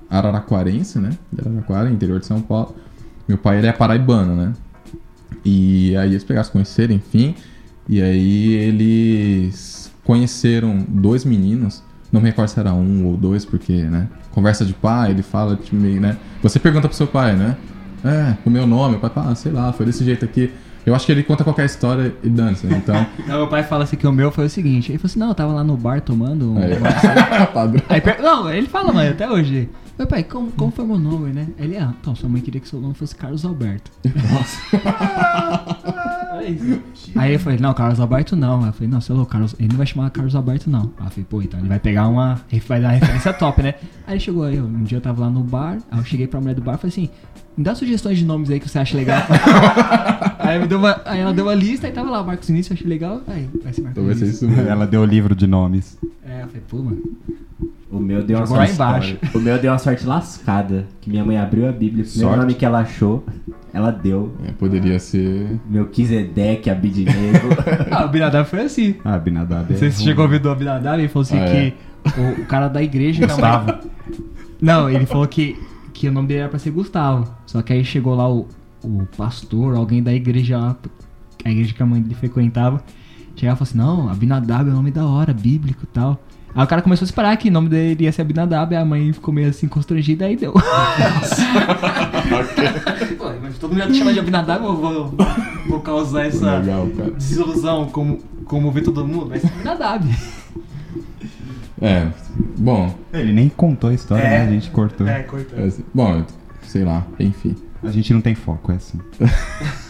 araraquarense, 0.09 0.97
né? 0.97 1.09
De 1.29 1.41
Araraquara, 1.41 1.91
interior 1.91 2.21
de 2.21 2.25
São 2.25 2.41
Paulo. 2.41 2.73
Meu 3.27 3.37
pai 3.37 3.57
ele 3.57 3.67
é 3.67 3.73
paraibano, 3.73 4.33
né? 4.33 4.53
E 5.43 5.93
aí 5.97 6.11
eles 6.11 6.23
pegaram, 6.23 6.45
se 6.45 6.51
conheceram, 6.51 6.95
enfim. 6.95 7.35
E 7.89 8.01
aí 8.01 8.53
eles 8.53 9.91
conheceram 10.05 10.85
dois 10.87 11.25
meninos. 11.25 11.83
Não 12.09 12.21
me 12.21 12.29
recordo 12.29 12.47
se 12.47 12.57
era 12.57 12.73
um 12.73 13.07
ou 13.07 13.17
dois, 13.17 13.43
porque, 13.43 13.83
né? 13.83 14.07
Conversa 14.31 14.63
de 14.63 14.73
pai, 14.73 15.11
ele 15.11 15.21
fala, 15.21 15.57
tipo, 15.57 15.75
meio, 15.75 15.99
né? 15.99 16.15
Você 16.41 16.59
pergunta 16.59 16.87
pro 16.87 16.95
seu 16.95 17.07
pai, 17.07 17.35
né? 17.35 17.57
É, 18.05 18.37
o 18.45 18.49
meu 18.49 18.65
nome, 18.65 18.95
o 18.95 18.99
pai 18.99 19.11
ah, 19.17 19.35
sei 19.35 19.51
lá, 19.51 19.73
foi 19.73 19.85
desse 19.85 20.05
jeito 20.05 20.23
aqui. 20.23 20.49
Eu 20.85 20.93
acho 20.93 21.05
que 21.05 21.11
ele 21.11 21.23
conta 21.23 21.43
qualquer 21.43 21.65
história 21.65 22.13
e 22.23 22.29
dança, 22.29 22.67
então. 22.67 23.05
Não, 23.27 23.37
meu 23.37 23.47
pai 23.47 23.63
fala 23.63 23.83
assim 23.83 23.95
que 23.95 24.05
o 24.05 24.11
meu 24.11 24.31
foi 24.31 24.45
o 24.45 24.49
seguinte. 24.49 24.91
Ele 24.91 24.97
falou 24.97 25.09
assim, 25.09 25.19
não, 25.19 25.29
eu 25.29 25.35
tava 25.35 25.53
lá 25.53 25.63
no 25.63 25.77
bar 25.77 26.01
tomando 26.01 26.53
um... 26.53 26.57
Aí. 26.57 26.73
Aí, 27.89 28.01
não, 28.21 28.51
ele 28.51 28.67
fala, 28.67 28.91
mano, 28.91 29.09
até 29.09 29.29
hoje. 29.29 29.69
Meu 29.97 30.07
pai, 30.07 30.23
como, 30.23 30.51
como 30.51 30.71
foi 30.71 30.85
meu 30.85 30.97
nome, 30.97 31.31
né? 31.31 31.47
Ele, 31.57 31.77
ah, 31.77 31.93
então, 32.01 32.15
sua 32.15 32.27
mãe 32.27 32.41
queria 32.41 32.59
que 32.59 32.67
seu 32.67 32.81
nome 32.81 32.95
fosse 32.95 33.15
Carlos 33.15 33.45
Alberto. 33.45 33.91
Isso. 34.05 34.59
Aí 37.15 37.33
eu 37.33 37.39
falei, 37.39 37.59
não, 37.59 37.73
Carlos 37.73 37.99
Alberto 37.99 38.35
não. 38.35 38.65
Eu 38.65 38.73
falei, 38.73 38.89
não, 38.89 38.99
sei 38.99 39.15
lá, 39.15 39.25
Carlos, 39.25 39.55
ele 39.59 39.69
não 39.69 39.77
vai 39.77 39.85
chamar 39.85 40.09
Carlos 40.09 40.35
Alberto 40.35 40.69
não. 40.69 40.91
Aí 40.97 41.05
eu 41.05 41.11
falei, 41.11 41.25
pô, 41.29 41.41
então 41.41 41.59
ele 41.59 41.69
vai 41.69 41.79
pegar 41.79 42.07
uma, 42.07 42.41
vai 42.67 42.81
dar 42.81 42.87
uma 42.87 42.93
referência 42.93 43.33
top, 43.33 43.61
né? 43.61 43.75
Aí 44.07 44.19
chegou 44.19 44.43
aí, 44.43 44.59
um 44.59 44.83
dia 44.83 44.97
eu 44.97 45.01
tava 45.01 45.21
lá 45.21 45.29
no 45.29 45.41
bar, 45.41 45.77
aí 45.91 45.99
eu 45.99 46.03
cheguei 46.03 46.25
pra 46.27 46.41
mulher 46.41 46.55
do 46.55 46.61
bar 46.61 46.73
e 46.73 46.77
falei 46.77 46.91
assim, 46.91 47.09
me 47.55 47.63
dá 47.63 47.75
sugestões 47.75 48.17
de 48.17 48.25
nomes 48.25 48.49
aí 48.49 48.59
que 48.59 48.67
você 48.67 48.79
acha 48.79 48.97
legal. 48.97 49.21
Aí, 50.53 50.59
me 50.59 50.67
deu 50.67 50.77
uma, 50.79 51.01
aí 51.05 51.19
ela 51.19 51.33
deu 51.33 51.45
uma 51.45 51.53
lista 51.55 51.87
e 51.87 51.91
tava 51.91 52.09
lá, 52.09 52.23
Marcos 52.23 52.49
Início, 52.49 52.71
eu 52.71 52.75
achei 52.75 52.87
legal. 52.87 53.21
Aí, 53.27 53.47
vai 53.63 53.73
ser 53.73 53.81
Marcos 53.81 53.91
Então 53.91 54.05
vai 54.05 54.15
ser 54.15 54.25
Início. 54.25 54.45
isso 54.47 54.55
mesmo. 54.55 54.69
Ela 54.69 54.85
deu 54.87 55.01
o 55.01 55.05
livro 55.05 55.35
de 55.35 55.47
nomes. 55.47 55.97
É, 56.25 56.43
eu 56.43 56.47
falei, 56.47 56.61
pô, 56.69 56.77
mano. 56.77 57.01
O 57.91 57.99
meu 57.99 58.23
deu 58.23 58.37
uma 58.37 58.45
Jogou 58.47 58.57
lá 58.59 58.65
sorte. 58.67 58.73
embaixo. 58.75 59.17
O 59.35 59.39
meu 59.39 59.59
deu 59.59 59.71
uma 59.71 59.77
sorte 59.77 60.03
lascada. 60.05 60.87
Que 60.99 61.11
minha 61.11 61.23
mãe 61.23 61.37
abriu 61.37 61.69
a 61.69 61.71
Bíblia, 61.71 62.03
o 62.03 62.07
primeiro 62.07 62.29
Sorte? 62.31 62.39
nome 62.39 62.53
que 62.55 62.65
ela 62.65 62.79
achou, 62.79 63.23
ela 63.71 63.91
deu. 63.91 64.33
É, 64.47 64.51
poderia 64.51 64.97
ser. 64.97 65.59
Meu 65.69 65.85
Kisedek, 65.87 66.69
Abidnego. 66.71 67.49
Ah, 67.91 68.05
o 68.05 68.09
Binadab 68.09 68.49
foi 68.49 68.61
assim. 68.61 68.95
Ah, 69.05 69.17
Binadab. 69.19 69.71
Não 69.71 69.77
sei 69.77 69.91
se 69.91 69.97
você 69.97 70.03
chegou 70.05 70.23
a 70.23 70.25
ouvir 70.25 70.39
do 70.39 70.49
Abinadab, 70.49 70.97
ele 70.99 71.07
falou 71.07 71.21
assim 71.21 71.37
Ah, 71.37 71.45
é. 71.45 71.71
que 72.05 72.19
o, 72.19 72.41
o 72.41 72.45
cara 72.47 72.67
da 72.67 72.81
igreja. 72.81 73.21
Gustavo. 73.27 73.73
Não, 74.59 74.89
ele 74.89 75.05
falou 75.05 75.27
que, 75.27 75.55
que 75.93 76.07
o 76.07 76.11
nome 76.11 76.27
dele 76.29 76.39
era 76.41 76.49
pra 76.49 76.57
ser 76.57 76.71
Gustavo. 76.71 77.31
Só 77.45 77.61
que 77.61 77.73
aí 77.73 77.85
chegou 77.85 78.15
lá 78.15 78.27
o, 78.27 78.47
o 78.83 79.07
pastor, 79.17 79.75
alguém 79.75 80.01
da 80.03 80.13
igreja 80.13 80.57
lá, 80.57 80.75
a 81.45 81.49
igreja 81.51 81.73
que 81.73 81.81
a 81.81 81.85
mãe 81.85 82.01
dele 82.01 82.15
frequentava. 82.15 82.83
Chegava 83.35 83.55
e 83.63 83.65
falou 83.65 83.69
assim: 83.69 83.77
Não, 83.77 84.09
Abinadab 84.09 84.69
é 84.69 84.71
um 84.71 84.75
nome 84.75 84.91
da 84.91 85.05
hora, 85.05 85.33
bíblico 85.33 85.81
e 85.83 85.87
tal. 85.87 86.21
Aí 86.55 86.63
o 86.63 86.67
cara 86.67 86.83
começou 86.83 87.03
a 87.03 87.07
esperar 87.07 87.35
que 87.37 87.49
o 87.49 87.51
nome 87.51 87.67
dele 87.67 88.03
ia 88.03 88.11
ser 88.11 88.21
Abinadab, 88.21 88.75
a 88.75 88.85
mãe 88.85 89.11
ficou 89.11 89.33
meio 89.33 89.49
assim 89.49 89.67
constrangida, 89.67 90.25
aí 90.25 90.35
deu. 90.35 90.53
Pô, 93.17 93.25
mas 93.41 93.57
todo 93.57 93.71
mundo 93.71 93.79
já 93.79 93.87
te 93.87 93.95
chama 93.97 94.13
de 94.13 94.19
Abinadab, 94.19 94.63
eu 94.63 94.75
vou, 94.75 95.13
vou 95.67 95.79
causar 95.79 96.27
essa 96.27 96.59
Legal, 96.59 96.87
desilusão, 97.17 97.85
como, 97.87 98.19
como 98.45 98.71
ver 98.71 98.81
todo 98.83 99.05
mundo, 99.05 99.29
vai 99.29 99.39
ser 99.39 99.47
Abinadab. 99.47 100.05
É, 101.81 102.07
bom, 102.57 102.93
Ele 103.11 103.33
nem 103.33 103.49
contou 103.49 103.89
a 103.89 103.93
história, 103.93 104.21
É. 104.23 104.39
né? 104.39 104.47
A 104.47 104.51
gente 104.51 104.69
cortou. 104.69 105.07
cortando. 105.27 105.59
é, 105.59 105.73
bom, 105.93 106.23
sei 106.61 106.83
lá, 106.85 107.05
enfim. 107.19 107.55
A 107.83 107.91
gente 107.91 108.13
não 108.13 108.21
tem 108.21 108.35
foco, 108.35 108.71
é 108.71 108.75
assim. 108.75 108.99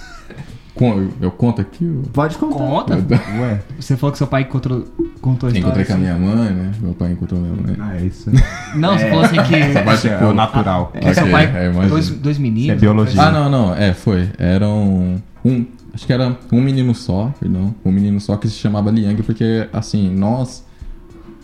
Eu, 0.76 1.14
eu 1.22 1.32
conto 1.32 1.62
aqui 1.62 1.86
o. 1.86 2.02
Pode 2.12 2.36
contar. 2.38 2.58
Conta. 2.58 2.96
Ué. 2.96 3.62
Você 3.80 3.96
falou 3.96 4.12
que 4.12 4.18
seu 4.18 4.26
pai 4.26 4.42
encontrou, 4.42 4.84
contou 5.22 5.48
a 5.48 5.52
história. 5.52 5.60
Encontrei 5.60 5.86
com 5.86 5.94
a 5.94 5.98
minha 5.98 6.18
mãe, 6.18 6.52
né? 6.52 6.72
Meu 6.82 6.94
pai 6.94 7.12
encontrou 7.12 7.40
minha 7.40 7.54
mãe. 7.54 7.76
Ah, 7.80 7.96
é 7.96 8.06
isso. 8.06 8.32
Não, 8.76 8.98
você 8.98 9.08
falou 9.08 9.24
assim 9.24 9.36
que. 9.44 9.56
Isso 9.56 10.02
ser 10.02 10.12
é 10.12 10.26
o 10.26 10.34
natural. 10.34 10.92
que 10.92 11.14
seu 11.14 11.24
Ok, 11.24 11.32
pai. 11.32 11.46
é, 11.56 11.88
dois, 11.88 12.10
dois 12.10 12.38
meninos. 12.40 12.64
Isso 12.64 12.72
é 12.72 12.76
biologia. 12.76 13.22
Ah, 13.22 13.32
não, 13.32 13.50
não, 13.50 13.76
é, 13.76 13.94
foi. 13.94 14.30
Eram 14.40 15.22
um. 15.46 15.66
Acho 15.94 16.08
que 16.08 16.12
era 16.12 16.36
um 16.52 16.60
menino 16.60 16.96
só, 16.96 17.32
perdão. 17.40 17.76
Um 17.86 17.92
menino 17.92 18.20
só 18.20 18.36
que 18.36 18.50
se 18.50 18.56
chamava 18.56 18.90
Liang, 18.90 19.22
porque, 19.22 19.70
assim, 19.72 20.10
nós 20.10 20.66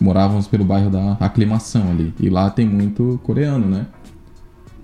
morávamos 0.00 0.48
pelo 0.48 0.64
bairro 0.64 0.90
da 0.90 1.12
Aclimação 1.20 1.88
ali. 1.90 2.12
E 2.18 2.28
lá 2.28 2.50
tem 2.50 2.66
muito 2.66 3.20
coreano, 3.22 3.64
né? 3.64 3.86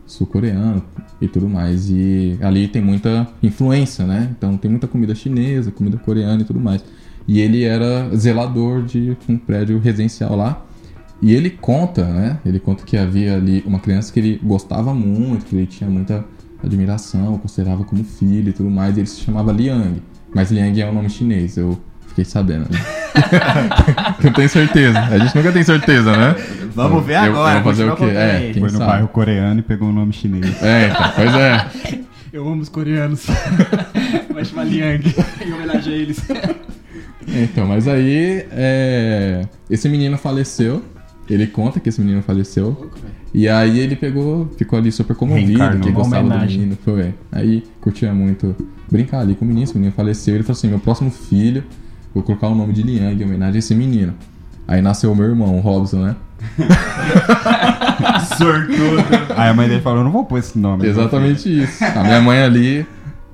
Sul-coreano 0.07 0.83
e 1.21 1.29
tudo 1.29 1.49
mais. 1.49 1.91
E 1.91 2.39
ali 2.41 2.69
tem 2.69 2.83
muita 2.83 3.29
influência, 3.43 4.07
né? 4.07 4.35
Então 4.37 4.57
tem 4.57 4.71
muita 4.71 4.87
comida 4.87 5.15
chinesa, 5.15 5.71
comida 5.71 5.99
coreana 5.99 6.43
e 6.43 6.45
tudo 6.45 6.61
mais. 6.61 6.85
E 7.29 7.41
ele 7.41 7.65
era 7.65 8.15
zelador 8.17 8.83
de 8.83 9.17
um 9.29 9.37
prédio 9.37 9.79
residencial 9.79 10.37
lá. 10.37 10.65
E 11.21 11.35
ele 11.35 11.51
conta, 11.51 12.05
né? 12.05 12.39
Ele 12.45 12.61
conta 12.61 12.85
que 12.85 12.97
havia 12.97 13.37
ali 13.37 13.63
uma 13.67 13.81
criança 13.81 14.13
que 14.13 14.21
ele 14.21 14.41
gostava 14.43 14.95
muito, 14.95 15.47
que 15.47 15.57
ele 15.57 15.67
tinha 15.67 15.89
muita 15.89 16.25
admiração, 16.63 17.39
considerava 17.39 17.85
como 17.85 18.05
filho 18.05 18.51
e 18.51 18.53
tudo 18.53 18.71
mais. 18.71 18.97
E 18.97 19.01
ele 19.01 19.07
se 19.07 19.21
chamava 19.21 19.51
Liang. 19.51 20.03
Mas 20.35 20.51
Liang 20.51 20.81
é 20.81 20.89
um 20.89 20.95
nome 20.95 21.09
chinês, 21.09 21.57
eu 21.57 21.79
fiquei 22.17 22.25
sabendo. 22.25 22.67
Né? 22.71 22.79
não 24.25 24.33
tenho 24.33 24.49
certeza. 24.49 24.99
A 24.99 25.19
gente 25.19 25.37
nunca 25.37 25.53
tem 25.53 25.63
certeza, 25.63 26.17
né? 26.17 26.35
Vamos 26.75 27.05
ver 27.05 27.15
Eu- 27.19 27.25
eu 27.25 27.31
agora. 27.33 27.55
vou 27.61 27.73
fazer 27.73 27.91
o 27.91 27.97
quê? 27.97 28.05
É, 28.05 28.51
Foi 28.55 28.63
no 28.63 28.71
sabe? 28.71 28.85
bairro 28.87 29.09
coreano 29.09 29.61
e 29.61 29.63
pegou 29.63 29.89
o 29.89 29.93
nome 29.93 30.13
chinês. 30.13 30.63
É, 30.63 30.89
então, 30.89 31.13
pois 31.15 31.35
é. 31.35 31.67
Eu 32.33 32.47
amo 32.47 32.61
os 32.61 32.69
coreanos. 32.69 33.27
Vai 34.33 34.45
chamar 34.45 34.65
Liang 34.65 35.03
em 35.47 35.53
homenagem 35.55 35.93
a 35.95 35.97
eles. 35.97 36.21
Então, 37.27 37.67
mas 37.67 37.89
aí 37.89 38.45
é, 38.51 39.43
esse 39.71 39.89
menino 39.89 40.19
faleceu. 40.19 40.83
Ele 41.31 41.47
conta 41.47 41.81
que 41.81 41.89
esse 41.89 42.01
menino 42.01 42.23
faleceu. 42.23 42.91
E 43.33 43.49
aí 43.49 43.79
ele 43.81 43.97
pegou, 43.97 44.49
ficou 44.59 44.79
ali 44.79 44.93
super 44.93 45.17
comovido, 45.17 45.47
Reencarnou. 45.49 45.81
que 45.81 45.91
gostava 45.91 46.23
do 46.23 46.29
homenagem. 46.31 46.59
menino. 46.61 46.79
Foi. 46.85 47.15
Aí 47.33 47.65
curtia 47.81 48.13
muito 48.13 48.55
brincar 48.91 49.21
ali 49.21 49.35
com 49.35 49.45
o 49.45 49.49
menino, 49.49 49.65
esse 49.65 49.75
menino 49.75 49.93
faleceu. 49.95 50.35
Ele 50.35 50.43
falou 50.45 50.57
assim: 50.59 50.69
meu 50.69 50.79
próximo 50.79 51.11
filho, 51.11 51.65
vou 52.17 52.23
colocar 52.23 52.49
o 52.49 52.55
nome 52.55 52.73
de 52.73 52.83
Liang 52.83 53.23
em 53.23 53.25
homenagem 53.25 53.57
a 53.57 53.59
esse 53.59 53.75
menino. 53.75 54.15
Aí 54.67 54.81
nasceu 54.81 55.13
o 55.13 55.15
meu 55.15 55.27
irmão, 55.27 55.59
o 55.59 55.61
Robson, 55.61 55.99
né? 55.99 56.17
Sortudo. 58.39 59.05
Aí 59.37 59.51
a 59.51 59.55
mãe 59.55 59.69
dele 59.69 59.83
falou, 59.83 60.03
não 60.03 60.11
vou 60.11 60.25
pôr 60.25 60.39
esse 60.39 60.59
nome. 60.59 60.87
Exatamente 60.87 61.63
isso. 61.63 61.85
A 61.85 62.03
minha 62.03 62.21
mãe 62.23 62.43
ali, 62.43 62.87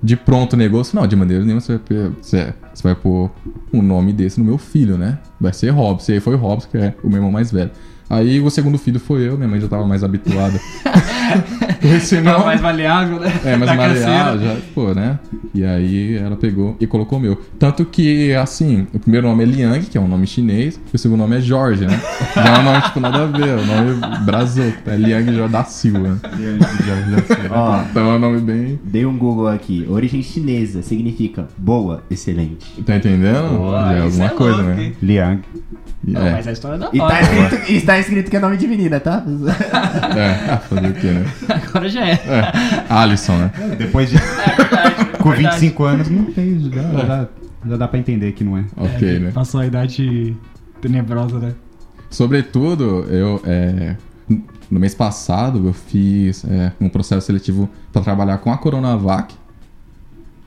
de 0.03 0.17
pronto, 0.17 0.57
negócio, 0.57 0.97
não, 0.99 1.07
de 1.07 1.15
maneira 1.15 1.45
nenhuma 1.45 1.61
você 1.61 1.79
vai, 1.79 2.13
você, 2.21 2.55
você 2.75 2.83
vai 2.83 2.95
pôr 2.97 3.31
um 3.73 3.81
nome 3.81 4.13
desse 4.13 4.41
no 4.41 4.45
meu 4.45 4.59
filho, 4.59 4.99
né? 4.99 5.19
Vai 5.41 5.53
ser 5.53 5.71
Robson. 5.71 6.11
E 6.11 6.15
aí 6.17 6.21
foi 6.21 6.35
o 6.35 6.39
Robson, 6.39 6.69
que 6.69 6.77
é 6.77 6.95
o 7.05 7.09
meu 7.09 7.19
irmão 7.19 7.31
mais 7.31 7.53
velho. 7.53 7.71
Aí 8.13 8.41
o 8.41 8.51
segundo 8.51 8.77
filho 8.77 9.01
foi 9.01 9.27
eu, 9.27 9.37
minha 9.39 9.49
mãe 9.49 9.59
já 9.59 9.67
tava 9.69 9.87
mais 9.87 10.05
habituada 10.05 10.61
com 11.81 11.89
esse 11.97 12.21
Não, 12.21 12.33
nome. 12.35 12.45
mais 12.45 12.61
maleável, 12.61 13.19
né? 13.19 13.33
É, 13.43 13.57
mas 13.57 13.69
Da 13.71 13.75
maleável, 13.75 14.41
já, 14.41 14.57
pô, 14.75 14.93
né? 14.93 15.19
E 15.55 15.65
aí 15.65 16.17
ela 16.19 16.37
pegou 16.37 16.77
e 16.79 16.87
colocou 16.87 17.19
o 17.19 17.21
meu. 17.23 17.41
Tanto 17.59 17.87
que, 17.87 18.35
assim, 18.35 18.87
o 18.93 18.99
primeiro 18.99 19.27
nome 19.27 19.45
é 19.45 19.47
Liang, 19.47 19.81
que 19.87 19.97
é 19.97 20.01
um 20.01 20.07
nome 20.09 20.27
chinês, 20.27 20.79
e 20.93 20.97
o 20.97 20.99
segundo 20.99 21.21
nome 21.21 21.39
é 21.39 21.41
Jorge, 21.41 21.87
né? 21.87 21.99
Já 22.35 22.45
é 22.57 22.59
um 22.59 22.63
nome, 22.63 22.83
tipo, 22.83 23.01
nada 23.01 23.23
a 23.23 23.27
ver, 23.27 23.59
o 23.59 23.65
nome 23.67 24.25
brazuco, 24.27 24.77
é 24.87 24.97
Liang 24.97 25.33
Jorge 25.35 25.51
da 25.53 25.65
Silva. 25.65 26.21
Ó, 27.51 27.83
Então 27.91 28.11
é 28.13 28.15
um 28.17 28.19
nome 28.19 28.41
bem... 28.41 28.79
dei 28.85 29.07
um 29.07 29.17
Google 29.17 29.49
aqui. 29.49 29.87
Origem 29.89 30.23
chinesa 30.23 30.83
significa 30.83 31.49
boa, 31.57 32.03
excelente. 32.11 32.67
Tá 32.85 32.97
entendendo? 32.97 33.71
Já 33.71 33.93
é 33.95 34.01
alguma 34.03 34.27
é 34.27 34.29
coisa, 34.29 34.57
louco, 34.59 34.71
né? 34.71 34.85
hein? 34.85 34.93
Liang. 35.03 35.41
Não, 36.05 36.21
é. 36.27 36.33
mas 36.33 36.49
a 36.49 36.53
história 36.53 36.79
da 36.79 36.91
E 36.93 36.99
tá, 36.99 37.05
hora. 37.05 37.21
escrito, 37.23 37.73
e 37.73 37.81
tá 37.81 37.99
escrito 38.03 38.31
que 38.31 38.37
é 38.37 38.41
nome 38.41 38.57
de 38.57 38.69
menina, 38.69 39.01
tá? 39.01 39.25
É, 40.17 40.53
ah, 40.53 40.59
fazer 40.59 40.89
o 40.89 40.93
quê, 40.93 41.07
né? 41.11 41.25
Agora 41.49 41.89
já 41.89 42.07
é. 42.07 42.13
É, 42.13 42.53
Alisson, 42.89 43.37
né? 43.37 43.51
Depois 43.79 44.11
de... 44.11 44.17
verdade, 44.17 45.05
Com 45.19 45.31
verdade. 45.31 45.61
25 45.61 45.85
anos, 45.85 46.11
não 46.11 46.25
tem, 46.27 46.71
já, 46.71 46.83
já, 46.83 47.29
já 47.67 47.77
dá 47.77 47.89
pra 47.89 47.99
entender 47.99 48.33
que 48.33 48.45
não 48.45 48.59
é. 48.59 48.65
Ok, 48.77 49.19
né? 49.19 49.31
Passou 49.33 49.61
a 49.61 49.67
idade 49.67 50.37
tenebrosa, 50.81 51.39
né? 51.39 51.55
Sobretudo, 52.11 53.07
eu, 53.09 53.41
é, 53.45 53.97
no 54.71 54.81
mês 54.81 54.95
passado, 54.95 55.67
eu 55.67 55.73
fiz 55.73 56.45
é, 56.45 56.73
um 56.81 56.89
processo 56.89 57.27
seletivo 57.27 57.69
para 57.93 58.03
trabalhar 58.03 58.39
com 58.39 58.53
a 58.53 58.59
Coronavac. 58.59 59.35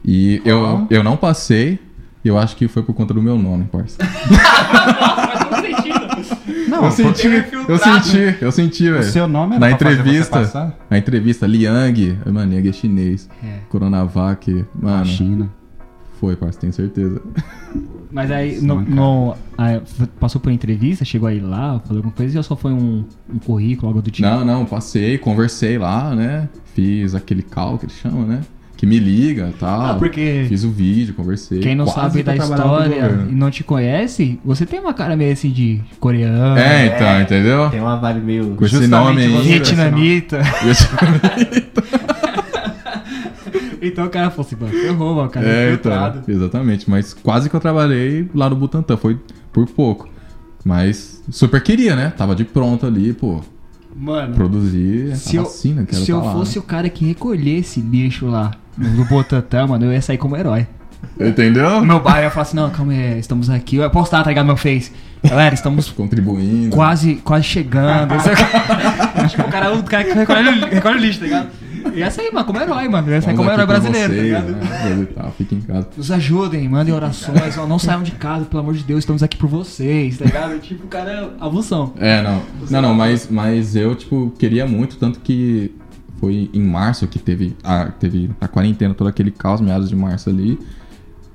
E 0.03 0.41
eu, 0.45 0.59
Ó. 0.59 0.85
eu 0.89 1.03
não 1.03 1.17
passei, 1.17 1.79
e 2.23 2.27
eu 2.27 2.37
acho 2.37 2.55
que 2.55 2.67
foi 2.67 2.83
por 2.83 2.93
conta 2.93 3.13
do 3.13 3.21
meu 3.21 3.37
nome, 3.37 3.65
parça. 3.65 3.97
Não, 6.67 6.85
eu 6.85 6.91
senti, 6.91 7.27
é 7.27 7.49
eu 7.67 7.77
senti, 7.77 8.37
eu 8.41 8.51
senti, 8.51 8.89
o 8.89 8.93
velho. 8.93 9.03
seu 9.05 9.27
nome 9.27 9.55
era 9.55 9.69
Na 9.69 9.77
fazer 9.77 9.95
você 9.95 10.01
entrevista, 10.01 10.75
na 10.89 10.97
entrevista, 10.97 11.47
Liang, 11.47 12.17
mano, 12.25 12.51
Liang 12.51 12.69
é 12.69 12.73
chinês. 12.73 13.29
É. 13.43 13.59
Coronavac, 13.69 14.65
mano, 14.79 15.05
China. 15.05 15.49
foi, 16.19 16.35
parça, 16.35 16.59
tenho 16.59 16.73
certeza. 16.73 17.21
Mas 18.11 18.31
aí, 18.31 18.59
Sim, 18.59 18.65
no, 18.67 18.81
no- 18.81 19.35
aí, 19.57 19.81
passou 20.19 20.39
por 20.39 20.49
entrevista, 20.51 21.03
chegou 21.03 21.27
aí 21.27 21.39
lá, 21.41 21.79
falou 21.81 21.97
alguma 21.97 22.13
coisa, 22.13 22.39
ou 22.39 22.43
só 22.43 22.55
foi 22.55 22.71
um, 22.71 23.03
um 23.33 23.39
currículo, 23.39 23.87
algo 23.89 24.01
do 24.01 24.09
tipo? 24.09 24.27
Não, 24.27 24.45
não, 24.45 24.65
passei, 24.65 25.17
conversei 25.17 25.77
lá, 25.77 26.15
né? 26.15 26.47
Fiz 26.73 27.13
aquele 27.15 27.41
call 27.41 27.77
que 27.77 27.85
eles 27.85 27.95
chamam, 27.97 28.25
né? 28.25 28.41
Que 28.77 28.85
me 28.85 28.99
liga 28.99 29.49
e 29.49 29.57
tal. 29.57 29.81
Ah, 29.81 29.95
porque 29.95 30.45
Fiz 30.49 30.63
o 30.63 30.71
vídeo, 30.71 31.13
conversei. 31.13 31.59
quem 31.59 31.75
não 31.75 31.87
sabe 31.87 32.17
que 32.17 32.23
da 32.23 32.35
história 32.35 33.25
e 33.29 33.33
não 33.33 33.49
te 33.49 33.63
conhece, 33.63 34.39
você 34.43 34.65
tem 34.65 34.79
uma 34.79 34.93
cara 34.93 35.15
meio 35.15 35.31
assim 35.31 35.49
de 35.49 35.79
coreano, 35.99 36.57
É, 36.57 36.87
então, 36.87 37.21
entendeu? 37.21 37.69
Tem 37.69 37.79
uma 37.79 37.95
vibe 37.95 38.21
meio. 38.21 38.55
Com 38.55 38.65
esse 38.65 38.87
nome 38.87 39.21
aí. 39.23 39.41
vietnamita. 39.41 40.41
Então 43.81 44.05
o 44.05 44.09
cara 44.09 44.31
falou 44.31 44.45
assim, 44.45 44.55
mano, 44.59 44.71
ferrou, 44.71 45.15
mano, 45.15 45.27
o 45.27 45.31
cara 45.31 45.47
é, 45.47 45.69
é, 45.69 45.73
então, 45.73 46.23
exatamente. 46.27 46.89
Mas 46.89 47.13
quase 47.13 47.49
que 47.49 47.55
eu 47.55 47.59
trabalhei 47.59 48.27
lá 48.33 48.49
no 48.49 48.55
Butantan, 48.55 48.97
foi 48.97 49.19
por 49.53 49.67
pouco. 49.67 50.09
Mas 50.63 51.23
super 51.29 51.61
queria, 51.61 51.95
né? 51.95 52.11
Tava 52.17 52.35
de 52.35 52.43
pronto 52.43 52.85
ali, 52.87 53.13
pô, 53.13 53.41
Mano, 53.97 54.35
produzir 54.35 55.15
se 55.15 55.37
a 55.37 55.39
eu, 55.39 55.43
vacina, 55.45 55.85
quero 55.85 56.03
se 56.03 56.11
eu 56.11 56.19
tá 56.19 56.25
lá, 56.25 56.33
fosse 56.33 56.57
né? 56.57 56.63
o 56.63 56.67
cara 56.67 56.89
que 56.89 57.05
recolhesse 57.05 57.79
lixo 57.79 58.27
lá 58.27 58.51
no 58.77 59.05
Botatã, 59.05 59.65
mano, 59.65 59.85
eu 59.85 59.93
ia 59.93 60.01
sair 60.01 60.17
como 60.17 60.35
herói. 60.35 60.67
Entendeu? 61.19 61.79
O 61.79 61.85
meu 61.85 61.99
bairro 61.99 62.23
ia 62.23 62.29
falar 62.29 62.41
assim, 62.41 62.57
não, 62.57 62.69
calma 62.69 62.91
aí, 62.91 63.19
estamos 63.19 63.49
aqui. 63.49 63.77
Eu 63.77 63.83
ia 63.83 63.89
postar, 63.89 64.23
tá 64.23 64.29
ligado, 64.29 64.45
meu 64.45 64.57
face. 64.57 64.91
Galera, 65.23 65.53
estamos 65.55 65.89
Contribuindo. 65.91 66.75
quase, 66.75 67.15
quase 67.15 67.45
chegando. 67.45 68.13
Acho 69.15 69.35
que 69.35 69.41
o 69.41 69.47
cara, 69.47 69.73
o 69.73 69.83
cara 69.83 70.03
que 70.03 70.13
recolhe, 70.13 70.65
recolhe 70.65 70.97
o 70.97 71.01
lixo, 71.01 71.19
tá 71.19 71.25
ligado? 71.25 71.49
Ia 71.95 72.09
sair, 72.11 72.31
mano, 72.31 72.45
como 72.45 72.59
herói, 72.59 72.87
mano. 72.87 73.07
Ia 73.09 73.21
sair 73.21 73.33
Estamos 73.33 73.37
como 73.37 73.51
herói 73.51 73.65
brasileiro, 73.65 74.07
tá 74.07 74.13
vocês, 74.13 74.23
ligado? 74.23 74.51
né? 74.51 75.31
Fica 75.37 75.55
em 75.55 75.61
casa. 75.61 75.89
Nos 75.95 76.11
ajudem, 76.11 76.67
mandem 76.69 76.93
orações, 76.93 77.57
ó, 77.57 77.67
não 77.67 77.79
saiam 77.79 78.03
de 78.03 78.11
casa, 78.11 78.45
pelo 78.45 78.61
amor 78.61 78.73
de 78.73 78.83
Deus, 78.83 78.99
estamos 78.99 79.21
aqui 79.23 79.37
por 79.37 79.47
vocês, 79.47 80.17
tá 80.17 80.25
ligado? 80.25 80.59
Tipo, 80.65 80.85
o 80.85 80.87
cara 80.87 81.11
é 81.11 81.29
avulsão. 81.39 81.93
É, 81.97 82.21
não. 82.21 82.41
Não, 82.69 82.81
não, 82.81 82.93
mas, 82.93 83.29
mas 83.29 83.75
eu, 83.75 83.95
tipo, 83.95 84.33
queria 84.37 84.65
muito, 84.65 84.97
tanto 84.97 85.19
que 85.19 85.71
foi 86.19 86.49
em 86.53 86.61
março 86.61 87.07
que 87.07 87.19
teve 87.19 87.55
a, 87.63 87.85
teve 87.85 88.31
a 88.39 88.47
quarentena, 88.47 88.93
todo 88.93 89.07
aquele 89.07 89.31
caos, 89.31 89.61
meados 89.61 89.89
de 89.89 89.95
março 89.95 90.29
ali. 90.29 90.57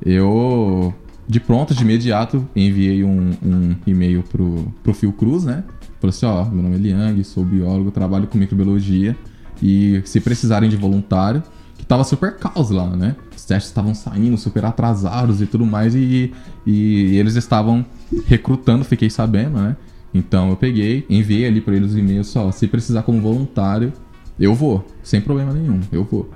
Eu, 0.05 0.95
de 1.29 1.39
pronto, 1.39 1.75
de 1.75 1.83
imediato, 1.83 2.49
enviei 2.57 3.05
um, 3.05 3.33
um 3.43 3.77
e-mail 3.87 4.23
pro, 4.23 4.73
pro 4.83 4.95
Fiocruz, 4.95 5.45
né? 5.45 5.65
Falei 6.01 6.11
assim, 6.11 6.27
ó, 6.27 6.45
meu 6.47 6.63
nome 6.63 6.77
é 6.77 6.79
Liang, 6.79 7.23
sou 7.25 7.45
biólogo, 7.45 7.91
trabalho 7.91 8.27
com 8.27 8.39
microbiologia 8.39 9.15
e 9.63 10.03
se 10.05 10.21
precisarem 10.21 10.69
de 10.69 10.77
voluntário, 10.77 11.43
que 11.77 11.85
tava 11.85 12.05
super 12.05 12.37
caos 12.37 12.71
lá, 12.71 12.89
né? 12.97 13.17
Os 13.35 13.45
testes 13.45 13.71
estavam 13.71 13.95
saindo 13.95 14.37
super 14.37 14.65
atrasados 14.65 15.41
e 15.41 15.47
tudo 15.47 15.65
mais 15.65 15.95
e, 15.95 16.33
e 16.67 17.17
eles 17.17 17.37
estavam 17.37 17.85
recrutando, 18.27 18.85
fiquei 18.85 19.11
sabendo, 19.11 19.59
né? 19.59 19.77
Então 20.13 20.51
eu 20.51 20.57
peguei, 20.57 21.07
enviei 21.09 21.47
ali 21.47 21.61
para 21.61 21.75
eles 21.75 21.93
os 21.93 21.97
e-mails 21.97 22.27
só, 22.27 22.51
se 22.51 22.67
precisar 22.67 23.03
como 23.03 23.21
voluntário, 23.21 23.93
eu 24.39 24.55
vou, 24.55 24.85
sem 25.03 25.21
problema 25.21 25.53
nenhum, 25.53 25.81
eu 25.93 26.05
vou. 26.05 26.31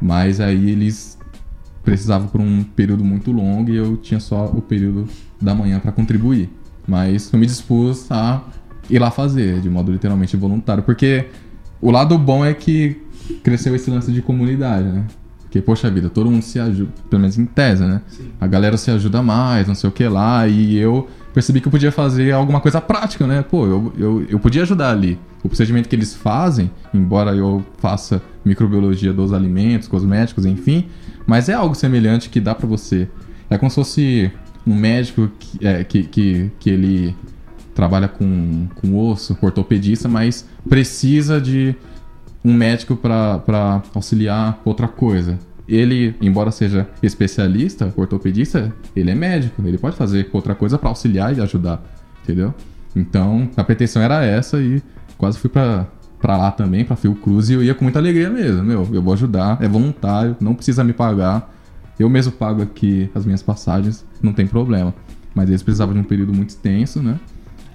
Mas 0.00 0.40
aí 0.40 0.70
eles 0.70 1.18
precisavam 1.84 2.28
por 2.28 2.40
um 2.40 2.62
período 2.62 3.04
muito 3.04 3.32
longo 3.32 3.70
e 3.70 3.76
eu 3.76 3.96
tinha 3.96 4.20
só 4.20 4.46
o 4.46 4.62
período 4.62 5.08
da 5.40 5.54
manhã 5.54 5.78
para 5.80 5.92
contribuir. 5.92 6.48
Mas 6.86 7.32
eu 7.32 7.38
me 7.38 7.46
dispus 7.46 8.10
a 8.10 8.42
ir 8.88 8.98
lá 8.98 9.10
fazer, 9.10 9.60
de 9.60 9.68
modo 9.68 9.92
literalmente 9.92 10.36
voluntário, 10.36 10.82
porque 10.82 11.26
o 11.82 11.90
lado 11.90 12.16
bom 12.16 12.44
é 12.44 12.54
que 12.54 12.96
cresceu 13.42 13.74
esse 13.74 13.90
lance 13.90 14.12
de 14.12 14.22
comunidade, 14.22 14.88
né? 14.88 15.04
Porque, 15.42 15.60
poxa 15.60 15.90
vida, 15.90 16.08
todo 16.08 16.30
mundo 16.30 16.42
se 16.42 16.58
ajuda, 16.58 16.90
pelo 17.10 17.20
menos 17.20 17.36
em 17.36 17.44
tese, 17.44 17.82
né? 17.82 18.00
A 18.40 18.46
galera 18.46 18.78
se 18.78 18.90
ajuda 18.90 19.22
mais, 19.22 19.66
não 19.66 19.74
sei 19.74 19.90
o 19.90 19.92
que 19.92 20.06
lá, 20.08 20.48
e 20.48 20.78
eu 20.78 21.08
percebi 21.34 21.60
que 21.60 21.68
eu 21.68 21.72
podia 21.72 21.92
fazer 21.92 22.32
alguma 22.32 22.60
coisa 22.60 22.80
prática, 22.80 23.26
né? 23.26 23.42
Pô, 23.42 23.66
eu, 23.66 23.92
eu, 23.98 24.26
eu 24.30 24.38
podia 24.38 24.62
ajudar 24.62 24.92
ali. 24.92 25.18
O 25.42 25.48
procedimento 25.48 25.88
que 25.88 25.96
eles 25.96 26.14
fazem, 26.14 26.70
embora 26.94 27.34
eu 27.34 27.62
faça 27.78 28.22
microbiologia 28.44 29.12
dos 29.12 29.32
alimentos, 29.32 29.88
cosméticos, 29.88 30.46
enfim, 30.46 30.86
mas 31.26 31.48
é 31.48 31.54
algo 31.54 31.74
semelhante 31.74 32.30
que 32.30 32.40
dá 32.40 32.54
pra 32.54 32.66
você. 32.66 33.08
É 33.50 33.58
como 33.58 33.68
se 33.68 33.74
fosse 33.74 34.32
um 34.66 34.74
médico 34.74 35.28
que, 35.38 35.66
é, 35.66 35.84
que, 35.84 36.04
que, 36.04 36.50
que 36.58 36.70
ele 36.70 37.14
trabalha 37.74 38.08
com, 38.08 38.68
com 38.74 38.98
osso, 38.98 39.36
ortopedista, 39.40 40.08
mas 40.08 40.46
precisa 40.68 41.40
de 41.40 41.74
um 42.44 42.52
médico 42.52 42.96
para 42.96 43.82
auxiliar 43.94 44.60
outra 44.64 44.88
coisa. 44.88 45.38
Ele, 45.68 46.14
embora 46.20 46.50
seja 46.50 46.88
especialista, 47.02 47.92
ortopedista, 47.96 48.72
ele 48.94 49.10
é 49.10 49.14
médico, 49.14 49.62
ele 49.64 49.78
pode 49.78 49.96
fazer 49.96 50.28
outra 50.32 50.54
coisa 50.54 50.76
para 50.76 50.88
auxiliar 50.88 51.36
e 51.36 51.40
ajudar, 51.40 51.82
entendeu? 52.22 52.52
Então, 52.94 53.48
a 53.56 53.64
pretensão 53.64 54.02
era 54.02 54.24
essa 54.24 54.60
e 54.60 54.82
quase 55.16 55.38
fui 55.38 55.48
para 55.48 55.86
lá 56.22 56.50
também, 56.50 56.84
pra 56.84 56.96
Fiocruz, 56.96 57.48
e 57.48 57.54
eu 57.54 57.62
ia 57.62 57.74
com 57.74 57.84
muita 57.84 57.98
alegria 57.98 58.28
mesmo. 58.28 58.62
Meu, 58.62 58.86
eu 58.92 59.02
vou 59.02 59.14
ajudar, 59.14 59.62
é 59.62 59.68
voluntário, 59.68 60.36
não 60.40 60.54
precisa 60.54 60.84
me 60.84 60.92
pagar. 60.92 61.54
Eu 61.98 62.10
mesmo 62.10 62.32
pago 62.32 62.60
aqui 62.60 63.08
as 63.14 63.24
minhas 63.24 63.42
passagens, 63.42 64.04
não 64.20 64.32
tem 64.32 64.46
problema. 64.46 64.92
Mas 65.34 65.48
eles 65.48 65.62
precisavam 65.62 65.94
de 65.94 66.00
um 66.00 66.04
período 66.04 66.34
muito 66.34 66.50
extenso, 66.50 67.00
né? 67.00 67.18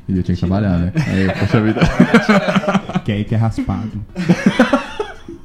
E 0.08 0.18
eu 0.18 0.24
tinha 0.24 0.36
que 0.36 0.40
trabalhar, 0.40 0.78
né? 0.78 0.94
Aí, 0.96 1.28
poxa 1.40 1.62
vida. 1.62 1.82
Que 3.04 3.12
aí 3.14 3.24
que 3.24 3.36
é 3.36 3.38
raspado. 3.38 4.04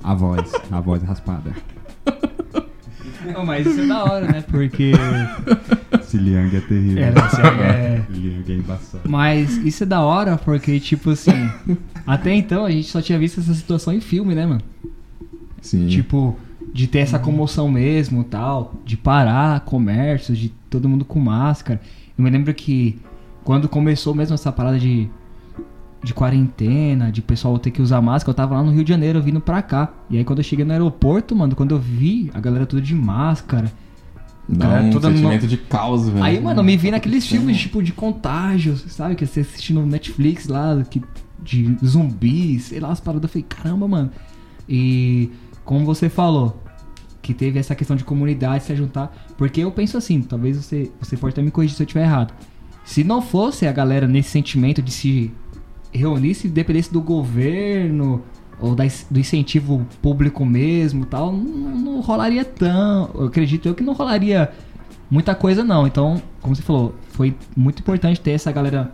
A 0.02 0.14
voz, 0.14 0.52
a 0.70 0.80
voz 0.80 1.00
é 1.02 1.06
raspada. 1.06 1.52
Não, 3.32 3.46
mas 3.46 3.64
isso 3.66 3.80
é 3.82 3.86
da 3.86 4.04
hora, 4.04 4.26
né? 4.26 4.44
Porque. 4.50 4.92
Esse 6.00 6.16
Liang 6.16 6.56
é 6.56 6.60
terrível. 6.60 7.04
É, 7.04 7.08
esse 7.10 7.40
é- 7.40 8.04
Liang 8.10 8.52
é 8.52 8.56
embaçado. 8.56 9.08
Mas 9.08 9.56
isso 9.58 9.84
é 9.84 9.86
da 9.86 10.00
hora 10.00 10.36
porque, 10.36 10.80
tipo 10.80 11.10
assim. 11.10 11.48
até 12.04 12.34
então 12.34 12.64
a 12.64 12.70
gente 12.70 12.88
só 12.88 13.00
tinha 13.00 13.18
visto 13.18 13.40
essa 13.40 13.54
situação 13.54 13.92
em 13.94 14.00
filme, 14.00 14.34
né, 14.34 14.44
mano? 14.44 14.62
Sim. 15.60 15.86
Tipo, 15.86 16.36
de 16.72 16.88
ter 16.88 16.98
essa 16.98 17.18
comoção 17.18 17.70
mesmo 17.70 18.24
tal, 18.24 18.74
de 18.84 18.96
parar 18.96 19.60
comércios, 19.60 20.36
de 20.36 20.48
todo 20.68 20.88
mundo 20.88 21.04
com 21.04 21.20
máscara. 21.20 21.80
Eu 22.18 22.24
me 22.24 22.30
lembro 22.30 22.52
que 22.52 22.98
quando 23.44 23.68
começou 23.68 24.14
mesmo 24.14 24.34
essa 24.34 24.50
parada 24.52 24.78
de, 24.78 25.08
de 26.02 26.14
quarentena, 26.14 27.10
de 27.10 27.20
pessoal 27.22 27.58
ter 27.58 27.70
que 27.70 27.82
usar 27.82 28.00
máscara, 28.00 28.30
eu 28.30 28.34
tava 28.34 28.54
lá 28.56 28.62
no 28.62 28.70
Rio 28.72 28.84
de 28.84 28.90
Janeiro 28.90 29.20
vindo 29.22 29.40
pra 29.40 29.62
cá. 29.62 29.92
E 30.10 30.18
aí 30.18 30.24
quando 30.24 30.38
eu 30.40 30.44
cheguei 30.44 30.64
no 30.64 30.72
aeroporto, 30.72 31.34
mano, 31.34 31.54
quando 31.54 31.72
eu 31.74 31.78
vi 31.78 32.30
a 32.34 32.40
galera 32.40 32.66
toda 32.66 32.80
de 32.82 32.94
máscara. 32.94 33.72
Dá 34.48 34.66
cara, 34.66 34.82
um 34.82 34.90
toda 34.90 35.08
no- 35.08 35.16
sentimento 35.16 35.46
de 35.46 35.56
caos, 35.56 36.08
velho. 36.08 36.22
Aí, 36.24 36.40
mano, 36.40 36.60
eu 36.60 36.64
me 36.64 36.76
vi 36.76 36.90
naqueles 36.90 37.26
filmes 37.26 37.56
tipo 37.58 37.80
de 37.82 37.92
contágio, 37.92 38.76
sabe? 38.76 39.14
Que 39.14 39.24
você 39.24 39.40
assiste 39.40 39.72
no 39.72 39.86
Netflix 39.86 40.48
lá, 40.48 40.82
que, 40.90 41.00
de 41.40 41.76
zumbis, 41.84 42.64
sei 42.64 42.80
lá, 42.80 42.90
as 42.90 42.98
paradas. 43.00 43.22
Eu 43.24 43.28
falei, 43.28 43.46
caramba, 43.48 43.86
mano. 43.86 44.10
E 44.68 45.30
como 45.64 45.84
você 45.86 46.08
falou, 46.08 46.60
que 47.22 47.32
teve 47.32 47.58
essa 47.60 47.74
questão 47.76 47.96
de 47.96 48.02
comunidade 48.02 48.64
se 48.64 48.74
juntar. 48.74 49.14
Porque 49.38 49.60
eu 49.60 49.70
penso 49.70 49.96
assim, 49.96 50.20
talvez 50.20 50.56
você, 50.56 50.90
você 51.00 51.16
pode 51.16 51.32
até 51.34 51.40
me 51.42 51.52
corrigir 51.52 51.76
se 51.76 51.82
eu 51.82 51.86
estiver 51.86 52.02
errado. 52.02 52.34
Se 52.84 53.04
não 53.04 53.22
fosse 53.22 53.66
a 53.66 53.72
galera 53.72 54.06
nesse 54.06 54.30
sentimento 54.30 54.82
de 54.82 54.90
se 54.90 55.32
reunir, 55.92 56.34
se 56.34 56.48
dependesse 56.48 56.92
do 56.92 57.00
governo 57.00 58.22
ou 58.60 58.74
da, 58.74 58.84
do 59.10 59.18
incentivo 59.18 59.86
público 60.00 60.44
mesmo 60.44 61.04
tal, 61.04 61.32
não, 61.32 61.76
não 61.76 62.00
rolaria 62.00 62.44
tão. 62.44 63.10
Eu 63.14 63.26
acredito 63.26 63.66
eu 63.66 63.74
que 63.74 63.82
não 63.82 63.92
rolaria 63.92 64.50
muita 65.10 65.34
coisa 65.34 65.62
não. 65.62 65.86
Então, 65.86 66.22
como 66.40 66.56
você 66.56 66.62
falou, 66.62 66.94
foi 67.10 67.36
muito 67.56 67.80
importante 67.80 68.20
ter 68.20 68.32
essa 68.32 68.50
galera. 68.50 68.92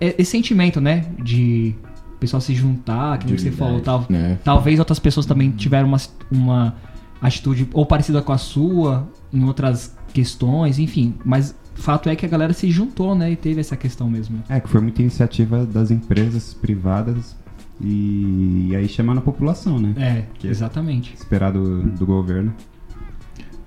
Esse 0.00 0.32
sentimento, 0.32 0.80
né? 0.80 1.06
De 1.22 1.74
o 2.14 2.18
pessoal 2.20 2.40
se 2.40 2.54
juntar, 2.54 3.18
que 3.18 3.26
nem 3.26 3.38
você 3.38 3.50
falou, 3.50 3.80
tal. 3.80 4.04
né? 4.08 4.38
Talvez 4.44 4.78
outras 4.78 4.98
pessoas 4.98 5.24
também 5.24 5.50
tiveram 5.52 5.88
uma, 5.88 5.98
uma 6.30 6.76
atitude 7.22 7.66
ou 7.72 7.86
parecida 7.86 8.20
com 8.20 8.32
a 8.32 8.36
sua 8.36 9.08
em 9.32 9.42
outras 9.44 9.96
questões, 10.12 10.78
enfim. 10.78 11.14
Mas 11.24 11.54
fato 11.80 12.08
é 12.08 12.14
que 12.16 12.24
a 12.24 12.28
galera 12.28 12.52
se 12.52 12.70
juntou, 12.70 13.14
né? 13.14 13.32
E 13.32 13.36
teve 13.36 13.60
essa 13.60 13.76
questão 13.76 14.08
mesmo. 14.08 14.42
É, 14.48 14.60
que 14.60 14.68
foi 14.68 14.80
muita 14.80 15.00
iniciativa 15.02 15.64
das 15.66 15.90
empresas 15.90 16.54
privadas 16.54 17.34
e, 17.80 18.68
e 18.70 18.76
aí 18.76 18.88
chamando 18.88 19.18
a 19.18 19.22
população, 19.22 19.78
né? 19.78 19.94
É, 19.96 20.24
Que- 20.38 20.46
exatamente. 20.48 21.14
Esperar 21.14 21.52
do, 21.52 21.82
do 21.82 22.06
governo. 22.06 22.52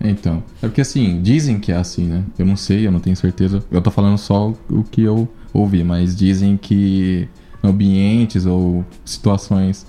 Então, 0.05 0.43
é 0.61 0.67
porque 0.67 0.81
assim, 0.81 1.21
dizem 1.21 1.59
que 1.59 1.71
é 1.71 1.77
assim, 1.77 2.05
né? 2.05 2.23
Eu 2.37 2.45
não 2.45 2.55
sei, 2.57 2.85
eu 2.85 2.91
não 2.91 2.99
tenho 2.99 3.15
certeza. 3.15 3.63
Eu 3.71 3.81
tô 3.81 3.89
falando 3.89 4.17
só 4.17 4.53
o 4.69 4.83
que 4.83 5.01
eu 5.01 5.29
ouvi, 5.53 5.83
mas 5.83 6.15
dizem 6.15 6.57
que 6.57 7.27
ambientes 7.63 8.45
ou 8.45 8.83
situações 9.05 9.85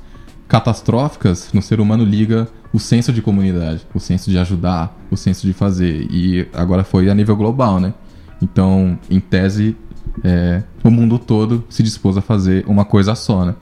catastróficas 0.47 1.51
no 1.53 1.61
ser 1.61 1.81
humano 1.81 2.05
liga 2.05 2.47
o 2.73 2.79
senso 2.79 3.13
de 3.13 3.21
comunidade, 3.23 3.85
o 3.93 3.99
senso 3.99 4.31
de 4.31 4.39
ajudar, 4.39 4.97
o 5.11 5.17
senso 5.17 5.47
de 5.47 5.53
fazer. 5.53 6.07
E 6.11 6.47
agora 6.53 6.85
foi 6.85 7.11
a 7.11 7.15
nível 7.15 7.35
global, 7.37 7.81
né? 7.81 7.93
Então, 8.45 8.99
em 9.11 9.21
tese, 9.21 9.75
é, 10.23 10.63
o 10.83 10.91
mundo 10.91 11.19
todo 11.19 11.65
se 11.71 11.83
dispôs 11.83 12.17
a 12.19 12.21
fazer 12.21 12.65
uma 12.69 12.85
coisa 12.85 13.15
só, 13.15 13.45
né? 13.47 13.55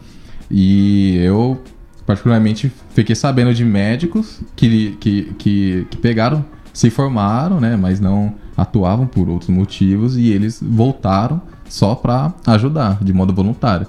E 0.50 1.16
eu, 1.18 1.62
particularmente, 2.04 2.70
fiquei 2.90 3.14
sabendo 3.14 3.54
de 3.54 3.64
médicos 3.64 4.40
que, 4.56 4.96
que, 5.00 5.34
que, 5.38 5.86
que 5.88 5.96
pegaram, 5.98 6.44
se 6.72 6.90
formaram, 6.90 7.60
né? 7.60 7.76
Mas 7.76 8.00
não 8.00 8.34
atuavam 8.56 9.06
por 9.06 9.28
outros 9.28 9.48
motivos 9.50 10.16
e 10.16 10.28
eles 10.28 10.60
voltaram 10.60 11.40
só 11.68 11.94
para 11.94 12.34
ajudar, 12.46 12.98
de 13.02 13.12
modo 13.12 13.32
voluntário. 13.32 13.86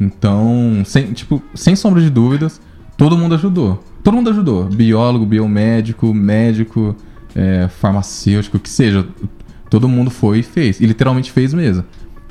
Então, 0.00 0.82
sem, 0.84 1.12
tipo, 1.12 1.42
sem 1.54 1.74
sombra 1.74 2.00
de 2.00 2.08
dúvidas, 2.08 2.60
todo 2.96 3.18
mundo 3.18 3.34
ajudou. 3.34 3.82
Todo 4.02 4.14
mundo 4.14 4.30
ajudou. 4.30 4.64
Biólogo, 4.64 5.26
biomédico, 5.26 6.14
médico, 6.14 6.94
é, 7.34 7.68
farmacêutico, 7.68 8.60
que 8.60 8.68
seja. 8.70 9.06
Todo 9.70 9.88
mundo 9.88 10.10
foi 10.10 10.40
e 10.40 10.42
fez. 10.42 10.80
E 10.80 10.86
literalmente 10.86 11.32
fez 11.32 11.52
mesmo. 11.54 11.84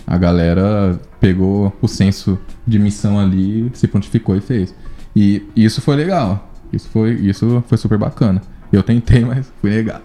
A 0.07 0.17
galera 0.17 0.99
pegou 1.19 1.75
o 1.81 1.87
senso 1.87 2.37
de 2.65 2.77
missão 2.79 3.19
ali, 3.19 3.69
se 3.73 3.87
prontificou 3.87 4.35
e 4.35 4.41
fez. 4.41 4.73
E 5.15 5.43
isso 5.55 5.81
foi 5.81 5.95
legal. 5.95 6.49
Isso 6.71 6.89
foi, 6.89 7.13
isso 7.13 7.63
foi 7.67 7.77
super 7.77 7.97
bacana. 7.97 8.41
Eu 8.71 8.83
tentei, 8.83 9.23
mas 9.23 9.51
fui 9.61 9.69
negado. 9.71 10.03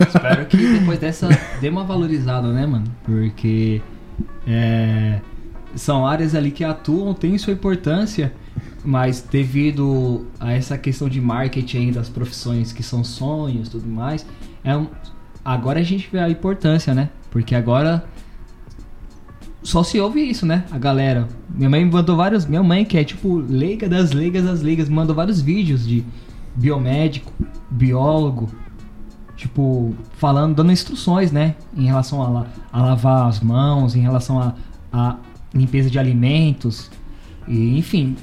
Espero 0.00 0.46
que 0.46 0.56
depois 0.78 0.98
dessa 0.98 1.28
dê 1.60 1.68
uma 1.68 1.84
valorizada, 1.84 2.52
né, 2.52 2.66
mano? 2.66 2.84
Porque 3.04 3.80
é, 4.46 5.20
são 5.74 6.06
áreas 6.06 6.34
ali 6.34 6.50
que 6.50 6.64
atuam, 6.64 7.14
têm 7.14 7.36
sua 7.38 7.52
importância, 7.52 8.32
mas 8.84 9.20
devido 9.20 10.26
a 10.40 10.52
essa 10.52 10.76
questão 10.78 11.08
de 11.08 11.20
marketing 11.20 11.76
aí 11.78 11.92
das 11.92 12.08
profissões 12.08 12.72
que 12.72 12.82
são 12.82 13.04
sonhos 13.04 13.68
e 13.68 13.70
tudo 13.70 13.88
mais, 13.88 14.26
é 14.64 14.76
um- 14.76 14.88
agora 15.52 15.80
a 15.80 15.82
gente 15.82 16.08
vê 16.10 16.18
a 16.18 16.28
importância, 16.30 16.94
né? 16.94 17.10
Porque 17.30 17.54
agora 17.54 18.04
só 19.62 19.82
se 19.82 19.98
ouve 20.00 20.20
isso, 20.20 20.46
né? 20.46 20.64
A 20.70 20.78
galera. 20.78 21.28
Minha 21.50 21.68
mãe 21.70 21.84
mandou 21.84 22.16
vários. 22.16 22.46
Minha 22.46 22.62
mãe, 22.62 22.84
que 22.84 22.96
é 22.96 23.04
tipo 23.04 23.36
leiga 23.38 23.88
das 23.88 24.12
leigas 24.12 24.44
das 24.44 24.62
leigas, 24.62 24.88
mandou 24.88 25.14
vários 25.14 25.40
vídeos 25.40 25.86
de 25.86 26.04
biomédico, 26.54 27.32
biólogo, 27.70 28.48
tipo, 29.36 29.94
falando, 30.16 30.54
dando 30.56 30.72
instruções, 30.72 31.30
né? 31.30 31.54
Em 31.76 31.86
relação 31.86 32.22
a, 32.22 32.46
a 32.72 32.82
lavar 32.82 33.28
as 33.28 33.40
mãos, 33.40 33.94
em 33.94 34.00
relação 34.00 34.40
a, 34.40 34.54
a 34.92 35.16
limpeza 35.54 35.90
de 35.90 35.98
alimentos, 35.98 36.90
e, 37.46 37.78
enfim, 37.78 38.16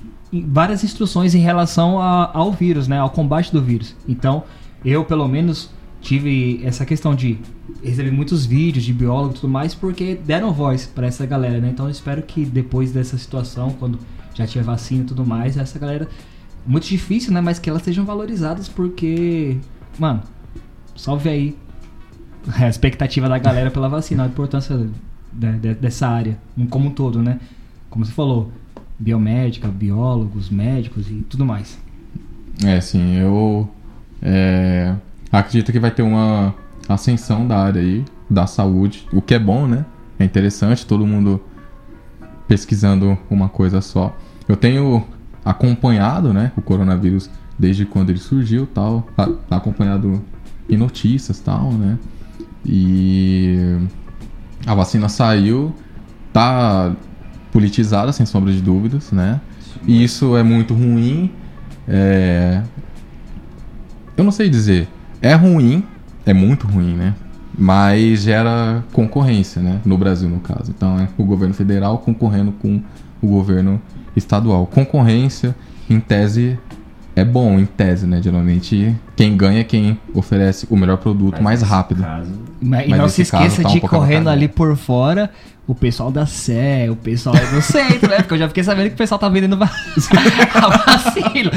várias 0.47 0.83
instruções 0.83 1.33
em 1.35 1.39
relação 1.39 1.99
a- 1.99 2.31
ao 2.33 2.51
vírus, 2.51 2.87
né? 2.87 2.99
Ao 2.99 3.09
combate 3.09 3.51
do 3.51 3.61
vírus. 3.61 3.95
Então, 4.07 4.43
eu, 4.83 5.05
pelo 5.05 5.27
menos, 5.27 5.69
tive 6.05 6.61
essa 6.63 6.85
questão 6.85 7.15
de 7.15 7.37
receber 7.83 8.11
muitos 8.11 8.45
vídeos 8.45 8.85
de 8.85 8.93
biólogo 8.93 9.33
e 9.33 9.35
tudo 9.39 9.47
mais, 9.51 9.73
porque 9.73 10.15
deram 10.15 10.53
voz 10.53 10.85
para 10.85 11.07
essa 11.07 11.25
galera, 11.25 11.59
né? 11.59 11.69
Então, 11.73 11.85
eu 11.87 11.91
espero 11.91 12.21
que 12.21 12.45
depois 12.45 12.91
dessa 12.91 13.17
situação, 13.17 13.71
quando 13.79 13.97
já 14.35 14.45
tiver 14.45 14.63
vacina 14.63 15.01
e 15.01 15.05
tudo 15.05 15.25
mais, 15.25 15.57
essa 15.57 15.79
galera 15.79 16.07
muito 16.65 16.87
difícil, 16.87 17.33
né? 17.33 17.41
Mas 17.41 17.57
que 17.57 17.69
elas 17.69 17.81
sejam 17.81 18.05
valorizadas 18.05 18.69
porque, 18.69 19.57
mano, 19.97 20.21
salve 20.95 21.27
aí 21.29 21.55
a 22.55 22.69
expectativa 22.69 23.27
da 23.27 23.39
galera 23.39 23.71
pela 23.71 23.89
vacina, 23.89 24.23
a 24.23 24.27
importância 24.27 24.77
de- 25.33 25.57
de- 25.57 25.73
dessa 25.73 26.07
área, 26.07 26.37
como 26.69 26.87
um 26.89 26.91
todo, 26.91 27.21
né? 27.21 27.39
Como 27.89 28.05
você 28.05 28.11
falou, 28.11 28.51
biomédica, 28.99 29.67
biólogos, 29.69 30.49
médicos 30.51 31.09
e 31.09 31.15
tudo 31.29 31.43
mais. 31.45 31.77
É, 32.63 32.79
sim, 32.79 33.15
eu 33.15 33.67
é, 34.21 34.95
acredito 35.39 35.71
que 35.71 35.79
vai 35.79 35.91
ter 35.91 36.01
uma 36.01 36.53
ascensão 36.87 37.47
da 37.47 37.57
área 37.57 37.81
aí, 37.81 38.05
da 38.29 38.47
saúde, 38.47 39.07
o 39.11 39.21
que 39.21 39.33
é 39.33 39.39
bom, 39.39 39.67
né? 39.67 39.85
É 40.19 40.23
interessante, 40.23 40.85
todo 40.85 41.05
mundo 41.05 41.41
pesquisando 42.47 43.17
uma 43.29 43.49
coisa 43.49 43.81
só. 43.81 44.15
Eu 44.47 44.55
tenho 44.55 45.03
acompanhado, 45.43 46.33
né, 46.33 46.51
o 46.55 46.61
coronavírus 46.61 47.29
desde 47.57 47.85
quando 47.85 48.09
ele 48.09 48.19
surgiu, 48.19 48.65
tal, 48.67 49.07
acompanhado 49.49 50.21
em 50.69 50.77
notícias, 50.77 51.39
tal, 51.39 51.71
né? 51.71 51.97
E 52.65 53.77
a 54.65 54.73
vacina 54.73 55.07
saiu, 55.07 55.73
tá 56.33 56.95
politizada 57.51 58.11
sem 58.11 58.25
sombra 58.25 58.51
de 58.51 58.61
dúvidas, 58.61 59.11
né? 59.11 59.39
E 59.87 60.03
isso 60.03 60.35
é 60.35 60.43
muito 60.43 60.73
ruim. 60.73 61.31
É... 61.87 62.61
Eu 64.17 64.23
não 64.23 64.31
sei 64.31 64.49
dizer. 64.49 64.89
É 65.25 65.33
ruim, 65.33 65.83
é 66.23 66.35
muito 66.35 66.67
ruim, 66.67 66.93
né? 66.93 67.15
Mas 67.57 68.21
gera 68.21 68.83
concorrência, 68.93 69.59
né? 69.59 69.81
No 69.83 69.97
Brasil, 69.97 70.29
no 70.29 70.39
caso. 70.39 70.69
Então 70.69 70.99
é 70.99 71.07
o 71.17 71.23
governo 71.23 71.51
federal 71.51 71.97
concorrendo 71.97 72.51
com 72.51 72.79
o 73.19 73.27
governo 73.27 73.81
estadual. 74.15 74.67
Concorrência, 74.67 75.55
em 75.89 75.99
tese, 75.99 76.59
é 77.15 77.23
bom 77.23 77.57
em 77.59 77.65
tese, 77.65 78.05
né? 78.05 78.21
Geralmente 78.21 78.95
quem 79.15 79.35
ganha 79.37 79.61
é 79.61 79.63
quem 79.63 79.97
oferece 80.13 80.67
o 80.69 80.75
melhor 80.75 80.97
produto 80.97 81.41
mais 81.41 81.61
rápido. 81.61 82.01
Caso, 82.03 82.31
Mas, 82.61 82.85
e 82.85 82.89
Mas 82.89 82.99
não 82.99 83.09
se 83.09 83.21
esqueça 83.21 83.61
tá 83.61 83.69
um 83.69 83.71
de 83.71 83.77
ir 83.77 83.81
pouco 83.81 83.95
correndo 83.95 84.29
ali 84.29 84.47
por 84.47 84.75
fora 84.75 85.29
o 85.67 85.73
pessoal 85.73 86.11
da 86.11 86.27
Sé, 86.27 86.87
o 86.91 86.95
pessoal 86.95 87.35
do 87.35 87.59
centro, 87.59 88.07
né? 88.11 88.17
Porque 88.17 88.35
eu 88.35 88.37
já 88.37 88.47
fiquei 88.47 88.63
sabendo 88.63 88.87
que 88.89 88.93
o 88.93 88.97
pessoal 88.97 89.17
tá 89.17 89.27
vendendo 89.27 89.57
va- 89.57 89.65
a 90.53 90.67
vacina. 90.77 91.51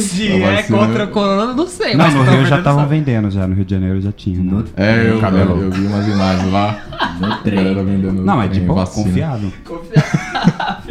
Se 0.00 0.42
A 0.42 0.52
é 0.52 0.62
contra 0.62 1.04
o 1.04 1.08
corona, 1.08 1.52
não 1.52 1.66
sei. 1.66 1.94
Não, 1.94 2.06
mas 2.06 2.14
no 2.14 2.22
Rio 2.22 2.46
já 2.46 2.56
estavam 2.58 2.86
vendendo, 2.88 3.30
já. 3.30 3.46
No 3.46 3.54
Rio 3.54 3.64
de 3.66 3.74
Janeiro 3.74 4.00
já 4.00 4.12
tinha. 4.12 4.40
né? 4.42 4.64
É, 4.78 5.10
eu, 5.10 5.20
Cabelo. 5.20 5.56
eu, 5.58 5.64
eu 5.64 5.70
vi 5.72 5.86
umas 5.86 6.06
imagens 6.06 6.50
lá. 6.50 6.78
no 7.20 7.36
trem. 7.42 7.74
vendendo 7.84 8.22
Não, 8.24 8.40
é 8.40 8.48
de 8.48 8.60
boa, 8.60 8.86
vacina. 8.86 9.04
confiável. 9.04 9.52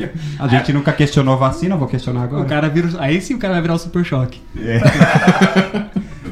A 0.39 0.47
gente 0.47 0.71
nunca 0.73 0.91
questionou 0.93 1.37
vacina, 1.37 1.75
vou 1.75 1.87
questionar 1.87 2.21
O 2.21 2.23
agora. 2.23 2.45
cara 2.45 2.69
vira, 2.69 2.89
aí 2.99 3.19
sim 3.21 3.33
o 3.35 3.39
cara 3.39 3.53
vai 3.53 3.61
virar 3.61 3.75
o 3.75 3.77
super 3.79 4.03
choque. 4.05 4.39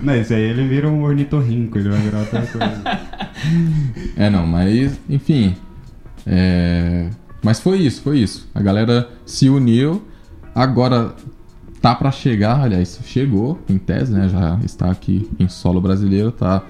Não, 0.01 0.13
esse 0.15 0.33
aí 0.33 0.41
ele 0.43 0.67
vira 0.67 0.87
um 0.87 1.03
ornitorrinco, 1.03 1.77
ele 1.77 1.89
vai 1.89 1.99
virar 1.99 2.19
outra 2.19 2.41
coisa. 2.45 2.81
É, 4.15 4.29
não, 4.29 4.45
mas, 4.45 4.97
enfim. 5.09 5.55
é, 6.25 7.09
Mas 7.43 7.59
foi 7.59 7.79
isso, 7.79 8.01
foi 8.01 8.19
isso. 8.19 8.47
A 8.53 8.61
galera 8.61 9.09
se 9.25 9.49
uniu. 9.49 10.05
Agora 10.53 11.13
tá 11.81 11.93
pra 11.95 12.11
chegar, 12.11 12.61
aliás, 12.61 12.99
chegou 13.05 13.59
em 13.67 13.77
tese, 13.77 14.13
né? 14.13 14.29
Já 14.29 14.59
está 14.63 14.89
aqui 14.91 15.29
em 15.39 15.47
solo 15.47 15.81
brasileiro, 15.81 16.31
tá? 16.31 16.61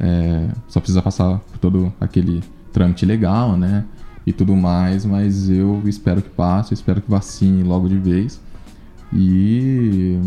é, 0.00 0.46
Só 0.68 0.80
precisa 0.80 1.02
passar 1.02 1.38
por 1.38 1.58
todo 1.58 1.92
aquele 2.00 2.42
trâmite 2.72 3.04
legal, 3.06 3.56
né? 3.56 3.84
E 4.26 4.32
tudo 4.32 4.56
mais, 4.56 5.04
mas 5.04 5.48
eu 5.48 5.82
espero 5.86 6.20
que 6.20 6.28
passe, 6.28 6.74
espero 6.74 7.00
que 7.00 7.08
vacine 7.08 7.62
logo 7.62 7.88
de 7.88 7.96
vez. 7.96 8.40
E 9.12 10.18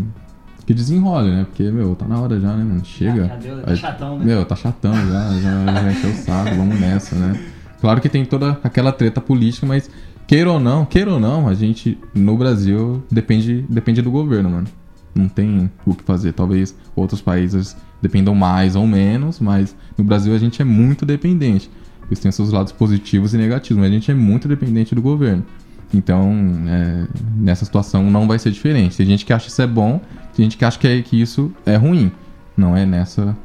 que 0.64 0.74
desenrole, 0.74 1.30
né? 1.30 1.44
Porque, 1.44 1.70
meu, 1.70 1.94
tá 1.94 2.06
na 2.06 2.20
hora 2.20 2.40
já, 2.40 2.54
né, 2.54 2.64
mano? 2.64 2.84
Chega. 2.84 3.38
Deu, 3.42 3.60
tá 3.60 3.76
chatão, 3.76 4.18
né? 4.18 4.24
meu, 4.24 4.44
tá 4.44 4.56
chatão 4.56 4.94
já, 4.94 5.40
já, 5.40 5.82
já 5.82 5.92
encheu 5.92 6.10
o 6.10 6.14
saco, 6.14 6.54
vamos 6.54 6.80
nessa, 6.80 7.16
né? 7.16 7.40
Claro 7.80 8.00
que 8.00 8.08
tem 8.08 8.24
toda 8.24 8.58
aquela 8.62 8.92
treta 8.92 9.20
política, 9.20 9.66
mas 9.66 9.90
queira 10.26 10.50
ou 10.50 10.60
não, 10.60 10.84
queira 10.84 11.12
ou 11.12 11.18
não, 11.18 11.48
a 11.48 11.54
gente 11.54 11.98
no 12.14 12.36
Brasil 12.36 13.02
depende, 13.10 13.66
depende 13.68 14.00
do 14.00 14.10
governo, 14.10 14.48
mano. 14.48 14.66
Não 15.14 15.28
tem 15.28 15.70
o 15.84 15.94
que 15.94 16.04
fazer. 16.04 16.32
Talvez 16.32 16.74
outros 16.94 17.20
países 17.20 17.76
dependam 18.00 18.34
mais 18.34 18.76
ou 18.76 18.86
menos, 18.86 19.40
mas 19.40 19.74
no 19.98 20.04
Brasil 20.04 20.34
a 20.34 20.38
gente 20.38 20.62
é 20.62 20.64
muito 20.64 21.04
dependente. 21.04 21.68
Isso 22.10 22.22
tem 22.22 22.32
seus 22.32 22.50
lados 22.50 22.72
positivos 22.72 23.34
e 23.34 23.38
negativos, 23.38 23.80
mas 23.80 23.90
a 23.90 23.94
gente 23.94 24.10
é 24.10 24.14
muito 24.14 24.48
dependente 24.48 24.94
do 24.94 25.02
governo. 25.02 25.44
Então, 25.92 26.32
é, 26.68 27.06
nessa 27.36 27.64
situação 27.64 28.10
não 28.10 28.26
vai 28.26 28.38
ser 28.38 28.50
diferente. 28.50 28.96
Tem 28.96 29.06
gente 29.06 29.24
que 29.24 29.32
acha 29.32 29.48
isso 29.48 29.60
é 29.60 29.66
bom, 29.66 30.00
tem 30.34 30.44
gente 30.44 30.56
que 30.56 30.64
acha 30.64 30.78
que, 30.78 30.86
é, 30.86 31.02
que 31.02 31.20
isso 31.20 31.52
é 31.66 31.76
ruim. 31.76 32.12
Não 32.56 32.76
é 32.76 32.84
nessa 32.84 33.36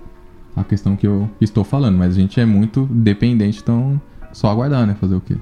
a 0.55 0.63
questão 0.63 0.95
que 0.95 1.05
eu 1.05 1.29
estou 1.41 1.63
falando, 1.63 1.97
mas 1.97 2.15
a 2.15 2.19
gente 2.19 2.39
é 2.39 2.45
muito 2.45 2.85
dependente, 2.89 3.59
então 3.61 3.99
só 4.31 4.49
aguardar, 4.49 4.87
né? 4.87 4.95
Fazer 4.99 5.15
o 5.15 5.21
quê? 5.21 5.35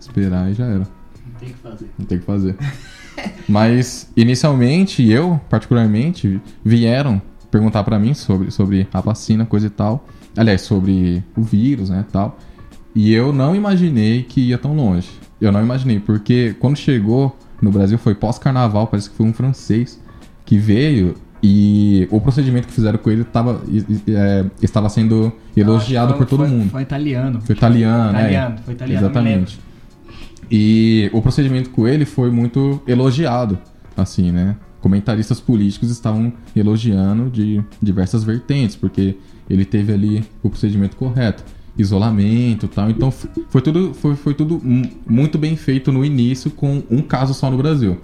Esperar 0.00 0.50
e 0.50 0.54
já 0.54 0.64
era. 0.64 0.78
Não 0.78 1.38
tem 1.38 1.48
o 1.48 1.52
que 1.52 1.58
fazer. 1.58 1.90
Não 1.98 2.06
tem 2.06 2.18
o 2.18 2.20
que 2.20 2.26
fazer. 2.26 2.56
Mas, 3.48 4.10
inicialmente, 4.16 5.08
eu, 5.08 5.40
particularmente, 5.48 6.40
vieram 6.64 7.20
perguntar 7.50 7.82
pra 7.84 7.98
mim 7.98 8.14
sobre, 8.14 8.50
sobre 8.50 8.86
a 8.92 9.00
vacina, 9.00 9.46
coisa 9.46 9.66
e 9.66 9.70
tal. 9.70 10.06
Aliás, 10.36 10.62
sobre 10.62 11.24
o 11.36 11.42
vírus, 11.42 11.88
né, 11.88 12.04
tal. 12.12 12.38
E 12.96 13.12
eu 13.12 13.30
não 13.30 13.54
imaginei 13.54 14.22
que 14.22 14.40
ia 14.40 14.56
tão 14.56 14.74
longe. 14.74 15.10
Eu 15.38 15.52
não 15.52 15.62
imaginei, 15.62 16.00
porque 16.00 16.56
quando 16.58 16.78
chegou 16.78 17.36
no 17.60 17.70
Brasil 17.70 17.98
foi 17.98 18.14
pós-carnaval, 18.14 18.86
parece 18.86 19.10
que 19.10 19.16
foi 19.16 19.26
um 19.26 19.34
francês 19.34 20.02
que 20.46 20.56
veio 20.56 21.14
e 21.42 22.08
o 22.10 22.18
procedimento 22.18 22.66
que 22.66 22.72
fizeram 22.72 22.98
com 22.98 23.10
ele 23.10 23.22
tava, 23.22 23.60
é, 24.08 24.46
estava 24.62 24.88
sendo 24.88 25.30
elogiado 25.54 26.12
Foi- 26.12 26.18
por 26.20 26.26
todo 26.26 26.38
foi- 26.40 26.48
mundo. 26.48 26.70
Foi 26.70 26.80
italiano. 26.80 27.40
Foi 27.42 27.54
italiano, 27.54 28.12
né? 28.12 28.18
Italiano, 28.20 28.56
foi 28.64 28.74
italiano, 28.74 29.00
me 29.02 29.06
Exatamente. 29.06 29.60
E 30.50 31.10
o 31.12 31.20
procedimento 31.20 31.68
com 31.70 31.86
ele 31.86 32.06
foi 32.06 32.30
muito 32.30 32.80
elogiado, 32.86 33.58
assim, 33.94 34.32
né? 34.32 34.56
Comentaristas 34.80 35.38
políticos 35.38 35.90
estavam 35.90 36.32
elogiando 36.54 37.28
de 37.28 37.62
diversas 37.82 38.24
vertentes, 38.24 38.74
porque 38.74 39.16
ele 39.50 39.66
teve 39.66 39.92
ali 39.92 40.24
o 40.42 40.48
procedimento 40.48 40.96
correto, 40.96 41.44
isolamento, 41.78 42.66
e 42.66 42.68
tal. 42.68 42.90
Então 42.90 43.10
foi 43.10 43.60
tudo 43.60 43.92
foi, 43.94 44.16
foi 44.16 44.34
tudo 44.34 44.60
mu- 44.62 44.90
muito 45.06 45.38
bem 45.38 45.56
feito 45.56 45.92
no 45.92 46.04
início 46.04 46.50
com 46.50 46.82
um 46.90 47.02
caso 47.02 47.34
só 47.34 47.50
no 47.50 47.56
Brasil. 47.56 47.98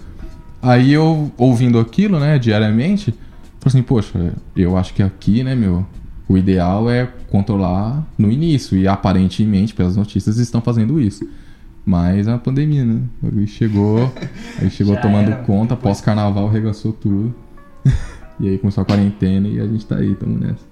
Aí 0.61 0.93
eu 0.93 1.31
ouvindo 1.37 1.77
aquilo, 1.79 2.19
né, 2.19 2.39
diariamente, 2.39 3.11
falei 3.59 3.65
assim, 3.65 3.83
poxa, 3.83 4.33
eu 4.55 4.77
acho 4.77 4.93
que 4.93 5.03
aqui, 5.03 5.43
né, 5.43 5.53
meu, 5.55 5.85
o 6.27 6.37
ideal 6.37 6.89
é 6.89 7.05
controlar 7.29 8.07
no 8.17 8.31
início 8.31 8.77
e 8.77 8.87
aparentemente, 8.87 9.73
pelas 9.73 9.97
notícias, 9.97 10.37
estão 10.37 10.61
fazendo 10.61 11.01
isso. 11.01 11.27
Mas 11.85 12.27
uma 12.27 12.37
pandemia, 12.37 12.85
né? 12.85 13.01
O 13.21 13.25
bagulho 13.25 13.45
chegou, 13.47 14.13
aí 14.61 14.69
chegou 14.69 14.95
tomando 14.95 15.31
era. 15.31 15.41
conta, 15.43 15.75
pós-carnaval 15.75 16.47
regaçou 16.47 16.93
tudo. 16.93 17.35
e 18.39 18.47
aí 18.47 18.57
começou 18.57 18.83
a 18.83 18.85
quarentena 18.85 19.49
e 19.49 19.59
a 19.59 19.67
gente 19.67 19.85
tá 19.85 19.97
aí, 19.97 20.15
tamo 20.15 20.37
nessa. 20.39 20.63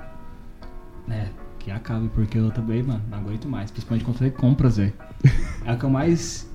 É, 1.09 1.25
que 1.63 1.71
acabe, 1.71 2.09
porque 2.09 2.37
eu 2.37 2.51
também, 2.51 2.83
mano, 2.83 3.01
não 3.09 3.19
aguento 3.19 3.47
mais. 3.47 3.71
Principalmente 3.71 4.03
quando 4.05 4.17
foi 4.17 4.31
compras, 4.31 4.77
velho. 4.77 4.93
É 5.63 5.73
o 5.73 5.77
que 5.77 5.83
eu 5.83 5.89
mais 5.91 6.49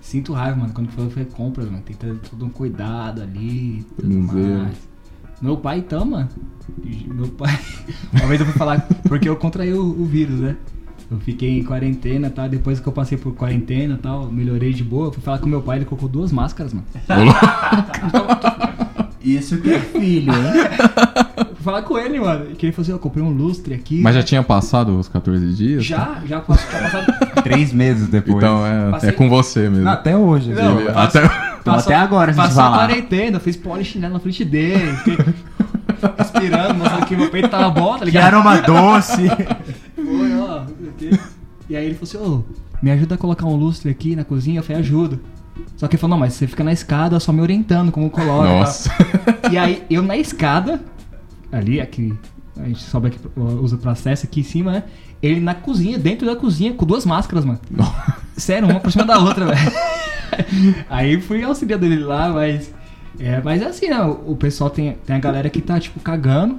sinto 0.00 0.34
raiva, 0.34 0.58
mano, 0.58 0.72
quando 0.74 0.90
foi, 0.90 1.08
foi 1.08 1.24
compras, 1.24 1.70
mano. 1.70 1.82
Tem 1.82 1.96
que 1.96 2.04
ter 2.04 2.14
todo 2.30 2.44
um 2.44 2.50
cuidado 2.50 3.22
ali 3.22 3.84
tudo 3.96 4.26
ver. 4.28 4.58
mais. 4.58 4.76
Meu 5.40 5.56
pai 5.56 5.78
então, 5.78 6.04
mano. 6.04 6.28
Meu 6.84 7.28
pai. 7.28 7.58
Uma 8.12 8.26
vez 8.26 8.40
eu 8.40 8.46
fui 8.46 8.54
falar, 8.54 8.86
porque 9.08 9.28
eu 9.28 9.36
contraí 9.36 9.72
o, 9.72 9.82
o 9.82 10.04
vírus, 10.04 10.40
né? 10.40 10.56
Eu 11.10 11.18
fiquei 11.20 11.58
em 11.58 11.62
quarentena 11.62 12.28
e 12.28 12.30
tal. 12.30 12.48
Depois 12.48 12.80
que 12.80 12.86
eu 12.86 12.92
passei 12.92 13.16
por 13.16 13.34
quarentena 13.34 13.94
e 13.94 13.98
tal, 13.98 14.30
melhorei 14.30 14.72
de 14.72 14.84
boa. 14.84 15.06
Eu 15.06 15.12
fui 15.12 15.22
falar 15.22 15.38
com 15.38 15.46
meu 15.46 15.62
pai, 15.62 15.78
ele 15.78 15.84
colocou 15.84 16.08
duas 16.08 16.32
máscaras, 16.32 16.74
mano. 16.74 16.86
Isso 19.22 19.60
que 19.60 19.72
é 19.72 19.80
filho, 19.80 20.32
hein? 20.32 21.25
Falar 21.66 21.82
com 21.82 21.98
ele, 21.98 22.20
mano. 22.20 22.46
Que 22.54 22.66
ele 22.66 22.72
falou 22.72 22.82
assim: 22.84 22.92
eu 22.92 22.98
comprei 22.98 23.22
um 23.24 23.30
lustre 23.30 23.74
aqui. 23.74 24.00
Mas 24.00 24.14
já 24.14 24.22
tinha 24.22 24.42
passado 24.42 24.96
os 24.98 25.08
14 25.08 25.52
dias? 25.52 25.84
Já, 25.84 26.22
já 26.24 26.40
passou, 26.40 26.70
já 26.70 26.78
passado. 26.80 27.06
Três 27.42 27.72
meses 27.72 28.06
depois. 28.08 28.36
Então 28.36 28.64
é, 28.64 28.90
Passei- 28.92 29.08
é 29.10 29.12
com 29.12 29.28
você 29.28 29.68
mesmo. 29.68 29.84
Não, 29.84 29.90
até 29.92 30.16
hoje. 30.16 30.52
Não, 30.52 30.76
viu? 30.78 30.90
Até... 30.98 31.24
Então, 31.60 31.74
até 31.74 31.94
agora, 31.96 32.32
se 32.32 32.36
Passou 32.36 32.62
a 32.62 32.64
falar. 32.66 32.86
quarentena, 32.86 33.36
eu 33.36 33.40
fiz 33.40 33.56
polichinelo 33.56 34.14
na 34.14 34.20
frente 34.20 34.44
dele. 34.44 34.96
Fiquei 34.98 35.16
respirando, 36.18 36.74
mostrando 36.74 37.06
que 37.06 37.16
meu 37.16 37.30
peito 37.30 37.48
tava 37.48 37.68
bom, 37.70 37.92
tá 37.94 37.98
Que 38.00 38.04
ligado? 38.06 38.34
aroma 38.34 38.58
doce. 38.62 39.28
Foi, 39.28 40.38
ó, 40.38 40.60
não 40.60 40.66
sei 40.66 40.88
o 40.88 40.92
quê. 41.12 41.20
E 41.68 41.76
aí 41.76 41.84
ele 41.86 41.94
falou 41.96 42.26
assim, 42.26 42.32
ô, 42.32 42.44
me 42.80 42.90
ajuda 42.92 43.16
a 43.16 43.18
colocar 43.18 43.44
um 43.46 43.56
lustre 43.56 43.90
aqui 43.90 44.14
na 44.14 44.22
cozinha? 44.24 44.60
Eu 44.60 44.62
falei, 44.62 44.80
ajudo. 44.82 45.20
Só 45.76 45.88
que 45.88 45.96
ele 45.96 46.00
falou, 46.00 46.16
não, 46.16 46.20
mas 46.20 46.34
você 46.34 46.46
fica 46.46 46.62
na 46.62 46.72
escada 46.72 47.18
só 47.18 47.32
me 47.32 47.40
orientando 47.40 47.90
como 47.90 48.08
coloca. 48.10 48.48
Nossa. 48.48 48.90
tá? 48.90 49.50
E 49.50 49.58
aí 49.58 49.82
eu 49.90 50.02
na 50.02 50.16
escada, 50.16 50.80
ali, 51.52 51.80
aqui, 51.80 52.14
a 52.56 52.64
gente 52.64 52.82
sobe 52.82 53.08
aqui, 53.08 53.18
usa 53.36 53.76
processo 53.76 54.26
aqui 54.26 54.40
em 54.40 54.44
cima, 54.44 54.72
né? 54.72 54.82
Ele 55.22 55.40
na 55.40 55.54
cozinha, 55.54 55.98
dentro 55.98 56.26
da 56.26 56.36
cozinha, 56.36 56.72
com 56.74 56.84
duas 56.84 57.04
máscaras, 57.06 57.44
mano. 57.44 57.58
Sério, 58.36 58.68
uma 58.68 58.80
por 58.80 58.92
cima 58.92 59.04
da 59.04 59.18
outra, 59.18 59.46
velho. 59.52 59.72
Aí 60.90 61.20
fui 61.20 61.42
auxiliar 61.42 61.78
dele 61.78 61.98
lá, 61.98 62.28
mas. 62.32 62.72
É, 63.18 63.40
mas 63.42 63.62
é 63.62 63.66
assim, 63.66 63.88
né? 63.88 64.00
O 64.02 64.36
pessoal 64.36 64.68
tem, 64.68 64.92
tem 65.06 65.16
a 65.16 65.18
galera 65.18 65.48
que 65.48 65.60
tá, 65.62 65.80
tipo, 65.80 65.98
cagando. 66.00 66.58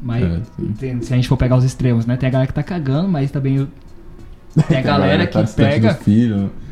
Mas 0.00 0.22
É, 0.22 0.40
tem- 0.78 1.02
se 1.02 1.12
a 1.12 1.16
gente 1.16 1.28
for 1.28 1.36
pegar 1.36 1.56
os 1.56 1.64
extremos, 1.64 2.06
né? 2.06 2.16
Tem 2.16 2.28
a 2.28 2.32
galera 2.32 2.46
que 2.46 2.54
tá 2.54 2.62
cagando, 2.62 3.08
mas 3.08 3.30
também 3.30 3.66
tem 4.68 4.78
a 4.78 4.82
galera 4.82 5.26
que 5.26 5.32
tá 5.32 5.44
pega, 5.56 5.94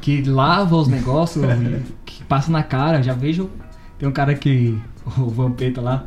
que 0.01 0.23
lava 0.23 0.77
os 0.77 0.87
negócios, 0.87 1.45
que 2.05 2.23
passa 2.25 2.53
na 2.53 2.63
cara. 2.63 3.03
Já 3.03 3.13
vejo. 3.15 3.51
Tem 3.99 4.09
um 4.09 4.13
cara 4.13 4.35
que. 4.35 4.79
O 5.19 5.29
Vampeta 5.31 5.81
lá. 5.81 6.05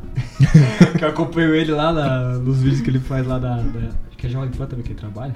que 0.97 1.03
eu 1.03 1.09
acompanho 1.09 1.53
ele 1.53 1.71
lá 1.71 1.91
na- 1.91 2.37
nos 2.39 2.61
vídeos 2.61 2.81
que 2.81 2.89
ele 2.89 2.99
faz 2.99 3.25
lá 3.27 3.37
da. 3.37 3.55
da 3.57 3.79
acho 4.07 4.17
que 4.17 4.27
é 4.27 4.29
Jovem 4.29 4.49
Pan 4.51 4.65
também 4.65 4.83
que 4.85 4.91
ele 4.91 4.99
trabalha. 4.99 5.35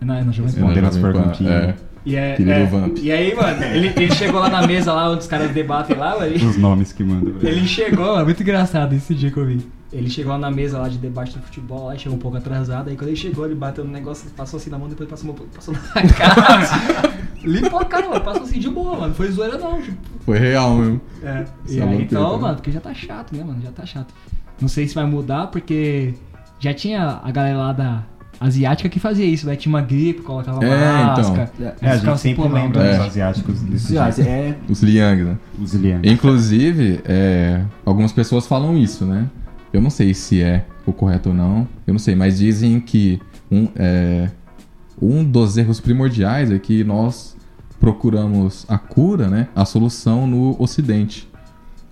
Não, 0.00 0.14
é 0.14 0.22
na 0.22 0.30
Jovem 0.32 0.52
Pan. 0.52 0.58
Respondendo 0.60 0.84
as 0.86 0.96
perguntinhas. 0.98 1.52
É. 1.52 1.74
E, 2.04 2.14
é, 2.14 2.36
é, 2.40 2.64
Vamp. 2.66 2.98
e 3.02 3.10
aí, 3.10 3.34
mano, 3.34 3.64
ele, 3.64 3.88
ele 3.96 4.14
chegou 4.14 4.38
lá 4.38 4.48
na 4.48 4.64
mesa 4.64 4.92
lá 4.92 5.10
onde 5.10 5.22
os 5.22 5.26
caras 5.26 5.50
debatem 5.50 5.96
lá. 5.96 6.24
Ele, 6.24 6.44
Os 6.46 6.56
nomes 6.56 6.92
que 6.92 7.02
mandam. 7.02 7.34
ele 7.42 7.66
chegou, 7.66 8.20
é 8.20 8.22
muito 8.22 8.40
engraçado 8.42 8.92
esse 8.94 9.12
dia 9.12 9.28
que 9.30 9.36
eu 9.36 9.44
vi. 9.44 9.66
Ele 9.92 10.08
chegou 10.08 10.32
lá 10.32 10.38
na 10.38 10.50
mesa 10.50 10.78
lá 10.78 10.88
de 10.88 10.98
debate 10.98 11.36
do 11.36 11.42
futebol, 11.42 11.86
lá, 11.86 11.96
chegou 11.96 12.16
um 12.16 12.20
pouco 12.20 12.36
atrasado, 12.36 12.90
aí 12.90 12.96
quando 12.96 13.08
ele 13.08 13.16
chegou, 13.16 13.44
ele 13.46 13.54
bateu 13.56 13.84
no 13.84 13.90
negócio, 13.90 14.30
passou 14.36 14.58
assim 14.58 14.70
na 14.70 14.78
mão, 14.78 14.88
depois 14.88 15.08
passou, 15.08 15.34
passou 15.52 15.74
na 15.74 15.80
cara. 16.12 17.12
Limpou 17.46 17.78
a 17.78 17.84
cara, 17.84 18.08
mano, 18.08 18.20
passou 18.20 18.42
assim 18.42 18.58
de 18.58 18.68
boa, 18.68 18.92
mano. 18.96 19.08
Não 19.08 19.14
foi 19.14 19.30
zoeira 19.30 19.56
não, 19.58 19.80
tipo. 19.80 19.96
Foi 20.20 20.38
real 20.38 20.74
mesmo. 20.76 21.00
É. 21.22 21.44
E 21.68 21.80
aí, 21.80 22.02
então, 22.02 22.38
mano, 22.40 22.56
porque 22.56 22.70
já 22.72 22.80
tá 22.80 22.92
chato, 22.92 23.34
né, 23.34 23.42
mano? 23.44 23.60
Já 23.62 23.70
tá 23.70 23.86
chato. 23.86 24.12
Não 24.60 24.68
sei 24.68 24.86
se 24.88 24.94
vai 24.94 25.06
mudar, 25.06 25.46
porque 25.48 26.14
já 26.58 26.74
tinha 26.74 27.20
a 27.22 27.30
galera 27.30 27.58
lá 27.58 27.72
da, 27.72 28.02
asiática 28.40 28.88
que 28.88 29.00
fazia 29.00 29.24
isso, 29.24 29.46
né? 29.46 29.56
Tinha 29.56 29.72
uma 29.74 29.80
gripe, 29.80 30.22
colocava 30.22 30.62
É, 30.64 31.04
máscara. 31.04 31.50
então. 31.54 31.72
É, 31.80 31.90
a 31.90 31.96
gente 31.96 32.20
sempre 32.20 32.42
se 32.42 32.48
lembra 32.48 32.82
dos 32.82 32.90
É. 32.90 33.06
asiáticos 33.06 33.60
desse 33.62 33.94
jeito. 33.94 34.20
é, 34.28 34.56
Os 34.68 34.82
Liang, 34.82 35.24
né? 35.24 35.38
Os 35.58 35.74
Liang. 35.74 36.08
Inclusive, 36.08 37.00
é, 37.04 37.62
algumas 37.84 38.12
pessoas 38.12 38.46
falam 38.46 38.76
isso, 38.76 39.04
né? 39.04 39.26
Eu 39.72 39.80
não 39.80 39.90
sei 39.90 40.12
se 40.14 40.42
é 40.42 40.66
o 40.86 40.92
correto 40.92 41.30
ou 41.30 41.34
não, 41.34 41.66
eu 41.86 41.92
não 41.94 41.98
sei, 41.98 42.14
mas 42.14 42.38
dizem 42.38 42.78
que 42.80 43.20
um, 43.50 43.68
é, 43.76 44.30
um 45.00 45.24
dos 45.24 45.56
erros 45.56 45.80
primordiais 45.80 46.50
é 46.50 46.58
que 46.58 46.84
nós 46.84 47.35
procuramos 47.80 48.64
a 48.68 48.78
cura, 48.78 49.28
né? 49.28 49.48
A 49.54 49.64
solução 49.64 50.26
no 50.26 50.56
Ocidente. 50.60 51.28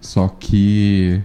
Só 0.01 0.29
que 0.29 1.23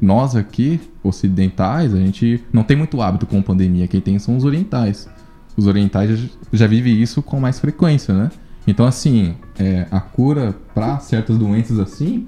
nós 0.00 0.36
aqui, 0.36 0.80
ocidentais, 1.02 1.94
a 1.94 1.98
gente 1.98 2.42
não 2.52 2.62
tem 2.62 2.76
muito 2.76 3.00
hábito 3.00 3.26
com 3.26 3.42
pandemia. 3.42 3.86
Quem 3.86 4.00
tem 4.00 4.18
são 4.18 4.36
os 4.36 4.44
orientais. 4.44 5.08
Os 5.56 5.66
orientais 5.66 6.18
já, 6.18 6.28
já 6.52 6.66
vivem 6.66 7.00
isso 7.00 7.22
com 7.22 7.40
mais 7.40 7.58
frequência, 7.58 8.14
né? 8.14 8.30
Então, 8.66 8.86
assim, 8.86 9.34
é, 9.58 9.86
a 9.90 10.00
cura 10.00 10.54
para 10.74 10.98
certas 10.98 11.38
doenças 11.38 11.78
assim 11.78 12.26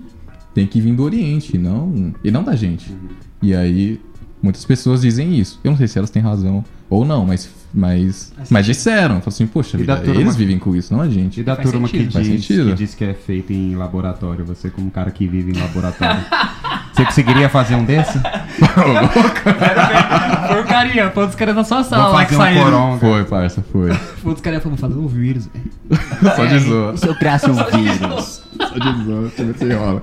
tem 0.54 0.66
que 0.66 0.80
vir 0.80 0.94
do 0.94 1.02
Oriente, 1.02 1.56
não, 1.56 2.14
e 2.24 2.30
não 2.30 2.42
da 2.42 2.56
gente. 2.56 2.92
E 3.40 3.54
aí, 3.54 4.00
muitas 4.42 4.64
pessoas 4.64 5.02
dizem 5.02 5.38
isso. 5.38 5.60
Eu 5.62 5.70
não 5.70 5.78
sei 5.78 5.86
se 5.86 5.98
elas 5.98 6.10
têm 6.10 6.22
razão 6.22 6.64
ou 6.88 7.04
não, 7.04 7.24
mas, 7.26 7.48
mas, 7.72 8.32
mas 8.50 8.66
disseram. 8.66 9.16
Falaram 9.20 9.22
assim, 9.28 9.46
poxa, 9.46 9.76
E 9.78 9.84
da 9.84 9.94
vida, 9.94 10.06
turma- 10.06 10.20
eles 10.20 10.36
vivem 10.36 10.58
com 10.58 10.74
isso, 10.74 10.92
não 10.94 11.02
a 11.02 11.06
E 11.06 11.10
gente. 11.10 11.42
da 11.42 11.56
Faz 11.56 11.70
turma 11.70 11.86
sentido, 11.88 12.06
que 12.08 12.12
faz 12.12 12.26
diz, 12.26 12.44
sentido. 12.46 12.68
que 12.70 12.74
diz 12.74 12.94
que 12.94 13.04
é 13.04 13.14
feito 13.14 13.52
em 13.52 13.74
laboratório, 13.76 14.44
você 14.44 14.68
como 14.70 14.86
um 14.86 14.90
cara 14.90 15.10
que 15.10 15.26
vive 15.26 15.52
em 15.52 15.60
laboratório, 15.60 16.20
você 16.92 17.04
conseguiria 17.04 17.48
fazer 17.48 17.74
um 17.76 17.84
desse? 17.84 18.18
Porcaria, 20.48 21.10
foi 21.10 21.26
os 21.26 21.34
caras 21.34 21.54
na 21.54 21.64
sua 21.64 21.82
sala 21.84 22.08
lá 22.08 22.24
que 22.24 22.34
um. 22.34 22.98
Foi, 22.98 23.24
parça, 23.24 23.64
foi. 23.70 23.92
Foi 24.20 24.32
os 24.34 24.40
caras 24.40 24.62
falando, 24.62 25.04
o 25.04 25.08
vírus, 25.08 25.48
velho. 25.48 25.70
Só 26.36 26.44
de 26.44 26.58
zoa. 26.58 26.92
e 26.94 26.98
se 26.98 27.06
eu 27.08 27.14
criasse 27.14 27.50
um 27.50 27.54
vírus? 27.54 28.42
Só 28.58 28.74
de 28.78 29.04
zoa, 29.04 29.20
deixa 29.22 29.42
eu 29.42 29.46
ver 29.46 29.56
se 29.58 29.72
rola. 29.74 30.02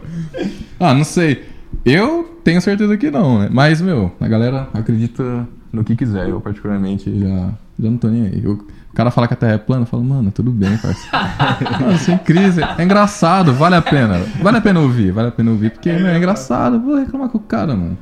Ah, 0.79 0.93
não 0.93 1.03
sei. 1.03 1.45
Eu 1.85 2.39
tenho 2.43 2.59
certeza 2.61 2.97
que 2.97 3.11
não, 3.11 3.39
né? 3.39 3.49
Mas, 3.51 3.79
meu, 3.81 4.11
a 4.19 4.27
galera 4.27 4.67
acredita 4.73 5.47
no 5.71 5.83
que 5.83 5.95
quiser. 5.95 6.29
Eu, 6.29 6.39
particularmente, 6.41 7.11
já, 7.19 7.49
já 7.79 7.89
não 7.89 7.97
tô 7.97 8.07
nem 8.07 8.23
aí. 8.27 8.41
Eu- 8.43 8.53
o 8.91 8.93
cara 8.97 9.11
fala 9.11 9.27
que 9.27 9.33
a 9.35 9.37
Terra 9.37 9.53
é 9.53 9.57
plana, 9.59 9.83
eu 9.83 9.85
falo, 9.85 10.03
mano, 10.03 10.31
tudo 10.31 10.49
bem, 10.49 10.75
parceiro. 10.77 11.11
Mano, 11.85 11.97
sem 11.99 12.17
crise. 12.17 12.61
É 12.79 12.83
engraçado, 12.83 13.53
vale 13.53 13.75
a 13.75 13.81
pena. 13.81 14.19
Vale 14.41 14.57
a 14.57 14.61
pena 14.61 14.79
ouvir, 14.79 15.11
vale 15.11 15.27
a 15.27 15.31
pena 15.31 15.51
ouvir, 15.51 15.69
porque 15.69 15.91
meu, 15.93 16.07
é 16.07 16.17
engraçado. 16.17 16.79
Vou 16.79 16.95
reclamar 16.97 17.29
com 17.29 17.37
o 17.37 17.41
cara, 17.41 17.75
mano. 17.75 17.95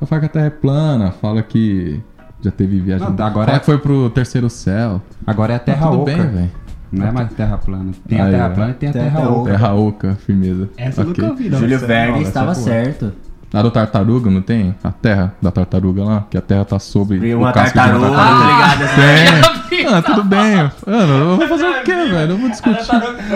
Eu 0.00 0.06
falo 0.06 0.20
que 0.20 0.26
a 0.26 0.28
Terra 0.28 0.46
é 0.46 0.50
plana, 0.50 1.10
fala 1.10 1.42
que 1.42 2.00
já 2.40 2.52
teve 2.52 2.78
viagem. 2.78 3.04
Não, 3.04 3.26
agora 3.26 3.46
fala 3.46 3.56
é- 3.56 3.58
que 3.58 3.66
foi 3.66 3.78
pro 3.78 4.08
terceiro 4.10 4.48
céu. 4.48 5.02
Agora 5.26 5.54
é 5.54 5.56
a 5.56 5.58
Tá 5.58 5.64
terra 5.72 5.86
tudo 5.90 6.02
oca. 6.02 6.12
bem, 6.12 6.26
velho. 6.28 6.50
Não 6.92 7.06
é 7.06 7.10
mais 7.10 7.32
terra 7.32 7.58
plana. 7.58 7.90
Tem 8.08 8.20
a 8.20 8.30
terra 8.30 8.50
plana 8.50 8.70
e 8.70 8.74
tem 8.74 8.88
a 8.90 8.92
terra 8.92 9.10
terra 9.10 9.28
oca. 9.30 9.50
Terra 9.50 9.74
oca, 9.74 10.14
firmeza. 10.24 10.68
Essa 10.76 11.00
eu 11.02 11.10
Ok. 11.10 11.20
nunca 11.24 11.34
ouvi, 11.34 11.50
não. 11.50 11.58
Júlio 11.58 11.78
Verne 11.80 12.22
estava 12.22 12.52
é 12.52 12.54
certo. 12.54 13.12
A 13.52 13.62
do 13.62 13.70
tartaruga, 13.70 14.30
não 14.30 14.42
tem? 14.42 14.74
A 14.84 14.90
terra 14.92 15.34
da 15.40 15.50
tartaruga 15.50 16.04
lá, 16.04 16.26
que 16.30 16.36
a 16.36 16.40
terra 16.42 16.66
tá 16.66 16.78
sobre 16.78 17.16
E 17.26 17.34
o 17.34 17.38
uma 17.38 17.52
casco 17.52 17.68
de 17.70 17.74
tartaruga, 17.74 18.06
uma 18.08 18.16
tá 18.16 18.24
tartaruga. 18.24 18.52
ligado? 18.52 18.82
Assim, 18.84 19.68
Tem. 19.68 19.86
Ah, 19.86 20.02
tudo 20.02 20.24
bem. 20.24 20.70
Mano, 20.86 21.12
eu 21.14 21.36
vou 21.38 21.48
fazer 21.48 21.64
o 21.66 21.82
quê, 21.82 21.94
velho? 21.94 22.30
Eu 22.32 22.36
vou 22.38 22.48
discutir. 22.50 22.86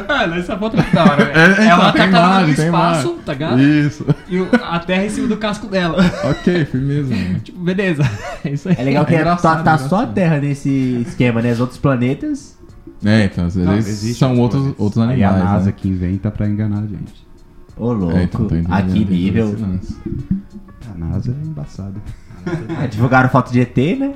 Mano, 0.09 0.35
essa 0.35 0.57
foto 0.59 0.77
é 0.79 0.95
da 0.95 1.03
hora, 1.03 1.25
velho. 1.25 1.39
É, 1.63 1.67
É, 1.67 1.75
uma 1.75 1.93
tem 1.93 2.03
tartaruga 2.11 2.19
no 2.29 2.45
imagem, 2.45 2.51
espaço, 2.67 3.01
imagem. 3.09 3.23
tá 3.25 3.33
ligado? 3.33 3.61
Isso. 3.63 4.07
E 4.29 4.41
o- 4.41 4.49
a 4.63 4.79
terra 4.81 5.05
em 5.05 5.09
cima 5.09 5.29
do 5.29 5.37
casco 5.39 5.67
dela. 5.67 5.97
Ok, 6.25 6.65
firmeza, 6.67 7.15
mano. 7.15 7.39
tipo, 7.41 7.59
beleza. 7.61 8.03
É 8.45 8.49
isso 8.53 8.69
aí. 8.69 8.77
É 8.79 8.83
legal 8.83 9.07
que 9.07 9.15
É 9.15 9.25
tá, 9.25 9.57
tá 9.63 9.75
é 9.75 9.79
só 9.79 10.03
a. 10.03 10.07
Terra 10.07 10.39
nesse 10.41 11.05
esquema, 11.09 11.41
né? 11.41 11.53
Os 11.53 11.61
outros 11.61 11.79
planetas. 11.79 12.59
É, 13.05 13.25
então, 13.25 13.47
às 13.47 13.57
Não, 13.57 13.73
vezes 13.73 13.89
existe 14.03 14.19
são 14.19 14.39
outros, 14.39 14.75
outros 14.79 15.03
Aí 15.03 15.25
animais. 15.25 15.35
a 15.41 15.45
NASA 15.45 15.67
né? 15.67 15.75
que 15.77 15.89
inventa 15.89 16.31
pra 16.31 16.47
enganar 16.47 16.79
a 16.79 16.87
gente. 16.87 17.23
Ô, 17.83 17.93
louco. 17.93 18.17
É, 18.17 18.25
então, 18.25 18.47
a 18.71 18.83
que 18.83 19.05
nível. 19.05 19.57
A 20.95 20.99
NASA 20.99 21.33
é 21.43 21.47
embaçada. 21.47 21.95
Ah, 22.79 22.87
divulgaram 22.87 23.29
foto 23.29 23.51
de 23.53 23.61
ET, 23.61 23.77
né? 23.99 24.15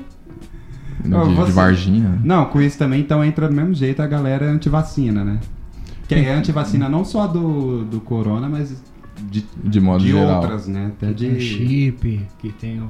De, 1.03 1.09
de 1.09 1.35
você- 1.35 1.51
Varginha. 1.51 2.09
né? 2.09 2.19
Não, 2.23 2.45
com 2.45 2.61
isso 2.61 2.77
também, 2.77 3.01
então 3.01 3.23
entra 3.23 3.47
do 3.47 3.53
mesmo 3.55 3.73
jeito 3.73 4.01
a 4.01 4.07
galera 4.07 4.49
antivacina, 4.49 5.23
né? 5.23 5.39
Que 6.07 6.15
é 6.15 6.33
antivacina 6.33 6.87
não 6.87 7.03
só 7.03 7.27
do, 7.27 7.83
do 7.83 7.99
corona, 7.99 8.47
mas 8.47 8.81
de, 9.29 9.45
De 9.63 9.79
modo 9.81 10.03
de 10.03 10.11
geral. 10.11 10.41
outras, 10.41 10.67
né? 10.67 10.91
Até 10.95 11.07
Tem 11.13 11.33
de... 11.35 11.41
chip, 11.41 12.25
que 12.39 12.51
tem 12.53 12.81
o... 12.81 12.89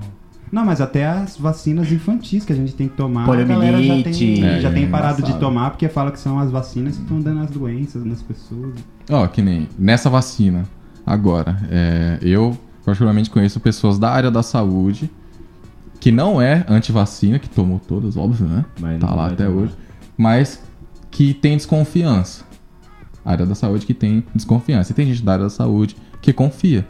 Não, 0.51 0.65
mas 0.65 0.79
até 0.79 1.05
as 1.05 1.37
vacinas 1.37 1.91
infantis 1.91 2.45
que 2.45 2.53
a 2.53 2.55
gente 2.55 2.73
tem 2.73 2.87
que 2.87 2.95
tomar, 2.95 3.23
a 3.23 3.43
galera 3.43 3.81
já 3.81 3.93
Poliomielite. 3.93 4.17
tem, 4.19 4.43
É, 4.43 4.61
já 4.61 4.69
é 4.69 4.73
tem 4.73 4.89
parado 4.89 5.21
de 5.21 5.33
tomar 5.39 5.71
porque 5.71 5.89
fala 5.89 6.11
que 6.11 6.19
são 6.19 6.39
as 6.39 6.49
vacinas 6.49 6.95
que 6.95 7.01
estão 7.01 7.19
dando 7.19 7.41
as 7.41 7.49
doenças 7.51 8.05
nas 8.05 8.21
pessoas. 8.21 8.73
Ó, 9.09 9.27
que 9.27 9.41
nem 9.41 9.67
nessa 9.77 10.09
vacina. 10.09 10.65
Agora, 11.05 11.57
é, 11.69 12.17
eu 12.21 12.57
particularmente 12.85 13.29
conheço 13.29 13.59
pessoas 13.59 13.99
da 13.99 14.09
área 14.09 14.31
da 14.31 14.41
saúde 14.41 15.09
que 15.99 16.11
não 16.11 16.41
é 16.41 16.65
antivacina, 16.69 17.39
que 17.39 17.49
tomou 17.49 17.79
todas, 17.79 18.15
óbvio, 18.15 18.47
né? 18.47 18.63
Mas 18.79 18.99
tá 18.99 19.13
lá 19.13 19.27
até 19.27 19.45
tomar. 19.45 19.61
hoje. 19.63 19.73
Mas 20.17 20.61
que 21.11 21.33
tem 21.33 21.57
desconfiança. 21.57 22.45
A 23.25 23.31
área 23.31 23.45
da 23.45 23.55
saúde 23.55 23.85
que 23.85 23.93
tem 23.93 24.23
desconfiança. 24.33 24.91
E 24.91 24.95
tem 24.95 25.05
gente 25.07 25.23
da 25.23 25.33
área 25.33 25.43
da 25.45 25.49
saúde 25.49 25.97
que 26.21 26.31
confia. 26.31 26.85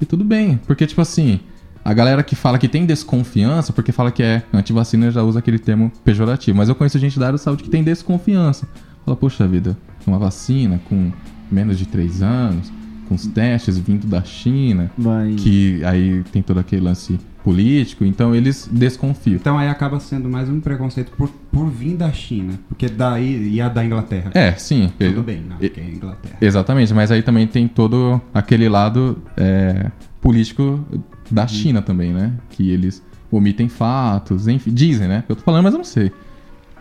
E 0.00 0.06
tudo 0.06 0.24
bem, 0.24 0.58
porque 0.66 0.86
tipo 0.86 1.00
assim, 1.00 1.40
a 1.86 1.94
galera 1.94 2.20
que 2.24 2.34
fala 2.34 2.58
que 2.58 2.66
tem 2.66 2.84
desconfiança, 2.84 3.72
porque 3.72 3.92
fala 3.92 4.10
que 4.10 4.20
é 4.20 4.42
antivacina, 4.52 5.08
já 5.12 5.22
usa 5.22 5.38
aquele 5.38 5.58
termo 5.58 5.92
pejorativo. 6.04 6.58
Mas 6.58 6.68
eu 6.68 6.74
conheço 6.74 6.98
gente 6.98 7.16
da 7.16 7.26
área 7.26 7.38
da 7.38 7.42
saúde 7.42 7.62
que 7.62 7.70
tem 7.70 7.84
desconfiança. 7.84 8.66
Fala, 9.04 9.16
poxa 9.16 9.46
vida, 9.46 9.78
uma 10.04 10.18
vacina 10.18 10.80
com 10.88 11.12
menos 11.48 11.78
de 11.78 11.86
3 11.86 12.22
anos, 12.22 12.72
com 13.08 13.14
os 13.14 13.24
testes 13.28 13.78
vindo 13.78 14.04
da 14.04 14.20
China, 14.24 14.90
Mas... 14.98 15.40
que 15.40 15.80
aí 15.84 16.24
tem 16.32 16.42
todo 16.42 16.58
aquele 16.58 16.82
lance 16.82 17.20
político, 17.44 18.04
então 18.04 18.34
eles 18.34 18.68
desconfiam. 18.72 19.36
Então 19.36 19.56
aí 19.56 19.68
acaba 19.68 20.00
sendo 20.00 20.28
mais 20.28 20.48
um 20.48 20.58
preconceito 20.58 21.12
por, 21.12 21.28
por 21.52 21.68
vir 21.68 21.94
da 21.96 22.10
China, 22.10 22.54
porque 22.68 22.88
daí 22.88 23.48
ia 23.54 23.68
da 23.68 23.84
Inglaterra. 23.84 24.32
É, 24.34 24.50
sim. 24.54 24.90
Tudo 24.98 25.22
bem, 25.22 25.40
não, 25.48 25.54
E- 25.60 25.68
porque 25.68 25.80
é 25.80 25.84
Inglaterra. 25.88 26.36
Exatamente, 26.40 26.92
mas 26.92 27.12
aí 27.12 27.22
também 27.22 27.46
tem 27.46 27.68
todo 27.68 28.20
aquele 28.34 28.68
lado 28.68 29.22
é, 29.36 29.88
político 30.20 30.84
da 31.30 31.46
China 31.46 31.82
também, 31.82 32.12
né? 32.12 32.32
Que 32.50 32.70
eles 32.70 33.02
omitem 33.30 33.68
fatos, 33.68 34.48
enfim, 34.48 34.72
dizem, 34.72 35.08
né? 35.08 35.24
Eu 35.28 35.36
tô 35.36 35.42
falando, 35.42 35.64
mas 35.64 35.74
eu 35.74 35.78
não 35.78 35.84
sei. 35.84 36.12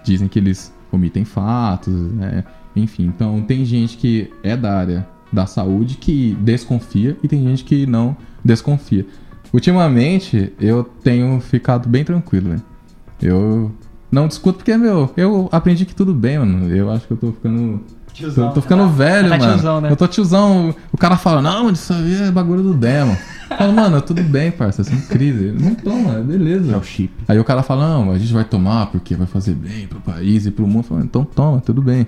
Dizem 0.03 0.27
que 0.27 0.39
eles 0.39 0.73
omitem 0.91 1.25
fatos, 1.25 1.93
né? 2.13 2.43
enfim. 2.75 3.05
Então 3.05 3.41
tem 3.41 3.65
gente 3.65 3.97
que 3.97 4.31
é 4.43 4.55
da 4.55 4.77
área 4.77 5.07
da 5.31 5.45
saúde 5.45 5.97
que 5.97 6.35
desconfia 6.41 7.17
e 7.23 7.27
tem 7.27 7.43
gente 7.43 7.63
que 7.63 7.85
não 7.85 8.15
desconfia. 8.43 9.05
Ultimamente 9.51 10.53
eu 10.59 10.83
tenho 10.83 11.39
ficado 11.39 11.87
bem 11.87 12.03
tranquilo, 12.03 12.49
né? 12.49 12.61
Eu 13.21 13.71
não 14.11 14.27
discuto 14.27 14.57
porque, 14.57 14.75
meu, 14.77 15.11
eu 15.17 15.49
aprendi 15.51 15.85
que 15.85 15.95
tudo 15.95 16.13
bem, 16.13 16.39
mano. 16.39 16.69
Eu 16.73 16.91
acho 16.91 17.07
que 17.07 17.13
eu 17.13 17.17
tô 17.17 17.31
ficando 17.31 17.81
Tô, 18.33 18.49
tô 18.51 18.61
ficando 18.61 18.87
velho, 18.89 19.29
Tá 19.29 19.37
mano. 19.37 19.51
tiozão, 19.53 19.81
né? 19.81 19.91
Eu 19.91 19.95
tô 19.95 20.07
tiozão. 20.07 20.75
O 20.91 20.97
cara 20.97 21.17
fala, 21.17 21.41
não, 21.41 21.69
isso 21.69 21.91
aí 21.93 22.23
é 22.27 22.31
bagulho 22.31 22.63
do 22.63 22.73
demo. 22.73 23.17
Eu 23.51 23.57
falo, 23.57 23.73
mano, 23.73 24.01
tudo 24.01 24.23
bem, 24.23 24.51
parça, 24.51 24.83
sem 24.83 24.99
crise. 25.01 25.45
Ele 25.45 25.63
Não 25.63 25.75
toma, 25.75 26.13
beleza. 26.21 26.73
É 26.73 26.77
o 26.77 26.83
chip. 26.83 27.11
Aí 27.27 27.37
o 27.39 27.43
cara 27.43 27.61
fala, 27.61 27.87
não, 27.87 28.11
a 28.11 28.17
gente 28.17 28.33
vai 28.33 28.43
tomar 28.43 28.87
porque 28.87 29.15
vai 29.15 29.27
fazer 29.27 29.53
bem 29.53 29.85
pro 29.87 29.99
país 29.99 30.45
e 30.45 30.51
pro 30.51 30.65
mundo. 30.65 30.79
Eu 30.79 30.83
falo, 30.83 31.01
então 31.03 31.23
toma, 31.25 31.59
tudo 31.61 31.81
bem. 31.81 32.05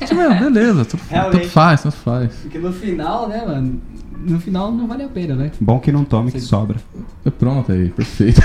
Tipo, 0.00 0.14
meu, 0.14 0.30
beleza, 0.50 0.84
tudo, 0.84 1.00
Realmente. 1.10 1.40
tudo 1.40 1.50
faz, 1.50 1.82
tudo 1.82 1.92
faz. 1.92 2.30
Porque 2.42 2.58
no 2.58 2.72
final, 2.72 3.28
né, 3.28 3.42
mano? 3.44 3.80
No 4.20 4.38
final 4.40 4.70
não 4.72 4.86
vale 4.86 5.04
a 5.04 5.08
pena, 5.08 5.34
né? 5.34 5.50
Bom 5.60 5.78
que 5.80 5.90
não 5.92 6.04
tome, 6.04 6.30
que 6.30 6.40
sobra. 6.40 6.76
É 7.24 7.30
Pronto 7.30 7.70
aí, 7.72 7.88
perfeito. 7.88 8.40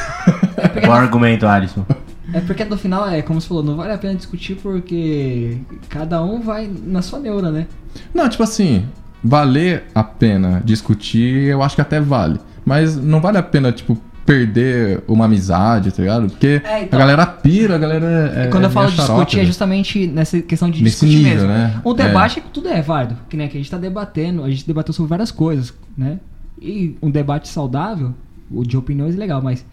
Bom 0.85 0.91
argumento, 0.91 1.45
Alisson. 1.47 1.85
É 2.34 2.41
porque 2.41 2.65
no 2.65 2.77
final, 2.77 3.07
é 3.07 3.22
como 3.22 3.39
você 3.39 3.47
falou, 3.47 3.64
não 3.64 3.76
vale 3.76 3.93
a 3.93 3.97
pena 3.97 4.15
discutir 4.15 4.55
porque 4.55 5.57
cada 5.89 6.22
um 6.23 6.41
vai 6.41 6.69
na 6.85 7.01
sua 7.01 7.19
neura, 7.19 7.51
né? 7.51 7.68
Não, 8.14 8.27
tipo 8.27 8.43
assim, 8.43 8.85
valer 9.23 9.84
a 9.93 10.03
pena 10.03 10.61
discutir, 10.65 11.43
eu 11.49 11.61
acho 11.61 11.76
que 11.76 11.81
até 11.81 11.99
vale. 12.01 12.39
Mas 12.65 12.95
não 12.97 13.22
vale 13.22 13.38
a 13.38 13.43
pena, 13.43 13.72
tipo, 13.72 13.97
perder 14.26 15.03
uma 15.07 15.26
amizade, 15.26 15.91
tá 15.91 16.01
ligado? 16.01 16.27
Porque 16.30 16.61
É, 16.64 16.84
então. 16.84 16.97
a 16.97 16.99
galera 17.01 17.26
pira, 17.26 17.76
a 17.76 17.77
galera 17.77 18.34
é. 18.35 18.47
Quando 18.47 18.64
eu 18.64 18.69
é 18.69 18.73
falo 18.73 18.89
de 18.89 18.95
discutir, 18.95 19.35
é 19.35 19.39
velho. 19.39 19.47
justamente 19.47 20.07
nessa 20.07 20.41
questão 20.41 20.69
de 20.69 20.81
Nesse 20.81 21.05
discutir 21.05 21.23
nível, 21.30 21.47
mesmo. 21.47 21.47
né? 21.49 21.81
O 21.84 21.93
debate, 21.93 22.41
tudo 22.53 22.69
é 22.69 22.81
válido. 22.81 23.18
Que 23.30 23.35
nem 23.38 23.47
aqui 23.47 23.57
a 23.57 23.60
gente 23.60 23.69
tá 23.69 23.77
debatendo, 23.77 24.43
a 24.43 24.49
gente 24.49 24.65
debateu 24.65 24.93
sobre 24.93 25.10
várias 25.10 25.30
coisas, 25.31 25.73
né? 25.97 26.19
E 26.61 26.95
um 27.01 27.11
debate 27.11 27.49
saudável, 27.49 28.14
o 28.49 28.64
de 28.64 28.77
opiniões 28.77 29.14
é 29.15 29.18
legal, 29.18 29.41
mas 29.41 29.65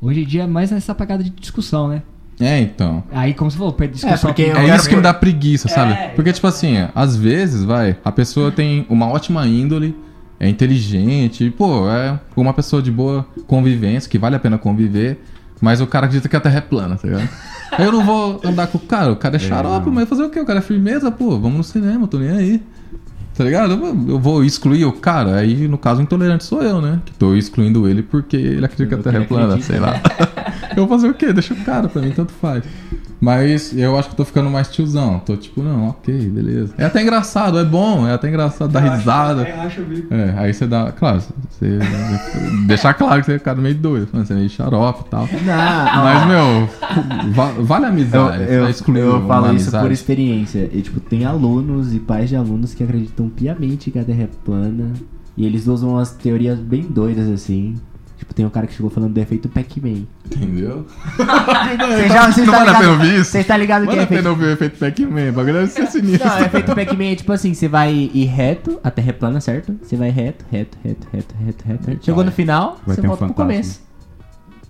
hoje 0.00 0.22
em 0.22 0.26
dia 0.26 0.42
é 0.44 0.46
mais 0.46 0.70
nessa 0.70 0.94
pegada 0.94 1.22
de 1.22 1.30
discussão, 1.30 1.88
né? 1.88 2.02
É, 2.40 2.60
então. 2.60 3.02
Aí, 3.10 3.34
como 3.34 3.50
você 3.50 3.58
falou, 3.58 3.72
perder 3.72 3.94
discussão. 3.94 4.30
porque 4.30 4.42
aqui- 4.44 4.50
Eu 4.52 4.72
é 4.72 4.76
isso 4.76 4.88
que 4.88 4.94
me 4.94 5.00
ver- 5.00 5.08
dá 5.08 5.14
preguiça, 5.14 5.68
sabe? 5.68 5.92
É, 5.92 6.08
Porque, 6.10 6.32
tipo 6.32 6.46
assim, 6.46 6.76
às 6.94 7.16
vezes, 7.16 7.64
vai, 7.64 7.96
a 8.04 8.12
pessoa 8.12 8.52
tem 8.52 8.86
uma 8.88 9.08
ótima 9.08 9.44
índole, 9.46 9.96
é 10.38 10.48
inteligente, 10.48 11.50
pô, 11.50 11.88
é 11.90 12.18
uma 12.36 12.54
pessoa 12.54 12.80
de 12.80 12.92
boa 12.92 13.26
convivência, 13.48 14.08
que 14.08 14.18
vale 14.18 14.36
a 14.36 14.38
pena 14.38 14.56
conviver, 14.56 15.20
mas 15.60 15.80
o 15.80 15.86
cara 15.88 16.06
acredita 16.06 16.28
que 16.28 16.36
a 16.36 16.40
Terra 16.40 16.58
é 16.58 16.60
plana, 16.60 16.94
tá 16.94 17.08
ligado? 17.08 17.28
Aí 17.72 17.84
eu 17.86 17.90
não 17.90 18.04
vou 18.04 18.40
andar 18.44 18.68
com 18.68 18.78
o 18.78 18.80
cara, 18.82 19.10
o 19.10 19.16
cara 19.16 19.34
é 19.34 19.38
xarope, 19.40 19.90
mas 19.90 20.08
fazer 20.08 20.22
o 20.22 20.30
quê? 20.30 20.38
O 20.38 20.46
cara 20.46 20.60
é 20.60 20.62
firmeza, 20.62 21.10
pô, 21.10 21.30
vamos 21.40 21.56
no 21.58 21.64
cinema, 21.64 22.06
tô 22.06 22.18
nem 22.20 22.30
aí. 22.30 22.62
Tá 23.38 23.44
ligado? 23.44 23.72
Eu- 24.08 24.18
vou 24.18 24.42
excluir 24.42 24.84
o 24.84 24.90
cara, 24.90 25.36
aí 25.36 25.68
no 25.68 25.78
caso 25.78 26.00
o 26.00 26.02
intolerante 26.02 26.42
sou 26.42 26.60
eu, 26.60 26.82
né? 26.82 27.00
Que 27.06 27.12
tô 27.12 27.36
excluindo 27.36 27.88
ele 27.88 28.02
porque 28.02 28.36
ele 28.36 28.66
acredita 28.66 28.88
que 28.88 28.94
a 29.00 29.12
Terra 29.12 29.22
é 29.22 29.26
plana, 29.26 29.60
sei 29.62 29.78
lá. 29.78 29.94
eu 30.76 30.84
vou 30.84 30.88
fazer 30.88 31.08
o 31.08 31.14
quê? 31.14 31.32
Deixa 31.32 31.54
o 31.54 31.56
cara, 31.58 31.88
pra 31.88 32.02
mim 32.02 32.10
tanto 32.10 32.32
faz. 32.32 32.64
Mas 33.20 33.76
eu 33.76 33.98
acho 33.98 34.08
que 34.08 34.12
eu 34.14 34.16
tô 34.18 34.24
ficando 34.24 34.48
mais 34.48 34.68
tiozão. 34.68 35.18
Tô 35.18 35.36
tipo, 35.36 35.60
não, 35.62 35.88
ok, 35.88 36.14
beleza. 36.30 36.72
É 36.78 36.84
até 36.84 37.02
engraçado, 37.02 37.58
é 37.58 37.64
bom, 37.64 38.06
é 38.06 38.12
até 38.14 38.28
engraçado, 38.28 38.70
dá 38.70 38.78
risada. 38.80 39.42
Acho. 39.64 39.80
É, 40.10 40.34
aí 40.36 40.54
você 40.54 40.66
dá, 40.66 40.92
claro, 40.92 41.20
você 41.50 41.78
deixar 42.66 42.94
claro 42.94 43.20
que 43.20 43.26
você 43.26 43.32
é 43.32 43.36
um 43.36 43.40
cara 43.40 43.60
meio 43.60 43.74
doido, 43.74 44.08
mano, 44.12 44.24
você 44.24 44.32
é 44.32 44.36
meio 44.36 44.48
xarope 44.48 45.02
e 45.06 45.10
tal. 45.10 45.28
Não, 45.44 46.04
Mas, 46.04 46.26
meu, 46.28 47.32
va- 47.32 47.52
vale 47.58 47.86
a 47.86 47.88
Eu, 47.88 47.92
amizade. 47.92 48.42
eu, 48.48 48.62
vai 48.62 49.02
eu 49.02 49.16
uma 49.16 49.26
falo 49.26 49.46
isso 49.46 49.50
amizade. 49.64 49.84
por 49.84 49.92
experiência. 49.92 50.70
E, 50.72 50.80
tipo, 50.82 51.00
tem 51.00 51.24
alunos 51.24 51.92
e 51.94 51.98
pais 51.98 52.28
de 52.28 52.36
alunos 52.36 52.72
que 52.74 52.84
acreditam 52.84 53.28
piamente 53.28 53.90
que 53.90 53.98
a 53.98 54.04
Terra 54.04 54.22
é 54.22 54.28
plana. 54.44 54.92
E 55.36 55.44
eles 55.46 55.66
usam 55.66 55.90
umas 55.90 56.10
teorias 56.12 56.58
bem 56.58 56.82
doidas 56.82 57.28
assim. 57.28 57.74
Tipo, 58.28 58.34
tem 58.34 58.44
um 58.46 58.50
cara 58.50 58.66
que 58.66 58.74
chegou 58.74 58.90
falando 58.90 59.14
do 59.14 59.20
efeito 59.20 59.48
Pac-Man. 59.48 60.02
Entendeu? 60.26 60.86
Você 61.16 62.08
já 62.08 62.30
você 62.30 62.42
não 62.42 62.52
tá 62.52 62.58
vale 62.58 62.70
a 62.70 62.74
pena 62.74 62.84
ligado, 62.84 62.90
ouvir 62.90 63.20
isso? 63.20 63.30
você 63.30 63.42
tá 63.44 63.56
ligado 63.56 63.80
que 63.82 63.86
Vale 63.86 64.00
é 64.00 64.02
a 64.02 64.06
pena 64.06 64.20
efeito... 64.20 64.30
ouvir 64.30 64.44
o 64.44 64.50
efeito 64.50 64.78
Pac-Man, 64.78 65.28
o 65.30 65.32
bagulho 65.32 65.54
deve 65.54 65.66
ser 65.68 65.86
sinistro. 65.86 66.28
Não, 66.28 66.36
o 66.36 66.44
efeito 66.44 66.74
Pac-Man 66.74 67.04
é 67.04 67.14
tipo 67.14 67.32
assim, 67.32 67.54
você 67.54 67.68
vai 67.68 68.10
ir 68.12 68.24
reto, 68.26 68.78
a 68.84 68.90
Terra 68.90 69.08
é 69.08 69.12
plana, 69.12 69.40
certo? 69.40 69.74
Você 69.82 69.96
vai 69.96 70.10
reto, 70.10 70.44
reto, 70.52 70.76
reto, 70.84 71.06
reto, 71.10 71.34
reto, 71.42 71.64
reto. 71.66 71.88
reto. 71.90 72.04
Chegou 72.04 72.22
no 72.22 72.30
final, 72.30 72.78
Vai 72.86 72.94
você 72.94 73.00
ter 73.00 73.06
um 73.06 73.10
volta 73.10 73.24
pro 73.24 73.34
começo. 73.34 73.80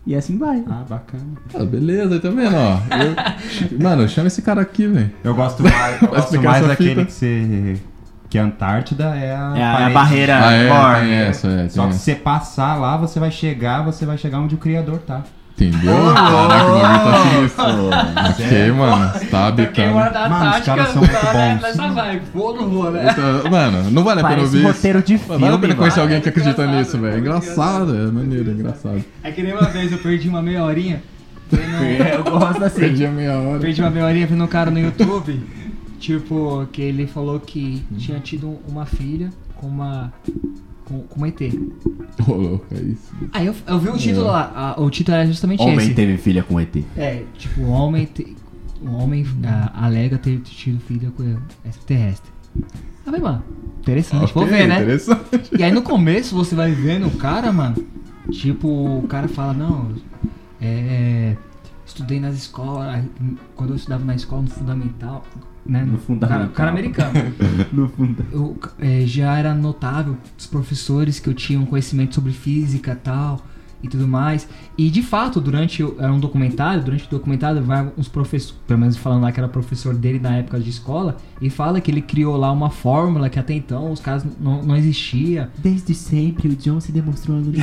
E 0.06 0.14
assim 0.14 0.38
vai. 0.38 0.62
Ah, 0.70 0.84
bacana. 0.88 1.24
Ah, 1.54 1.64
beleza, 1.64 2.18
tá 2.20 2.30
vendo, 2.30 2.54
ó. 2.54 2.78
Eu- 2.96 3.78
Mano, 3.82 4.08
chama 4.08 4.28
esse 4.28 4.40
cara 4.40 4.60
aqui, 4.62 4.86
velho. 4.86 5.10
Eu 5.22 5.34
gosto 5.34 5.62
mais, 5.64 6.00
eu 6.00 6.08
gosto 6.08 6.40
mais 6.42 6.66
daquele 6.66 6.90
fita? 6.90 7.04
que 7.06 7.12
você. 7.12 7.76
Que 8.30 8.38
a 8.38 8.44
Antártida 8.44 9.04
é 9.16 9.34
a. 9.34 9.54
É 9.56 9.64
a, 9.64 9.72
parede. 9.72 9.94
barreira 9.94 10.38
Ah, 10.46 10.52
é, 10.52 10.68
maior. 10.68 11.04
essa, 11.04 11.48
é, 11.48 11.68
Só 11.68 11.86
que 11.86 11.94
se 11.94 12.00
você 12.00 12.14
passar 12.14 12.74
lá, 12.74 12.96
você 12.96 13.18
vai 13.18 13.30
chegar, 13.30 13.82
você 13.82 14.04
vai 14.04 14.18
chegar 14.18 14.38
onde 14.40 14.54
o 14.54 14.58
criador 14.58 14.98
tá. 14.98 15.22
Entendeu? 15.60 15.92
Caraca, 16.14 16.66
o 16.66 16.80
bagulho 16.80 17.10
tá 17.10 17.22
sinistro. 17.24 18.44
Ok, 18.46 18.72
mano, 18.72 19.12
você 19.12 19.26
tá 19.26 19.46
habitando. 19.48 19.94
Mano, 19.94 20.50
os 20.50 20.64
caras 20.64 20.88
são 20.90 20.98
muito 21.02 21.12
né, 21.12 21.54
bons. 21.54 21.62
Nessa 21.62 21.88
vibe. 21.88 22.22
Vou 22.32 22.46
ou 22.46 22.56
não 22.56 22.68
vou, 22.68 22.90
né? 22.92 23.08
Então, 23.10 23.50
Mano, 23.50 23.90
não 23.90 24.04
vale 24.04 24.20
a 24.20 24.28
pena 24.28 24.42
ouvir 24.42 24.58
um 24.58 24.60
isso. 24.60 24.68
roteiro 24.68 25.02
de 25.02 25.14
Mano, 25.14 25.24
filme, 25.26 25.40
Vale 25.40 25.54
a 25.54 25.58
pena 25.58 25.74
conhecer 25.74 25.96
mano. 26.00 26.08
alguém 26.12 26.20
que 26.22 26.28
acredita 26.28 26.62
Engraçado, 26.62 26.78
nisso, 26.78 26.98
velho. 26.98 27.14
É 27.14 27.18
engraçado, 27.18 27.96
é 27.96 28.06
maneiro, 28.12 28.50
é 28.50 28.52
engraçado. 28.52 29.04
É 29.24 29.30
que 29.32 29.42
nem 29.42 29.52
uma 29.52 29.62
vez 29.68 29.90
eu 29.90 29.98
perdi 29.98 30.28
uma 30.28 30.40
meia 30.42 30.62
horinha. 30.62 31.02
Eu 31.50 32.22
gosto 32.24 32.62
assim. 32.62 32.80
Perdi 32.80 33.06
a 33.06 33.10
meia 33.10 33.32
hora. 33.38 33.58
Perdi 33.58 33.80
uma 33.80 33.90
meia 33.90 34.04
horinha 34.06 34.26
vendo 34.28 34.44
um 34.44 34.46
cara 34.46 34.70
no 34.70 34.78
YouTube. 34.78 35.42
Tipo, 35.98 36.66
que 36.72 36.80
ele 36.82 37.06
falou 37.06 37.40
que 37.40 37.82
tinha 37.98 38.20
tido 38.20 38.58
uma 38.68 38.86
filha 38.86 39.30
com 39.56 39.66
uma. 39.66 40.12
com, 40.84 41.00
com 41.00 41.16
uma 41.16 41.28
ET. 41.28 41.40
Ô, 42.28 42.32
louco, 42.34 42.66
é 42.72 42.80
isso. 42.80 43.12
Aí 43.32 43.46
eu, 43.46 43.54
eu 43.66 43.78
vi 43.78 43.88
o 43.88 43.96
título 43.96 44.26
lá. 44.26 44.52
a- 44.76 44.80
o 44.80 44.88
título 44.90 45.16
era 45.16 45.26
justamente 45.26 45.60
Homem 45.62 45.78
esse. 45.78 45.94
teve 45.94 46.16
filha 46.16 46.42
com 46.42 46.58
ET. 46.60 46.76
É, 46.96 47.24
tipo, 47.36 47.62
o 47.62 47.68
homem, 47.70 48.04
te, 48.06 48.36
o 48.80 48.90
homem 48.92 49.26
ah, 49.44 49.72
alega 49.86 50.18
ter 50.18 50.38
tido 50.40 50.80
filha 50.80 51.10
com 51.10 51.36
extraterrestre. 51.68 52.30
Ah, 52.60 53.04
falei, 53.04 53.20
mano, 53.20 53.42
interessante, 53.80 54.32
vou 54.32 54.44
Ok, 54.44 54.56
ver, 54.56 54.68
né? 54.68 54.76
Interessante. 54.82 55.50
E 55.58 55.62
aí 55.62 55.72
no 55.72 55.82
começo 55.82 56.34
você 56.34 56.54
vai 56.54 56.70
vendo 56.72 57.06
o 57.08 57.16
cara, 57.16 57.52
mano. 57.52 57.76
Tipo, 58.30 58.68
o 58.98 59.06
cara 59.08 59.26
fala, 59.28 59.52
não, 59.52 59.92
é. 60.60 61.36
Estudei 61.86 62.20
nas 62.20 62.36
escolas. 62.36 63.02
Quando 63.56 63.70
eu 63.70 63.76
estudava 63.76 64.04
na 64.04 64.14
escola, 64.14 64.42
no 64.42 64.50
fundamental. 64.50 65.24
Né, 65.68 65.84
No 65.84 65.96
o 65.96 65.98
fundamental. 65.98 66.38
Cara, 66.38 66.50
o 66.50 66.52
cara 66.52 66.70
americano. 66.70 67.12
No 67.72 67.88
fundo. 67.90 68.24
eu, 68.32 68.56
é, 68.78 69.02
já 69.06 69.36
era 69.36 69.54
notável 69.54 70.16
os 70.36 70.46
professores 70.46 71.20
que 71.20 71.28
eu 71.28 71.34
tinha 71.34 71.60
um 71.60 71.66
conhecimento 71.66 72.14
sobre 72.14 72.32
física 72.32 72.92
e 72.92 72.96
tal 72.96 73.44
e 73.82 73.88
tudo 73.88 74.08
mais. 74.08 74.48
E 74.76 74.90
de 74.90 75.02
fato, 75.02 75.40
durante 75.40 75.82
era 75.82 76.12
um 76.12 76.18
documentário, 76.18 76.82
durante 76.82 77.06
o 77.06 77.10
documentário 77.10 77.62
vai 77.62 77.90
uns 77.96 78.08
professores, 78.08 78.58
pelo 78.66 78.80
menos 78.80 78.96
falando 78.96 79.22
lá 79.22 79.32
que 79.32 79.38
era 79.38 79.48
professor 79.48 79.94
dele 79.94 80.18
na 80.18 80.36
época 80.36 80.58
de 80.58 80.70
escola, 80.70 81.16
e 81.40 81.48
fala 81.48 81.80
que 81.80 81.90
ele 81.90 82.02
criou 82.02 82.36
lá 82.36 82.50
uma 82.50 82.70
fórmula 82.70 83.28
que 83.28 83.38
até 83.38 83.54
então 83.54 83.92
os 83.92 84.00
caras 84.00 84.24
não, 84.40 84.62
não 84.62 84.76
existia. 84.76 85.50
Desde 85.58 85.94
sempre 85.94 86.48
o 86.48 86.56
John 86.56 86.80
se 86.80 86.92
demonstrou 86.92 87.36
aluno 87.36 87.52
de 87.52 87.60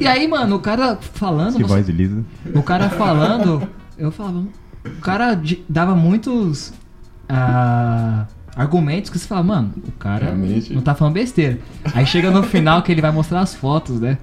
E 0.00 0.06
aí, 0.06 0.28
mano, 0.28 0.56
o 0.56 0.60
cara 0.60 0.96
falando, 0.96 1.56
Que 1.56 1.64
voz 1.64 1.86
de 1.86 1.92
Lisa. 1.92 2.24
o 2.54 2.62
cara 2.62 2.88
falando, 2.90 3.68
eu 3.98 4.10
falava, 4.10 4.44
o 4.84 5.00
cara 5.00 5.40
dava 5.68 5.94
muitos 5.94 6.72
ah, 7.28 8.26
argumentos 8.54 9.10
que 9.10 9.18
você 9.18 9.26
fala, 9.26 9.42
mano, 9.42 9.72
o 9.86 9.92
cara 9.92 10.26
Realmente. 10.26 10.72
não 10.72 10.80
tá 10.82 10.94
falando 10.94 11.14
besteira. 11.14 11.58
Aí 11.94 12.06
chega 12.06 12.30
no 12.30 12.42
final 12.42 12.82
que 12.82 12.90
ele 12.92 13.00
vai 13.00 13.10
mostrar 13.12 13.40
as 13.40 13.54
fotos, 13.54 14.00
né? 14.00 14.18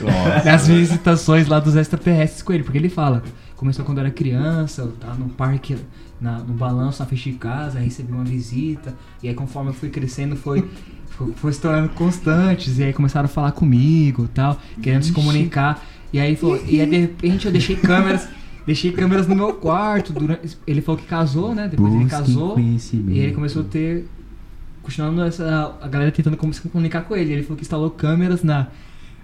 Nossa. 0.00 0.44
Das 0.44 0.66
visitações 0.68 1.46
lá 1.48 1.60
dos 1.60 1.76
extraterrestres 1.76 2.42
com 2.42 2.52
ele, 2.52 2.62
porque 2.62 2.78
ele 2.78 2.88
fala, 2.88 3.22
começou 3.56 3.84
quando 3.84 3.98
eu 3.98 4.04
era 4.04 4.10
criança, 4.12 4.82
eu 4.82 4.92
tava 4.92 5.14
no 5.16 5.28
parque, 5.28 5.76
na- 6.20 6.38
no 6.38 6.54
balanço 6.54 7.02
na 7.02 7.06
frente 7.06 7.30
de 7.30 7.36
casa, 7.36 7.78
aí 7.78 7.84
recebi 7.84 8.12
uma 8.12 8.24
visita, 8.24 8.94
e 9.22 9.28
aí 9.28 9.34
conforme 9.34 9.70
eu 9.70 9.74
fui 9.74 9.88
crescendo 9.90 10.36
foi. 10.36 10.64
Foi, 11.10 11.32
foi 11.36 11.52
se 11.52 11.60
tornando 11.60 11.90
constantes, 11.90 12.78
e 12.80 12.82
aí 12.82 12.92
começaram 12.92 13.26
a 13.26 13.28
falar 13.28 13.52
comigo 13.52 14.28
tal, 14.34 14.58
querendo 14.82 15.04
se 15.04 15.12
comunicar. 15.12 15.80
E 16.12 16.18
aí 16.18 16.34
falou, 16.34 16.60
e 16.66 16.80
aí 16.80 16.86
de 16.90 16.96
repente 16.98 17.46
eu 17.46 17.52
deixei 17.52 17.76
câmeras, 17.76 18.26
deixei 18.66 18.92
câmeras 18.92 19.26
no 19.26 19.34
meu 19.34 19.54
quarto. 19.54 20.12
Durante, 20.12 20.56
ele 20.66 20.80
falou 20.80 21.00
que 21.00 21.06
casou, 21.06 21.54
né? 21.54 21.68
Depois 21.68 21.92
ele 21.94 22.06
casou. 22.06 22.58
E 22.58 23.18
ele 23.18 23.32
começou 23.32 23.62
a 23.62 23.64
ter. 23.64 24.06
Continuando 24.82 25.22
essa. 25.22 25.76
A 25.80 25.88
galera 25.88 26.10
tentando 26.12 26.36
como 26.36 26.52
se 26.52 26.60
comunicar 26.68 27.02
com 27.02 27.16
ele. 27.16 27.32
Ele 27.32 27.42
falou 27.42 27.56
que 27.56 27.62
instalou 27.62 27.90
câmeras 27.90 28.42
na, 28.42 28.66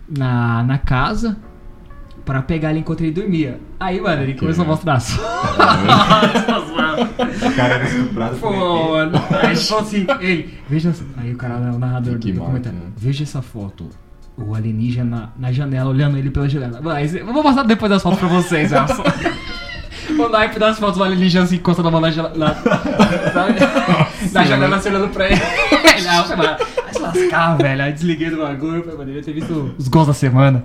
na, 0.09 0.63
na 0.63 0.79
casa 0.79 1.37
pra 2.25 2.43
pegar 2.43 2.71
ele 2.71 2.81
enquanto 2.81 3.01
ele 3.01 3.13
dormia. 3.13 3.61
Aí, 3.79 4.01
mano, 4.01 4.23
ele 4.23 4.35
começou 4.35 4.65
a 4.65 4.69
mostrar 4.69 4.95
as 4.95 5.17
O 7.43 7.57
cara 7.57 7.75
era 7.75 7.85
estuprado 7.85 8.37
Pô, 8.37 8.51
mano. 8.91 9.13
Aí 9.43 9.51
ele 9.51 9.57
falou 9.57 9.83
assim, 9.83 10.07
ele, 10.21 10.55
veja. 10.69 10.95
Aí 11.17 11.33
o 11.33 11.37
cara, 11.37 11.57
o 11.73 11.79
narrador 11.79 12.19
Que 12.19 12.33
do 12.33 12.39
documentário, 12.39 12.79
máquina. 12.79 12.95
veja 12.97 13.23
essa 13.25 13.43
foto. 13.43 13.89
O 14.47 14.55
alienígena 14.55 15.05
na, 15.39 15.49
na 15.49 15.53
janela, 15.53 15.91
olhando 15.91 16.17
ele 16.17 16.31
pela 16.31 16.49
janela. 16.49 16.81
Mas 16.83 17.15
eu 17.15 17.25
vou 17.27 17.43
mostrar 17.43 17.63
depois 17.65 17.91
das 17.91 18.03
fotos 18.03 18.19
pra 18.19 18.29
vocês, 18.29 18.73
Elson. 18.73 19.03
O 20.19 20.29
naipe 20.29 20.59
das 20.59 20.77
fotos 20.79 20.99
do 20.99 21.05
alienígena 21.05 21.45
assim, 21.45 21.55
encostando 21.57 21.87
a 21.89 21.91
mão 21.91 22.01
na, 22.01 22.11
janela- 22.11 22.37
na, 22.37 22.49
na, 23.33 24.09
na 24.33 24.45
janela, 24.45 24.77
assim, 24.77 24.89
olhando 24.89 25.09
pra 25.09 25.27
ele. 25.31 25.41
Ah, 26.09 26.23
vai 26.23 26.57
se 26.93 26.99
lascar, 27.01 27.57
velho. 27.59 27.83
Aí 27.83 27.93
desliguei 27.93 28.31
do 28.31 28.39
bagulho, 28.39 28.83
falei, 28.83 28.99
mano, 28.99 29.11
eu 29.13 29.23
ter 29.23 29.33
visto 29.35 29.71
os 29.79 29.87
gols 29.87 30.09
da 30.09 30.13
semana. 30.15 30.65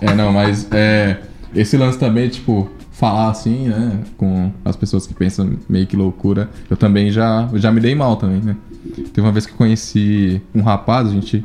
É, 0.00 0.12
não, 0.14 0.32
mas 0.32 0.68
é, 0.72 1.18
esse 1.54 1.76
lance 1.76 1.98
também, 1.98 2.28
tipo, 2.28 2.68
falar 2.92 3.30
assim, 3.30 3.68
né, 3.68 4.00
com 4.16 4.52
as 4.64 4.76
pessoas 4.76 5.06
que 5.06 5.14
pensam 5.14 5.56
meio 5.68 5.86
que 5.86 5.96
loucura, 5.96 6.50
eu 6.68 6.76
também 6.76 7.10
já, 7.10 7.48
já 7.54 7.70
me 7.72 7.80
dei 7.80 7.94
mal 7.94 8.16
também, 8.16 8.40
né. 8.40 8.56
Teve 9.14 9.20
uma 9.22 9.32
vez 9.32 9.46
que 9.46 9.52
eu 9.52 9.56
conheci 9.56 10.42
um 10.54 10.62
rapaz, 10.62 11.08
a 11.08 11.12
gente 11.12 11.44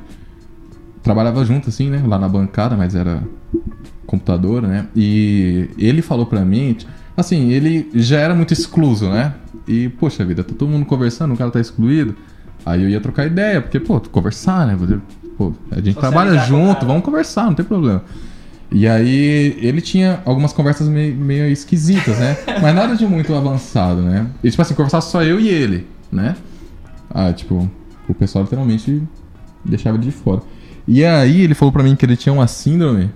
trabalhava 1.04 1.44
junto, 1.46 1.70
assim, 1.70 1.90
né, 1.90 2.02
lá 2.06 2.18
na 2.18 2.28
bancada, 2.28 2.76
mas 2.76 2.96
era 2.96 3.24
computador, 4.06 4.62
né, 4.62 4.88
e 4.96 5.70
ele 5.78 6.02
falou 6.02 6.26
pra 6.26 6.42
mim, 6.42 6.78
assim, 7.16 7.50
ele 7.50 7.90
já 7.94 8.20
era 8.20 8.36
muito 8.36 8.54
excluso, 8.54 9.10
né, 9.10 9.34
e, 9.68 9.90
poxa 9.90 10.26
vida, 10.26 10.44
tá 10.44 10.54
todo 10.58 10.70
mundo 10.70 10.86
conversando, 10.86 11.34
o 11.34 11.38
cara 11.38 11.50
tá 11.50 11.60
excluído, 11.60 12.16
aí 12.66 12.84
eu 12.84 12.90
ia 12.90 13.00
trocar 13.00 13.26
ideia, 13.26 13.62
porque, 13.62 13.80
pô, 13.80 14.00
conversar, 14.00 14.68
né, 14.68 14.78
pô, 15.38 15.54
a 15.72 15.82
gente 15.82 15.98
trabalha 15.98 16.38
junto, 16.40 16.86
vamos 16.86 17.04
conversar, 17.04 17.46
não 17.46 17.56
tem 17.56 17.66
problema. 17.66 18.04
E 18.74 18.88
aí 18.88 19.58
ele 19.60 19.82
tinha 19.82 20.22
algumas 20.24 20.54
conversas 20.54 20.88
meio, 20.88 21.14
meio 21.14 21.46
esquisitas, 21.48 22.18
né? 22.18 22.38
Mas 22.62 22.74
nada 22.74 22.96
de 22.96 23.06
muito 23.06 23.36
avançado, 23.36 24.02
né? 24.02 24.28
E 24.42 24.50
tipo 24.50 24.62
assim, 24.62 24.74
conversar 24.74 25.02
só 25.02 25.22
eu 25.22 25.42
e 25.42 25.50
ele, 25.50 25.86
né? 26.10 26.38
Ah, 27.10 27.34
tipo, 27.34 27.70
o 28.08 28.14
pessoal 28.14 28.46
literalmente 28.46 29.04
deixava 29.66 29.98
ele 29.98 30.06
de 30.06 30.12
fora. 30.12 30.42
E 30.92 31.06
aí 31.06 31.40
ele 31.40 31.54
falou 31.54 31.72
pra 31.72 31.82
mim 31.82 31.96
que 31.96 32.06
ele 32.06 32.18
tinha 32.18 32.34
uma 32.34 32.48
síndrome, 32.48 33.10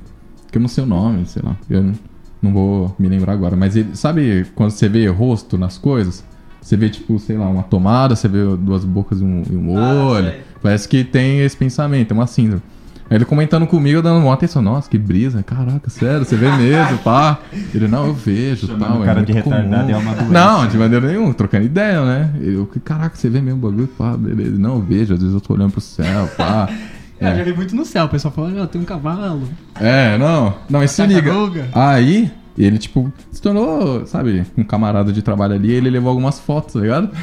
que 0.49 0.57
eu 0.57 0.61
não 0.61 0.69
sei 0.69 0.85
o 0.85 0.87
nome, 0.87 1.25
sei 1.25 1.41
lá, 1.43 1.57
eu 1.69 1.93
não, 2.41 2.53
vou 2.53 2.95
me 2.97 3.09
lembrar 3.09 3.33
agora, 3.33 3.57
mas 3.57 3.75
ele, 3.75 3.97
sabe 3.97 4.45
quando 4.55 4.71
você 4.71 4.87
vê 4.87 5.05
rosto 5.07 5.57
nas 5.57 5.77
coisas? 5.77 6.23
Você 6.61 6.77
vê, 6.77 6.89
tipo, 6.89 7.19
sei 7.19 7.37
lá, 7.37 7.49
uma 7.49 7.63
tomada, 7.63 8.15
você 8.15 8.29
vê 8.29 8.39
duas 8.55 8.85
bocas 8.85 9.19
e 9.19 9.25
um, 9.25 9.43
e 9.51 9.55
um 9.57 9.77
olho. 9.77 10.33
Parece 10.63 10.87
que 10.87 11.03
tem 11.03 11.41
esse 11.41 11.57
pensamento, 11.57 12.11
é 12.11 12.13
uma 12.13 12.25
síndrome. 12.27 12.61
Aí 13.09 13.17
ele 13.17 13.25
comentando 13.25 13.67
comigo, 13.67 14.01
dando 14.01 14.23
uma 14.23 14.33
atenção, 14.33 14.61
nossa, 14.61 14.89
que 14.89 14.97
brisa, 14.97 15.43
caraca, 15.43 15.89
sério, 15.89 16.23
você 16.23 16.37
vê 16.37 16.49
mesmo, 16.53 16.97
pá. 16.99 17.39
Ele, 17.73 17.89
não, 17.89 18.07
eu 18.07 18.13
vejo, 18.13 18.67
Chamando 18.67 18.87
tal, 18.87 18.99
o 18.99 19.03
é 19.03 19.05
cara 19.05 19.17
muito 19.17 19.27
de 19.27 19.33
retardado 19.33 19.83
comum. 19.83 19.93
é 19.93 19.97
uma 19.97 20.13
doença. 20.15 20.31
Não, 20.31 20.67
de 20.67 20.77
maneira 20.77 21.07
nenhuma, 21.09 21.33
trocando 21.33 21.65
ideia, 21.65 22.05
né? 22.05 22.33
Eu, 22.39 22.65
caraca, 22.85 23.17
você 23.17 23.29
vê 23.29 23.41
mesmo 23.41 23.59
o 23.59 23.69
bagulho, 23.69 23.87
pá, 23.89 24.15
beleza. 24.15 24.57
Não, 24.57 24.77
eu 24.77 24.81
vejo, 24.81 25.13
às 25.13 25.19
vezes 25.19 25.35
eu 25.35 25.41
tô 25.41 25.53
olhando 25.53 25.73
pro 25.73 25.81
céu, 25.81 26.29
pá. 26.37 26.69
É, 27.19 27.31
eu 27.31 27.37
já 27.37 27.43
vi 27.43 27.53
muito 27.53 27.75
no 27.75 27.85
céu, 27.85 28.05
o 28.05 28.09
pessoal 28.09 28.33
falando, 28.33 28.67
tem 28.67 28.81
um 28.81 28.85
cavalo. 28.85 29.47
É, 29.79 30.17
não, 30.17 30.53
não, 30.69 30.79
mas 30.79 30.91
se 30.91 31.05
liga. 31.05 31.21
Tartaruga. 31.21 31.69
Aí, 31.73 32.31
ele, 32.57 32.77
tipo, 32.77 33.11
se 33.31 33.41
tornou, 33.41 34.05
sabe, 34.05 34.45
um 34.57 34.63
camarada 34.63 35.11
de 35.13 35.21
trabalho 35.21 35.55
ali. 35.55 35.71
Ele 35.71 35.89
levou 35.89 36.09
algumas 36.09 36.39
fotos, 36.39 36.73
tá 36.73 36.79
ligado? 36.79 37.09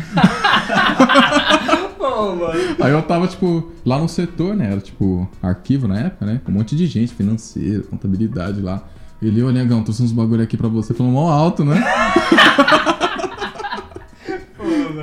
Aí 2.81 2.93
eu 2.93 3.03
tava, 3.03 3.27
tipo, 3.27 3.71
lá 3.85 3.99
no 3.99 4.09
setor, 4.09 4.55
né? 4.55 4.73
Era, 4.73 4.81
tipo, 4.81 5.29
arquivo 5.43 5.89
na 5.89 5.99
época, 5.99 6.27
né? 6.27 6.41
Com 6.45 6.53
um 6.53 6.55
monte 6.57 6.77
de 6.77 6.87
gente, 6.87 7.15
financeiro, 7.15 7.85
contabilidade 7.85 8.61
lá. 8.61 8.83
Ele, 9.21 9.43
ô, 9.43 9.51
Negão, 9.51 9.83
trouxe 9.83 10.03
uns 10.03 10.13
bagulho 10.13 10.43
aqui 10.43 10.57
pra 10.57 10.69
você. 10.69 10.93
Falou 10.93 11.13
mó 11.13 11.31
alto, 11.31 11.65
né? 11.65 11.83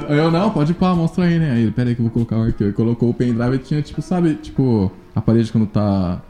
Eu, 0.07 0.31
não, 0.31 0.49
pode 0.51 0.73
pá, 0.73 0.93
mostra 0.95 1.25
aí, 1.25 1.37
né? 1.39 1.51
Aí 1.51 1.71
pera 1.71 1.89
aí 1.89 1.95
que 1.95 2.01
eu 2.01 2.05
vou 2.05 2.11
colocar 2.13 2.37
o 2.37 2.43
arquivo. 2.43 2.65
Ele 2.65 2.73
colocou 2.73 3.09
o 3.09 3.13
pendrive 3.13 3.55
e 3.55 3.59
tinha, 3.59 3.81
tipo, 3.81 4.01
sabe, 4.01 4.35
tipo, 4.35 4.91
a 5.15 5.21
parede 5.21 5.51
quando 5.51 5.67
tá 5.67 6.21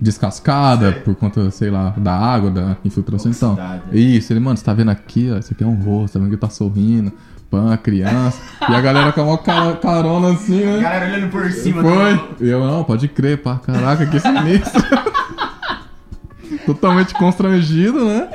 descascada 0.00 0.92
por 0.92 1.14
conta, 1.14 1.50
sei 1.50 1.70
lá, 1.70 1.90
da 1.96 2.14
água, 2.16 2.50
da 2.50 2.76
infiltração. 2.84 3.30
Então, 3.30 3.52
Oxidada. 3.52 3.82
isso, 3.92 4.32
ele, 4.32 4.40
mano, 4.40 4.56
você 4.56 4.64
tá 4.64 4.72
vendo 4.72 4.90
aqui, 4.90 5.30
ó, 5.32 5.38
isso 5.38 5.52
aqui 5.52 5.62
é 5.62 5.66
um 5.66 5.74
rosto, 5.74 6.14
tá 6.14 6.18
vendo 6.18 6.28
que 6.28 6.34
ele 6.34 6.40
tá 6.40 6.48
sorrindo, 6.48 7.12
pã, 7.50 7.76
criança. 7.76 8.40
e 8.68 8.74
a 8.74 8.80
galera 8.80 9.12
com 9.12 9.20
a 9.20 9.24
maior 9.24 9.36
ca- 9.38 9.76
carona 9.76 10.32
assim, 10.32 10.64
né? 10.64 10.80
Galera 10.80 11.06
olhando 11.14 11.30
por 11.30 11.50
cima 11.52 11.82
Foi. 11.82 12.20
E 12.40 12.48
eu, 12.48 12.64
não, 12.66 12.82
pode 12.84 13.08
crer, 13.08 13.42
pá, 13.42 13.56
caraca, 13.58 14.06
que 14.06 14.18
sinistro. 14.18 14.82
Totalmente 16.66 17.14
constrangido, 17.14 18.04
né? 18.04 18.28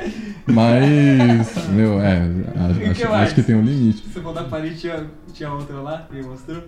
Mas, 0.46 1.68
meu, 1.70 2.00
é, 2.00 2.22
acho, 2.90 3.08
acho 3.08 3.34
que 3.34 3.42
tem 3.42 3.56
um 3.56 3.62
limite. 3.62 4.04
Você 4.08 4.20
falou 4.20 4.34
da 4.34 4.44
parede, 4.44 4.76
tinha, 4.76 5.04
tinha 5.32 5.50
outra 5.50 5.76
lá, 5.76 6.06
ele 6.12 6.22
mostrou? 6.22 6.62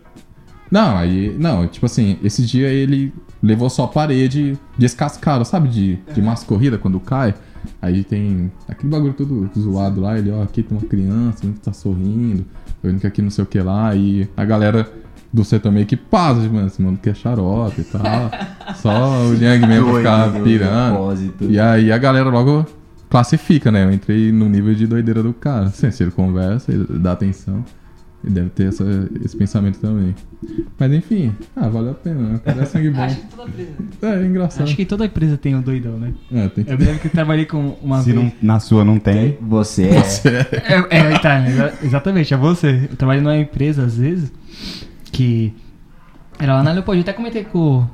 Não, 0.70 0.96
aí, 0.96 1.34
não, 1.38 1.66
tipo 1.66 1.86
assim, 1.86 2.18
esse 2.22 2.44
dia 2.44 2.68
ele 2.68 3.12
levou 3.42 3.70
só 3.70 3.84
a 3.84 3.88
parede 3.88 4.58
descascada, 4.76 5.44
sabe? 5.44 5.68
De, 5.68 5.96
de 6.12 6.20
massa 6.20 6.44
corrida 6.44 6.76
quando 6.76 6.98
cai. 7.00 7.34
Aí 7.80 8.02
tem 8.02 8.50
aquele 8.68 8.90
bagulho 8.90 9.14
todo 9.14 9.48
zoado 9.56 10.00
lá, 10.00 10.18
ele, 10.18 10.30
ó, 10.30 10.42
aqui 10.42 10.62
tem 10.62 10.76
uma 10.76 10.86
criança, 10.86 11.46
que 11.46 11.60
tá 11.60 11.72
sorrindo, 11.72 12.44
vendo 12.82 13.00
que 13.00 13.06
aqui 13.06 13.22
não 13.22 13.30
sei 13.30 13.44
o 13.44 13.46
que 13.46 13.60
lá, 13.60 13.94
e 13.94 14.28
a 14.36 14.44
galera 14.44 14.90
do 15.32 15.44
setor 15.44 15.70
meio 15.70 15.86
que 15.86 15.96
passa, 15.96 16.40
mano, 16.48 16.66
esse 16.66 16.80
mano 16.80 16.98
que 17.00 17.10
é 17.10 17.14
xarope 17.14 17.80
e 17.80 17.84
tal. 17.84 18.02
Só 18.76 19.22
o 19.26 19.34
Yang 19.34 19.66
mesmo 19.66 19.90
pra 19.90 19.98
ficar 20.30 20.42
pirando. 20.42 21.14
E 21.42 21.58
aí 21.58 21.92
a 21.92 21.98
galera 21.98 22.28
logo 22.28 22.66
classifica, 23.08 23.70
né? 23.70 23.84
Eu 23.84 23.92
entrei 23.92 24.30
no 24.32 24.48
nível 24.48 24.74
de 24.74 24.86
doideira 24.86 25.22
do 25.22 25.32
cara. 25.32 25.66
Assim, 25.66 25.90
se 25.90 26.02
ele 26.02 26.10
conversa, 26.10 26.72
ele 26.72 26.86
dá 26.98 27.12
atenção. 27.12 27.64
Ele 28.24 28.34
deve 28.34 28.50
ter 28.50 28.66
essa, 28.66 28.84
esse 29.24 29.36
pensamento 29.36 29.78
também. 29.78 30.12
Mas 30.76 30.92
enfim, 30.92 31.32
ah, 31.54 31.68
valeu 31.68 31.92
a 31.92 31.94
pena, 31.94 32.20
né? 32.20 32.34
O 32.36 32.40
cara 32.40 32.62
é 32.62 32.64
sangue 32.64 32.90
bom. 32.90 33.00
Acho 33.04 33.16
que 33.16 33.26
toda 33.28 33.48
empresa. 33.48 33.70
É, 34.02 34.06
é 34.22 34.26
engraçado. 34.26 34.64
Acho 34.64 34.76
que 34.76 34.84
toda 34.84 35.06
empresa 35.06 35.36
tem 35.38 35.54
um 35.54 35.60
doidão, 35.60 35.96
né? 35.98 36.12
É, 36.32 36.48
tem 36.48 36.64
que 36.64 36.72
Eu 36.72 36.78
me 36.78 36.84
lembro 36.84 37.00
que 37.00 37.06
eu 37.06 37.12
trabalhei 37.12 37.44
com 37.46 37.76
uma 37.80 38.00
Se 38.02 38.10
vez. 38.12 38.24
não, 38.24 38.32
na 38.42 38.58
sua 38.58 38.84
não 38.84 38.98
tem, 38.98 39.38
Você 39.40 39.84
é. 39.84 39.98
É, 40.90 40.98
é, 41.12 41.18
tá, 41.20 41.48
exa- 41.48 41.74
exatamente, 41.80 42.34
é 42.34 42.36
você. 42.36 42.88
Eu 42.90 42.96
trabalhei 42.96 43.22
numa 43.22 43.36
empresa, 43.38 43.84
às 43.84 43.96
vezes, 43.96 44.32
que 45.12 45.54
era 46.40 46.54
lá 46.56 46.62
na 46.64 46.72
Leopold, 46.72 46.98
eu 46.98 47.02
até 47.02 47.12
comentei 47.12 47.44
com, 47.44 47.86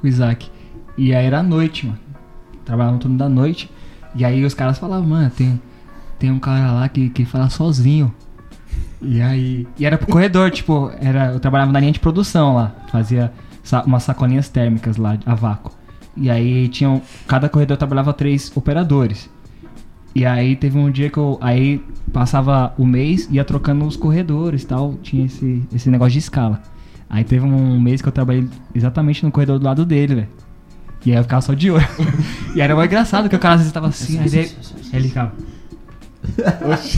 com 0.00 0.06
o 0.06 0.08
Isaac. 0.08 0.50
E 0.96 1.14
aí 1.14 1.26
era 1.26 1.40
à 1.40 1.42
noite, 1.42 1.84
mano. 1.86 1.98
Trabalhava 2.64 2.94
no 2.94 2.98
turno 3.00 3.18
da 3.18 3.28
noite. 3.28 3.70
E 4.16 4.24
aí 4.24 4.44
os 4.44 4.54
caras 4.54 4.78
falavam, 4.78 5.06
mano, 5.08 5.30
tem, 5.30 5.60
tem 6.18 6.30
um 6.30 6.38
cara 6.38 6.72
lá 6.72 6.88
que, 6.88 7.10
que 7.10 7.24
fala 7.24 7.48
sozinho. 7.50 8.12
E 9.02 9.20
aí. 9.20 9.66
E 9.78 9.84
era 9.84 9.98
pro 9.98 10.06
corredor, 10.06 10.50
tipo, 10.50 10.90
era, 11.00 11.32
eu 11.32 11.40
trabalhava 11.40 11.70
na 11.72 11.80
linha 11.80 11.92
de 11.92 12.00
produção 12.00 12.54
lá. 12.54 12.74
Fazia 12.90 13.32
sa- 13.62 13.82
umas 13.84 14.02
sacolinhas 14.02 14.48
térmicas 14.48 14.96
lá, 14.96 15.18
a 15.26 15.34
vácuo. 15.34 15.72
E 16.16 16.30
aí 16.30 16.68
tinham. 16.68 17.02
Cada 17.26 17.48
corredor 17.48 17.76
trabalhava 17.76 18.12
três 18.12 18.50
operadores. 18.56 19.28
E 20.14 20.24
aí 20.24 20.56
teve 20.56 20.78
um 20.78 20.90
dia 20.90 21.10
que 21.10 21.18
eu. 21.18 21.38
Aí 21.42 21.82
passava 22.10 22.72
o 22.78 22.86
mês, 22.86 23.28
ia 23.30 23.44
trocando 23.44 23.84
os 23.84 23.96
corredores 23.96 24.62
e 24.62 24.66
tal. 24.66 24.94
Tinha 25.02 25.26
esse, 25.26 25.62
esse 25.74 25.90
negócio 25.90 26.12
de 26.12 26.18
escala. 26.20 26.62
Aí 27.08 27.22
teve 27.22 27.44
um 27.44 27.78
mês 27.78 28.00
que 28.00 28.08
eu 28.08 28.12
trabalhei 28.12 28.48
exatamente 28.74 29.22
no 29.24 29.30
corredor 29.30 29.58
do 29.58 29.64
lado 29.64 29.84
dele, 29.84 30.14
velho. 30.14 30.28
E 31.06 31.12
aí 31.12 31.18
eu 31.18 31.22
ficava 31.22 31.40
só 31.40 31.54
de 31.54 31.70
olho. 31.70 31.86
e 32.52 32.60
era 32.60 32.74
mais 32.74 32.88
engraçado 32.88 33.28
que 33.28 33.36
o 33.36 33.38
cara 33.38 33.54
às 33.54 33.60
vezes 33.60 33.72
tava 33.72 33.86
assim, 33.86 34.18
aí, 34.18 34.28
aí 34.28 34.56
ele 34.92 35.08
ficava. 35.08 35.32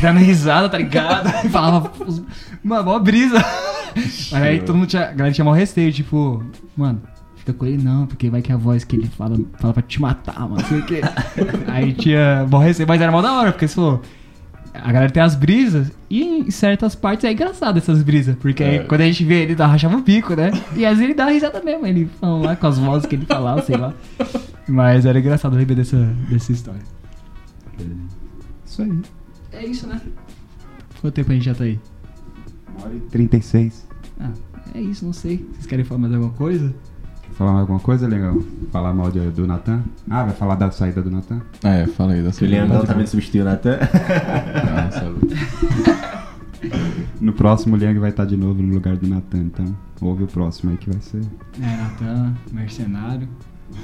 Dando 0.00 0.18
risada, 0.18 0.66
tá 0.70 0.78
ligado? 0.78 1.30
E 1.44 1.48
falava, 1.50 1.92
mano, 2.64 2.84
mó 2.84 2.98
brisa. 2.98 3.44
Mas 3.94 4.32
aí 4.32 4.60
todo 4.60 4.76
mundo 4.76 4.88
tinha, 4.88 5.10
a 5.10 5.12
galera 5.12 5.34
tinha 5.34 5.44
mó 5.44 5.52
receio, 5.52 5.92
tipo, 5.92 6.42
mano, 6.74 7.02
fica 7.36 7.52
com 7.52 7.66
ele 7.66 7.82
não, 7.82 8.06
porque 8.06 8.30
vai 8.30 8.40
que 8.40 8.50
a 8.50 8.56
voz 8.56 8.82
que 8.82 8.96
ele 8.96 9.08
fala, 9.08 9.38
fala 9.58 9.74
pra 9.74 9.82
te 9.82 10.00
matar, 10.00 10.40
mano, 10.40 10.56
não 10.56 10.64
sei 10.64 10.78
o 10.78 10.86
quê. 10.86 11.02
Aí 11.68 11.92
tinha 11.92 12.46
mó 12.50 12.58
receio, 12.60 12.88
mas 12.88 13.02
era 13.02 13.12
mó 13.12 13.20
da 13.20 13.34
hora, 13.34 13.52
porque 13.52 13.68
você 13.68 13.74
falou, 13.74 14.00
a 14.74 14.92
galera 14.92 15.10
tem 15.10 15.22
as 15.22 15.34
brisas, 15.34 15.90
e 16.08 16.22
em 16.22 16.50
certas 16.50 16.94
partes 16.94 17.24
é 17.24 17.32
engraçado 17.32 17.78
essas 17.78 18.02
brisas, 18.02 18.36
porque 18.36 18.62
aí 18.62 18.84
quando 18.84 19.02
a 19.02 19.06
gente 19.06 19.24
vê 19.24 19.42
ele, 19.42 19.54
dá 19.54 19.66
rachava 19.66 19.96
o 19.96 20.02
bico, 20.02 20.34
né? 20.34 20.50
E 20.76 20.84
às 20.84 20.92
vezes 20.92 21.04
ele 21.04 21.14
dá 21.14 21.26
risada 21.26 21.60
mesmo, 21.62 21.86
ele 21.86 22.08
falando 22.20 22.44
lá 22.44 22.56
com 22.56 22.66
as 22.66 22.78
vozes 22.78 23.06
que 23.06 23.16
ele 23.16 23.26
falava, 23.26 23.62
sei 23.62 23.76
lá. 23.76 23.92
Mas 24.68 25.06
era 25.06 25.18
engraçado 25.18 25.56
lembrar 25.56 25.76
dessa, 25.76 25.96
dessa 26.28 26.52
história. 26.52 26.82
isso 28.64 28.82
aí. 28.82 29.00
É 29.52 29.66
isso, 29.66 29.86
né? 29.86 30.00
Quanto 31.00 31.14
tempo 31.14 31.32
a 31.32 31.34
gente 31.34 31.44
já 31.44 31.54
tá 31.54 31.64
aí? 31.64 31.80
Uma 32.76 32.86
hora 32.86 32.94
e 32.94 33.00
36. 33.00 33.88
Ah, 34.20 34.30
é 34.74 34.80
isso, 34.80 35.04
não 35.04 35.12
sei. 35.12 35.46
Vocês 35.52 35.66
querem 35.66 35.84
falar 35.84 36.00
mais 36.00 36.14
alguma 36.14 36.32
coisa? 36.32 36.74
Falar 37.38 37.52
mais 37.52 37.60
alguma 37.60 37.78
coisa, 37.78 38.08
legal? 38.08 38.36
Falar 38.72 38.92
mal 38.92 39.12
de- 39.12 39.30
do 39.30 39.46
Natan? 39.46 39.80
Ah, 40.10 40.24
vai 40.24 40.34
falar 40.34 40.56
da 40.56 40.72
saída 40.72 41.00
do 41.00 41.08
Natan? 41.08 41.40
É, 41.62 41.86
fala 41.86 42.14
aí 42.14 42.22
da 42.22 42.32
Que 42.32 42.44
o 42.44 42.48
Leandrão 42.48 42.84
também 42.84 43.06
substituiu 43.06 43.42
o 43.42 43.46
Natan. 43.46 43.78
No 47.20 47.32
próximo, 47.32 47.74
o 47.76 47.78
Liang 47.78 47.98
vai 47.98 48.10
estar 48.10 48.24
de 48.24 48.36
novo 48.36 48.62
no 48.62 48.72
lugar 48.74 48.96
do 48.96 49.06
Natan, 49.06 49.38
então 49.38 49.76
ouve 50.00 50.24
o 50.24 50.26
próximo 50.26 50.70
aí 50.70 50.76
que 50.76 50.90
vai 50.90 51.00
ser. 51.00 51.20
É, 51.60 51.76
Natan, 51.76 52.34
mercenário. 52.52 53.28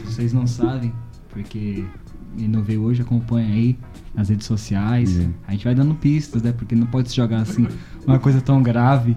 Vocês 0.04 0.32
não 0.32 0.46
sabem, 0.46 0.92
porque 1.30 1.84
ele 2.36 2.48
não 2.48 2.62
veio 2.62 2.82
hoje, 2.82 3.02
acompanha 3.02 3.46
aí 3.52 3.78
nas 4.14 4.28
redes 4.28 4.46
sociais. 4.46 5.18
É. 5.18 5.28
A 5.48 5.52
gente 5.52 5.64
vai 5.64 5.74
dando 5.74 5.94
pistas, 5.94 6.42
né? 6.42 6.52
Porque 6.52 6.74
não 6.74 6.86
pode 6.86 7.10
se 7.10 7.16
jogar 7.16 7.42
assim 7.42 7.66
uma 8.06 8.18
coisa 8.18 8.40
tão 8.40 8.62
grave. 8.62 9.16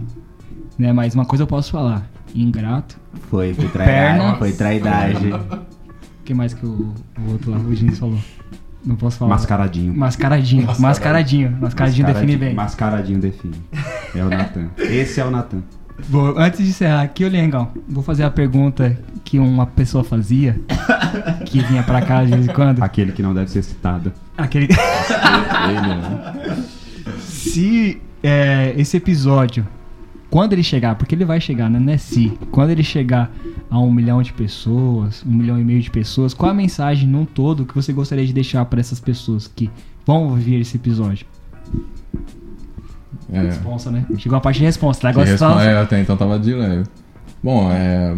Né? 0.78 0.92
Mas 0.94 1.16
uma 1.16 1.26
coisa 1.26 1.44
eu 1.44 1.48
posso 1.48 1.72
falar. 1.72 2.08
Ingrato. 2.36 2.98
Foi, 3.30 3.54
foi 3.54 3.68
Perna. 3.68 3.94
traidade. 3.94 4.38
Foi 4.38 4.52
traidade. 4.52 5.32
O 5.34 6.24
que 6.24 6.34
mais 6.34 6.54
que 6.54 6.66
o, 6.66 6.94
o 7.20 7.32
outro 7.32 7.52
lá, 7.52 7.58
o 7.58 7.74
Diniz 7.74 7.98
falou? 7.98 8.20
Não 8.86 8.96
posso 8.96 9.18
falar. 9.18 9.32
Mascaradinho. 9.32 9.94
Mascaradinho. 9.96 10.68
Mascaradinho. 10.80 11.58
Mascaradinho 11.60 12.08
define 12.08 12.38
bem. 12.38 12.54
Mascaradinho 12.54 13.20
define. 13.20 13.56
É 14.16 14.24
o 14.24 14.30
Natan. 14.30 14.70
Esse 14.78 15.20
é 15.20 15.26
o 15.26 15.32
Natan. 15.32 15.62
Vou, 16.10 16.38
antes 16.38 16.64
de 16.64 16.70
encerrar 16.70 17.02
aqui, 17.02 17.26
ô 17.26 17.28
Leangão, 17.28 17.72
vou 17.88 18.04
fazer 18.04 18.24
a 18.24 18.30
pergunta 18.30 18.96
que 19.26 19.40
uma 19.40 19.66
pessoa 19.66 20.04
fazia, 20.04 20.60
que 21.46 21.60
vinha 21.62 21.82
pra 21.82 22.02
cá 22.02 22.24
de 22.24 22.32
vez 22.32 22.48
em 22.48 22.54
quando. 22.54 22.84
Aquele 22.84 23.12
que 23.12 23.24
não 23.24 23.34
deve 23.34 23.50
ser 23.50 23.64
citado. 23.64 24.14
Aquele. 24.38 24.68
Ele, 24.68 25.82
né? 25.82 26.64
se 27.20 28.00
é, 28.22 28.74
esse 28.78 28.96
episódio, 28.98 29.68
quando 30.30 30.54
ele 30.54 30.64
chegar, 30.64 30.96
porque 30.96 31.16
ele 31.16 31.24
vai 31.26 31.40
chegar, 31.40 31.70
né? 31.70 31.80
Não 31.80 31.94
é 31.94 31.98
se. 31.98 32.30
Quando 32.52 32.70
ele 32.72 32.84
chegar 32.84 33.32
a 33.70 33.80
um 33.80 33.92
milhão 33.92 34.22
de 34.22 34.34
pessoas, 34.34 35.24
um 35.26 35.32
milhão 35.34 35.60
e 35.60 35.64
meio 35.64 35.82
de 35.82 35.90
pessoas, 35.90 36.34
qual 36.34 36.52
a 36.52 36.54
mensagem 36.54 37.08
num 37.08 37.26
todo 37.26 37.66
que 37.66 37.74
você 37.74 37.94
gostaria 37.94 38.26
de 38.26 38.34
deixar 38.34 38.64
pra 38.66 38.80
essas 38.80 39.00
pessoas 39.00 39.48
que 39.48 39.70
vão 40.06 40.26
ouvir 40.30 40.60
esse 40.60 40.76
episódio? 40.78 41.26
É. 43.32 43.42
Responsa, 43.42 43.92
né? 43.92 44.06
Chegou 44.18 44.38
a 44.38 44.42
parte 44.42 44.60
de 44.60 44.66
resposta. 44.66 45.02
tá? 45.02 45.10
Agora 45.10 45.26
Que 45.26 45.38
você 45.38 45.44
respo- 45.46 45.60
fala. 45.60 45.70
é, 45.70 45.82
até 45.82 46.00
então 46.02 46.16
tava 46.16 46.40
de 46.40 46.54
leve. 46.54 46.84
Bom, 47.44 47.72
é. 47.72 48.16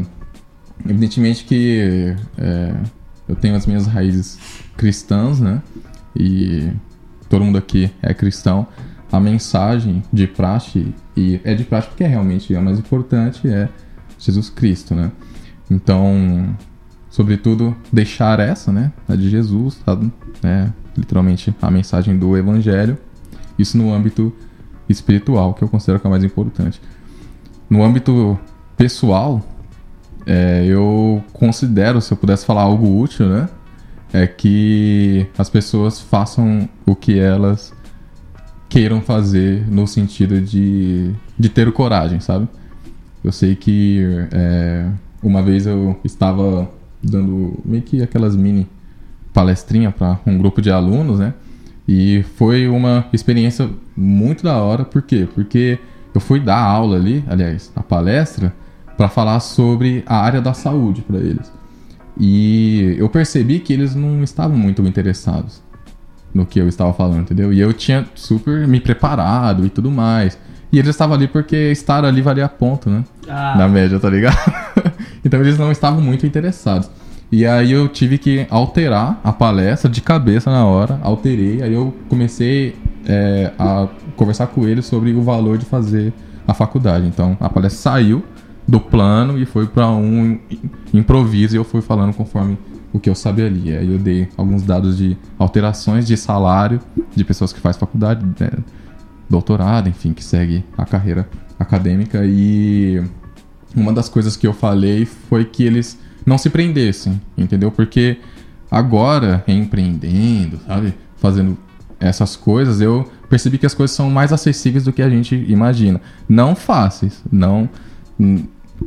Evidentemente 0.88 1.44
que 1.44 2.16
é, 2.38 2.74
eu 3.28 3.36
tenho 3.36 3.56
as 3.56 3.66
minhas 3.66 3.86
raízes 3.86 4.40
cristãs, 4.78 5.40
né? 5.40 5.62
E 6.16 6.70
todo 7.30 7.44
mundo 7.44 7.58
aqui 7.58 7.92
é 8.02 8.14
cristão. 8.14 8.66
A 9.12 9.20
mensagem 9.20 10.04
de 10.14 10.28
praxe, 10.28 10.94
e 11.16 11.42
é 11.44 11.54
de 11.54 11.64
praxe 11.64 11.88
porque 11.88 12.04
realmente 12.04 12.54
é 12.54 12.60
o 12.60 12.62
mais 12.62 12.78
importante, 12.78 13.48
é 13.48 13.68
Jesus 14.18 14.50
Cristo, 14.50 14.94
né? 14.94 15.12
Então, 15.70 16.56
sobretudo, 17.10 17.76
deixar 17.92 18.40
essa, 18.40 18.72
né? 18.72 18.92
A 19.08 19.16
de 19.16 19.30
Jesus, 19.30 19.76
tá? 19.86 19.98
É, 20.44 20.70
literalmente 20.96 21.54
a 21.62 21.72
mensagem 21.72 22.18
do 22.18 22.38
Evangelho. 22.38 22.98
Isso 23.58 23.78
no 23.78 23.94
âmbito 23.94 24.34
espiritual, 24.88 25.54
que 25.54 25.64
eu 25.64 25.68
considero 25.68 26.00
que 26.00 26.08
é 26.08 26.10
o 26.10 26.12
mais 26.12 26.24
importante. 26.24 26.82
No 27.70 27.84
âmbito 27.84 28.38
pessoal, 28.76 29.42
é, 30.26 30.66
eu 30.66 31.24
considero, 31.34 32.02
se 32.02 32.12
eu 32.12 32.18
pudesse 32.18 32.46
falar 32.46 32.62
algo 32.62 33.00
útil, 33.00 33.28
né? 33.28 33.50
É 34.12 34.26
que 34.26 35.28
as 35.38 35.50
pessoas 35.50 36.00
façam 36.00 36.68
o 36.86 36.96
que 36.96 37.20
elas 37.20 37.74
queiram 38.70 39.02
fazer 39.02 39.68
no 39.68 39.88
sentido 39.88 40.40
de, 40.40 41.12
de 41.38 41.50
ter 41.50 41.72
coragem, 41.72 42.20
sabe? 42.20 42.48
Eu 43.24 43.32
sei 43.32 43.56
que 43.56 44.28
é, 44.32 44.88
uma 45.22 45.42
vez 45.42 45.66
eu 45.66 46.00
estava 46.04 46.70
dando 47.02 47.60
meio 47.66 47.82
que 47.82 48.02
aquelas 48.02 48.36
mini 48.36 48.68
palestrinhas 49.34 49.94
para 49.94 50.20
um 50.26 50.38
grupo 50.38 50.62
de 50.62 50.72
alunos, 50.72 51.20
né? 51.20 51.34
E 51.88 52.24
foi 52.38 52.68
uma 52.68 53.06
experiência 53.12 53.68
muito 53.98 54.44
da 54.44 54.58
hora, 54.58 54.86
por 54.86 55.02
quê? 55.02 55.28
Porque 55.34 55.80
eu 56.14 56.22
fui 56.22 56.40
dar 56.40 56.60
aula 56.60 56.96
ali, 56.96 57.24
aliás, 57.28 57.72
a 57.76 57.82
palestra, 57.82 58.54
para 58.96 59.10
falar 59.10 59.40
sobre 59.40 60.04
a 60.06 60.18
área 60.18 60.40
da 60.40 60.54
saúde 60.54 61.02
para 61.02 61.18
eles. 61.18 61.52
E 62.18 62.96
eu 63.00 63.10
percebi 63.10 63.60
que 63.60 63.74
eles 63.74 63.96
não 63.96 64.24
estavam 64.24 64.58
muito 64.58 64.82
interessados 64.84 65.62
no 66.34 66.46
que 66.46 66.60
eu 66.60 66.68
estava 66.68 66.94
falando, 66.94 67.22
entendeu? 67.22 67.52
E 67.52 67.60
eu 67.60 67.74
tinha 67.74 68.06
super 68.16 68.68
me 68.68 68.80
preparado 68.80 69.66
e 69.66 69.70
tudo 69.70 69.90
mais. 69.90 70.38
E 70.72 70.78
eles 70.78 70.92
estavam 70.92 71.16
ali 71.16 71.28
porque 71.28 71.56
estar 71.72 72.06
ali 72.06 72.22
valia 72.22 72.48
ponto, 72.48 72.90
né? 72.90 73.04
Ah, 73.28 73.56
Na 73.58 73.68
média, 73.68 74.00
tá 74.00 74.10
ligado? 74.10 74.38
então 75.26 75.40
eles 75.40 75.58
não 75.58 75.72
estavam 75.72 76.02
muito 76.02 76.26
interessados. 76.26 76.90
E 77.32 77.46
aí 77.46 77.72
eu 77.72 77.88
tive 77.88 78.18
que 78.18 78.48
alterar 78.50 79.20
a 79.24 79.32
palestra 79.32 79.90
de 79.90 80.02
cabeça 80.02 80.50
na 80.50 80.66
hora, 80.66 81.00
alterei, 81.04 81.62
aí 81.62 81.74
eu 81.74 81.94
comecei 82.08 82.76
é, 83.06 83.52
a 83.58 83.88
conversar 84.16 84.48
com 84.48 84.68
eles 84.68 84.86
sobre 84.86 85.14
o 85.14 85.22
valor 85.22 85.58
de 85.58 85.66
fazer 85.66 86.12
a 86.48 86.54
faculdade. 86.54 87.06
Então 87.06 87.38
a 87.40 87.50
palestra 87.50 87.80
saiu 87.92 88.24
do 88.68 88.80
plano 88.80 89.38
e 89.38 89.46
foi 89.46 89.66
para 89.68 89.88
um 89.90 90.40
improviso 90.94 91.56
e 91.56 91.58
eu 91.58 91.64
fui 91.64 91.82
falando 91.82 92.14
conforme 92.14 92.58
o 92.92 93.00
que 93.00 93.10
eu 93.10 93.16
sabia 93.16 93.46
ali. 93.46 93.76
Aí 93.76 93.92
eu 93.92 94.00
dei 94.00 94.28
alguns 94.38 94.64
dados 94.64 94.98
de 94.98 95.18
alterações 95.38 96.08
de 96.08 96.18
salário 96.18 96.80
de 97.16 97.24
pessoas 97.24 97.54
que 97.54 97.60
faz 97.60 97.78
faculdade, 97.78 98.26
né, 98.40 98.52
doutorado, 99.30 99.90
enfim, 99.90 100.14
que 100.14 100.24
segue 100.24 100.64
a 100.78 100.86
carreira 100.86 101.30
acadêmica 101.60 102.26
e 102.26 103.04
uma 103.76 103.94
das 103.94 104.10
coisas 104.10 104.36
que 104.36 104.48
eu 104.48 104.54
falei 104.54 105.06
foi 105.06 105.46
que 105.46 105.64
eles 105.64 106.00
não 106.26 106.38
se 106.38 106.50
prendessem, 106.50 107.22
entendeu? 107.38 107.72
Porque 107.72 108.18
agora, 108.70 109.44
empreendendo, 109.48 110.60
sabe? 110.66 110.94
Fazendo 111.18 111.58
essas 112.00 112.36
coisas, 112.36 112.82
eu 112.82 113.10
percebi 113.30 113.58
que 113.58 113.66
as 113.66 113.74
coisas 113.74 113.96
são 113.96 114.10
mais 114.10 114.32
acessíveis 114.34 114.84
do 114.86 114.94
que 114.94 115.02
a 115.02 115.10
gente 115.10 115.36
imagina. 115.48 116.02
Não 116.28 116.56
fáceis, 116.56 117.24
não. 117.32 117.70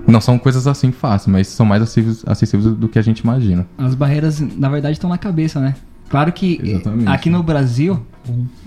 Não 0.06 0.20
são 0.20 0.38
coisas 0.38 0.66
assim 0.66 0.90
fáceis, 0.92 1.26
mas 1.28 1.48
são 1.48 1.64
mais 1.66 1.82
acessíveis, 1.82 2.22
acessíveis 2.26 2.74
do 2.74 2.88
que 2.88 2.98
a 2.98 3.02
gente 3.02 3.20
imagina. 3.20 3.66
as 3.78 3.94
barreiras, 3.94 4.40
na 4.40 4.68
verdade, 4.68 4.94
estão 4.94 5.10
na 5.10 5.18
cabeça, 5.18 5.60
né? 5.60 5.74
Claro 6.08 6.30
que 6.32 6.60
Exatamente. 6.62 7.08
aqui 7.08 7.30
no 7.30 7.42
Brasil, 7.42 7.98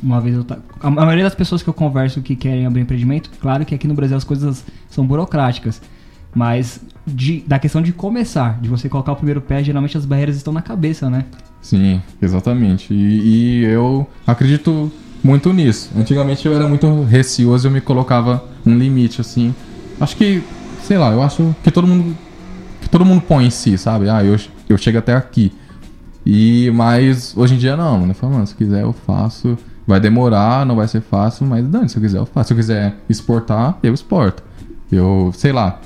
uma 0.01 0.19
vez 0.19 0.35
eu 0.35 0.43
ta- 0.43 0.57
a 0.79 0.89
maioria 0.89 1.23
das 1.23 1.35
pessoas 1.35 1.61
que 1.61 1.69
eu 1.69 1.73
converso 1.73 2.21
que 2.21 2.35
querem 2.35 2.65
abrir 2.65 2.81
empreendimento, 2.81 3.29
claro 3.39 3.63
que 3.65 3.75
aqui 3.75 3.87
no 3.87 3.93
Brasil 3.93 4.17
as 4.17 4.23
coisas 4.23 4.63
são 4.89 5.05
burocráticas, 5.05 5.79
mas 6.33 6.81
de- 7.05 7.43
da 7.47 7.59
questão 7.59 7.81
de 7.81 7.91
começar, 7.91 8.59
de 8.61 8.67
você 8.67 8.89
colocar 8.89 9.11
o 9.11 9.15
primeiro 9.15 9.41
pé, 9.41 9.63
geralmente 9.63 9.95
as 9.97 10.05
barreiras 10.05 10.35
estão 10.35 10.51
na 10.51 10.61
cabeça, 10.61 11.09
né? 11.09 11.25
Sim, 11.61 12.01
exatamente. 12.21 12.93
E, 12.93 13.61
e 13.61 13.63
eu 13.65 14.07
acredito 14.25 14.91
muito 15.23 15.51
nisso. 15.53 15.89
Antigamente 15.95 16.45
eu 16.47 16.53
era 16.55 16.67
muito 16.67 17.03
receoso 17.03 17.65
e 17.65 17.69
eu 17.69 17.71
me 17.71 17.81
colocava 17.81 18.43
um 18.65 18.77
limite, 18.77 19.21
assim. 19.21 19.53
Acho 19.99 20.15
que, 20.17 20.43
sei 20.85 20.97
lá, 20.97 21.11
eu 21.11 21.21
acho 21.21 21.55
que 21.63 21.71
todo 21.71 21.87
mundo. 21.87 22.15
Que 22.81 22.89
todo 22.89 23.03
mundo 23.03 23.21
põe 23.21 23.45
em 23.45 23.49
si, 23.49 23.77
sabe? 23.77 24.09
Ah, 24.09 24.23
eu, 24.23 24.37
eu 24.69 24.77
chego 24.77 24.99
até 24.99 25.13
aqui. 25.13 25.51
E, 26.25 26.71
mas 26.71 27.35
hoje 27.35 27.55
em 27.55 27.57
dia 27.57 27.75
não, 27.75 28.05
né? 28.05 28.13
Fala, 28.13 28.33
mano, 28.33 28.47
se 28.47 28.55
quiser 28.55 28.83
eu 28.83 28.93
faço. 28.93 29.57
Vai 29.87 29.99
demorar, 29.99 30.65
não 30.65 30.75
vai 30.75 30.87
ser 30.87 31.01
fácil, 31.01 31.45
mas 31.45 31.63
dane, 31.67 31.87
se 31.87 31.97
eu 31.97 32.01
quiser 32.01 32.17
eu 32.17 32.25
faço. 32.25 32.47
Se 32.47 32.53
eu 32.53 32.57
quiser 32.57 32.95
exportar, 33.07 33.77
eu 33.83 33.93
exporto. 33.93 34.43
Eu, 34.91 35.31
sei 35.35 35.51
lá, 35.51 35.79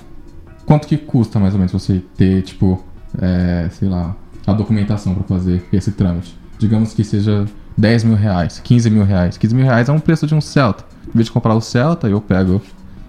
quanto 0.66 0.88
que 0.88 0.98
custa 0.98 1.40
mais 1.40 1.54
ou 1.54 1.60
menos 1.60 1.72
você 1.74 2.02
ter, 2.16 2.42
tipo, 2.44 2.82
é, 3.22 3.68
sei 3.72 3.90
lá, 3.90 4.16
a 4.48 4.54
documentação 4.54 5.14
para 5.14 5.24
fazer 5.24 5.66
esse 5.74 5.92
trâmite? 5.92 6.38
Digamos 6.58 6.94
que 6.94 7.04
seja 7.04 7.46
10 7.78 8.04
mil 8.06 8.16
reais, 8.16 8.60
15 8.64 8.90
mil 8.90 9.04
reais. 9.04 9.38
15 9.38 9.56
mil 9.56 9.66
reais 9.66 9.90
é 9.90 9.92
um 9.92 10.00
preço 10.00 10.28
de 10.28 10.36
um 10.36 10.40
Celta. 10.40 10.86
Em 11.08 11.12
vez 11.14 11.26
de 11.26 11.32
comprar 11.32 11.56
o 11.56 11.62
Celta, 11.62 12.08
eu 12.08 12.22
pego, 12.22 12.62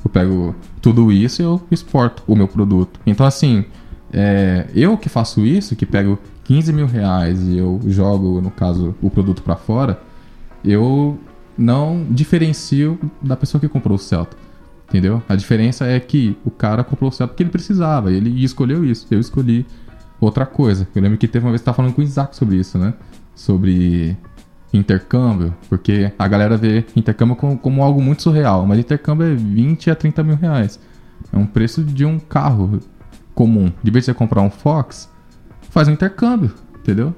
eu 0.05 0.10
pego 0.10 0.55
tudo 0.81 1.12
isso 1.12 1.43
e 1.43 1.44
eu 1.44 1.60
exporto 1.70 2.22
o 2.27 2.35
meu 2.35 2.48
produto. 2.48 3.01
Então, 3.06 3.27
assim, 3.27 3.64
é, 4.12 4.66
eu 4.74 4.97
que 4.97 5.09
faço 5.09 5.44
isso, 5.44 5.77
que 5.77 5.86
pego 5.86 6.18
15 6.44 6.72
mil 6.72 6.86
reais 6.86 7.43
e 7.43 7.59
eu 7.59 7.81
jogo, 7.86 8.40
no 8.40 8.51
caso, 8.51 8.94
o 9.01 9.10
produto 9.10 9.43
para 9.43 9.56
fora, 9.56 10.01
eu 10.64 11.18
não 11.56 12.06
diferencio 12.10 12.98
da 13.22 13.36
pessoa 13.36 13.60
que 13.60 13.68
comprou 13.68 13.97
o 13.97 13.98
Celta. 13.98 14.36
Entendeu? 14.89 15.22
A 15.28 15.36
diferença 15.36 15.86
é 15.86 16.01
que 16.01 16.36
o 16.44 16.51
cara 16.51 16.82
comprou 16.82 17.10
o 17.10 17.12
Celta 17.12 17.32
porque 17.32 17.43
ele 17.44 17.51
precisava, 17.51 18.10
ele 18.10 18.43
escolheu 18.43 18.85
isso. 18.85 19.06
Eu 19.10 19.20
escolhi 19.20 19.64
outra 20.20 20.44
coisa. 20.44 20.89
Eu 20.94 21.02
lembro 21.02 21.16
que 21.16 21.28
teve 21.28 21.44
uma 21.44 21.52
vez 21.52 21.60
que 21.60 21.66
tava 21.66 21.77
falando 21.77 21.94
com 21.94 22.01
o 22.01 22.05
Isaac 22.05 22.35
sobre 22.35 22.56
isso, 22.56 22.77
né? 22.77 22.94
Sobre 23.35 24.16
intercâmbio, 24.72 25.55
porque 25.68 26.12
a 26.18 26.28
galera 26.28 26.56
vê 26.56 26.84
intercâmbio 26.94 27.36
como, 27.36 27.59
como 27.59 27.82
algo 27.82 28.01
muito 28.01 28.22
surreal, 28.22 28.66
mas 28.66 28.78
intercâmbio 28.78 29.26
é 29.26 29.34
20 29.34 29.90
a 29.90 29.94
30 29.94 30.22
mil 30.22 30.36
reais. 30.36 30.78
É 31.32 31.36
um 31.36 31.47
preço 31.47 31.82
de 31.82 32.05
um 32.05 32.18
carro 32.18 32.80
comum. 33.34 33.72
De 33.82 33.90
vez 33.90 34.05
de 34.05 34.06
você 34.06 34.14
comprar 34.14 34.42
um 34.42 34.51
Fox, 34.51 35.10
faz 35.70 35.88
um 35.88 35.92
intercâmbio, 35.92 36.52
entendeu? 36.78 37.14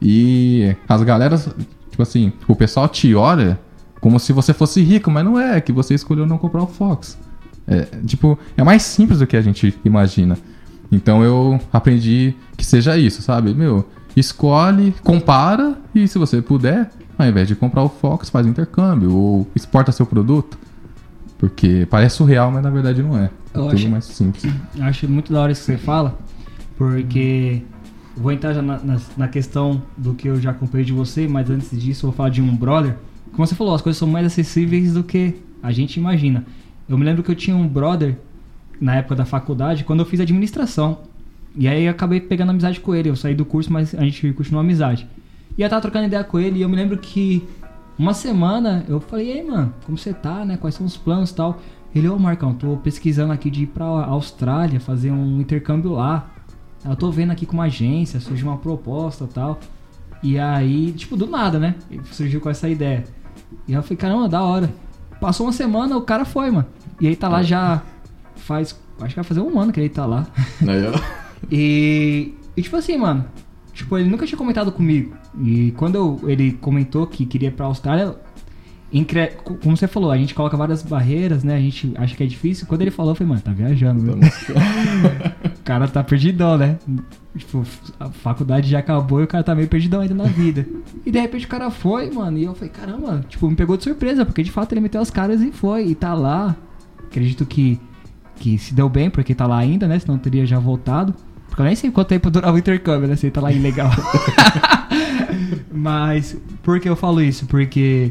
E 0.00 0.74
as 0.88 1.02
galeras, 1.02 1.48
tipo 1.90 2.02
assim, 2.02 2.32
o 2.48 2.56
pessoal 2.56 2.88
te 2.88 3.14
olha 3.14 3.58
como 4.00 4.18
se 4.18 4.32
você 4.32 4.52
fosse 4.52 4.82
rico, 4.82 5.10
mas 5.10 5.24
não 5.24 5.38
é, 5.38 5.58
é 5.58 5.60
que 5.60 5.72
você 5.72 5.94
escolheu 5.94 6.26
não 6.26 6.36
comprar 6.36 6.62
o 6.62 6.66
Fox. 6.66 7.16
É, 7.66 7.86
tipo, 8.04 8.36
é 8.56 8.64
mais 8.64 8.82
simples 8.82 9.20
do 9.20 9.26
que 9.26 9.36
a 9.36 9.40
gente 9.40 9.78
imagina. 9.84 10.36
Então 10.90 11.22
eu 11.22 11.60
aprendi 11.72 12.34
que 12.56 12.66
seja 12.66 12.98
isso, 12.98 13.22
sabe? 13.22 13.54
Meu, 13.54 13.88
escolhe, 14.16 14.94
compara 15.02 15.76
e 15.94 16.06
se 16.08 16.18
você 16.18 16.40
puder, 16.42 16.90
ao 17.18 17.26
invés 17.26 17.48
de 17.48 17.54
comprar 17.56 17.82
o 17.82 17.88
Fox, 17.88 18.28
faz 18.30 18.46
intercâmbio 18.46 19.14
ou 19.14 19.46
exporta 19.54 19.90
seu 19.92 20.06
produto. 20.06 20.58
Porque 21.38 21.86
parece 21.90 22.16
surreal, 22.16 22.50
mas 22.52 22.62
na 22.62 22.70
verdade 22.70 23.02
não 23.02 23.16
é. 23.18 23.24
É 23.24 23.58
Eu 23.58 23.62
tudo 23.64 23.74
acho- 23.74 23.88
mais 23.88 24.04
simples. 24.04 24.44
Eu 24.76 24.84
acho 24.84 25.08
muito 25.08 25.32
da 25.32 25.40
hora 25.40 25.50
isso 25.52 25.62
que 25.62 25.72
você 25.72 25.78
fala, 25.78 26.16
porque 26.76 27.62
vou 28.16 28.30
entrar 28.32 28.52
já 28.52 28.62
na, 28.62 28.78
na, 28.78 28.98
na 29.16 29.28
questão 29.28 29.82
do 29.96 30.14
que 30.14 30.28
eu 30.28 30.40
já 30.40 30.50
acompanhei 30.50 30.84
de 30.84 30.92
você, 30.92 31.26
mas 31.26 31.50
antes 31.50 31.70
disso 31.80 32.06
eu 32.06 32.10
vou 32.10 32.16
falar 32.16 32.28
de 32.28 32.40
um 32.40 32.54
brother. 32.56 32.96
Como 33.32 33.46
você 33.46 33.54
falou, 33.54 33.74
as 33.74 33.80
coisas 33.82 33.98
são 33.98 34.08
mais 34.08 34.26
acessíveis 34.26 34.92
do 34.94 35.02
que 35.02 35.34
a 35.62 35.72
gente 35.72 35.96
imagina. 35.98 36.44
Eu 36.88 36.98
me 36.98 37.04
lembro 37.04 37.22
que 37.22 37.30
eu 37.30 37.34
tinha 37.34 37.56
um 37.56 37.66
brother 37.66 38.18
na 38.80 38.96
época 38.96 39.14
da 39.14 39.24
faculdade, 39.24 39.84
quando 39.84 40.00
eu 40.00 40.06
fiz 40.06 40.20
administração. 40.20 40.98
E 41.56 41.68
aí 41.68 41.84
eu 41.84 41.90
acabei 41.90 42.20
pegando 42.20 42.50
amizade 42.50 42.80
com 42.80 42.94
ele. 42.94 43.08
Eu 43.08 43.16
saí 43.16 43.34
do 43.34 43.44
curso, 43.44 43.72
mas 43.72 43.94
a 43.94 44.02
gente 44.02 44.32
continuou 44.32 44.60
amizade. 44.60 45.06
E 45.56 45.62
eu 45.62 45.68
tava 45.68 45.82
trocando 45.82 46.06
ideia 46.06 46.24
com 46.24 46.38
ele 46.38 46.58
e 46.58 46.62
eu 46.62 46.68
me 46.68 46.76
lembro 46.76 46.96
que 46.98 47.46
uma 47.98 48.14
semana 48.14 48.84
eu 48.88 49.00
falei, 49.00 49.28
e 49.28 49.32
aí, 49.32 49.42
mano, 49.46 49.72
como 49.84 49.98
você 49.98 50.12
tá, 50.12 50.44
né? 50.44 50.56
Quais 50.56 50.74
são 50.74 50.86
os 50.86 50.96
planos 50.96 51.30
e 51.30 51.34
tal? 51.34 51.60
Ele, 51.94 52.08
ô 52.08 52.18
Marcão, 52.18 52.54
tô 52.54 52.76
pesquisando 52.78 53.32
aqui 53.32 53.50
de 53.50 53.64
ir 53.64 53.66
pra 53.66 53.84
Austrália, 53.84 54.80
fazer 54.80 55.10
um 55.10 55.40
intercâmbio 55.40 55.92
lá. 55.92 56.30
Eu 56.84 56.96
tô 56.96 57.10
vendo 57.10 57.30
aqui 57.30 57.44
com 57.44 57.52
uma 57.52 57.64
agência, 57.64 58.18
surgiu 58.18 58.48
uma 58.48 58.56
proposta 58.56 59.24
e 59.24 59.28
tal. 59.28 59.60
E 60.22 60.38
aí, 60.38 60.92
tipo, 60.92 61.16
do 61.16 61.26
nada, 61.26 61.58
né? 61.58 61.74
Ele 61.90 62.02
surgiu 62.10 62.40
com 62.40 62.48
essa 62.48 62.68
ideia. 62.68 63.04
E 63.68 63.74
eu 63.74 63.82
falei, 63.82 63.96
caramba, 63.96 64.28
da 64.28 64.42
hora. 64.42 64.72
Passou 65.20 65.46
uma 65.46 65.52
semana, 65.52 65.96
o 65.96 66.02
cara 66.02 66.24
foi, 66.24 66.50
mano. 66.50 66.66
E 67.00 67.06
aí 67.06 67.14
tá 67.14 67.28
lá 67.28 67.42
já 67.42 67.82
faz. 68.36 68.76
Acho 69.00 69.08
que 69.08 69.14
vai 69.16 69.24
fazer 69.24 69.40
um 69.40 69.58
ano 69.58 69.72
que 69.72 69.80
ele 69.80 69.88
tá 69.88 70.06
lá. 70.06 70.26
Aí, 70.66 70.86
ó. 70.86 71.22
E, 71.50 72.34
e 72.56 72.62
tipo 72.62 72.76
assim, 72.76 72.96
mano, 72.96 73.24
tipo, 73.72 73.96
ele 73.98 74.08
nunca 74.08 74.26
tinha 74.26 74.38
comentado 74.38 74.70
comigo. 74.72 75.14
E 75.42 75.72
quando 75.76 75.94
eu- 75.96 76.20
ele 76.30 76.52
comentou 76.52 77.06
que 77.06 77.24
queria 77.26 77.48
ir 77.48 77.52
pra 77.52 77.66
Austrália, 77.66 78.14
incre- 78.92 79.28
co- 79.42 79.54
como 79.54 79.76
você 79.76 79.86
falou, 79.88 80.10
a 80.10 80.16
gente 80.18 80.34
coloca 80.34 80.56
várias 80.56 80.82
barreiras, 80.82 81.42
né? 81.42 81.56
A 81.56 81.60
gente 81.60 81.92
acha 81.96 82.14
que 82.14 82.22
é 82.22 82.26
difícil. 82.26 82.66
Quando 82.66 82.82
ele 82.82 82.90
falou, 82.90 83.12
eu 83.12 83.16
falei, 83.16 83.28
mano, 83.30 83.40
tá 83.42 83.52
viajando, 83.52 84.00
viu? 84.02 84.14
O 85.62 85.64
cara 85.64 85.86
tá 85.86 86.02
perdidão, 86.02 86.58
né? 86.58 86.76
Tipo, 87.38 87.64
a 88.00 88.10
faculdade 88.10 88.68
já 88.68 88.80
acabou 88.80 89.20
e 89.20 89.24
o 89.24 89.26
cara 89.28 89.44
tá 89.44 89.54
meio 89.54 89.68
perdidão 89.68 90.00
ainda 90.00 90.12
na 90.14 90.24
vida. 90.24 90.66
E 91.06 91.10
de 91.10 91.20
repente 91.20 91.46
o 91.46 91.48
cara 91.48 91.70
foi, 91.70 92.10
mano, 92.10 92.36
e 92.36 92.42
eu 92.44 92.52
falei, 92.54 92.68
caramba, 92.70 93.24
tipo, 93.28 93.48
me 93.48 93.54
pegou 93.54 93.76
de 93.76 93.84
surpresa, 93.84 94.26
porque 94.26 94.42
de 94.42 94.50
fato 94.50 94.72
ele 94.72 94.80
meteu 94.80 95.00
as 95.00 95.08
caras 95.10 95.40
e 95.40 95.52
foi, 95.52 95.86
e 95.86 95.94
tá 95.94 96.14
lá. 96.14 96.56
Acredito 97.04 97.46
que, 97.46 97.78
que 98.36 98.58
se 98.58 98.74
deu 98.74 98.88
bem, 98.88 99.08
porque 99.08 99.34
tá 99.36 99.46
lá 99.46 99.56
ainda, 99.58 99.86
né? 99.86 99.98
Senão 100.00 100.18
teria 100.18 100.44
já 100.44 100.58
voltado. 100.58 101.14
Porque 101.52 101.60
eu 101.60 101.66
nem 101.66 101.76
sei 101.76 101.90
quanto 101.90 102.08
tempo 102.08 102.30
durava 102.30 102.56
o 102.56 102.58
intercâmbio, 102.58 103.06
né? 103.06 103.14
Ele 103.22 103.30
tá 103.30 103.42
lá 103.42 103.52
ilegal. 103.52 103.90
Mas, 105.70 106.34
por 106.62 106.80
que 106.80 106.88
eu 106.88 106.96
falo 106.96 107.20
isso? 107.20 107.44
Porque 107.44 108.10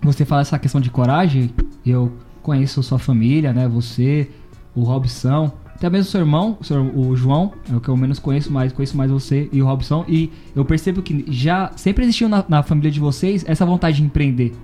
você 0.00 0.24
fala 0.24 0.42
essa 0.42 0.56
questão 0.56 0.80
de 0.80 0.88
coragem, 0.88 1.50
eu 1.84 2.16
conheço 2.44 2.80
sua 2.80 3.00
família, 3.00 3.52
né? 3.52 3.66
Você, 3.66 4.30
o 4.72 4.84
Robson, 4.84 5.50
até 5.74 5.90
mesmo 5.90 6.08
seu 6.08 6.20
irmão, 6.20 6.56
o 6.94 7.16
João, 7.16 7.52
é 7.68 7.74
o 7.74 7.80
que 7.80 7.88
eu 7.88 7.96
menos 7.96 8.20
conheço, 8.20 8.52
mas 8.52 8.72
conheço 8.72 8.96
mais 8.96 9.10
você 9.10 9.48
e 9.52 9.60
o 9.60 9.66
Robson. 9.66 10.04
E 10.06 10.30
eu 10.54 10.64
percebo 10.64 11.02
que 11.02 11.24
já 11.26 11.72
sempre 11.74 12.04
existiu 12.04 12.28
na, 12.28 12.44
na 12.48 12.62
família 12.62 12.92
de 12.92 13.00
vocês 13.00 13.44
essa 13.48 13.66
vontade 13.66 13.96
de 13.96 14.04
empreender. 14.04 14.54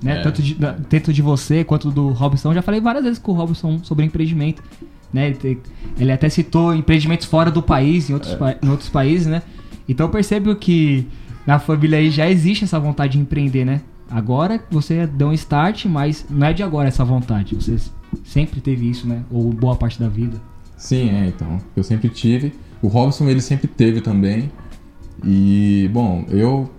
Né? 0.00 0.20
É. 0.20 0.22
Tanto, 0.22 0.40
de, 0.40 0.54
tanto 0.88 1.12
de 1.12 1.22
você 1.22 1.64
quanto 1.64 1.90
do 1.90 2.10
Robson. 2.10 2.54
Já 2.54 2.62
falei 2.62 2.80
várias 2.80 3.02
vezes 3.02 3.18
com 3.18 3.32
o 3.32 3.34
Robson 3.34 3.80
sobre 3.82 4.04
empreendimento. 4.04 4.62
Né? 5.12 5.34
Ele, 5.98 6.10
até 6.12 6.28
citou 6.28 6.74
empreendimentos 6.74 7.26
fora 7.26 7.50
do 7.50 7.62
país, 7.62 8.08
em 8.08 8.14
outros, 8.14 8.34
pa- 8.34 8.56
em 8.62 8.68
outros 8.68 8.88
países, 8.88 9.26
né? 9.26 9.42
Então 9.88 10.06
eu 10.06 10.10
percebo 10.10 10.54
que 10.56 11.06
na 11.46 11.58
família 11.58 11.98
aí 11.98 12.10
já 12.10 12.30
existe 12.30 12.64
essa 12.64 12.80
vontade 12.80 13.12
de 13.14 13.18
empreender, 13.18 13.64
né? 13.64 13.80
Agora 14.10 14.60
você 14.70 15.06
deu 15.06 15.28
um 15.28 15.32
start, 15.32 15.86
mas 15.86 16.24
não 16.30 16.46
é 16.46 16.52
de 16.52 16.62
agora 16.62 16.88
essa 16.88 17.04
vontade. 17.04 17.54
Você 17.54 17.76
sempre 18.24 18.60
teve 18.60 18.88
isso, 18.88 19.06
né? 19.06 19.22
Ou 19.30 19.52
boa 19.52 19.74
parte 19.76 19.98
da 20.00 20.08
vida. 20.08 20.40
Sim, 20.76 21.10
é, 21.10 21.26
então. 21.26 21.58
Eu 21.76 21.82
sempre 21.82 22.08
tive. 22.08 22.52
O 22.80 22.88
Robson, 22.88 23.28
ele 23.28 23.40
sempre 23.40 23.66
teve 23.68 24.00
também. 24.00 24.50
E, 25.24 25.88
bom, 25.92 26.24
eu 26.28 26.70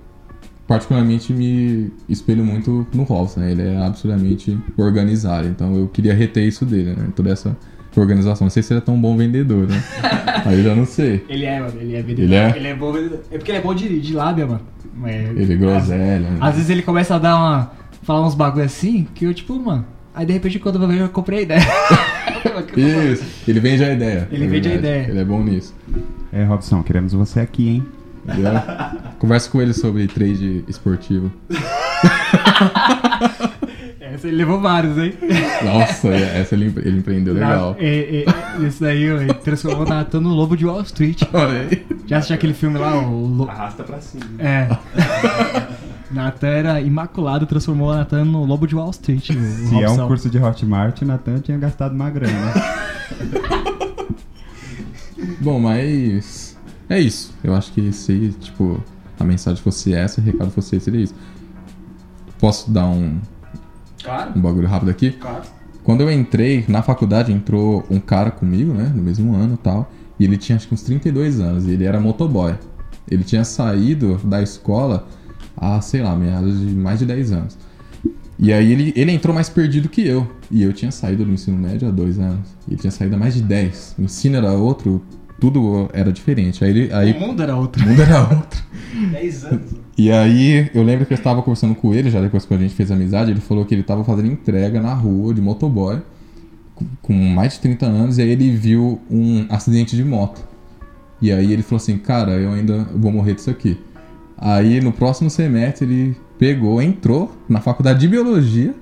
particularmente 0.68 1.34
me 1.34 1.92
espelho 2.08 2.44
muito 2.46 2.86
no 2.94 3.04
Robson, 3.04 3.42
né? 3.42 3.52
Ele 3.52 3.62
é 3.64 3.78
absolutamente 3.86 4.58
organizado. 4.78 5.48
Então 5.48 5.76
eu 5.76 5.88
queria 5.88 6.14
reter 6.14 6.48
isso 6.48 6.66
dele, 6.66 6.96
né? 6.96 7.08
Toda 7.16 7.30
essa 7.32 7.56
organização. 8.02 8.46
Não 8.46 8.50
sei 8.52 8.64
se 8.64 8.74
ele 8.74 8.80
é 8.80 8.82
tão 8.82 9.00
bom 9.00 9.16
vendedor, 9.18 9.68
né? 9.68 9.84
Aí 10.46 10.58
eu 10.60 10.64
já 10.64 10.76
não 10.76 10.86
sei. 10.86 11.24
Ele 11.30 11.46
é, 11.46 11.60
mano. 11.60 11.74
Ele 11.80 11.96
é 11.96 12.02
vendedor. 12.02 12.24
Ele 12.24 12.36
é? 12.36 12.54
Ele 12.56 12.68
é 12.68 12.76
bom 12.76 12.92
vendedor. 12.92 13.20
É 13.32 13.38
porque 13.38 13.52
ele 13.52 13.58
é 13.58 13.62
bom 13.62 13.74
de, 13.74 14.00
de 14.00 14.14
lábia, 14.14 14.46
mano. 14.48 14.62
É, 15.06 15.24
Ele 15.36 15.54
é 15.54 15.56
groselha. 15.56 16.20
né? 16.20 16.38
Às 16.40 16.56
vezes 16.56 16.70
ele 16.70 16.82
começa 16.84 17.16
a 17.16 17.20
dar 17.20 17.36
uma. 17.36 17.72
falar 18.04 18.26
uns 18.28 18.36
bagulho 18.36 18.64
assim, 18.66 19.08
que 19.16 19.26
eu, 19.26 19.34
tipo, 19.34 19.58
mano. 19.60 19.86
Aí 20.14 20.26
de 20.26 20.34
repente 20.34 20.60
quando 20.60 20.80
eu 20.82 20.88
vejo, 20.88 21.04
eu 21.04 21.10
comprei 21.10 21.40
a 21.40 21.42
ideia. 21.42 21.62
Isso, 22.78 23.24
ele 23.48 23.60
vende 23.60 23.84
a 23.84 23.92
ideia. 23.92 24.28
Ele 24.32 24.46
é 24.46 24.48
vende 24.48 24.68
a 24.68 24.72
verdade. 24.72 24.78
ideia. 24.98 25.10
Ele 25.10 25.20
é 25.20 25.26
bom 25.26 25.42
nisso. 25.44 25.74
É, 26.32 26.44
Robson, 26.44 26.84
queremos 26.84 27.14
você 27.14 27.40
aqui, 27.40 27.68
hein? 27.70 27.86
Conversa 29.20 29.50
com 29.50 29.62
ele 29.62 29.74
sobre 29.74 30.08
trade 30.08 30.64
esportivo. 30.68 31.32
Essa 34.14 34.28
ele 34.28 34.38
levou 34.38 34.60
vários, 34.62 34.98
hein? 34.98 35.14
Nossa, 35.64 36.10
essa 36.10 36.54
ele, 36.56 36.74
ele 36.78 37.00
empreendeu 37.00 37.34
legal. 37.34 37.72
Na- 37.72 37.84
é, 37.86 38.24
é, 38.24 38.66
esse 38.68 38.80
daí, 38.82 39.04
ele 39.04 39.34
transformou 39.36 39.86
Natan 39.86 40.20
no 40.22 40.30
lobo 40.30 40.56
de 40.56 40.66
Wall 40.66 40.82
Street. 40.82 41.22
Olha 41.34 41.62
aí. 41.62 41.86
Já 42.06 42.18
assistiu 42.18 42.36
aquele 42.36 42.54
filme 42.54 42.78
lá, 42.78 42.96
o. 43.00 43.26
Lo- 43.26 43.50
Arrasta 43.50 43.84
pra 43.84 44.00
cima. 44.00 44.24
É. 44.40 44.68
Natan 46.12 46.48
era 46.48 46.80
imaculado, 46.82 47.46
transformou 47.48 47.90
o 47.90 47.96
Natan 47.96 48.26
no 48.26 48.46
lobo 48.46 48.68
de 48.68 48.76
Wall 48.76 48.92
Street. 48.92 49.32
Se 49.32 49.82
é 49.82 49.90
um 49.90 50.08
curso 50.08 50.30
de 50.30 50.38
Hotmart, 50.38 51.02
o 51.02 51.06
Natan 51.06 51.40
tinha 51.40 51.58
gastado 51.58 51.94
uma 51.96 52.10
grana. 52.12 52.54
Bom, 55.42 55.60
mas 55.60 56.58
é 56.90 57.00
isso. 57.00 57.34
Eu 57.44 57.56
acho 57.56 57.72
que 57.72 57.92
se, 57.92 58.30
tipo, 58.40 58.84
a 59.20 59.24
mensagem 59.24 59.62
fosse 59.62 59.94
essa, 59.94 60.22
o 60.22 60.24
recado 60.24 60.52
fosse 60.52 60.76
esse, 60.76 60.86
seria 60.86 61.02
isso. 61.02 61.16
Posso 62.40 62.70
dar 62.70 62.86
um, 62.86 63.20
Claro, 64.04 64.34
um 64.36 64.42
bagulho 64.42 64.68
rápido 64.68 64.90
aqui? 64.90 65.12
claro. 65.12 65.44
Quando 65.84 66.02
eu 66.02 66.10
entrei 66.10 66.64
na 66.68 66.82
faculdade, 66.82 67.32
entrou 67.32 67.84
um 67.90 68.00
cara 68.00 68.32
comigo, 68.32 68.74
né? 68.74 68.92
No 68.96 69.04
mesmo 69.04 69.36
ano 69.36 69.56
e 69.56 69.58
tal. 69.58 69.92
E 70.18 70.24
ele 70.24 70.38
tinha 70.38 70.56
acho 70.56 70.68
que 70.68 70.74
uns 70.74 70.82
32 70.84 71.42
anos. 71.42 71.66
E 71.66 71.72
ele 71.72 71.84
era 71.84 72.00
motoboy. 72.00 72.56
Ele 73.10 73.24
tinha 73.24 73.44
saído 73.44 74.18
da 74.24 74.42
escola 74.42 75.06
há, 75.58 75.82
sei 75.82 76.02
lá, 76.02 76.16
meados 76.16 76.58
de 76.58 76.74
mais 76.74 77.00
de 77.00 77.06
10 77.06 77.32
anos. 77.34 77.58
E 78.40 78.52
aí 78.52 78.72
ele, 78.72 78.94
ele 78.96 79.12
entrou 79.12 79.36
mais 79.36 79.50
perdido 79.50 79.90
que 79.90 80.08
eu. 80.08 80.26
E 80.50 80.64
eu 80.64 80.72
tinha 80.72 80.92
saído 80.92 81.26
do 81.26 81.32
ensino 81.32 81.58
médio 81.58 81.88
há 81.88 81.92
dois 81.92 82.18
anos. 82.18 82.48
E 82.68 82.72
ele 82.74 82.80
tinha 82.80 82.92
saído 82.92 83.16
há 83.16 83.20
mais 83.20 83.34
de 83.34 83.42
10. 83.42 83.96
O 84.00 84.04
ensino 84.04 84.38
era 84.38 84.54
outro, 84.54 85.04
tudo 85.44 85.90
era 85.92 86.10
diferente. 86.10 86.64
Aí, 86.64 86.70
ele, 86.70 86.94
aí 86.94 87.12
O 87.12 87.20
mundo 87.20 87.44
era 87.44 87.54
outro. 87.54 87.84
o 87.84 87.88
mundo 87.90 88.02
era 88.02 88.22
outro. 88.22 88.64
10 89.12 89.44
anos. 89.46 89.72
E 89.98 90.10
aí, 90.10 90.72
eu 90.74 90.82
lembro 90.84 91.06
que 91.06 91.12
eu 91.12 91.18
estava 91.18 91.42
conversando 91.42 91.76
com 91.76 91.94
ele, 91.94 92.10
já 92.10 92.22
depois 92.22 92.46
que 92.46 92.54
a 92.54 92.58
gente 92.58 92.74
fez 92.74 92.90
amizade, 92.90 93.30
ele 93.32 93.42
falou 93.42 93.66
que 93.66 93.74
ele 93.74 93.82
estava 93.82 94.06
fazendo 94.06 94.28
entrega 94.32 94.80
na 94.82 94.94
rua 94.94 95.34
de 95.34 95.42
motoboy, 95.42 95.98
com- 96.74 96.86
com 97.02 97.14
mais 97.14 97.54
de 97.54 97.60
30 97.60 97.86
anos, 97.86 98.18
e 98.18 98.22
aí 98.22 98.30
ele 98.30 98.52
viu 98.56 99.02
um 99.12 99.46
acidente 99.50 99.98
de 99.98 100.04
moto. 100.06 100.42
E 101.22 101.30
aí 101.32 101.52
ele 101.52 101.62
falou 101.62 101.78
assim, 101.78 101.98
cara, 101.98 102.32
eu 102.32 102.52
ainda 102.54 102.88
vou 102.96 103.12
morrer 103.12 103.34
disso 103.36 103.50
aqui. 103.50 103.78
Aí 104.38 104.80
no 104.80 104.94
próximo 104.94 105.30
semestre 105.30 105.86
ele 105.86 106.18
pegou, 106.40 106.82
entrou 106.82 107.36
na 107.50 107.60
faculdade 107.60 108.00
de 108.00 108.08
biologia, 108.08 108.74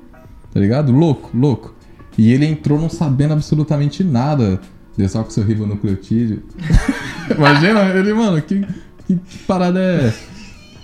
tá 0.54 0.60
ligado? 0.60 0.92
Louco, 0.92 1.32
louco. 1.36 1.74
E 2.18 2.32
ele 2.32 2.46
entrou 2.46 2.80
não 2.80 2.90
sabendo 2.90 3.34
absolutamente 3.34 4.04
nada 4.04 4.60
de 4.98 5.04
desoxirribonucleotídeo. 5.04 6.44
Imagina, 7.36 7.82
ele, 7.90 8.14
mano, 8.14 8.42
que, 8.42 8.66
que 9.08 9.20
parada 9.48 9.80
é 9.80 10.08
essa? 10.08 10.32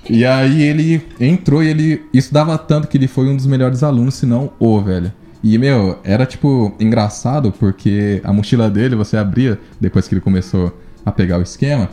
E 0.09 0.25
aí 0.25 0.63
ele 0.63 1.05
entrou 1.19 1.61
e 1.61 1.67
ele 1.67 2.01
estudava 2.13 2.57
tanto 2.57 2.88
que 2.88 2.97
ele 2.97 3.07
foi 3.07 3.27
um 3.27 3.35
dos 3.35 3.45
melhores 3.45 3.84
alunos, 3.84 4.15
se 4.15 4.25
não 4.25 4.51
o, 4.57 4.81
velho. 4.81 5.11
E, 5.43 5.57
meu, 5.57 5.99
era 6.03 6.25
tipo 6.25 6.73
engraçado 6.79 7.51
porque 7.51 8.21
a 8.23 8.34
mochila 8.34 8.69
dele 8.69 8.95
você 8.95 9.17
abria 9.17 9.59
depois 9.79 10.07
que 10.07 10.13
ele 10.13 10.21
começou 10.21 10.77
a 11.05 11.11
pegar 11.11 11.38
o 11.38 11.41
esquema. 11.41 11.89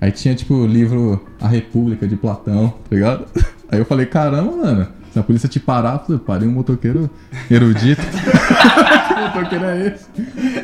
Aí 0.00 0.10
tinha 0.12 0.34
tipo 0.34 0.54
o 0.54 0.66
livro 0.66 1.24
A 1.40 1.48
República 1.48 2.06
de 2.06 2.16
Platão, 2.16 2.68
tá 2.68 2.94
ligado? 2.94 3.26
Aí 3.70 3.78
eu 3.78 3.84
falei, 3.84 4.06
caramba, 4.06 4.56
mano, 4.56 4.86
se 5.12 5.18
a 5.18 5.22
polícia 5.22 5.48
te 5.48 5.60
parar, 5.60 5.94
eu 5.94 5.98
falei, 6.00 6.20
parei 6.26 6.48
um 6.48 6.52
motoqueiro 6.52 7.10
erudito. 7.50 8.00
que 9.30 9.38
motoqueiro 9.38 9.64
é 9.64 9.86
esse? 9.86 10.06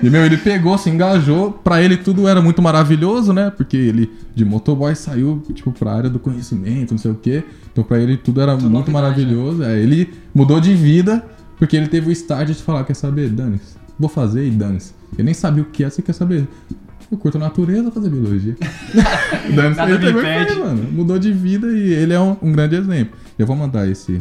E, 0.02 0.10
meu, 0.10 0.24
ele 0.24 0.36
pegou, 0.36 0.76
se 0.78 0.90
engajou. 0.90 1.52
Pra 1.52 1.82
ele 1.82 1.96
tudo 1.96 2.28
era 2.28 2.40
muito 2.40 2.60
maravilhoso, 2.60 3.32
né? 3.32 3.50
Porque 3.50 3.76
ele, 3.76 4.10
de 4.34 4.44
motoboy, 4.44 4.94
saiu, 4.94 5.42
tipo, 5.52 5.72
pra 5.72 5.92
área 5.92 6.10
do 6.10 6.18
conhecimento, 6.18 6.92
não 6.92 6.98
sei 6.98 7.10
o 7.10 7.14
quê. 7.14 7.44
Então, 7.72 7.82
pra 7.84 7.98
ele 7.98 8.16
tudo 8.16 8.40
era 8.40 8.52
muito 8.52 8.70
novidade, 8.70 8.92
maravilhoso. 8.92 9.62
É, 9.62 9.78
ele 9.78 10.12
mudou 10.34 10.60
de 10.60 10.74
vida 10.74 11.24
porque 11.58 11.76
ele 11.76 11.88
teve 11.88 12.08
o 12.08 12.12
start 12.12 12.48
de 12.48 12.54
falar, 12.54 12.84
quer 12.84 12.94
saber, 12.94 13.28
dane-se. 13.30 13.76
Vou 13.98 14.08
fazer 14.08 14.46
e 14.46 14.50
dane-se. 14.50 14.92
Ele 15.14 15.24
nem 15.24 15.34
sabia 15.34 15.62
o 15.62 15.66
que 15.66 15.84
é, 15.84 15.90
você 15.90 16.02
quer 16.02 16.12
saber. 16.12 16.46
Eu 17.10 17.18
curto 17.18 17.36
a 17.36 17.40
natureza, 17.40 17.90
fazer 17.90 18.10
biologia. 18.10 18.56
dane-se. 19.54 19.76
Nada 19.76 19.92
Ele 19.92 20.12
foi, 20.12 20.58
mano. 20.58 20.92
Mudou 20.92 21.18
de 21.18 21.32
vida 21.32 21.66
e 21.68 21.92
ele 21.92 22.12
é 22.12 22.20
um, 22.20 22.36
um 22.42 22.52
grande 22.52 22.76
exemplo. 22.76 23.16
Eu 23.38 23.46
vou 23.46 23.56
mandar 23.56 23.88
esse, 23.88 24.20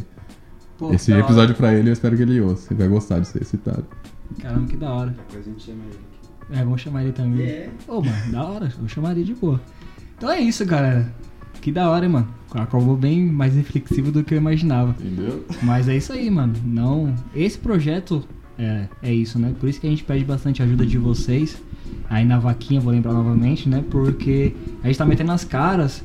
Pô, 0.78 0.94
esse 0.94 1.12
episódio 1.12 1.56
pra 1.56 1.74
ele 1.74 1.90
eu 1.90 1.94
espero 1.94 2.16
que 2.16 2.22
ele 2.22 2.40
ouça. 2.42 2.74
Ele 2.74 2.80
vai 2.80 2.88
gostar 2.88 3.20
de 3.20 3.28
ser 3.28 3.44
citado. 3.46 3.86
Caramba, 4.40 4.68
que 4.68 4.78
da 4.78 4.92
hora. 4.92 5.10
Depois 5.12 5.48
a 5.48 5.50
gente 5.50 5.64
chama 5.64 5.84
ele. 5.86 6.00
É, 6.52 6.64
vamos 6.64 6.82
chamar 6.82 7.04
ele 7.04 7.12
também. 7.14 7.46
É. 7.46 7.70
Ô, 7.88 8.02
mano, 8.02 8.32
da 8.32 8.44
hora. 8.44 8.74
Eu 8.82 8.88
chamaria 8.88 9.24
de 9.24 9.34
boa. 9.34 9.62
Então 10.18 10.30
é 10.30 10.40
isso, 10.40 10.66
galera. 10.66 11.14
Que 11.62 11.72
da 11.72 11.90
hora, 11.90 12.06
hein, 12.06 12.12
mano. 12.12 12.28
Acabou 12.54 12.96
bem 12.96 13.26
mais 13.26 13.56
reflexivo 13.56 14.12
do 14.12 14.24
que 14.24 14.34
eu 14.34 14.38
imaginava. 14.38 14.96
Entendeu? 15.00 15.46
Mas 15.62 15.88
é 15.88 15.96
isso 15.96 16.14
aí, 16.14 16.30
mano. 16.30 16.54
Não. 16.64 17.16
Esse 17.34 17.58
projeto 17.58 18.24
é, 18.58 18.88
é 19.02 19.14
isso, 19.14 19.40
né? 19.40 19.54
Por 19.60 19.68
isso 19.68 19.80
que 19.80 19.88
a 19.88 19.90
gente 19.90 20.04
pede 20.04 20.24
bastante 20.24 20.62
ajuda 20.62 20.86
de 20.86 20.98
vocês. 20.98 21.62
Aí 22.10 22.26
na 22.26 22.38
vaquinha, 22.38 22.80
vou 22.80 22.92
lembrar 22.92 23.14
novamente, 23.14 23.68
né? 23.68 23.84
Porque 23.90 24.54
a 24.84 24.88
gente 24.88 24.98
tá 24.98 25.06
metendo 25.06 25.32
as 25.32 25.44
caras, 25.44 26.04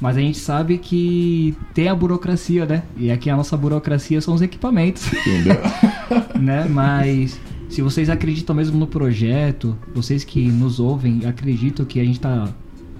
mas 0.00 0.16
a 0.16 0.20
gente 0.20 0.38
sabe 0.38 0.78
que 0.78 1.56
tem 1.72 1.88
a 1.88 1.94
burocracia, 1.94 2.66
né? 2.66 2.82
E 2.96 3.10
aqui 3.10 3.30
a 3.30 3.36
nossa 3.36 3.56
burocracia 3.56 4.20
são 4.20 4.34
os 4.34 4.42
equipamentos 4.42 5.12
Entendeu? 5.12 5.56
né? 6.40 6.66
Mas 6.68 7.38
se 7.74 7.82
vocês 7.82 8.08
acreditam 8.08 8.54
mesmo 8.54 8.78
no 8.78 8.86
projeto, 8.86 9.76
vocês 9.92 10.22
que 10.22 10.46
nos 10.46 10.78
ouvem, 10.78 11.26
acreditam 11.26 11.84
que 11.84 11.98
a 11.98 12.04
gente 12.04 12.20
tá 12.20 12.48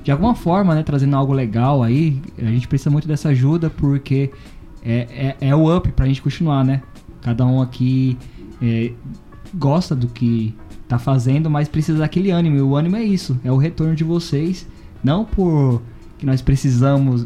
de 0.02 0.10
alguma 0.10 0.34
forma, 0.34 0.74
né, 0.74 0.82
trazendo 0.82 1.14
algo 1.14 1.32
legal 1.32 1.80
aí, 1.80 2.20
a 2.36 2.46
gente 2.46 2.66
precisa 2.66 2.90
muito 2.90 3.06
dessa 3.06 3.28
ajuda 3.28 3.70
porque 3.70 4.32
é, 4.84 5.36
é, 5.40 5.48
é 5.48 5.54
o 5.54 5.74
up 5.74 5.90
pra 5.92 6.06
gente 6.06 6.20
continuar, 6.20 6.64
né? 6.64 6.82
Cada 7.22 7.46
um 7.46 7.62
aqui 7.62 8.18
é, 8.60 8.90
gosta 9.54 9.94
do 9.94 10.08
que 10.08 10.52
tá 10.88 10.98
fazendo, 10.98 11.48
mas 11.48 11.68
precisa 11.68 12.00
daquele 12.00 12.32
ânimo. 12.32 12.56
E 12.56 12.60
o 12.60 12.74
ânimo 12.76 12.96
é 12.96 13.04
isso, 13.04 13.38
é 13.44 13.52
o 13.52 13.56
retorno 13.56 13.94
de 13.94 14.02
vocês, 14.02 14.66
não 15.04 15.24
por 15.24 15.80
que 16.18 16.26
nós 16.26 16.42
precisamos 16.42 17.24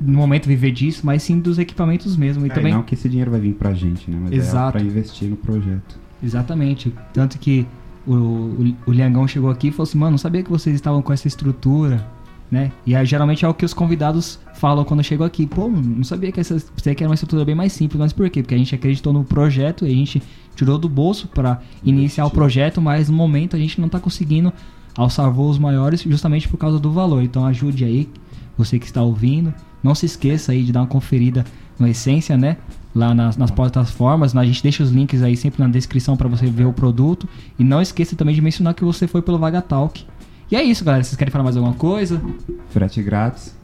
no 0.00 0.18
momento 0.18 0.46
viver 0.46 0.72
disso, 0.72 1.06
mas 1.06 1.22
sim 1.22 1.38
dos 1.38 1.56
equipamentos 1.58 2.16
mesmo. 2.16 2.44
E 2.44 2.50
É, 2.50 2.52
também 2.52 2.74
Não 2.74 2.82
que 2.82 2.94
esse 2.94 3.08
dinheiro 3.08 3.30
vai 3.30 3.38
vir 3.38 3.54
pra 3.54 3.72
gente, 3.72 4.10
né? 4.10 4.18
Mas 4.20 4.32
Exato. 4.32 4.76
é 4.76 4.80
pra 4.80 4.90
investir 4.90 5.30
no 5.30 5.36
projeto. 5.36 6.03
Exatamente. 6.24 6.92
Tanto 7.12 7.38
que 7.38 7.66
o, 8.06 8.14
o, 8.14 8.76
o 8.86 8.92
Liangão 8.92 9.28
chegou 9.28 9.50
aqui 9.50 9.68
e 9.68 9.70
falou 9.70 9.84
assim, 9.84 9.98
mano, 9.98 10.12
não 10.12 10.18
sabia 10.18 10.42
que 10.42 10.50
vocês 10.50 10.74
estavam 10.74 11.02
com 11.02 11.12
essa 11.12 11.28
estrutura, 11.28 12.06
né? 12.50 12.72
E 12.86 12.94
aí, 12.94 13.04
geralmente 13.04 13.44
é 13.44 13.48
o 13.48 13.54
que 13.54 13.64
os 13.64 13.74
convidados 13.74 14.38
falam 14.54 14.84
quando 14.84 15.02
chegam 15.02 15.26
aqui. 15.26 15.46
Pô, 15.46 15.68
não 15.68 16.04
sabia 16.04 16.30
que 16.32 16.40
essa 16.40 16.58
você 16.76 16.94
que 16.94 17.02
era 17.02 17.10
uma 17.10 17.14
estrutura 17.14 17.44
bem 17.44 17.54
mais 17.54 17.72
simples, 17.72 17.98
mas 17.98 18.12
por 18.12 18.28
quê? 18.30 18.42
Porque 18.42 18.54
a 18.54 18.58
gente 18.58 18.74
acreditou 18.74 19.12
no 19.12 19.24
projeto 19.24 19.86
e 19.86 19.90
a 19.90 19.94
gente 19.94 20.22
tirou 20.54 20.78
do 20.78 20.88
bolso 20.88 21.28
para 21.28 21.60
iniciar 21.82 22.26
o 22.26 22.30
projeto, 22.30 22.80
mas 22.80 23.08
no 23.08 23.16
momento 23.16 23.56
a 23.56 23.58
gente 23.58 23.80
não 23.80 23.88
tá 23.88 23.98
conseguindo 23.98 24.52
alçar 24.96 25.30
voos 25.30 25.58
maiores 25.58 26.02
justamente 26.02 26.48
por 26.48 26.56
causa 26.56 26.78
do 26.78 26.90
valor. 26.90 27.22
Então 27.22 27.44
ajude 27.44 27.84
aí, 27.84 28.08
você 28.56 28.78
que 28.78 28.86
está 28.86 29.02
ouvindo. 29.02 29.52
Não 29.82 29.94
se 29.94 30.06
esqueça 30.06 30.52
aí 30.52 30.62
de 30.62 30.72
dar 30.72 30.80
uma 30.80 30.86
conferida 30.86 31.44
no 31.78 31.86
Essência, 31.86 32.36
né? 32.36 32.56
Lá 32.94 33.12
nas, 33.14 33.36
nas 33.36 33.50
plataformas. 33.50 34.36
A 34.36 34.44
gente 34.44 34.62
deixa 34.62 34.82
os 34.82 34.90
links 34.90 35.22
aí 35.22 35.36
sempre 35.36 35.62
na 35.62 35.68
descrição 35.68 36.16
para 36.16 36.28
você 36.28 36.46
ver 36.46 36.64
o 36.66 36.72
produto. 36.72 37.28
E 37.58 37.64
não 37.64 37.80
esqueça 37.82 38.14
também 38.14 38.34
de 38.34 38.40
mencionar 38.40 38.72
que 38.74 38.84
você 38.84 39.06
foi 39.08 39.20
pelo 39.20 39.38
Vagatalk. 39.38 40.04
E 40.50 40.54
é 40.56 40.62
isso, 40.62 40.84
galera. 40.84 41.02
Vocês 41.02 41.16
querem 41.16 41.32
falar 41.32 41.44
mais 41.44 41.56
alguma 41.56 41.74
coisa? 41.74 42.20
Frete 42.70 43.02
grátis. 43.02 43.54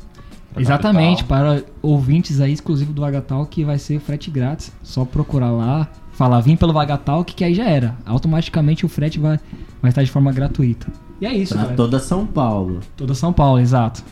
Exatamente, 0.56 1.22
para 1.22 1.62
ouvintes 1.80 2.40
aí 2.40 2.52
exclusivo 2.52 2.92
do 2.92 3.02
Vagatalk, 3.02 3.48
que 3.48 3.64
vai 3.64 3.78
ser 3.78 4.00
frete 4.00 4.32
grátis. 4.32 4.72
Só 4.82 5.04
procurar 5.04 5.52
lá, 5.52 5.88
falar 6.12 6.40
vim 6.40 6.56
pelo 6.56 6.72
Vagatalk, 6.72 7.32
que 7.32 7.44
aí 7.44 7.54
já 7.54 7.64
era. 7.68 7.96
Automaticamente 8.04 8.84
o 8.84 8.88
frete 8.88 9.20
vai, 9.20 9.38
vai 9.80 9.90
estar 9.90 10.02
de 10.02 10.10
forma 10.10 10.32
gratuita. 10.32 10.88
E 11.20 11.26
é 11.26 11.32
isso, 11.32 11.52
Pra 11.54 11.62
galera. 11.62 11.76
toda 11.76 12.00
São 12.00 12.26
Paulo. 12.26 12.80
Toda 12.96 13.14
São 13.14 13.32
Paulo, 13.32 13.60
exato. 13.60 14.02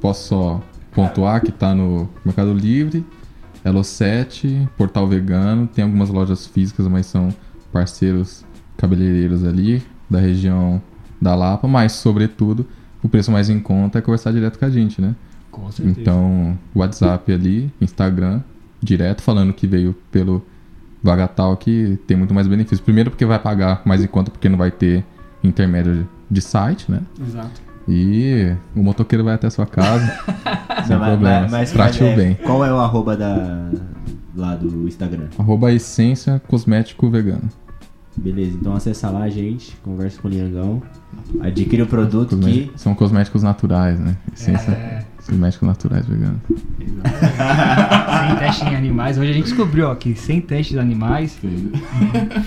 Posso 0.00 0.28
só 0.28 0.60
Ponto 0.92 1.24
A, 1.24 1.38
que 1.38 1.52
tá 1.52 1.74
no 1.74 2.08
Mercado 2.24 2.52
Livre, 2.52 3.04
Elo7, 3.64 4.68
Portal 4.76 5.06
Vegano, 5.06 5.66
tem 5.66 5.84
algumas 5.84 6.08
lojas 6.08 6.46
físicas, 6.46 6.86
mas 6.86 7.06
são 7.06 7.34
parceiros 7.72 8.44
cabeleireiros 8.76 9.44
ali, 9.44 9.82
da 10.08 10.18
região 10.18 10.80
da 11.20 11.34
Lapa, 11.34 11.66
mas, 11.66 11.92
sobretudo, 11.92 12.66
o 13.02 13.08
preço 13.08 13.30
mais 13.30 13.50
em 13.50 13.60
conta 13.60 13.98
é 13.98 14.02
conversar 14.02 14.32
direto 14.32 14.58
com 14.58 14.64
a 14.64 14.70
gente, 14.70 15.00
né? 15.00 15.14
Com 15.50 15.70
certeza. 15.70 16.00
Então, 16.00 16.58
WhatsApp 16.74 17.32
ali, 17.32 17.72
Instagram, 17.80 18.40
direto 18.80 19.22
falando 19.22 19.52
que 19.52 19.66
veio 19.66 19.94
pelo 20.10 20.44
Vagatal 21.02 21.56
que 21.56 21.98
tem 22.06 22.16
muito 22.16 22.34
mais 22.34 22.46
benefício. 22.46 22.84
Primeiro 22.84 23.10
porque 23.10 23.24
vai 23.24 23.38
pagar 23.38 23.82
mais 23.84 24.02
em 24.02 24.06
conta 24.06 24.30
porque 24.30 24.48
não 24.48 24.58
vai 24.58 24.70
ter 24.70 25.04
intermédio 25.42 26.08
de 26.30 26.40
site, 26.40 26.90
né? 26.90 27.02
Exato. 27.20 27.67
E 27.88 28.54
o 28.76 28.82
motoqueiro 28.82 29.24
vai 29.24 29.34
até 29.34 29.46
a 29.46 29.50
sua 29.50 29.66
casa 29.66 30.04
sem 30.86 30.90
Não, 30.96 30.98
mas- 31.00 31.08
problemas. 31.10 31.50
mas- 31.50 31.72
Trate 31.72 32.02
mas, 32.02 32.12
o 32.12 32.16
bem. 32.16 32.30
é, 32.32 32.34
Qual 32.44 32.64
é 32.64 32.72
o 32.72 32.76
arroba 32.78 33.16
da, 33.16 33.70
lá 34.36 34.54
do 34.56 34.86
Instagram? 34.86 35.26
Arroba 35.38 35.72
essência 35.72 36.40
cosmético 36.46 37.08
vegano. 37.10 37.48
Beleza, 38.16 38.56
então 38.60 38.74
acessa 38.74 39.08
lá, 39.10 39.28
gente. 39.28 39.76
Conversa 39.82 40.20
com 40.20 40.26
o 40.28 40.30
Liangão. 40.30 40.82
Adquire 41.40 41.82
o 41.82 41.86
produto 41.86 42.30
Cosmé- 42.36 42.50
que. 42.52 42.72
São 42.76 42.94
cosméticos 42.94 43.42
naturais, 43.42 43.98
né? 43.98 44.16
Essência 44.34 44.72
É, 44.72 45.04
cosméticos 45.28 45.68
naturais 45.68 46.06
veganos. 46.06 46.38
sem 48.28 48.36
teste 48.38 48.64
em 48.64 48.74
animais. 48.74 49.18
Hoje 49.18 49.30
a 49.30 49.34
gente 49.34 49.44
descobriu 49.44 49.88
ó, 49.88 49.94
que 49.94 50.14
sem 50.14 50.40
testes 50.40 50.76
em 50.76 50.80
animais 50.80 51.38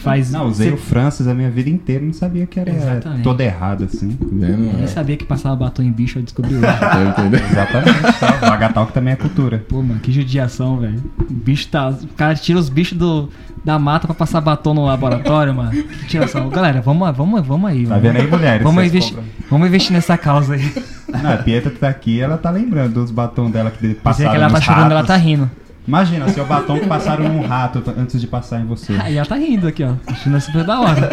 faz. 0.04 0.32
Não, 0.32 0.48
usei 0.48 0.72
o 0.72 0.78
Francis 0.78 1.28
a 1.28 1.34
minha 1.34 1.50
vida 1.50 1.70
inteira, 1.70 2.04
não 2.04 2.14
sabia 2.14 2.46
que 2.46 2.60
era 2.60 2.72
Exatamente. 2.72 3.24
todo 3.24 3.40
errado 3.42 3.84
assim. 3.86 4.18
Vendo? 4.20 4.74
Nem 4.74 4.84
É, 4.84 4.88
sabia 4.88 5.16
que 5.16 5.26
passava 5.26 5.56
batom 5.56 5.84
em 5.84 5.92
bicho, 5.92 6.20
eu 6.20 6.24
descobri 6.24 6.56
hoje. 6.56 6.62
tá 6.80 7.04
entendendo? 7.20 7.44
Exatamente. 7.52 8.20
tá? 8.20 8.32
Vagatal 8.50 8.88
que 8.88 8.94
também 8.94 9.14
é 9.14 9.16
cultura. 9.16 9.64
Pô, 9.70 9.82
mano, 9.82 10.00
que 10.00 10.12
judiação, 10.12 10.78
velho. 10.80 11.02
O 11.20 11.34
bicho 11.34 11.68
tá. 11.68 11.90
O 11.90 12.08
cara 12.16 12.36
tira 12.36 12.58
os 12.58 12.70
bichos 12.70 12.98
do, 12.98 13.30
da 13.64 13.78
mata 13.78 14.08
pra 14.08 14.16
passar 14.16 14.42
batom 14.42 14.74
no 14.74 14.86
laboratório, 14.86 15.54
mano. 15.54 15.72
Que 15.72 16.08
tiração. 16.08 16.50
Galera, 16.50 16.82
vamos, 16.82 17.16
vamos, 17.16 17.46
vamos 17.46 17.70
aí. 17.70 17.84
Tá 17.84 17.90
mano. 17.92 18.02
vendo 18.02 18.18
aí, 18.18 18.28
mulheres? 18.28 18.64
Vamos 18.64 18.92
compram- 18.92 19.24
vamos 19.50 19.68
investir 19.68 19.94
nessa 19.94 20.18
causa 20.18 20.56
aí. 20.56 20.74
Não, 21.22 21.34
a 21.34 21.38
Pietra 21.38 21.70
que 21.70 21.78
tá 21.78 21.90
aqui, 21.90 22.22
ela 22.22 22.38
tá 22.38 22.52
lembrando 22.72 22.94
dos 22.94 23.12
batons 23.12 23.52
dela 23.52 23.70
que 23.70 23.94
passaram 23.96 24.32
que 24.32 24.38
ela 24.38 24.48
tá 24.48 24.54
nos 24.54 24.64
chorando, 24.64 24.92
ela 24.92 25.04
tá 25.04 25.18
rindo. 25.18 25.52
Imagina, 25.86 26.30
seu 26.30 26.46
batom 26.46 26.80
que 26.80 26.88
passaram 26.88 27.28
num 27.28 27.46
rato 27.46 27.84
antes 27.98 28.22
de 28.22 28.28
passar 28.28 28.62
em 28.62 28.66
você. 28.66 28.94
Aí 28.94 29.18
ela 29.18 29.26
tá 29.26 29.36
rindo 29.36 29.68
aqui, 29.68 29.84
ó. 29.84 29.94
Achando 30.08 30.40
super 30.40 30.64
da 30.64 30.80
hora. 30.80 31.10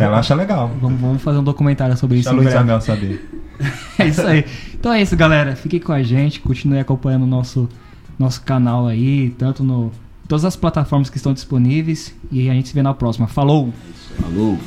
Ela 0.00 0.18
acha 0.18 0.34
legal. 0.34 0.70
Vamos, 0.80 1.00
vamos 1.00 1.22
fazer 1.22 1.38
um 1.38 1.44
documentário 1.44 1.96
sobre 1.96 2.16
Deixa 2.16 2.30
isso 2.30 2.38
a 2.38 2.40
Luísa. 2.40 2.64
Mel 2.64 2.80
saber. 2.80 3.28
É 3.96 4.08
isso 4.08 4.26
aí. 4.26 4.44
Então 4.74 4.92
é 4.92 5.00
isso, 5.00 5.16
galera. 5.16 5.54
Fique 5.54 5.78
com 5.78 5.92
a 5.92 6.02
gente, 6.02 6.40
continue 6.40 6.80
acompanhando 6.80 7.22
o 7.22 7.26
nosso, 7.26 7.68
nosso 8.18 8.42
canal 8.42 8.88
aí, 8.88 9.30
tanto 9.38 9.62
no 9.62 9.92
todas 10.26 10.44
as 10.44 10.56
plataformas 10.56 11.08
que 11.08 11.16
estão 11.16 11.32
disponíveis. 11.32 12.12
E 12.32 12.50
a 12.50 12.52
gente 12.52 12.68
se 12.68 12.74
vê 12.74 12.82
na 12.82 12.94
próxima. 12.94 13.28
Falou! 13.28 13.72
Falou! 14.20 14.58